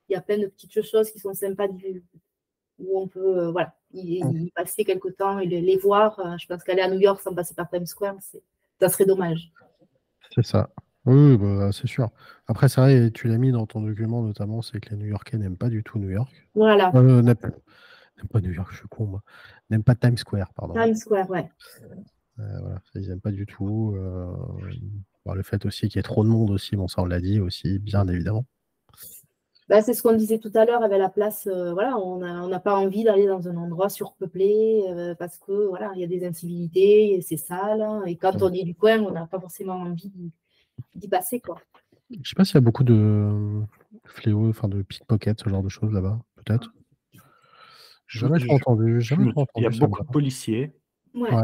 il 0.10 0.14
y 0.14 0.16
a 0.16 0.22
plein 0.22 0.38
de 0.38 0.46
petites 0.48 0.84
choses 0.84 1.10
qui 1.10 1.20
sont 1.20 1.34
sympas 1.34 1.68
du- 1.68 2.04
où 2.80 3.00
on 3.00 3.08
peut 3.08 3.40
euh, 3.40 3.52
voilà, 3.52 3.76
y, 3.94 4.20
y 4.20 4.52
passer 4.52 4.84
quelque 4.84 5.10
temps 5.10 5.40
et 5.40 5.48
les, 5.48 5.62
les 5.62 5.78
voir. 5.78 6.20
Euh, 6.20 6.36
je 6.40 6.46
pense 6.48 6.64
qu'aller 6.64 6.82
à 6.82 6.90
New 6.90 7.00
York 7.00 7.20
sans 7.20 7.34
passer 7.34 7.56
par 7.56 7.70
Times 7.70 7.86
Square, 7.86 8.16
ça 8.80 8.90
serait 8.90 9.06
dommage. 9.06 9.52
C'est 10.36 10.46
ça. 10.46 10.70
Oui, 11.06 11.38
bah, 11.38 11.72
c'est 11.72 11.88
sûr. 11.88 12.10
Après, 12.48 12.70
c'est 12.70 12.80
vrai, 12.80 13.12
tu 13.12 13.28
l'as 13.28 13.38
mis 13.38 13.52
dans 13.52 13.66
ton 13.66 13.82
document 13.82 14.22
notamment, 14.22 14.62
c'est 14.62 14.80
que 14.80 14.90
les 14.92 14.98
New-Yorkais 14.98 15.38
n'aiment 15.38 15.58
pas 15.58 15.70
du 15.70 15.84
tout 15.84 16.00
New 16.00 16.10
York. 16.10 16.32
Voilà, 16.56 16.92
n'aiment 16.94 17.36
pas 17.36 18.40
New 18.40 18.52
York, 18.52 18.70
je 18.72 18.78
suis 18.78 18.88
con, 18.88 19.08
moi. 19.08 19.22
N'aiment 19.70 19.84
pas 19.84 19.96
Times 19.96 20.18
Square, 20.18 20.54
pardon. 20.54 20.74
Times 20.76 20.96
Square, 20.96 21.30
ouais. 21.30 21.50
Voilà, 22.38 22.82
ils 22.96 23.08
n'aiment 23.10 23.22
pas 23.22 23.32
du 23.32 23.46
tout. 23.46 23.96
Bon, 25.26 25.34
le 25.34 25.44
fait 25.44 25.66
aussi 25.66 25.88
qu'il 25.88 25.98
y 25.98 26.00
ait 26.00 26.04
trop 26.04 26.24
de 26.24 26.30
monde 26.30 26.52
aussi, 26.52 26.76
bon, 26.76 26.88
ça 26.88 27.02
on 27.02 27.06
l'a 27.06 27.20
dit 27.22 27.40
aussi, 27.40 27.80
bien 27.80 28.08
évidemment. 28.08 28.46
Ben, 29.70 29.82
c'est 29.82 29.94
ce 29.94 30.04
qu'on 30.04 30.14
disait 30.16 30.40
tout 30.40 30.52
à 30.56 30.66
l'heure 30.66 30.84
avec 30.84 31.00
la 31.00 31.08
place. 31.10 31.48
euh, 31.48 31.72
voilà, 31.74 31.98
on 31.98 32.18
n'a 32.18 32.44
on 32.44 32.50
n'a 32.50 32.60
pas 32.60 32.76
envie 32.78 33.06
d'aller 33.06 33.28
dans 33.28 33.48
un 33.48 33.56
endroit 33.56 33.88
surpeuplé 33.90 34.84
euh, 34.90 35.16
parce 35.16 35.38
que 35.38 35.68
voilà, 35.68 35.92
il 35.96 36.02
y 36.02 36.04
a 36.04 36.08
des 36.08 36.26
incivilités, 36.26 37.20
c'est 37.22 37.38
sale. 37.38 37.82
hein, 37.82 38.04
et 38.06 38.18
quand 38.18 38.34
Ouais. 38.36 38.44
on 38.44 38.52
est 38.54 38.64
du 38.66 38.76
coin, 38.76 39.00
on 39.00 39.12
n'a 39.12 39.26
pas 39.26 39.40
forcément 39.40 39.76
envie 39.76 40.12
d'y- 40.96 41.08
passer. 41.08 41.40
Quoi. 41.40 41.62
Je 42.10 42.30
sais 42.30 42.36
pas 42.36 42.44
s'il 42.44 42.56
y 42.56 42.58
a 42.58 42.62
beaucoup 42.62 42.84
de 42.84 43.62
fléaux, 44.06 44.50
enfin 44.50 44.68
de 44.68 44.82
pickpockets, 44.82 45.40
ce 45.42 45.50
genre 45.50 45.64
de 45.64 45.70
choses 45.70 45.94
là-bas, 45.94 46.20
peut-être. 46.44 46.74
Je- 48.06 48.20
Jamais 48.20 48.40
je- 48.40 48.46
trop 48.48 48.56
entendu, 48.56 49.00
jamais 49.02 49.32
trop 49.32 49.46
Il 49.56 49.62
y 49.62 49.66
a 49.66 49.70
entendu 49.70 49.80
beaucoup 49.80 50.04
de 50.04 50.08
policiers. 50.10 50.74
Ouais, 51.16 51.34
Ouais. 51.34 51.44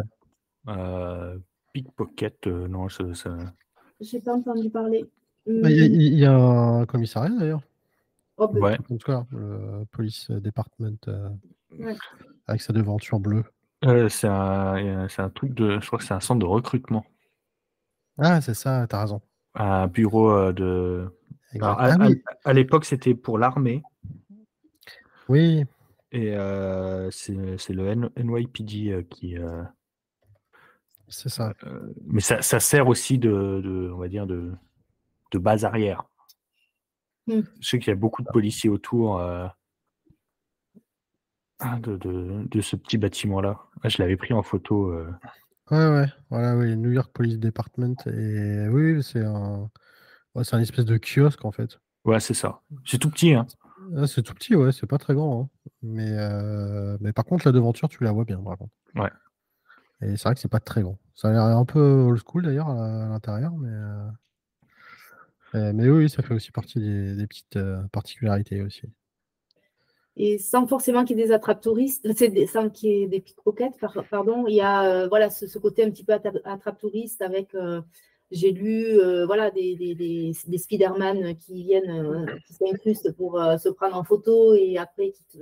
Euh, 0.68 1.38
pickpocket, 1.74 2.48
euh, 2.48 2.68
non, 2.68 2.90
ça, 2.90 3.14
ça- 3.14 3.54
j'ai 4.02 4.20
pas 4.20 4.34
entendu 4.34 4.70
parler. 4.70 5.06
Bah, 5.46 5.70
Il 5.70 5.78
y, 5.78 5.82
a- 5.82 5.86
Hum, 5.86 5.92
il 5.94 6.20
y 6.20 6.26
a 6.26 6.34
un 6.36 6.86
commissariat 6.86 7.30
d'ailleurs, 7.38 7.62
oh, 8.38 8.50
Ouais. 8.54 8.78
comme 8.88 9.00
ça, 9.00 9.26
le 9.32 9.86
police 9.92 10.30
department 10.32 10.98
euh, 11.08 11.30
Ouais. 11.78 11.96
avec 12.48 12.62
sa 12.62 12.74
devanture 12.74 13.20
bleue. 13.20 13.44
Euh, 13.86 14.10
c'est 14.10 14.28
un, 14.28 15.08
c'est 15.10 15.22
un 15.22 15.30
truc 15.30 15.54
de. 15.54 15.80
Je 15.80 15.88
crois 15.88 16.00
que 16.00 16.06
c'est 16.06 16.14
un 16.14 16.20
centre 16.20 16.40
de 16.40 16.46
recrutement. 16.46 17.06
Ah, 18.18 18.42
c'est 18.42 18.54
ça, 18.54 18.86
t'as 18.88 19.02
raison. 19.02 19.22
Un 19.56 19.88
bureau 19.88 20.30
euh, 20.32 20.52
de. 20.54 21.08
Exact. 21.54 21.64
Alors, 21.66 21.80
à 21.80 21.86
Ah 21.86 22.04
à- 22.04 22.08
oui, 22.10 22.22
à 22.44 22.54
l'époque, 22.54 22.86
c'était 22.86 23.16
pour 23.16 23.38
l'armée. 23.40 23.82
oui, 25.30 25.64
Et 26.12 26.36
euh, 26.36 27.10
c'est 27.12 27.58
c'est 27.58 27.74
le 27.74 27.88
N- 27.88 28.10
NYPD 28.18 28.92
euh, 28.92 29.04
qui. 29.04 29.38
C'est 31.10 31.30
ça. 31.30 31.54
euh, 31.64 31.94
mais 32.06 32.22
ça, 32.22 32.42
ça 32.42 32.60
sert 32.60 32.88
aussi 32.88 33.18
de, 33.18 33.62
de, 33.64 33.92
on 33.94 33.98
va 33.98 34.08
dire, 34.08 34.28
de, 34.28 34.52
de 35.32 35.38
base 35.40 35.66
arrière. 35.66 36.04
Hmm. 37.28 37.42
Je 37.60 37.68
sais 37.70 37.80
qu'il 37.80 37.90
y 37.90 37.92
a 37.92 37.96
beaucoup 37.96 38.22
de 38.24 38.30
policiers 38.32 38.70
autour 38.70 39.20
euh, 39.20 39.48
ah, 41.60 41.78
de, 41.80 41.98
de, 41.98 42.48
de 42.50 42.62
ce 42.62 42.76
petit 42.76 42.98
bâtiment-là. 42.98 43.60
Ah, 43.84 43.90
je 43.90 44.02
l'avais 44.02 44.18
pris 44.18 44.34
en 44.34 44.44
photo. 44.44 44.92
euh. 44.92 45.12
Ouais, 45.72 45.88
ouais, 45.88 46.08
voilà, 46.30 46.58
oui, 46.58 46.76
New 46.76 46.92
York 46.92 47.12
Police 47.14 47.38
Department. 47.38 47.96
Et 48.08 48.68
oui, 48.70 49.04
c'est 49.04 49.24
un, 49.24 49.70
ouais, 50.36 50.44
c'est 50.44 50.56
un 50.56 50.60
espèce 50.62 50.86
de 50.86 50.98
kiosque 50.98 51.46
en 51.46 51.52
fait. 51.52 51.80
Ouais, 52.06 52.20
c'est 52.20 52.34
ça. 52.34 52.62
C'est 52.86 52.98
tout 52.98 53.10
petit, 53.12 53.34
hein. 53.34 53.46
Ah, 53.96 54.08
c'est 54.08 54.24
tout 54.24 54.34
petit, 54.34 54.56
ouais, 54.56 54.72
c'est 54.72 54.88
pas 54.88 54.98
très 54.98 55.14
grand. 55.14 55.42
hein. 55.44 55.50
Mais, 55.82 56.10
euh, 56.18 56.98
mais 57.02 57.14
par 57.14 57.26
contre, 57.26 57.46
la 57.48 57.52
devanture, 57.52 57.90
tu 57.90 58.04
la 58.04 58.12
vois 58.12 58.26
bien, 58.26 58.42
par 58.42 58.58
contre. 58.58 58.72
Ouais. 58.96 59.12
Et 60.02 60.16
c'est 60.16 60.24
vrai 60.24 60.36
que 60.36 60.40
c'est 60.40 60.52
pas 60.52 60.60
très 60.60 60.82
grand. 60.82 60.98
Ça 61.16 61.30
a 61.30 61.32
l'air 61.32 61.44
un 61.44 61.66
peu 61.66 61.80
old 61.80 62.22
school 62.26 62.44
d'ailleurs 62.44 62.70
à, 62.70 63.10
l'intérieur, 63.10 63.52
mais, 63.58 63.70
euh, 63.70 64.08
euh, 65.56 65.74
mais 65.74 65.90
oui, 65.90 66.10
ça 66.10 66.24
fait 66.24 66.34
aussi 66.34 66.52
partie 66.52 66.80
des, 66.80 67.28
petites 67.28 67.58
euh, 67.58 67.82
particularités 67.92 68.62
aussi. 68.62 68.84
Et 70.16 70.38
sans 70.38 70.68
forcément 70.68 71.04
qu'il 71.04 71.18
y 71.18 71.22
ait 71.22 71.28
des 71.28 71.32
attrapes 71.34 71.62
touristes, 71.62 72.08
des- 72.08 72.48
sans 72.48 72.70
qu'il 72.70 72.90
y 72.90 73.04
ait 73.04 73.08
des 73.08 73.20
pickpockets, 73.20 73.78
par- 73.80 74.06
pardon, 74.10 74.46
il 74.48 74.56
y 74.56 74.62
a 74.62 74.84
euh, 74.84 75.08
voilà, 75.08 75.30
ce, 75.30 75.58
côté 75.58 75.84
un 75.84 75.92
petit 75.92 76.04
peu 76.04 76.14
attrape, 76.14 76.80
touriste 76.80 77.22
avec, 77.22 77.54
euh, 77.56 77.82
j'ai 78.32 78.52
lu, 78.52 78.86
euh, 79.00 79.26
voilà, 79.26 79.52
des, 79.52 79.76
des, 79.76 80.58
Spider-Man 80.58 81.36
qui 81.38 81.64
viennent, 81.64 81.90
euh, 81.90 82.26
qui 82.46 82.54
s'incrustent 82.54 83.12
pour 83.18 83.42
euh, 83.42 83.58
se 83.58 83.70
prendre 83.70 83.98
en 83.98 84.04
photo 84.04 84.54
et 84.54 84.78
après 84.78 85.12
qui 85.12 85.40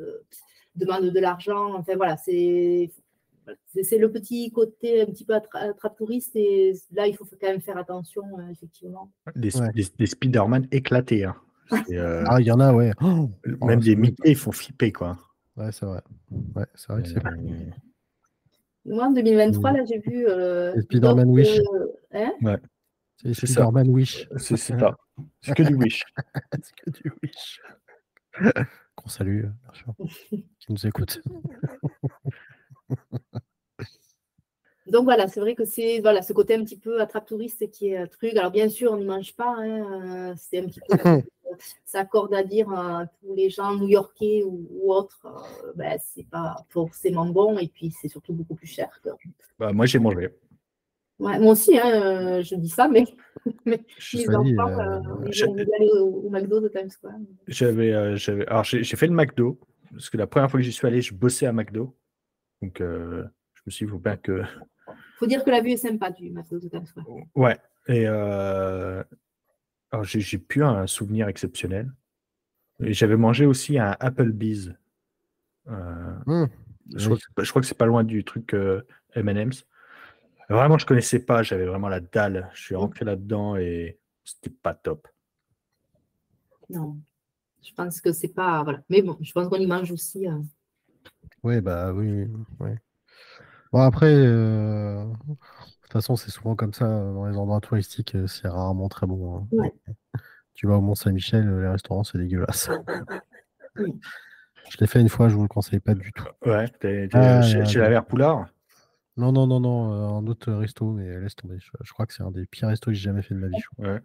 demandent 0.76 1.12
de 1.12 1.20
l'argent. 1.20 1.76
Enfin 1.76 1.96
voilà, 1.96 2.18
c'est 2.18 2.92
c'est 3.66 3.84
c'est 3.84 3.98
le 3.98 4.12
petit 4.12 4.52
côté 4.52 5.02
un 5.02 5.06
petit 5.06 5.26
peu 5.26 5.34
attra- 5.34 5.70
attrape 5.70 5.96
touriste 5.98 6.36
et 6.36 6.74
là, 6.92 7.08
il 7.08 7.16
faut 7.16 7.26
quand 7.26 7.48
même 7.48 7.62
faire 7.62 7.78
attention, 7.78 8.24
euh, 8.40 8.50
effectivement. 8.52 9.12
Des, 9.36 9.56
Ouais. 9.60 9.72
des, 9.74 9.86
des 9.98 10.06
Spider-Man 10.06 10.68
éclatés. 10.72 11.24
hein. 11.26 11.36
Euh, 11.92 12.24
Ah, 12.28 12.40
il 12.40 12.46
y 12.48 12.52
en 12.52 12.60
a, 12.62 12.74
ouais. 12.74 12.92
Oh, 13.02 13.30
même 13.46 13.58
oh, 13.62 13.76
des 13.76 13.92
c'est- 13.92 13.96
Mickey, 13.96 14.32
ils 14.32 14.36
font 14.38 14.52
flipper, 14.54 14.92
quoi. 14.94 15.18
Ouais, 15.58 15.72
c'est 15.72 15.86
vrai. 15.86 16.02
Ouais, 16.56 16.66
c'est 16.76 16.92
vrai 16.94 17.02
que 17.04 17.10
c'est 17.10 17.26
Euh, 17.26 17.32
Moi, 18.86 19.06
en 19.06 19.12
2023, 19.12 19.72
Mm. 19.72 19.76
là, 19.78 19.86
j'ai 19.86 20.00
vu. 20.00 20.26
euh, 20.28 20.74
Les 20.76 20.82
Spider-Man 20.84 21.30
Wish. 21.30 21.60
euh, 21.60 21.88
hein? 22.14 22.58
C'est. 23.18 23.34
Spider-Man 23.34 23.90
Wish. 23.90 24.30
c'est 24.38 24.56
ça. 24.58 24.96
C'est 25.42 25.56
que 25.56 25.64
du 25.64 25.76
Wish. 25.76 26.04
c'est 26.62 26.76
que 26.76 26.90
du 26.92 27.12
Wish. 27.24 27.62
Qu'on 28.96 29.10
salue, 29.10 29.46
euh, 29.46 29.50
bien 29.64 29.74
sûr, 29.74 29.94
qui 30.30 30.72
nous 30.72 30.88
écoute. 30.88 31.22
Donc 34.88 35.04
voilà, 35.04 35.28
c'est 35.28 35.42
vrai 35.42 35.54
que 35.54 35.66
c'est 35.66 36.00
voilà, 36.00 36.22
ce 36.22 36.32
côté 36.32 36.56
un 36.56 36.64
petit 36.64 36.78
peu 36.78 37.02
attrape 37.02 37.26
touriste 37.28 37.70
qui 37.72 37.90
est 37.90 37.98
un 37.98 38.08
truc. 38.08 38.36
Alors 38.38 38.52
bien 38.52 38.70
sûr, 38.70 38.94
on 38.94 38.98
n'y 38.98 39.06
mange 39.06 39.36
pas. 39.36 39.54
hein, 39.58 40.32
euh, 40.32 40.34
c'est 40.38 40.60
un 40.60 40.66
petit 40.68 40.80
peu. 40.88 40.96
ça 41.86 42.02
accorde 42.02 42.34
à 42.34 42.44
dire 42.44 42.72
euh, 42.72 43.04
pour 43.22 43.36
les 43.36 43.50
gens 43.50 43.76
new-yorkais 43.76 44.44
ou, 44.46 44.68
ou 44.72 44.94
autres, 44.94 45.26
euh, 45.26 45.74
ben, 45.76 45.98
c'est 46.02 46.28
pas 46.30 46.56
forcément 46.70 47.26
bon 47.26 47.58
et 47.58 47.68
puis 47.68 47.92
c'est 47.92 48.08
surtout 48.08 48.32
beaucoup 48.34 48.56
plus 48.56 48.68
cher. 48.68 48.90
que- 49.04 49.10
Bah, 49.60 49.74
moi, 49.74 49.86
j'ai 49.88 50.00
mangé. 50.00 50.30
Ouais, 51.20 51.40
moi 51.40 51.54
aussi, 51.54 51.78
hein, 51.80 51.90
euh, 52.40 52.44
je 52.44 52.56
dis 52.56 52.70
ça, 52.70 52.88
mais, 52.88 53.06
mais 53.66 53.84
Je- 53.98 54.18
les 54.20 54.30
enfants, 54.30 54.48
euh, 54.80 55.00
euh, 55.00 55.26
ils 55.34 55.46
ont 55.46 55.56
d'aller 55.56 55.90
au, 56.00 56.22
au 56.28 56.30
McDo 56.30 56.62
de 56.62 56.68
Times 56.70 56.92
Square. 56.92 57.16
J'avais, 57.48 57.92
euh, 57.92 58.16
j'avais, 58.16 58.46
alors 58.48 58.64
j'ai 58.64 58.84
j'ai 58.84 58.96
fait 58.96 59.08
le 59.08 59.14
McDo 59.14 59.60
parce 59.92 60.10
que 60.10 60.18
la 60.18 60.28
première 60.28 60.50
fois 60.52 60.60
que 60.60 60.64
j'y 60.64 60.72
suis 60.72 60.86
allé, 60.88 61.02
je 61.02 61.14
bossais 61.14 61.48
à 61.48 61.52
McDo. 61.52 61.96
Donc, 62.62 62.82
euh, 62.82 63.24
je 63.54 63.62
me 63.66 63.72
suis 63.72 63.86
dit, 63.86 63.90
il 63.90 63.92
faut 63.92 64.00
bien 64.00 64.18
que. 64.18 64.42
faut 65.20 65.28
dire 65.28 65.44
que 65.44 65.50
la 65.50 65.62
vue 65.62 65.72
est 65.72 65.78
sympa 65.78 66.12
du 66.12 66.32
Times 66.70 66.86
Square. 66.86 67.06
Ouais. 67.36 67.58
Et 67.88 68.06
euh, 68.08 69.04
alors, 69.92 70.04
j'ai 70.04 70.20
j'ai 70.20 70.38
plus 70.38 70.64
un 70.64 70.88
souvenir 70.88 71.28
exceptionnel. 71.28 71.92
Et 72.80 72.94
j'avais 72.94 73.18
mangé 73.18 73.46
aussi 73.46 73.80
un 73.80 73.96
Applebee's. 74.00 74.72
Euh, 75.68 76.14
Hum, 76.28 76.48
je, 76.96 77.06
crois 77.10 77.18
que, 77.18 77.44
je 77.44 77.50
crois 77.50 77.62
que 77.62 77.68
c'est 77.68 77.78
pas 77.78 77.86
loin 77.86 78.04
du 78.04 78.24
truc 78.24 78.54
euh, 78.54 78.82
M&M's. 79.14 79.66
Vraiment, 80.50 80.78
je 80.78 80.86
connaissais 80.86 81.20
pas. 81.20 81.44
J'avais 81.44 81.66
vraiment 81.66 81.90
la 81.90 82.00
dalle. 82.00 82.50
Je 82.54 82.62
suis 82.62 82.76
rentré 82.76 83.04
là-dedans 83.04 83.56
et 83.58 84.00
c'était 84.24 84.50
pas 84.50 84.74
top. 84.74 85.08
Non, 86.70 86.98
je 87.64 87.74
pense 87.74 88.00
que 88.02 88.12
c'est 88.12 88.34
pas. 88.34 88.64
Voilà. 88.64 88.82
Mais 88.90 89.02
bon, 89.02 89.18
je 89.22 89.32
pense 89.32 89.48
qu'on 89.48 89.58
y 89.58 89.68
mange 89.68 89.92
aussi. 89.92 90.28
euh, 90.28 90.40
Oui, 91.48 91.62
bah 91.62 91.94
oui. 91.94 92.28
Bon, 93.72 93.82
après, 93.82 94.08
euh, 94.08 95.04
de 95.06 95.36
toute 95.84 95.94
façon, 95.94 96.18
c'est 96.18 96.30
souvent 96.30 96.56
comme 96.58 96.74
ça. 96.74 96.86
euh, 96.86 97.14
Dans 97.14 97.26
les 97.26 97.38
endroits 97.38 97.62
touristiques, 97.62 98.16
euh, 98.16 98.28
c'est 98.28 98.50
rarement 98.50 98.90
très 98.90 99.08
bon. 99.08 99.38
hein. 99.38 99.48
Ouais. 99.52 99.74
Tu 100.56 100.68
vas 100.68 100.76
au 100.78 100.82
Mont-Saint-Michel, 100.82 101.48
les 101.62 101.68
restaurants, 101.70 102.04
c'est 102.04 102.18
dégueulasse. 102.18 102.70
Oui. 103.80 103.94
Je 104.72 104.78
l'ai 104.80 104.88
fait 104.88 105.00
une 105.00 105.08
fois, 105.08 105.30
je 105.30 105.36
vous 105.36 105.44
le 105.44 105.48
conseille 105.48 105.80
pas 105.80 105.94
du 105.94 106.12
tout. 106.12 106.26
Ouais, 106.44 106.68
t'es, 106.68 107.08
t'es 107.08 107.10
Ah, 107.14 107.44
chez, 107.44 107.60
ouais, 107.60 107.66
chez 107.66 107.78
ouais. 107.78 107.84
la 107.84 107.90
Vert 107.92 108.06
Poulard? 108.06 108.48
Non, 109.16 109.32
non, 109.32 109.46
non, 109.46 109.60
non, 109.60 110.18
un 110.18 110.26
autre 110.26 110.52
resto, 110.52 110.92
mais 110.92 111.20
laisse 111.20 111.36
tomber. 111.36 111.60
Je, 111.60 111.70
je 111.84 111.94
crois 111.94 112.08
que 112.08 112.14
c'est 112.14 112.24
un 112.24 112.32
des 112.32 112.48
pires 112.48 112.68
restos 112.70 112.90
que 112.90 112.96
j'ai 112.96 113.04
jamais 113.04 113.22
fait 113.22 113.36
de 113.36 113.40
ma 113.40 113.48
vie. 113.50 113.60
je 113.60 113.68
crois. 113.70 113.94
Ouais. 113.94 114.00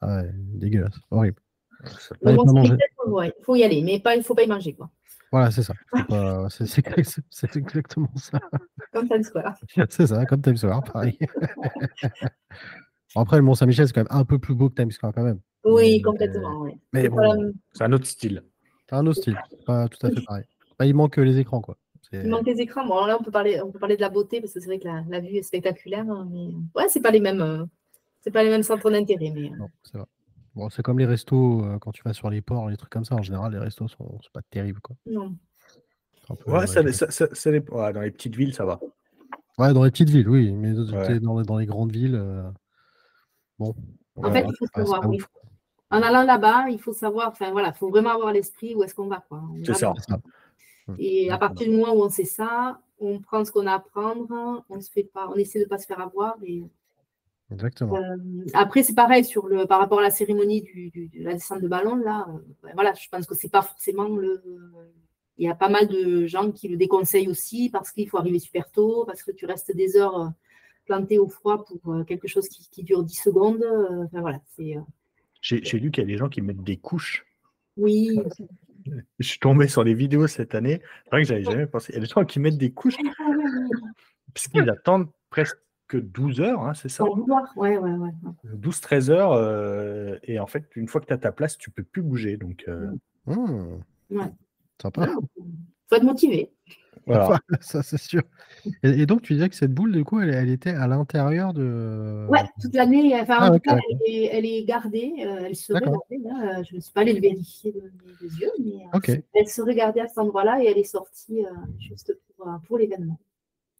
Ah 0.00 0.16
ouais, 0.22 0.30
dégueulasse, 0.32 0.94
horrible. 1.10 1.42
Le 2.22 2.36
il 3.26 3.32
faut 3.42 3.56
y 3.56 3.64
aller, 3.64 3.82
mais 3.82 4.00
il 4.04 4.18
ne 4.18 4.22
faut 4.22 4.34
pas 4.36 4.44
y 4.44 4.48
manger. 4.48 4.74
Quoi. 4.74 4.88
Voilà, 5.32 5.50
c'est 5.50 5.62
ça. 5.62 5.74
C'est 7.30 7.56
exactement 7.56 8.10
ça. 8.16 8.38
Comme 8.92 9.08
Times 9.08 9.22
Square. 9.24 9.54
C'est 9.90 10.06
ça, 10.06 10.24
comme 10.26 10.40
Times 10.40 10.56
Square, 10.56 10.82
pareil. 10.84 11.18
après, 13.14 13.36
le 13.36 13.42
Mont-Saint-Michel, 13.42 13.88
c'est 13.88 13.92
quand 13.92 14.02
même 14.02 14.20
un 14.20 14.24
peu 14.24 14.38
plus 14.38 14.54
beau 14.54 14.68
que 14.70 14.74
Times 14.74 14.90
Square, 14.90 15.12
quand 15.14 15.24
même. 15.24 15.40
Oui, 15.64 16.00
complètement. 16.00 16.60
Oui. 16.60 16.72
Mais 16.92 17.08
bon, 17.08 17.52
c'est 17.72 17.84
un 17.84 17.92
autre 17.92 18.06
style. 18.06 18.42
C'est 18.88 18.94
un 18.94 19.06
autre 19.06 19.20
style, 19.20 19.38
pas 19.66 19.88
tout 19.88 20.06
à 20.06 20.10
fait 20.10 20.22
pareil. 20.22 20.44
il 20.80 20.94
manque 20.94 21.16
les 21.16 21.38
écrans, 21.38 21.60
quoi. 21.60 21.76
Il 22.12 22.28
manque 22.28 22.46
les 22.46 22.60
écrans. 22.60 22.86
Bon, 22.86 23.04
là, 23.04 23.16
on 23.20 23.22
peut 23.22 23.32
parler, 23.32 23.60
on 23.60 23.70
peut 23.70 23.80
parler 23.80 23.96
de 23.96 24.00
la 24.00 24.08
beauté 24.08 24.40
parce 24.40 24.52
que 24.52 24.60
c'est 24.60 24.66
vrai 24.66 24.78
que 24.78 24.86
la, 24.86 25.20
vue 25.20 25.36
est 25.36 25.42
spectaculaire. 25.42 26.08
Hein, 26.08 26.28
mais 26.30 26.48
ouais, 26.76 26.88
c'est 26.88 27.00
pas 27.00 27.10
les 27.10 27.20
mêmes, 27.20 27.40
euh, 27.40 27.64
c'est 28.20 28.30
pas 28.30 28.44
les 28.44 28.50
mêmes 28.50 28.62
centres 28.62 28.90
d'intérêt. 28.90 29.32
Mais... 29.34 29.50
Euh. 29.50 29.56
Non, 29.56 29.68
c'est 29.82 29.98
vrai. 29.98 30.06
Bon, 30.56 30.70
c'est 30.70 30.82
comme 30.82 30.98
les 30.98 31.04
restos 31.04 31.62
euh, 31.62 31.78
quand 31.78 31.92
tu 31.92 32.02
vas 32.02 32.14
sur 32.14 32.30
les 32.30 32.40
ports, 32.40 32.70
les 32.70 32.78
trucs 32.78 32.90
comme 32.90 33.04
ça. 33.04 33.14
En 33.14 33.22
général, 33.22 33.52
les 33.52 33.58
restos 33.58 33.88
sont, 33.88 34.20
sont 34.22 34.30
pas 34.32 34.40
terribles, 34.50 34.80
quoi. 34.80 34.96
Non. 35.04 35.36
ouais, 36.46 36.66
ça, 36.66 36.82
ça, 36.92 37.10
ça, 37.10 37.50
ouais, 37.50 37.92
dans 37.92 38.00
les 38.00 38.10
petites 38.10 38.34
villes, 38.34 38.54
ça 38.54 38.64
va. 38.64 38.80
Ouais, 39.58 39.74
dans 39.74 39.84
les 39.84 39.90
petites 39.90 40.08
villes, 40.08 40.28
oui, 40.28 40.52
mais 40.52 40.72
dans, 41.20 41.42
dans, 41.42 41.58
les 41.58 41.66
grandes 41.66 41.92
villes, 41.92 42.20
bon. 43.58 43.74
En 44.16 44.32
fait, 44.32 44.46
il 44.48 44.56
faut 44.56 44.66
savoir. 44.74 45.02
En 45.90 46.02
allant 46.02 46.24
là-bas, 46.24 46.68
il 46.70 46.80
faut 46.80 46.94
savoir. 46.94 47.28
Enfin 47.28 47.52
voilà, 47.52 47.68
il 47.68 47.78
faut 47.78 47.90
vraiment 47.90 48.10
avoir 48.10 48.32
l'esprit 48.32 48.74
où 48.74 48.82
est-ce 48.82 48.94
qu'on 48.94 49.08
va, 49.08 49.24
quoi. 49.28 49.42
C'est 49.64 49.74
ça. 49.74 49.92
Et 50.98 51.30
à 51.30 51.38
partir 51.38 51.68
du 51.68 51.76
moment 51.76 51.94
où 51.94 52.02
on 52.02 52.08
sait 52.08 52.24
ça, 52.24 52.80
on 52.98 53.20
prend 53.20 53.44
ce 53.44 53.52
qu'on 53.52 53.66
a 53.66 53.74
à 53.74 53.80
prendre, 53.80 54.64
on 54.70 54.80
se 54.80 54.90
fait 54.90 55.04
pas, 55.04 55.28
on 55.28 55.34
essaie 55.34 55.58
de 55.58 55.64
ne 55.64 55.68
pas 55.68 55.78
se 55.78 55.86
faire 55.86 56.00
avoir. 56.00 56.36
Et... 56.44 56.64
Exactement. 57.52 57.96
Euh, 57.96 58.16
après, 58.54 58.82
c'est 58.82 58.94
pareil 58.94 59.24
sur 59.24 59.46
le, 59.46 59.66
par 59.66 59.78
rapport 59.78 60.00
à 60.00 60.02
la 60.02 60.10
cérémonie 60.10 60.62
du, 60.62 60.90
de 60.90 61.22
la 61.22 61.34
descente 61.34 61.62
de 61.62 61.68
ballon. 61.68 61.96
Là, 61.96 62.26
euh, 62.28 62.38
ben 62.62 62.72
voilà, 62.74 62.92
je 62.94 63.08
pense 63.08 63.26
que 63.26 63.34
c'est 63.34 63.50
pas 63.50 63.62
forcément 63.62 64.08
le. 64.08 64.42
Il 65.38 65.46
y 65.46 65.50
a 65.50 65.54
pas 65.54 65.68
mal 65.68 65.86
de 65.86 66.26
gens 66.26 66.50
qui 66.50 66.66
le 66.66 66.76
déconseillent 66.76 67.28
aussi 67.28 67.68
parce 67.68 67.92
qu'il 67.92 68.08
faut 68.08 68.16
arriver 68.16 68.38
super 68.38 68.70
tôt, 68.70 69.04
parce 69.04 69.22
que 69.22 69.30
tu 69.30 69.44
restes 69.44 69.74
des 69.76 69.96
heures 69.96 70.18
euh, 70.18 70.28
planté 70.86 71.18
au 71.18 71.28
froid 71.28 71.64
pour 71.64 72.04
quelque 72.06 72.26
chose 72.26 72.48
qui, 72.48 72.68
qui 72.70 72.82
dure 72.82 73.04
10 73.04 73.14
secondes. 73.14 73.64
Enfin, 74.04 74.20
voilà, 74.20 74.40
c'est. 74.56 74.76
J'ai 75.42 75.78
lu 75.78 75.90
qu'il 75.90 76.02
y 76.02 76.06
a 76.06 76.08
des 76.08 76.16
gens 76.16 76.28
qui 76.28 76.40
mettent 76.40 76.64
des 76.64 76.78
couches. 76.78 77.26
Oui. 77.76 78.18
Je 79.18 79.26
suis 79.28 79.40
tombé 79.40 79.68
sur 79.68 79.84
des 79.84 79.94
vidéos 79.94 80.26
cette 80.26 80.54
année. 80.54 80.80
C'est 81.04 81.10
vrai 81.10 81.22
que 81.22 81.28
j'avais 81.28 81.42
jamais 81.42 81.66
pensé. 81.66 81.92
Il 81.92 81.96
y 81.96 81.98
a 81.98 82.00
des 82.02 82.06
gens 82.06 82.24
qui 82.24 82.38
mettent 82.38 82.56
des 82.56 82.70
couches 82.70 82.96
puisqu'ils 84.34 84.70
attendent 84.70 85.08
presque 85.28 85.58
12 85.94 86.40
heures, 86.40 86.62
hein, 86.62 86.74
c'est 86.74 86.88
ça 86.88 87.04
ouais, 87.04 87.78
ouais, 87.78 87.78
ouais. 87.78 88.10
12-13 88.44 89.10
heures. 89.10 89.32
Euh, 89.32 90.16
et 90.24 90.40
en 90.40 90.46
fait, 90.46 90.64
une 90.74 90.88
fois 90.88 91.00
que 91.00 91.06
tu 91.06 91.12
as 91.12 91.18
ta 91.18 91.32
place, 91.32 91.56
tu 91.56 91.70
peux 91.70 91.84
plus 91.84 92.02
bouger. 92.02 92.36
Donc, 92.36 92.64
euh... 92.68 92.90
mmh. 93.26 93.82
ouais. 94.10 94.32
Sympa. 94.80 95.08
faut 95.88 95.96
être 95.96 96.02
motivé. 96.02 96.52
Voilà. 97.06 97.38
ça, 97.60 97.82
c'est 97.82 97.98
sûr. 97.98 98.22
Et, 98.82 99.06
donc, 99.06 99.22
tu 99.22 99.34
disais 99.34 99.48
que 99.48 99.54
cette 99.54 99.72
boule, 99.72 99.92
du 99.92 100.04
coup, 100.04 100.20
elle, 100.20 100.34
elle 100.34 100.50
était 100.50 100.70
à 100.70 100.86
l'intérieur 100.86 101.54
de. 101.54 102.26
Ouais, 102.28 102.44
toute 102.60 102.74
l'année. 102.74 103.18
Enfin, 103.20 103.36
ah, 103.38 103.50
en 103.50 103.54
tout 103.54 103.60
cas, 103.60 103.78
elle 104.06 104.44
est, 104.44 104.64
gardée. 104.64 105.12
Euh, 105.20 105.44
elle 105.46 105.56
serait 105.56 105.80
gardée. 105.80 106.18
Là. 106.22 106.62
Je 106.64 106.74
ne 106.74 106.80
suis 106.80 106.92
pas 106.92 107.02
allée 107.02 107.12
le 107.12 107.20
vérifier 107.20 107.72
de 107.72 107.80
mes 107.80 108.40
yeux, 108.40 108.50
mais 108.58 108.86
euh, 108.94 109.20
elle 109.34 109.48
serait 109.48 109.74
gardée 109.74 110.00
à 110.00 110.08
cet 110.08 110.18
endroit-là 110.18 110.62
et 110.62 110.66
elle 110.66 110.78
est 110.78 110.84
sortie 110.84 111.44
euh, 111.44 111.50
juste 111.78 112.18
pour, 112.36 112.48
pour 112.66 112.78
l'événement. 112.78 113.20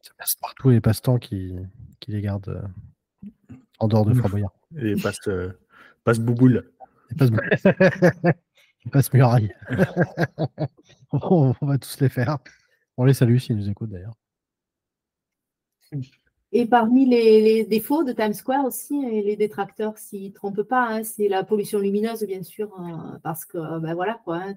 Ça 0.01 0.13
passe 0.17 0.35
partout 0.35 0.69
les 0.69 0.79
passe-temps 0.79 1.17
qui, 1.17 1.53
qui 1.99 2.11
les 2.11 2.21
gardent 2.21 2.69
en 3.79 3.87
dehors 3.87 4.05
de 4.05 4.13
Fort 4.13 4.29
Boyard. 4.29 4.53
Et 4.77 4.95
passe, 4.95 5.29
passe 6.03 6.19
bouboule. 6.19 6.71
Et 7.11 7.15
passe 7.15 7.29
bouboule. 7.29 7.49
passe 8.91 9.13
muraille. 9.13 9.53
on 11.11 11.53
va 11.61 11.77
tous 11.77 11.99
les 11.99 12.09
faire. 12.09 12.37
On 12.97 13.05
les 13.05 13.13
salue 13.13 13.37
s'ils 13.37 13.55
nous 13.55 13.69
écoutent 13.69 13.91
d'ailleurs. 13.91 14.15
Et 16.51 16.65
parmi 16.65 17.05
les, 17.05 17.65
défauts 17.65 18.03
de 18.03 18.13
Times 18.13 18.33
Square 18.33 18.65
aussi, 18.65 18.99
les 19.21 19.35
détracteurs 19.35 19.97
s'y 19.97 20.31
trompent 20.31 20.63
pas, 20.63 20.87
hein, 20.87 21.03
c'est 21.03 21.27
la 21.27 21.43
pollution 21.43 21.79
lumineuse 21.79 22.23
bien 22.23 22.43
sûr, 22.43 22.73
hein, 22.79 23.19
parce 23.21 23.45
que 23.45 23.79
ben 23.79 23.93
voilà 23.93 24.19
quoi, 24.23 24.37
hein, 24.37 24.55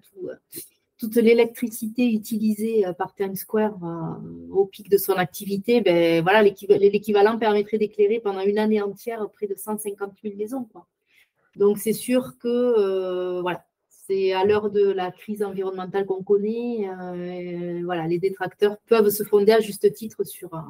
toute 1.01 1.17
l'électricité 1.17 2.13
utilisée 2.13 2.87
euh, 2.87 2.93
par 2.93 3.15
Times 3.15 3.35
Square 3.35 3.77
euh, 3.83 4.53
au 4.53 4.67
pic 4.67 4.89
de 4.89 4.99
son 4.99 5.15
activité, 5.15 5.81
ben 5.81 6.23
voilà 6.23 6.43
l'équivalent 6.43 7.39
permettrait 7.39 7.79
d'éclairer 7.79 8.21
pendant 8.21 8.43
une 8.43 8.59
année 8.59 8.83
entière 8.83 9.27
près 9.31 9.47
de 9.47 9.55
150 9.57 10.13
000 10.23 10.37
maisons. 10.37 10.65
Quoi. 10.65 10.87
Donc 11.57 11.79
c'est 11.79 11.93
sûr 11.93 12.39
que 12.39 12.49
euh, 12.49 13.41
voilà, 13.41 13.65
c'est 13.89 14.33
à 14.33 14.45
l'heure 14.45 14.71
de 14.71 14.91
la 14.91 15.11
crise 15.11 15.43
environnementale 15.43 16.07
qu'on 16.07 16.23
connaît, 16.23 16.89
euh, 16.89 17.81
voilà, 17.85 18.07
les 18.07 18.19
détracteurs 18.19 18.77
peuvent 18.87 19.11
se 19.11 19.25
fonder 19.25 19.53
à 19.53 19.61
juste 19.61 19.93
titre 19.93 20.25
sur, 20.25 20.55
euh, 20.55 20.61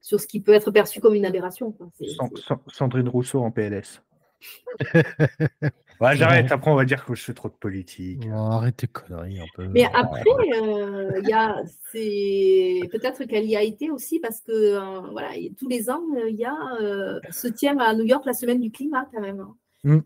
sur 0.00 0.20
ce 0.20 0.26
qui 0.26 0.40
peut 0.40 0.52
être 0.52 0.70
perçu 0.70 1.00
comme 1.00 1.14
une 1.14 1.26
aberration. 1.26 1.76
Sandrine 2.68 3.08
Rousseau 3.08 3.40
en 3.40 3.50
PLS. 3.50 4.02
j'arrête, 6.00 6.52
après 6.52 6.70
on 6.70 6.74
va 6.74 6.84
dire 6.84 7.04
que 7.04 7.14
je 7.14 7.22
fais 7.22 7.34
trop 7.34 7.48
de 7.48 7.54
politique. 7.54 8.26
arrête 8.32 8.76
tes 8.76 8.86
conneries 8.86 9.40
un 9.40 9.46
peu. 9.54 9.66
Mais 9.68 9.84
après, 9.84 10.22
euh, 10.62 11.20
il 11.22 11.28
y 11.28 11.32
a, 11.32 11.56
c'est 11.92 12.80
peut-être 12.90 13.24
qu'elle 13.24 13.46
y 13.46 13.56
a 13.56 13.62
été 13.62 13.90
aussi 13.90 14.20
parce 14.20 14.40
que 14.40 15.10
voilà, 15.12 15.30
tous 15.58 15.68
les 15.68 15.90
ans, 15.90 16.02
il 16.28 16.36
y 16.36 16.44
a 16.44 16.54
se 17.30 17.48
tient 17.48 17.78
à 17.78 17.94
New 17.94 18.04
York 18.04 18.24
la 18.26 18.34
semaine 18.34 18.60
du 18.60 18.70
climat 18.70 19.06
quand 19.12 19.20
même. 19.20 19.40
Hein. 19.40 19.54
Mm. 19.84 19.98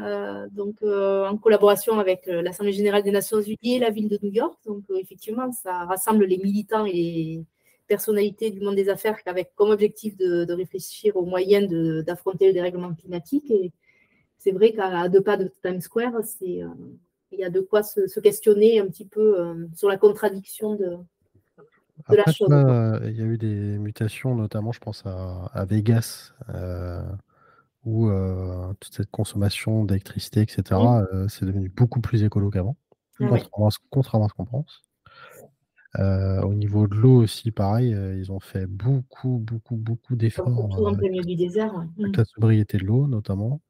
Euh, 0.00 0.46
donc 0.52 0.76
euh, 0.82 1.26
en 1.26 1.36
collaboration 1.38 1.98
avec 1.98 2.28
euh, 2.28 2.40
l'Assemblée 2.40 2.72
générale 2.72 3.02
des 3.02 3.10
Nations 3.10 3.40
Unies 3.40 3.76
et 3.76 3.78
la 3.80 3.90
ville 3.90 4.08
de 4.08 4.18
New 4.22 4.32
York. 4.32 4.56
Donc 4.64 4.84
effectivement, 4.94 5.50
ça 5.52 5.84
rassemble 5.84 6.24
les 6.24 6.38
militants 6.38 6.86
et 6.86 6.92
les 6.92 7.44
personnalités 7.88 8.50
du 8.50 8.60
monde 8.60 8.76
des 8.76 8.88
affaires 8.88 9.16
avec 9.26 9.54
comme 9.54 9.70
objectif 9.70 10.16
de, 10.16 10.52
réfléchir 10.52 11.16
aux 11.16 11.24
moyens 11.24 11.68
d'affronter 12.04 12.48
le 12.48 12.52
dérèglement 12.52 12.94
climatique. 12.94 13.50
Et 13.50 13.72
c'est 14.46 14.52
vrai 14.52 14.72
qu'à 14.72 15.08
deux 15.08 15.20
pas 15.20 15.36
de 15.36 15.52
Times 15.62 15.80
Square, 15.80 16.12
c'est 16.24 16.62
il 17.32 17.40
y 17.40 17.44
a 17.44 17.50
de 17.50 17.60
quoi 17.60 17.82
se, 17.82 18.20
questionner 18.20 18.78
un 18.78 18.86
petit 18.86 19.04
peu 19.04 19.68
sur 19.74 19.88
la 19.88 19.96
contradiction 19.96 20.76
de, 20.76 20.96
la 22.08 22.24
chose. 22.32 22.48
il 23.04 23.16
y 23.16 23.22
a 23.22 23.24
eu 23.24 23.36
des 23.36 23.78
mutations, 23.78 24.36
notamment, 24.36 24.72
je 24.72 24.78
pense 24.78 25.04
à, 25.04 25.50
à 25.52 25.64
Vegas 25.64 26.32
où 27.86 28.08
euh, 28.08 28.74
toute 28.80 28.92
cette 28.92 29.10
consommation 29.10 29.84
d'électricité, 29.84 30.42
etc., 30.42 30.62
euh, 31.14 31.28
c'est 31.28 31.46
devenu 31.46 31.70
beaucoup 31.70 32.00
plus 32.00 32.24
écolo 32.24 32.50
qu'avant, 32.50 32.76
contrairement, 33.90 34.26
à 34.26 34.28
ce 34.28 34.34
qu'on 34.34 34.44
pense. 34.44 34.82
Euh, 35.98 36.42
au 36.42 36.52
niveau 36.52 36.88
de 36.88 36.94
l'eau 36.94 37.22
aussi, 37.22 37.52
pareil, 37.52 37.96
ils 38.18 38.30
ont 38.30 38.40
fait 38.40 38.66
beaucoup, 38.66 39.38
beaucoup, 39.38 39.76
beaucoup 39.76 40.16
d'efforts. 40.16 40.48
avec 40.88 42.16
la 42.16 42.24
sobriété 42.24 42.76
de 42.76 42.84
l'eau, 42.84 43.06
notamment. 43.06 43.62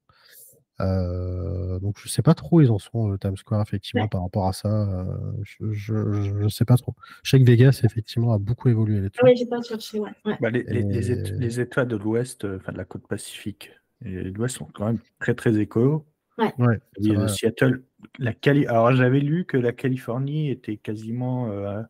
Donc 0.78 1.96
je 1.98 2.08
sais 2.08 2.22
pas 2.22 2.34
trop 2.34 2.58
où 2.58 2.60
ils 2.60 2.70
en 2.70 2.78
sont, 2.78 3.08
le 3.08 3.18
Times 3.18 3.36
Square, 3.36 3.62
effectivement, 3.62 4.08
par 4.08 4.22
rapport 4.22 4.48
à 4.48 4.52
ça. 4.52 5.06
je, 5.42 5.94
ne 6.42 6.48
sais 6.48 6.64
pas 6.64 6.76
trop. 6.76 6.94
Je 7.22 7.30
sais 7.30 7.40
que 7.40 7.44
Vegas, 7.44 7.80
effectivement, 7.84 8.32
a 8.32 8.38
beaucoup 8.38 8.68
évolué 8.68 9.00
là-dessus. 9.00 9.20
Oui, 9.22 9.36
j'ai 9.36 9.46
pas 9.46 9.62
cherché, 9.62 10.00
ouais. 10.00 10.10
Bah, 10.40 10.50
les, 10.50 10.62
les, 10.62 11.60
États 11.60 11.84
de 11.84 11.96
l'Ouest, 11.96 12.44
enfin 12.44 12.72
de 12.72 12.78
la 12.78 12.84
côte 12.84 13.06
Pacifique, 13.06 13.70
et 14.04 14.10
les 14.10 14.30
doigts 14.30 14.48
sont 14.48 14.66
quand 14.74 14.86
même 14.86 14.98
très 15.18 15.34
très 15.34 15.58
écolo. 15.58 16.04
Ouais. 16.38 16.80
Seattle, 17.28 17.82
la 18.18 18.32
Cali... 18.32 18.66
alors 18.66 18.92
j'avais 18.92 19.20
lu 19.20 19.44
que 19.44 19.56
la 19.56 19.72
Californie 19.72 20.50
était 20.50 20.76
quasiment 20.76 21.50
euh, 21.50 21.82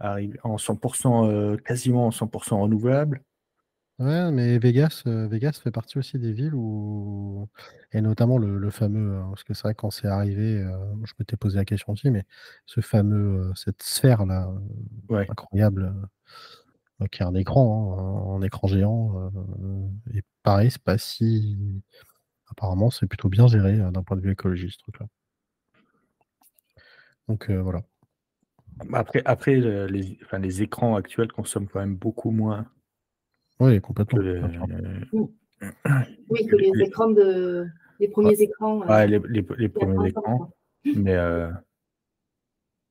en 0.00 0.56
100%, 0.56 1.28
euh, 1.28 1.56
quasiment 1.56 2.06
en 2.06 2.10
100% 2.10 2.60
renouvelable. 2.60 3.22
Ouais, 3.98 4.30
mais 4.30 4.58
Vegas, 4.58 5.04
euh, 5.06 5.26
Vegas 5.26 5.58
fait 5.62 5.70
partie 5.70 5.96
aussi 5.96 6.18
des 6.18 6.32
villes 6.32 6.54
où, 6.54 7.48
et 7.92 8.02
notamment 8.02 8.36
le, 8.36 8.70
fameux, 8.70 9.16
hein, 9.16 9.28
parce 9.30 9.42
que 9.42 9.54
c'est 9.54 9.62
vrai 9.62 9.74
quand 9.74 9.90
c'est 9.90 10.06
arrivé, 10.06 10.62
je 11.04 11.12
m'étais 11.18 11.38
posé 11.38 11.56
la 11.56 11.64
question 11.64 11.94
aussi, 11.94 12.10
mais 12.10 12.24
ce 12.66 12.82
fameux, 12.82 13.52
cette 13.54 13.82
sphère 13.82 14.26
là, 14.26 14.52
incroyable, 15.10 15.94
qui 17.10 17.22
est 17.22 17.26
un 17.26 17.34
écran, 17.34 17.96
hein, 17.98 18.36
un 18.36 18.42
écran 18.42 18.66
géant, 18.68 19.30
et 20.12 20.22
pareil, 20.42 20.70
c'est 20.70 20.82
pas 20.82 20.98
si. 20.98 21.82
Apparemment, 22.50 22.90
c'est 22.90 23.06
plutôt 23.06 23.28
bien 23.28 23.46
géré 23.46 23.80
euh, 23.80 23.90
d'un 23.90 24.02
point 24.02 24.16
de 24.16 24.22
vue 24.22 24.32
écologique, 24.32 24.72
ce 24.72 24.78
truc-là. 24.78 25.06
Donc 27.28 27.50
euh, 27.50 27.60
voilà. 27.60 27.82
Après, 28.92 29.22
après 29.24 29.56
les, 29.56 30.18
enfin, 30.24 30.38
les 30.38 30.62
écrans 30.62 30.96
actuels 30.96 31.32
consomment 31.32 31.66
quand 31.66 31.80
même 31.80 31.96
beaucoup 31.96 32.30
moins. 32.30 32.66
Oui, 33.60 33.80
complètement. 33.80 34.20
Oui, 36.28 36.46
que 36.46 36.56
les, 36.56 36.70
écrans 36.82 37.10
de. 37.10 37.66
Les 37.98 38.08
premiers 38.08 38.40
écrans. 38.40 38.82
Euh, 38.82 38.86
ouais, 38.86 39.06
les, 39.06 39.20
les, 39.56 39.68
premiers 39.68 40.08
écrans. 40.08 40.50
Mais. 40.84 41.16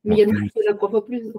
Mais 0.03 0.15
il 0.15 0.19
y 0.19 0.23
a 0.23 0.27
plus, 0.27 0.51
trois 0.75 0.89
fois 0.89 1.05
plus. 1.05 1.33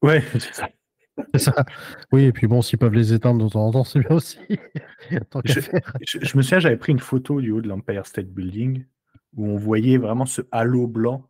Ouais, 0.00 0.22
c'est 1.34 1.38
ça. 1.38 1.64
Oui, 2.12 2.24
et 2.24 2.32
puis 2.32 2.46
bon, 2.46 2.62
s'ils 2.62 2.78
peuvent 2.78 2.94
les 2.94 3.12
éteindre 3.12 3.44
de 3.44 3.50
temps 3.50 3.66
en 3.66 3.72
temps, 3.72 3.84
c'est 3.84 3.98
bien 3.98 4.16
aussi. 4.16 4.38
je, 5.44 6.36
me 6.36 6.42
souviens, 6.42 6.60
j'avais 6.60 6.76
pris 6.76 6.92
une 6.92 7.00
photo 7.00 7.40
du 7.40 7.50
haut 7.50 7.60
de 7.60 7.68
l'Empire 7.68 8.06
State 8.06 8.28
Building. 8.28 8.84
où 9.36 9.46
on 9.46 9.56
voyait 9.56 9.98
vraiment 9.98 10.26
ce 10.26 10.42
halo 10.50 10.86
blanc 10.86 11.28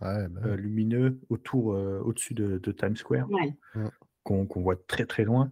Ouais, 0.00 0.28
bah 0.28 0.42
euh, 0.44 0.54
oui. 0.54 0.62
lumineux 0.62 1.18
autour, 1.28 1.72
euh, 1.74 2.00
au-dessus 2.04 2.32
de, 2.34 2.58
de 2.58 2.72
Times 2.72 2.94
Square, 2.94 3.28
Ouais. 3.30 3.52
qu'on 4.22 4.46
qu'on 4.46 4.60
voit 4.60 4.76
très 4.86 5.06
très 5.06 5.24
loin. 5.24 5.50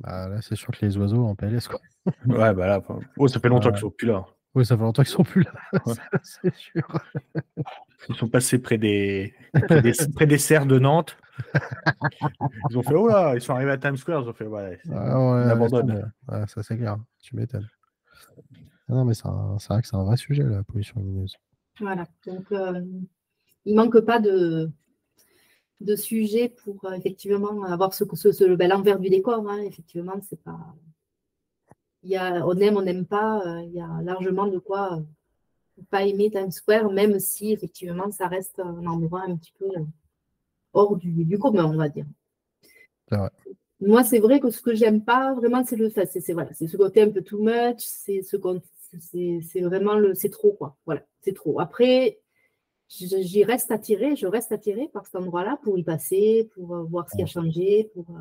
Bah, 0.00 0.28
là, 0.28 0.42
c'est 0.42 0.56
sûr 0.56 0.72
que 0.72 0.84
les 0.84 0.96
oiseaux 0.98 1.24
en 1.24 1.34
PLS, 1.34 1.68
quoi. 1.68 1.80
Ouais, 2.26 2.52
bah 2.54 2.66
là, 2.66 2.78
enfin, 2.78 3.00
oh, 3.16 3.28
ça 3.28 3.40
fait 3.40 3.48
longtemps 3.48 3.68
Ouais. 3.68 3.72
qu'ils 3.72 3.80
sont 3.80 3.90
plus 3.90 4.06
là. 4.06 4.26
Oui, 4.54 4.64
ça 4.64 4.76
fait 4.76 4.82
longtemps 4.82 5.02
qu'ils 5.02 5.12
sont 5.12 5.24
plus 5.24 5.42
là, 5.42 5.52
Ouais. 5.86 5.94
c'est 6.22 6.54
sûr. 6.54 6.82
Ils 8.08 8.14
sont 8.14 8.28
passés 8.28 8.58
près 8.58 8.78
des, 8.78 9.34
près 9.66 9.82
des, 9.82 9.92
près 10.14 10.26
des 10.26 10.38
serres 10.38 10.66
de 10.66 10.78
Nantes. 10.78 11.16
Ils 12.70 12.78
ont 12.78 12.82
fait, 12.82 12.94
oh 12.94 13.08
là, 13.08 13.34
ils 13.34 13.40
sont 13.40 13.54
arrivés 13.54 13.72
à 13.72 13.78
Times 13.78 13.96
Square. 13.96 14.22
Ils 14.22 14.28
ont 14.28 14.32
fait, 14.34 14.46
ouais, 14.46 14.78
Ouais, 14.86 14.94
ouais, 14.94 15.12
on 15.14 15.48
abandonne. 15.48 16.12
Ouais, 16.28 16.46
ça, 16.46 16.62
c'est 16.62 16.76
clair. 16.76 16.96
Tu 17.20 17.34
m'étonnes. 17.36 17.68
Ah 18.88 18.92
Non, 18.94 19.04
mais 19.04 19.14
c'est 19.14 19.26
un- 19.26 19.58
c'est 19.58 19.72
vrai 19.72 19.82
que 19.82 19.88
c'est 19.88 19.96
un 19.96 20.04
vrai 20.04 20.16
sujet, 20.16 20.42
la 20.44 20.62
pollution 20.62 21.00
lumineuse. 21.00 21.36
Voilà. 21.80 22.04
Donc, 22.26 22.50
euh, 22.52 22.82
il 23.64 23.74
manque 23.74 23.98
pas 24.00 24.20
de, 24.20 24.70
de 25.80 25.96
sujets 25.96 26.48
pour 26.48 26.84
euh, 26.86 26.92
effectivement 26.92 27.62
avoir 27.64 27.94
ce, 27.94 28.04
ce, 28.14 28.32
ce- 28.32 28.54
ben, 28.56 28.68
l'envers 28.68 28.98
du 29.00 29.10
décor. 29.10 29.48
hein. 29.48 29.60
Effectivement, 29.62 30.14
c'est 30.28 30.40
pas. 30.42 30.58
Il 32.02 32.08
y 32.10 32.16
a, 32.16 32.46
on 32.46 32.56
aime, 32.56 32.78
on 32.78 32.82
n'aime 32.82 33.04
pas. 33.04 33.42
euh, 33.46 33.62
il 33.64 33.72
y 33.74 33.80
a 33.82 34.00
largement 34.02 34.46
de 34.46 34.58
quoi 34.58 34.94
euh, 34.96 35.02
pas 35.90 36.04
aimer 36.04 36.30
Times 36.30 36.50
Square, 36.52 36.90
même 36.92 37.20
si 37.20 37.52
effectivement 37.52 38.10
ça 38.12 38.28
reste 38.28 38.60
un 38.60 38.86
endroit 38.86 39.22
un 39.28 39.36
petit 39.36 39.52
peu 39.58 39.66
hors 40.74 40.96
du, 40.96 41.24
du 41.24 41.38
commun, 41.38 41.64
on 41.64 41.76
va 41.76 41.88
dire. 41.88 42.06
C'est 43.08 43.16
vrai. 43.16 43.30
Moi, 43.80 44.04
c'est 44.04 44.18
vrai 44.20 44.40
que 44.40 44.50
ce 44.50 44.62
que 44.62 44.74
j'aime 44.74 45.04
pas 45.04 45.34
vraiment, 45.34 45.64
c'est 45.64 45.76
le, 45.76 45.88
enfin, 45.88 46.04
c'est 46.10 46.20
c'est- 46.20 46.32
voilà, 46.32 46.52
c'est 46.54 46.66
ce 46.66 46.76
côté 46.76 47.02
un 47.02 47.10
peu 47.10 47.22
too 47.22 47.38
much, 47.42 47.80
c'est 47.80 48.22
ce 48.22 48.36
c'est 49.00 49.40
c'est 49.42 49.60
vraiment 49.60 49.96
le, 49.96 50.14
c'est 50.14 50.30
trop 50.30 50.52
quoi. 50.52 50.76
Voilà, 50.86 51.02
c'est 51.20 51.34
trop. 51.34 51.60
Après, 51.60 52.20
j'y 52.88 53.44
reste 53.44 53.70
attirée, 53.70 54.16
je 54.16 54.26
reste 54.26 54.52
attirée 54.52 54.88
par 54.92 55.06
cet 55.06 55.16
endroit-là 55.16 55.58
pour 55.62 55.78
y 55.78 55.82
passer, 55.82 56.48
pour 56.54 56.74
euh, 56.74 56.82
voir 56.82 57.08
ce 57.10 57.16
qui 57.16 57.22
a 57.22 57.26
changé, 57.26 57.90
pour. 57.94 58.04
euh, 58.10 58.20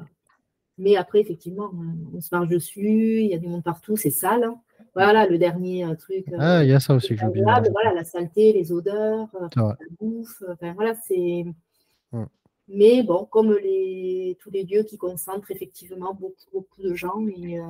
Mais 0.77 0.95
après, 0.95 1.21
effectivement, 1.21 1.71
on 2.13 2.19
se 2.21 2.33
marche 2.35 2.49
dessus, 2.49 3.21
il 3.21 3.27
y 3.27 3.33
a 3.33 3.37
du 3.37 3.47
monde 3.47 3.63
partout, 3.63 3.95
c'est 3.95 4.09
sale. 4.09 4.43
hein. 4.43 4.59
Voilà, 4.93 5.25
le 5.27 5.37
dernier 5.37 5.85
euh, 5.85 5.95
truc. 5.95 6.25
Ah, 6.37 6.63
il 6.63 6.69
y 6.69 6.73
a 6.73 6.79
ça 6.79 6.95
aussi 6.95 7.15
que 7.15 7.21
rajouter. 7.21 7.69
voilà, 7.71 7.93
la 7.93 8.03
saleté, 8.03 8.53
les 8.53 8.71
odeurs, 8.71 9.27
la 9.55 9.67
bouffe, 9.99 10.41
enfin, 10.51 10.73
voilà, 10.73 10.95
c'est. 10.95 11.45
Mais 12.67 13.03
bon, 13.03 13.25
comme 13.25 13.53
les, 13.53 14.37
tous 14.39 14.49
les 14.49 14.63
lieux 14.63 14.81
qui 14.83 14.97
concentrent 14.97 15.51
effectivement 15.51 16.15
beaucoup, 16.15 16.49
beaucoup 16.51 16.81
de 16.81 16.95
gens. 16.95 17.23
Et, 17.27 17.59
euh, 17.59 17.63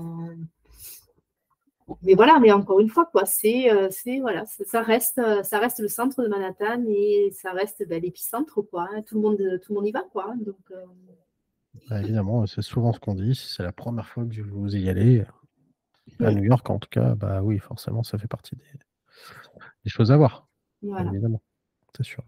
Mais 2.02 2.16
voilà, 2.16 2.40
mais 2.40 2.52
encore 2.52 2.80
une 2.80 2.90
fois, 2.90 3.06
quoi, 3.06 3.26
c'est, 3.26 3.72
euh, 3.72 3.90
c'est 3.92 4.20
voilà, 4.20 4.46
ça 4.48 4.82
reste, 4.82 5.20
euh, 5.20 5.44
ça 5.44 5.60
reste 5.60 5.80
le 5.80 5.88
centre 5.88 6.24
de 6.24 6.28
Manhattan 6.28 6.84
et 6.88 7.30
ça 7.32 7.52
reste 7.52 7.88
ben, 7.88 8.02
l'épicentre, 8.02 8.62
quoi. 8.64 8.88
hein. 8.92 9.04
Tout 9.04 9.16
le 9.16 9.22
monde, 9.22 9.38
tout 9.62 9.72
le 9.74 9.76
monde 9.76 9.88
y 9.88 9.92
va, 9.92 10.02
quoi. 10.12 10.32
hein. 10.32 10.36
Donc, 10.38 10.58
euh, 10.72 10.84
Bah, 11.90 12.02
évidemment, 12.02 12.46
c'est 12.48 12.64
souvent 12.64 12.92
ce 12.92 13.00
qu'on 13.00 13.14
dit. 13.14 13.36
Si 13.36 13.54
c'est 13.54 13.62
la 13.64 13.72
première 13.72 14.08
fois 14.08 14.26
que 14.26 14.42
vous 14.42 14.76
y 14.76 14.90
allez, 14.90 15.24
à. 16.20 16.32
New 16.32 16.44
York 16.44 16.68
en 16.70 16.80
tout 16.80 16.90
cas, 16.90 17.14
bah 17.16 17.42
oui, 17.44 17.60
forcément, 17.60 18.02
ça 18.04 18.18
fait 18.18 18.28
partie 18.28 18.56
des, 18.56 18.64
des 19.84 19.90
choses 19.90 20.12
à 20.12 20.18
voir. 20.18 20.48
voilà. 20.82 21.12
Évidemment, 21.12 21.42
c'est 21.96 22.04
sûr. 22.04 22.24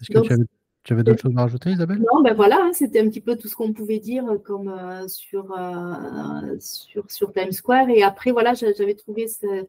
Est-ce 0.00 0.08
que 0.08 0.14
Donc, 0.14 0.26
tu 0.26 0.32
avais, 0.34 0.44
tu 0.82 0.92
avais 0.92 1.02
d'autres 1.02 1.22
choses 1.22 1.36
à 1.36 1.42
rajouter, 1.42 1.70
Isabelle? 1.70 1.98
Non, 1.98 2.22
ben 2.22 2.34
voilà, 2.34 2.58
hein, 2.62 2.72
c'était 2.72 3.00
un 3.00 3.08
petit 3.08 3.20
peu 3.20 3.36
tout 3.36 3.48
ce 3.48 3.54
qu'on 3.56 3.72
pouvait 3.72 3.98
dire 3.98 4.26
euh, 4.28 4.38
comme 4.38 4.68
euh, 4.68 5.06
sur, 5.08 5.52
euh, 5.58 6.56
sur, 6.58 7.10
sur 7.10 7.32
Times 7.32 7.52
Square. 7.52 7.90
Et 7.90 8.02
après, 8.02 8.30
voilà, 8.32 8.54
j'a- 8.54 8.72
j'avais 8.72 8.94
trouvé 8.94 9.28
ce- 9.28 9.66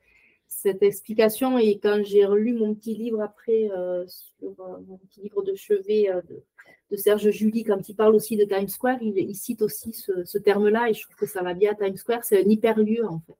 cette 0.47 0.83
explication. 0.83 1.57
Et 1.57 1.79
quand 1.79 2.01
j'ai 2.03 2.25
relu 2.25 2.53
mon 2.53 2.73
petit 2.75 2.95
livre 2.95 3.21
après, 3.21 3.69
sur 4.07 4.55
mon 4.87 4.97
petit 4.97 5.21
livre 5.21 5.41
de 5.43 5.55
chevet 5.55 6.09
de, 6.89 6.97
Serge 6.97 7.29
Julie, 7.31 7.63
quand 7.63 7.87
il 7.87 7.95
parle 7.95 8.15
aussi 8.15 8.35
de 8.37 8.43
Times 8.43 8.67
Square, 8.67 9.01
il, 9.01 9.17
il 9.17 9.35
cite 9.35 9.61
aussi 9.61 9.93
ce, 9.93 10.25
ce 10.25 10.37
terme-là. 10.37 10.89
Et 10.89 10.93
je 10.93 11.03
trouve 11.03 11.15
que 11.15 11.25
ça 11.25 11.41
va 11.41 11.53
bien 11.53 11.71
à 11.71 11.75
Times 11.75 11.97
Square. 11.97 12.23
C'est 12.25 12.45
un 12.45 12.49
hyperlieu, 12.49 13.05
en 13.07 13.19
fait. 13.25 13.35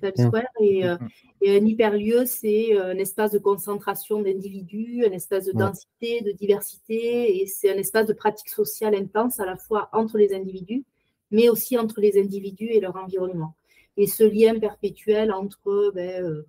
Times. 0.00 0.26
Square. 0.28 0.44
Et, 0.60 0.86
euh, 0.86 0.96
et 1.40 1.56
un 1.58 1.64
hyperlieu, 1.64 2.24
c'est 2.26 2.76
euh, 2.76 2.92
un 2.92 2.98
espace 2.98 3.32
de 3.32 3.38
concentration 3.38 4.22
d'individus, 4.22 5.04
un 5.06 5.12
espace 5.12 5.46
de 5.46 5.52
Ouais. 5.52 5.58
densité, 5.64 6.20
de 6.22 6.32
diversité, 6.32 7.40
et 7.42 7.46
c'est 7.46 7.70
un 7.70 7.76
espace 7.78 8.06
de 8.06 8.12
pratique 8.12 8.48
sociale 8.48 8.94
intense 8.94 9.40
à 9.40 9.46
la 9.46 9.56
fois 9.56 9.88
entre 9.92 10.18
les 10.18 10.34
individus, 10.34 10.84
mais 11.30 11.48
aussi 11.48 11.78
entre 11.78 12.00
les 12.00 12.18
individus 12.20 12.68
et 12.68 12.80
leur 12.80 12.96
environnement. 12.96 13.54
Et 13.96 14.06
ce 14.06 14.24
lien 14.24 14.58
perpétuel 14.58 15.32
entre 15.32 15.92
ben, 15.94 16.22
euh, 16.24 16.46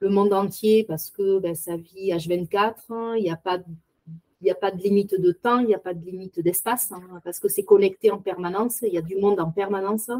le 0.00 0.08
monde 0.08 0.32
entier, 0.32 0.84
parce 0.84 1.10
que 1.10 1.38
ben, 1.38 1.54
ça 1.54 1.76
vit 1.76 2.12
H24, 2.12 2.74
hein, 2.90 3.14
il 3.16 3.24
n'y 3.24 3.30
a 3.30 3.36
pas 3.36 3.58
de 3.58 3.64
il 4.40 4.44
n'y 4.44 4.50
a 4.50 4.54
pas 4.54 4.70
de 4.70 4.80
limite 4.80 5.20
de 5.20 5.32
temps, 5.32 5.58
il 5.58 5.66
n'y 5.66 5.74
a 5.74 5.80
pas 5.80 5.94
de 5.94 6.04
limite 6.04 6.38
d'espace, 6.38 6.92
hein, 6.92 7.02
parce 7.24 7.40
que 7.40 7.48
c'est 7.48 7.64
connecté 7.64 8.12
en 8.12 8.18
permanence, 8.18 8.82
il 8.82 8.92
y 8.92 8.98
a 8.98 9.02
du 9.02 9.16
monde 9.16 9.40
en 9.40 9.50
permanence, 9.50 10.10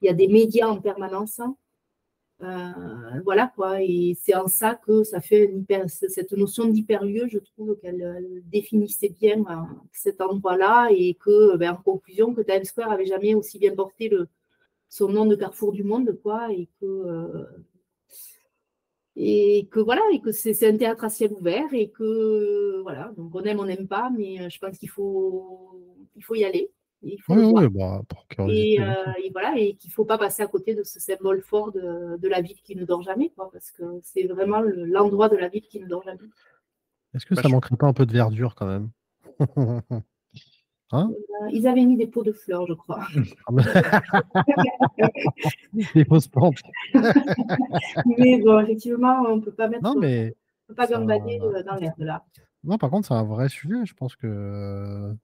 il 0.00 0.06
y 0.06 0.08
a 0.08 0.12
des 0.12 0.28
médias 0.28 0.68
en 0.68 0.80
permanence. 0.80 1.40
Euh, 2.42 3.20
voilà 3.24 3.52
quoi, 3.54 3.82
et 3.82 4.16
c'est 4.18 4.34
en 4.34 4.46
ça 4.46 4.74
que 4.74 5.04
ça 5.04 5.20
fait 5.20 5.52
cette 5.88 6.32
notion 6.32 6.64
d'hyperlieu, 6.66 7.28
je 7.28 7.38
trouve 7.38 7.76
qu'elle 7.80 8.00
elle 8.00 8.42
définissait 8.46 9.10
bien 9.10 9.40
euh, 9.40 9.74
cet 9.92 10.22
endroit-là 10.22 10.88
et 10.90 11.14
que, 11.14 11.56
ben, 11.58 11.72
en 11.72 11.76
conclusion, 11.76 12.32
que 12.34 12.40
Times 12.40 12.64
Square 12.64 12.92
avait 12.92 13.04
jamais 13.04 13.34
aussi 13.34 13.58
bien 13.58 13.74
porté 13.74 14.08
le, 14.08 14.26
son 14.88 15.08
nom 15.08 15.26
de 15.26 15.36
carrefour 15.36 15.72
du 15.72 15.84
monde, 15.84 16.18
quoi, 16.22 16.50
et 16.52 16.68
que, 16.80 16.86
euh, 16.86 17.44
et 19.16 19.68
que 19.70 19.80
voilà, 19.80 20.02
et 20.12 20.20
que 20.20 20.32
c'est 20.32 20.54
c'est 20.54 20.68
un 20.68 20.76
théâtre 20.76 21.04
à 21.04 21.10
ciel 21.10 21.32
ouvert 21.32 21.72
et 21.74 21.90
que 21.90 22.80
voilà, 22.82 23.12
donc 23.16 23.34
on 23.34 23.42
aime, 23.42 23.60
on 23.60 23.66
n'aime 23.66 23.88
pas, 23.88 24.10
mais 24.10 24.40
euh, 24.40 24.48
je 24.48 24.58
pense 24.58 24.78
qu'il 24.78 24.88
faut, 24.90 25.78
il 26.16 26.24
faut 26.24 26.34
y 26.36 26.44
aller. 26.44 26.70
Il 27.02 27.20
faut 27.22 27.34
Oui, 27.34 27.44
oui, 27.54 27.68
bah, 27.68 28.02
pour. 28.08 28.26
Et, 28.50 28.80
euh, 28.80 28.94
et 29.22 29.30
voilà, 29.30 29.56
et 29.58 29.74
qu'il 29.76 29.88
ne 29.90 29.94
faut 29.94 30.04
pas 30.04 30.18
passer 30.18 30.42
à 30.42 30.46
côté 30.46 30.74
de 30.74 30.82
ce 30.82 30.98
symbole 31.00 31.42
fort 31.42 31.72
de, 31.72 32.16
de 32.18 32.28
la 32.28 32.40
ville 32.40 32.60
qui 32.62 32.74
ne 32.76 32.84
dort 32.84 33.02
jamais, 33.02 33.30
quoi, 33.30 33.50
parce 33.52 33.70
que 33.70 33.82
c'est 34.02 34.24
vraiment 34.26 34.60
le- 34.60 34.84
l'endroit 34.86 35.28
de 35.28 35.36
la 35.36 35.48
ville 35.48 35.66
qui 35.68 35.80
ne 35.80 35.86
dort 35.86 36.02
jamais. 36.02 36.18
Est-ce 37.14 37.26
que 37.26 37.34
Bah, 37.34 37.42
ça 37.42 37.48
je- 37.48 37.54
manquerait 37.54 37.76
pas 37.76 37.86
un 37.86 37.92
peu 37.92 38.06
de 38.06 38.12
verdure 38.12 38.54
quand 38.54 38.66
même? 38.66 38.90
Hein? 40.92 41.12
Euh, 41.42 41.48
Ils 41.52 41.68
avaient 41.68 41.84
mis 41.84 41.96
des 41.96 42.08
pots 42.08 42.24
de 42.24 42.32
fleurs, 42.32 42.66
je 42.66 42.72
crois. 42.74 43.06
Des 45.94 46.04
fausses 46.04 46.28
pentes. 46.28 46.58
mais 48.18 48.38
bon, 48.40 48.60
effectivement, 48.60 49.22
on 49.28 49.36
ne 49.36 49.40
peut 49.40 49.52
pas 49.52 49.68
mettre, 49.68 49.84
Non, 49.84 49.94
mais 49.94 50.34
on 50.64 50.68
peut 50.68 50.74
pas 50.74 50.86
gambader 50.86 51.38
euh, 51.42 51.62
dans 51.62 51.76
l'herbe 51.76 51.98
là. 52.00 52.24
non, 52.64 52.78
par 52.78 52.90
contre, 52.90 53.08
c'est 53.08 53.14
un 53.14 53.24
vrai 53.24 53.48
sujet. 53.48 53.84
Je 53.84 53.94
pense 53.94 54.16
que 54.16 55.14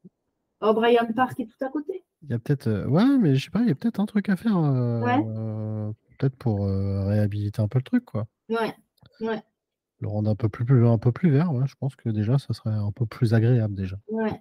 Oh, 0.61 0.73
Brian 0.75 1.07
Park 1.15 1.39
est 1.41 1.47
tout 1.47 1.65
à 1.65 1.69
côté. 1.69 2.05
il 2.23 2.31
y 2.31 2.35
a 2.35 2.39
peut-être. 2.39 2.67
euh, 2.69 2.87
Ouais, 2.87 3.05
mais 3.19 3.35
je 3.37 3.45
sais 3.45 3.51
pas, 3.51 3.61
il 3.61 3.69
y 3.69 3.73
a 3.73 3.75
peut-être 3.75 4.01
un 4.01 4.07
truc 4.07 4.29
à 4.29 4.37
faire. 4.37 4.57
euh, 4.57 5.01
Ouais. 5.03 5.25
euh, 5.27 5.93
peut-être 6.19 6.37
pour 6.37 6.67
réhabiliter 6.67 7.61
un 7.61 7.69
peu 7.69 7.79
le 7.79 7.85
truc, 7.85 8.05
quoi. 8.05 8.27
Ouais, 8.49 8.75
ouais, 9.21 9.43
Le 10.01 10.09
rendre 10.09 10.31
un 10.31 10.35
peu 10.35 10.49
plus, 10.49 10.87
un 10.87 10.99
peu 10.99 11.13
plus 11.13 11.31
vert. 11.31 11.53
Ouais, 11.53 11.67
je 11.67 11.75
pense 11.79 11.95
que 11.97 12.09
déjà, 12.09 12.39
ça 12.39 12.55
serait 12.55 12.71
un 12.71 12.91
peu 12.93 13.05
plus 13.07 13.35
agréable 13.35 13.75
déjà. 13.75 13.97
ouais. 14.09 14.41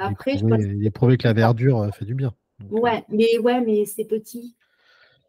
Il 0.00 0.02
est 0.02 0.06
Après, 0.06 0.32
je 0.38 0.44
prouvé- 0.44 0.50
pense 0.50 0.62
il 0.64 0.86
est 0.86 0.90
prouvé 0.92 1.16
que 1.18 1.26
la 1.26 1.32
verdure 1.32 1.92
fait 1.92 2.04
du 2.04 2.14
bien. 2.14 2.32
Donc, 2.60 2.84
Ouais, 2.84 3.04
mais 3.08 3.36
ouais, 3.38 3.60
mais 3.60 3.84
c'est 3.84 4.04
petit. 4.04 4.56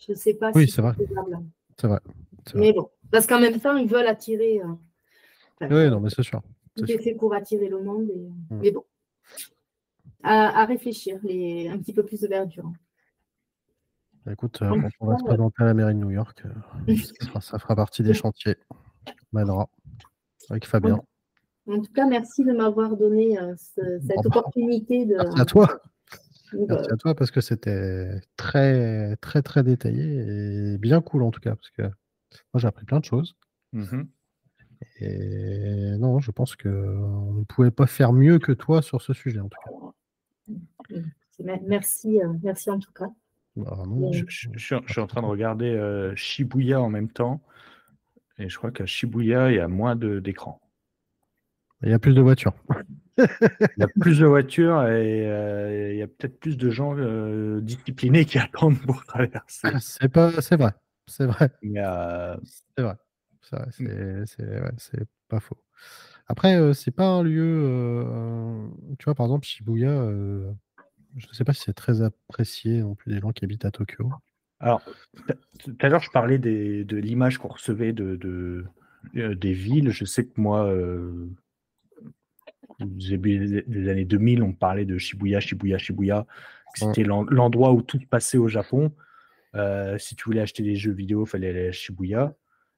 Je 0.05 0.11
ne 0.11 0.15
sais 0.17 0.35
pas 0.35 0.51
Oui, 0.53 0.67
si 0.67 0.73
c'est 0.73 0.83
vrai. 0.83 0.93
C'est 1.77 1.87
vrai. 1.87 1.99
Mais 2.53 2.71
bon, 2.71 2.87
parce 3.11 3.25
qu'en 3.25 3.39
même 3.39 3.59
temps, 3.59 3.75
ils 3.77 3.87
veulent 3.89 4.05
attirer. 4.07 4.61
enfin, 4.63 4.77
Oui, 5.75 5.89
non, 5.89 5.99
mais 5.99 6.09
c'est 6.11 6.21
sûr. 6.21 6.41
Tout 6.75 6.85
c'est 6.85 6.93
est 6.93 6.97
fait 7.01 7.15
pour 7.15 7.33
attirer 7.33 7.67
le 7.67 7.81
monde. 7.81 8.09
et- 8.11 8.53
Mm. 8.53 8.59
Mais 8.61 8.71
bon, 8.71 8.83
à, 10.23 10.61
à 10.61 10.65
réfléchir, 10.65 11.19
les... 11.23 11.69
un 11.69 11.77
petit 11.77 11.93
peu 11.93 12.03
plus 12.03 12.21
de 12.21 12.27
verdure. 12.27 12.71
Bah, 14.25 14.33
Écoute, 14.33 14.61
euh, 14.61 14.69
quand 14.69 14.89
on 15.01 15.07
va 15.07 15.17
se 15.17 15.23
présenter 15.23 15.63
à 15.63 15.65
la 15.65 15.73
mairie 15.73 15.93
de 15.93 15.99
New 15.99 16.11
York, 16.11 16.43
euh, 16.45 16.95
ça, 17.21 17.25
fera, 17.27 17.41
ça 17.41 17.59
fera 17.59 17.75
partie 17.75 18.03
des 18.03 18.13
chantiers. 18.13 18.57
On 19.07 19.37
mènera. 19.39 19.69
Avec 20.49 20.65
Fabien. 20.65 20.99
En 21.67 21.81
tout 21.81 21.91
cas, 21.93 22.05
merci 22.07 22.43
de 22.43 22.51
m'avoir 22.51 22.97
donné 22.97 23.39
euh, 23.39 23.53
ce- 23.55 23.99
cette 23.99 24.15
Bon, 24.15 24.21
bah, 24.23 24.39
opportunité 24.39 25.05
de. 25.05 25.15
Merci 25.15 25.41
à 25.41 25.45
toi. 25.45 25.67
de- 26.53 26.65
Merci 26.67 26.91
à 26.91 26.97
toi 26.97 27.13
parce 27.15 27.29
que 27.29 27.41
c'était 27.41 28.19
très, 28.35 29.15
très, 29.17 29.41
très 29.43 29.61
détaillé 29.63 30.73
et 30.73 30.77
bien 30.79 30.99
cool 31.01 31.21
en 31.23 31.29
tout 31.31 31.39
cas. 31.41 31.55
Parce 31.55 31.69
que 31.69 31.83
moi, 31.83 32.55
j'ai 32.55 32.67
appris 32.67 32.85
plein 32.85 32.99
de 32.99 33.05
choses. 33.05 33.35
Mhm. 33.73 34.07
Et 35.01 35.95
non, 35.99 36.19
je 36.19 36.31
pense 36.31 36.55
qu'on 36.55 37.33
ne 37.33 37.43
pouvait 37.43 37.69
pas 37.71 37.85
faire 37.85 38.13
mieux 38.13 38.39
que 38.39 38.51
toi 38.51 38.81
sur 38.81 39.01
ce 39.01 39.13
sujet 39.13 39.39
en 39.39 39.49
tout 39.49 39.57
cas. 39.63 39.71
C'est- 40.89 41.43
Merci, 41.63 42.21
euh, 42.21 42.33
merci 42.43 42.69
en 42.69 42.79
tout 42.79 42.91
cas. 42.91 43.07
Bah, 43.55 43.73
vraiment, 43.75 44.11
Je, 44.11 44.25
je- 44.27 44.49
je 44.55 44.59
suis, 44.87 44.99
en 45.01 45.07
train 45.07 45.21
de 45.21 45.25
regarder 45.27 45.67
euh, 45.69 46.15
Shibuya 46.15 46.81
en 46.81 46.89
même 46.89 47.09
temps. 47.09 47.41
Et 48.37 48.49
je 48.49 48.57
crois 48.57 48.71
qu'à 48.71 48.85
Shibuya, 48.85 49.51
il 49.51 49.55
y 49.55 49.59
a 49.59 49.67
moins 49.67 49.95
de- 49.95 50.19
d'écrans. 50.19 50.61
Il 51.83 51.89
y 51.89 51.93
a 51.93 51.99
plus 51.99 52.13
de 52.13 52.21
voitures. 52.21 52.53
Il 53.17 53.79
y 53.79 53.83
a 53.83 53.87
plus 53.99 54.19
de 54.19 54.25
voitures 54.25 54.81
et 54.87 55.27
euh, 55.29 55.91
il 55.91 55.97
y 55.97 56.01
a 56.01 56.07
peut-être 56.07 56.39
plus 56.39 56.55
de 56.55 56.69
gens 56.69 56.95
euh, 56.97 57.59
disciplinés 57.59 58.23
qui 58.23 58.37
attendent 58.39 58.79
pour 58.79 59.03
traverser. 59.05 59.67
C'est 59.81 60.07
pas, 60.07 60.41
c'est 60.41 60.55
vrai. 60.55 60.71
c'est 61.07 61.25
vrai. 61.25 61.49
Euh, 61.77 62.37
C'est 62.75 62.81
vrai. 62.81 62.95
C'est 64.25 64.61
ouais, 64.61 65.05
pas 65.27 65.39
faux. 65.41 65.57
Après, 66.27 66.55
euh, 66.55 66.71
c'est 66.73 66.91
pas 66.91 67.07
un 67.07 67.23
lieu. 67.23 67.63
euh, 67.65 68.67
tu 68.99 69.05
vois, 69.05 69.15
par 69.15 69.25
exemple, 69.25 69.45
Shibuya, 69.45 69.89
euh, 69.89 70.49
je 71.19 71.27
ne 71.27 71.33
sais 71.33 71.43
pas 71.43 71.53
si 71.53 71.61
c'est 71.63 71.73
très 71.73 72.01
apprécié 72.01 72.81
non 72.81 72.95
plus 72.95 73.13
des 73.13 73.19
gens 73.19 73.31
qui 73.31 73.45
habitent 73.45 73.65
à 73.65 73.71
Tokyo. 73.71 74.09
Alors, 74.59 74.81
tout 75.59 75.75
à 75.81 75.87
l'heure, 75.89 76.01
je 76.01 76.09
parlais 76.11 76.37
des- 76.39 76.83
de 76.83 76.97
l'image 76.97 77.37
qu'on 77.37 77.47
recevait 77.49 77.93
de, 77.93 78.15
de- 78.15 78.65
euh, 79.15 79.35
des 79.35 79.53
villes. 79.53 79.91
Je 79.91 80.03
sais 80.05 80.25
que 80.25 80.39
moi, 80.39 80.65
euh, 80.65 81.27
au 82.79 82.85
début 82.85 83.37
des, 83.47 83.61
des 83.63 83.89
années 83.89 84.05
2000, 84.05 84.43
on 84.43 84.53
parlait 84.53 84.85
de 84.85 84.97
Shibuya, 84.97 85.39
Shibuya, 85.39 85.77
Shibuya. 85.77 86.25
C'était 86.75 87.03
l'en- 87.03 87.23
l'endroit 87.23 87.71
où 87.73 87.81
tout 87.81 87.99
passait 88.09 88.37
au 88.37 88.47
Japon. 88.47 88.93
Euh, 89.55 89.97
si 89.97 90.15
tu 90.15 90.25
voulais 90.25 90.41
acheter 90.41 90.63
des 90.63 90.75
jeux 90.75 90.91
vidéo, 90.91 91.25
il 91.25 91.29
fallait 91.29 91.49
aller 91.49 91.67
à 91.69 91.71
Shibuya. 91.71 92.33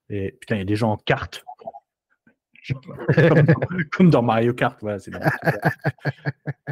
Et 0.09 0.31
putain, 0.39 0.55
il 0.55 0.59
y 0.59 0.61
a 0.61 0.65
des 0.65 0.75
gens 0.75 0.91
en 0.91 0.97
carte. 0.97 1.43
Comme, 2.67 2.97
comme 3.91 4.09
dans 4.09 4.21
Mario 4.21 4.53
Kart. 4.53 4.77
Voilà. 4.81 4.97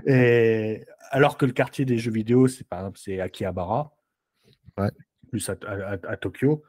Et 0.06 0.86
alors 1.12 1.38
que 1.38 1.46
le 1.46 1.52
quartier 1.52 1.86
des 1.86 1.98
jeux 1.98 2.12
vidéo, 2.12 2.48
c'est 2.48 2.68
par 2.68 2.80
exemple 2.80 3.00
c'est 3.00 3.20
Akihabara, 3.20 3.96
Ouais. 4.78 4.90
plus 5.30 5.50
à, 5.50 5.56
à- 5.68 5.94
à- 5.94 6.10
à 6.12 6.18
Tokyo. 6.18 6.64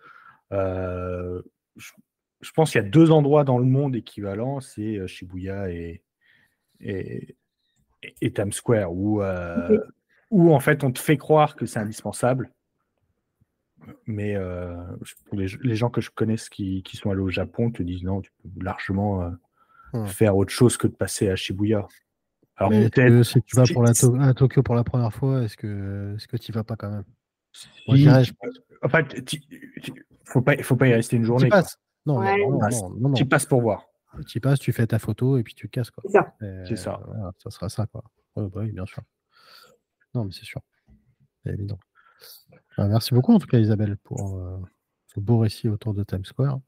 Euh, 0.53 1.43
je, 1.77 1.93
je 2.41 2.51
pense 2.53 2.73
qu'il 2.73 2.83
y 2.83 2.85
a 2.85 2.89
deux 2.89 3.11
endroits 3.13 3.45
dans 3.45 3.59
le 3.59 3.65
monde 3.67 3.95
équivalents, 3.95 4.61
c'est 4.61 4.97
euh, 4.97 5.07
Shibuya 5.07 5.71
et, 5.71 6.03
et, 6.81 7.37
Times 8.35 8.53
Square, 8.53 8.93
où, 8.93 9.23
euh, 9.23 9.79
où 10.31 10.53
en 10.53 10.59
fait 10.61 10.83
on 10.83 10.91
te 10.91 10.99
fait 10.99 11.19
croire 11.19 11.55
que 11.55 11.67
c'est 11.67 11.79
indispensable. 11.79 12.51
Mais 14.07 14.36
euh, 14.36 14.77
pour 15.27 15.39
les, 15.39 15.47
les 15.62 15.74
gens 15.74 15.90
que 15.90 16.01
je 16.01 16.11
connais 16.11 16.36
qui, 16.36 16.82
qui 16.82 16.97
sont 16.97 17.11
allés 17.11 17.20
au 17.20 17.31
Japon 17.31 17.70
te 17.70 17.82
disent 17.82 18.02
non, 18.02 18.20
tu 18.20 18.31
peux 18.43 18.62
largement 18.65 19.23
euh, 19.23 19.31
faire 20.07 20.36
autre 20.36 20.52
chose 20.52 20.77
que 20.77 20.86
de 20.86 20.93
passer 20.94 21.28
à 21.28 21.36
Shibuya. 21.36 21.86
Alors 22.57 22.70
peut-être 22.70 22.94
que 22.94 23.23
si 23.23 23.43
tu 23.43 23.57
vas 23.57 23.65
pour 23.73 23.82
la 23.82 23.94
To- 23.94 24.15
à 24.20 24.35
Tokyo 24.35 24.62
pour 24.62 24.74
la 24.74 24.85
première 24.85 25.12
fois, 25.15 25.43
est-ce 25.43 25.57
que 25.57 26.15
est-ce 26.16 26.28
que 26.28 26.36
tu 26.36 26.52
vas 26.52 26.62
pas 26.65 26.77
quand 26.77 26.90
même? 26.90 27.05
Moi, 27.89 27.97
je 27.97 28.32
en 28.82 28.89
fait, 28.89 29.24
tu- 29.24 29.40
tu- 29.40 30.07
faut 30.24 30.43
pas, 30.43 30.57
faut 30.62 30.77
pas 30.77 30.89
y 30.89 30.94
rester 30.94 31.16
une 31.16 31.23
Tu 31.23 31.27
journée. 31.27 31.48
quoi. 31.48 31.62
passes? 31.62 31.78
Non, 32.07 32.19
Ouais. 32.19 32.39
non, 32.39 32.51
non, 32.52 32.59
Passe. 32.59 32.81
non, 32.82 32.90
non, 32.90 33.09
non. 33.09 33.15
Tu 33.15 33.27
passes 33.27 33.47
pour 33.47 33.61
voir. 33.62 33.86
Tu 34.27 34.40
passes, 34.40 34.59
tu 34.59 34.73
fais 34.73 34.86
ta 34.86 34.98
photo 34.98 35.39
et 35.39 35.43
puis 35.43 35.55
tu 35.55 35.69
casses 35.69 35.90
quoi. 35.90 36.02
C'est 36.07 36.77
ça. 36.77 36.77
Ça. 36.77 36.94
euh, 37.01 37.05
voilà, 37.07 37.32
ça 37.39 37.51
sera 37.51 37.69
ça 37.69 37.86
quoi. 37.86 38.02
Ouais, 38.36 38.48
bah 38.48 38.61
oui, 38.62 38.73
bien 38.73 38.86
sûr. 38.86 39.02
Non, 40.15 40.24
mais 40.24 40.32
c'est 40.32 40.44
sûr. 40.44 40.61
C'est 41.44 41.52
évident. 41.52 41.78
Euh, 42.79 42.89
merci 42.89 43.15
beaucoup 43.15 43.33
en 43.33 43.39
tout 43.39 43.47
cas 43.47 43.59
Isabelle 43.59 43.97
pour 43.97 44.37
euh, 44.37 44.59
ce 45.07 45.21
beau 45.21 45.39
récit 45.39 45.69
autour 45.69 45.95
de 45.95 46.05
Times 46.05 46.25
Square. 46.25 46.61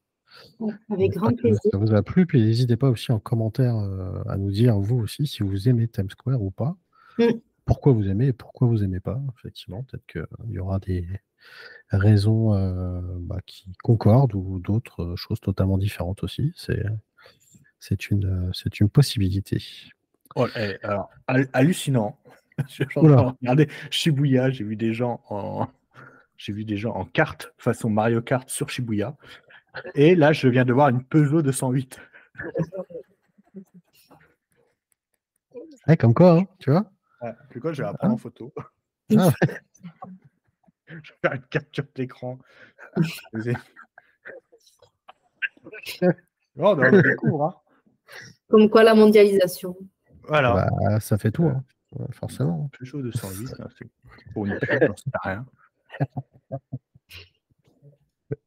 Avec 0.90 1.12
grand 1.12 1.30
J'espère 1.30 1.36
que 1.36 1.40
plaisir. 1.40 1.60
Ça 1.70 1.78
vous 1.78 1.94
a 1.94 2.02
plu, 2.02 2.26
puis 2.26 2.42
n'hésitez 2.42 2.76
pas 2.76 2.88
aussi 2.88 3.12
en 3.12 3.18
commentaire 3.18 3.76
euh, 3.76 4.22
à 4.26 4.36
nous 4.36 4.50
dire 4.50 4.78
vous 4.78 4.98
aussi 4.98 5.26
si 5.26 5.42
vous 5.42 5.68
aimez 5.68 5.88
Times 5.88 6.10
Square 6.10 6.42
ou 6.42 6.50
pas. 6.50 6.76
Mm. 7.18 7.38
Pourquoi 7.64 7.92
vous 7.92 8.08
aimez 8.08 8.28
et 8.28 8.32
pourquoi 8.32 8.66
vous 8.66 8.82
aimez 8.82 9.00
pas. 9.00 9.20
Effectivement, 9.38 9.84
peut-être 9.84 10.06
qu'il 10.06 10.50
y 10.50 10.58
aura 10.58 10.78
des 10.80 11.06
raisons 11.90 12.54
euh, 12.54 13.00
bah, 13.20 13.40
qui 13.46 13.66
concordent 13.82 14.34
ou 14.34 14.58
d'autres 14.58 15.02
euh, 15.02 15.16
choses 15.16 15.40
totalement 15.40 15.78
différentes 15.78 16.22
aussi. 16.22 16.52
C'est 16.56 16.84
c'est 17.78 18.10
une 18.10 18.48
euh, 18.48 18.50
c'est 18.52 18.80
une 18.80 18.88
possibilité. 18.88 19.62
Oh, 20.34 20.46
eh, 20.56 20.76
alors, 20.82 21.10
hallucinant. 21.52 22.16
Je 22.68 22.84
regarder 22.98 23.68
Shibuya, 23.90 24.50
j'ai 24.50 24.64
vu 24.64 24.76
des 24.76 24.92
gens 24.94 25.22
en 25.28 25.68
j'ai 26.36 26.52
vu 26.52 26.64
des 26.64 26.76
gens 26.76 26.92
en 26.94 27.04
carte 27.04 27.54
façon 27.56 27.88
Mario 27.88 28.20
Kart 28.20 28.48
sur 28.48 28.68
Shibuya. 28.68 29.16
Et 29.94 30.14
là, 30.14 30.32
je 30.32 30.48
viens 30.48 30.64
de 30.64 30.72
voir 30.72 30.88
une 30.88 31.04
Peugeot 31.04 31.40
208. 31.40 32.00
Ouais, 35.86 35.96
comme 35.98 36.14
quoi, 36.14 36.38
hein, 36.38 36.46
tu 36.58 36.70
vois. 36.70 36.90
Ouais, 37.22 37.32
plus 37.48 37.60
quoi, 37.60 37.72
je 37.72 37.82
vais 37.82 37.88
la 37.88 37.94
prendre 37.94 38.14
en 38.14 38.18
photo. 38.18 38.52
Ah, 39.16 39.30
Je 40.88 40.94
vais 40.94 41.18
faire 41.22 41.32
une 41.32 41.42
capture 41.42 41.84
d'écran. 41.94 42.38
Vous 43.32 43.52
Oh, 46.58 46.76
on 46.76 47.00
découvre, 47.00 47.44
hein. 47.44 47.54
Comme 48.48 48.68
quoi 48.68 48.82
la 48.82 48.94
mondialisation. 48.94 49.74
Voilà. 50.24 50.68
bah, 50.80 51.00
ça 51.00 51.16
fait 51.16 51.30
tout, 51.30 51.44
hein. 51.44 51.64
Ouais, 51.92 52.06
forcément. 52.12 52.70
Peugeot 52.78 53.02
208, 53.02 53.60
hein, 53.60 53.68
c'est 53.78 53.86
pour 54.32 54.46
une 54.46 54.58
Peugeot, 54.58 54.86
j'en 54.86 54.96
sais 54.96 55.10
rien. 55.22 55.46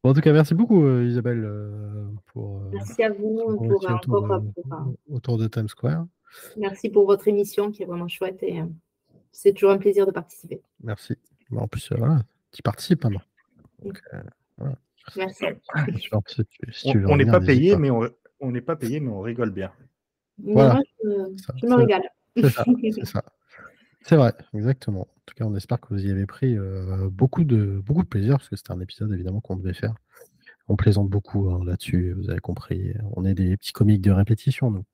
Bon, 0.02 0.10
en 0.10 0.14
tout 0.14 0.20
cas, 0.20 0.32
merci 0.32 0.54
beaucoup 0.54 0.84
euh, 0.84 1.04
Isabelle 1.04 1.44
euh, 1.44 2.08
pour, 2.32 2.60
euh, 2.62 2.70
Merci 2.72 3.04
à 3.04 3.10
vous 3.10 3.36
pour 3.56 3.80
récit 3.82 3.92
autour, 3.92 4.16
encore 4.24 4.40
de, 4.40 4.50
pour, 4.50 4.72
euh, 4.72 5.14
autour 5.14 5.38
de 5.38 5.46
Times 5.46 5.68
Square. 5.68 6.06
merci 6.56 6.90
pour 6.90 7.06
votre 7.06 7.28
émission 7.28 7.70
qui 7.70 7.82
est 7.82 7.86
vraiment 7.86 8.08
chouette 8.08 8.42
et 8.42 8.60
euh, 8.60 8.66
c'est 9.30 9.52
toujours 9.52 9.70
un 9.70 9.78
plaisir 9.78 10.06
de 10.06 10.10
participer. 10.10 10.60
Merci. 10.82 11.16
Bon, 11.50 11.60
en 11.60 11.68
plus, 11.68 11.90
euh, 11.92 11.96
voilà, 11.98 12.18
tu 12.52 12.62
participes 12.62 13.04
maintenant. 13.04 13.22
Donc, 13.82 14.00
euh, 14.12 14.22
Merci. 15.16 15.44
sûr, 16.00 16.20
si 16.26 16.44
tu- 16.46 16.72
si 16.72 16.88
On 16.88 16.92
tu 16.92 16.98
veux 16.98 17.08
on 17.08 17.16
n'est 17.16 17.26
pas 17.26 17.40
payé, 17.40 17.76
mais 17.76 17.90
on 17.90 18.50
n'est 18.50 18.60
pas 18.60 18.74
payé, 18.76 18.98
mais 18.98 19.10
on 19.10 19.20
rigole 19.20 19.50
bien. 19.50 19.72
Voilà. 20.38 20.74
moi, 20.74 20.82
je, 21.04 21.66
me 21.66 21.74
régale. 21.74 22.02
C'est 22.36 22.50
ça, 22.50 22.64
c'est 22.94 23.06
ça. 23.06 23.22
C'est 24.02 24.16
vrai, 24.16 24.32
exactement. 24.54 25.00
En 25.00 25.22
tout 25.26 25.34
cas, 25.34 25.44
on 25.44 25.54
espère 25.56 25.80
que 25.80 25.88
vous 25.92 26.06
y 26.06 26.10
avez 26.10 26.26
pris 26.26 26.56
euh, 26.56 27.08
beaucoup, 27.10 27.42
de, 27.42 27.82
beaucoup 27.84 28.02
de 28.02 28.08
plaisir, 28.08 28.36
parce 28.36 28.48
que 28.48 28.56
c'était 28.56 28.70
un 28.70 28.80
épisode 28.80 29.12
évidemment 29.12 29.40
qu'on 29.40 29.56
devait 29.56 29.74
faire. 29.74 29.94
On 30.68 30.76
plaisante 30.76 31.08
beaucoup 31.08 31.50
hein, 31.50 31.60
là-dessus, 31.64 32.12
vous 32.12 32.30
avez 32.30 32.40
compris. 32.40 32.94
On 33.16 33.24
est 33.24 33.34
des 33.34 33.56
petits 33.56 33.72
comiques 33.72 34.02
de 34.02 34.12
répétition, 34.12 34.70
nous. 34.70 34.84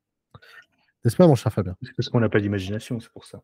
N'est-ce 1.04 1.16
pas, 1.16 1.26
mon 1.26 1.34
cher 1.34 1.52
Fabien? 1.52 1.76
C'est 1.82 1.94
parce 1.94 2.08
qu'on 2.08 2.20
n'a 2.20 2.28
pas 2.28 2.40
d'imagination, 2.40 3.00
c'est 3.00 3.10
pour 3.10 3.26
ça. 3.26 3.42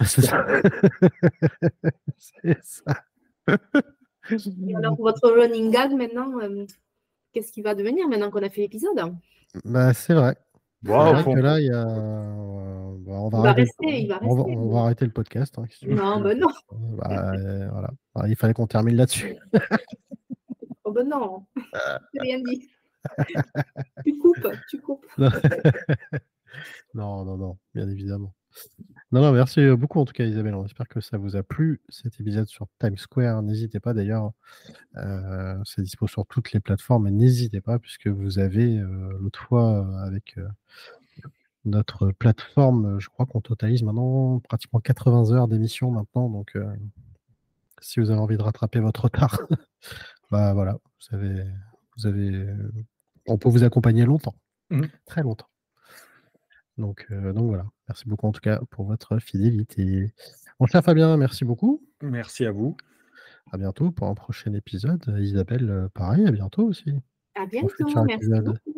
C'est 0.04 0.22
ça. 0.22 0.46
c'est 2.18 2.58
ça. 2.62 3.04
Et 3.48 4.74
alors, 4.74 4.96
votre 4.96 5.30
running 5.30 5.70
gag 5.70 5.92
maintenant, 5.92 6.38
euh, 6.40 6.66
qu'est-ce 7.32 7.52
qui 7.52 7.62
va 7.62 7.74
devenir 7.74 8.08
maintenant 8.08 8.30
qu'on 8.30 8.42
a 8.42 8.50
fait 8.50 8.62
l'épisode? 8.62 9.14
Bah, 9.64 9.94
c'est 9.94 10.14
vrai. 10.14 10.36
Au 10.86 10.90
vrai 10.90 11.24
que 11.24 11.38
là, 11.38 11.60
il 11.60 11.66
y 11.66 11.70
a. 11.70 12.75
on 13.06 13.28
va 13.28 13.38
Il 13.38 13.42
va 13.42 13.48
arrêter, 13.50 13.62
rester, 13.62 14.00
il 14.02 14.08
va 14.08 14.18
on 14.22 14.34
va, 14.34 14.42
rester. 14.44 14.56
on 14.58 14.70
va 14.70 14.80
arrêter 14.80 15.04
le 15.04 15.10
podcast. 15.12 15.58
hein. 15.58 15.64
Non, 15.86 16.20
ben 16.20 16.38
non. 16.38 16.48
Bah, 16.72 17.32
euh, 17.34 17.68
voilà. 17.70 17.90
Alors, 18.14 18.28
il 18.28 18.36
fallait 18.36 18.54
qu'on 18.54 18.66
termine 18.66 18.96
là-dessus. 18.96 19.36
Oh 20.88 20.92
ben 20.92 21.08
non. 21.08 21.44
J'ai 22.14 22.20
rien 22.20 22.38
dit. 22.42 22.68
tu 24.06 24.18
coupes, 24.18 24.48
tu 24.70 24.80
coupes. 24.80 25.04
Non, 26.94 27.24
non, 27.24 27.36
non, 27.36 27.58
bien 27.74 27.88
évidemment. 27.88 28.32
Non, 29.12 29.20
non, 29.20 29.32
merci 29.32 29.68
beaucoup 29.76 30.00
en 30.00 30.04
tout 30.04 30.12
cas 30.12 30.24
Isabelle. 30.24 30.54
On 30.54 30.64
espère 30.64 30.88
que 30.88 31.00
ça 31.00 31.18
vous 31.18 31.34
a 31.36 31.42
plu 31.42 31.80
cet 31.88 32.20
épisode 32.20 32.46
sur 32.46 32.68
Times 32.78 32.96
Square. 32.96 33.42
N'hésitez 33.42 33.80
pas 33.80 33.94
d'ailleurs, 33.94 34.30
euh, 34.96 35.56
c'est 35.64 35.82
dispo 35.82 36.06
sur 36.06 36.24
toutes 36.26 36.52
les 36.52 36.60
plateformes, 36.60 37.08
n'hésitez 37.10 37.60
pas 37.60 37.78
puisque 37.78 38.06
vous 38.06 38.38
avez 38.38 38.78
euh, 38.78 39.16
l'autre 39.20 39.40
fois 39.42 39.86
avec 40.04 40.36
notre 41.66 42.10
plateforme, 42.12 42.96
euh, 42.96 42.98
je 43.00 43.08
crois 43.08 43.26
qu'on 43.26 43.40
totalise 43.40 43.82
maintenant 43.82 44.38
pratiquement 44.40 44.80
80 44.80 45.32
heures 45.32 45.48
d'émission 45.48 45.90
maintenant. 45.90 46.28
Donc 46.30 46.56
euh, 46.56 46.64
si 47.80 48.00
vous 48.00 48.10
avez 48.10 48.20
envie 48.20 48.36
de 48.36 48.42
rattraper 48.42 48.80
votre 48.80 49.04
retard, 49.04 49.38
bah 50.30 50.54
voilà, 50.54 50.78
vous 51.10 51.16
avez, 51.16 51.44
vous 51.96 52.06
avez, 52.06 52.30
euh, 52.34 52.72
on 53.26 53.36
peut 53.38 53.48
vous 53.48 53.64
accompagner 53.64 54.04
longtemps, 54.04 54.34
Mhm. 54.70 54.88
très 55.04 55.22
longtemps. 55.22 55.48
Donc, 56.78 57.06
euh, 57.10 57.32
donc 57.32 57.46
voilà, 57.48 57.66
merci 57.88 58.06
beaucoup 58.08 58.26
en 58.26 58.32
tout 58.32 58.40
cas 58.40 58.60
pour 58.70 58.84
votre 58.84 59.18
fidélité. 59.18 60.12
Mon 60.60 60.66
cher 60.66 60.82
Fabien, 60.84 61.16
merci 61.16 61.44
beaucoup. 61.44 61.82
merci 62.02 62.44
à 62.46 62.50
vous. 62.52 62.76
À 63.52 63.56
bientôt 63.58 63.90
pour 63.92 64.08
un 64.08 64.14
prochain 64.14 64.52
épisode. 64.54 65.04
Isabelle, 65.20 65.88
pareil, 65.94 66.26
à 66.26 66.30
bientôt 66.32 66.64
aussi. 66.64 66.92
À 67.34 67.46
bientôt. 67.46 67.68
Merci 68.04 68.14
épisode. 68.14 68.44
beaucoup. 68.44 68.75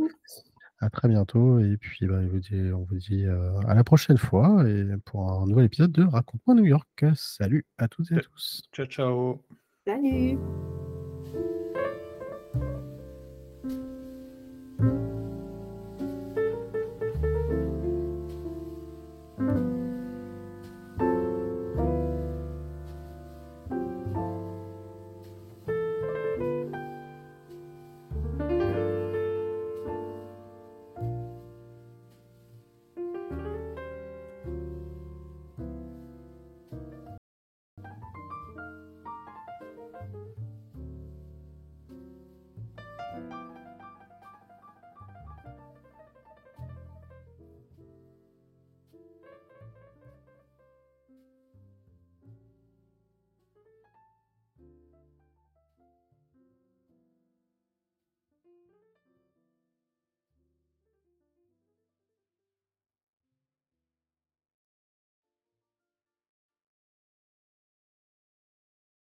À 0.80 0.90
très 0.90 1.08
bientôt. 1.08 1.58
Et 1.58 1.76
puis, 1.76 2.06
bah, 2.06 2.20
vous 2.20 2.40
on 2.72 2.84
vous 2.84 2.96
dit 2.96 3.26
euh, 3.26 3.58
à 3.66 3.74
la 3.74 3.82
prochaine 3.82 4.18
fois 4.18 4.64
et 4.68 4.84
pour 5.04 5.30
un 5.30 5.46
nouvel 5.46 5.64
épisode 5.64 5.92
de 5.92 6.04
Raconte-moi 6.04 6.54
New 6.54 6.66
York. 6.66 7.04
Salut 7.14 7.66
à 7.78 7.88
toutes 7.88 8.12
et 8.12 8.16
à 8.16 8.20
tous. 8.20 8.62
Ciao, 8.72 8.86
ciao. 8.86 9.42
Salut. 9.86 10.38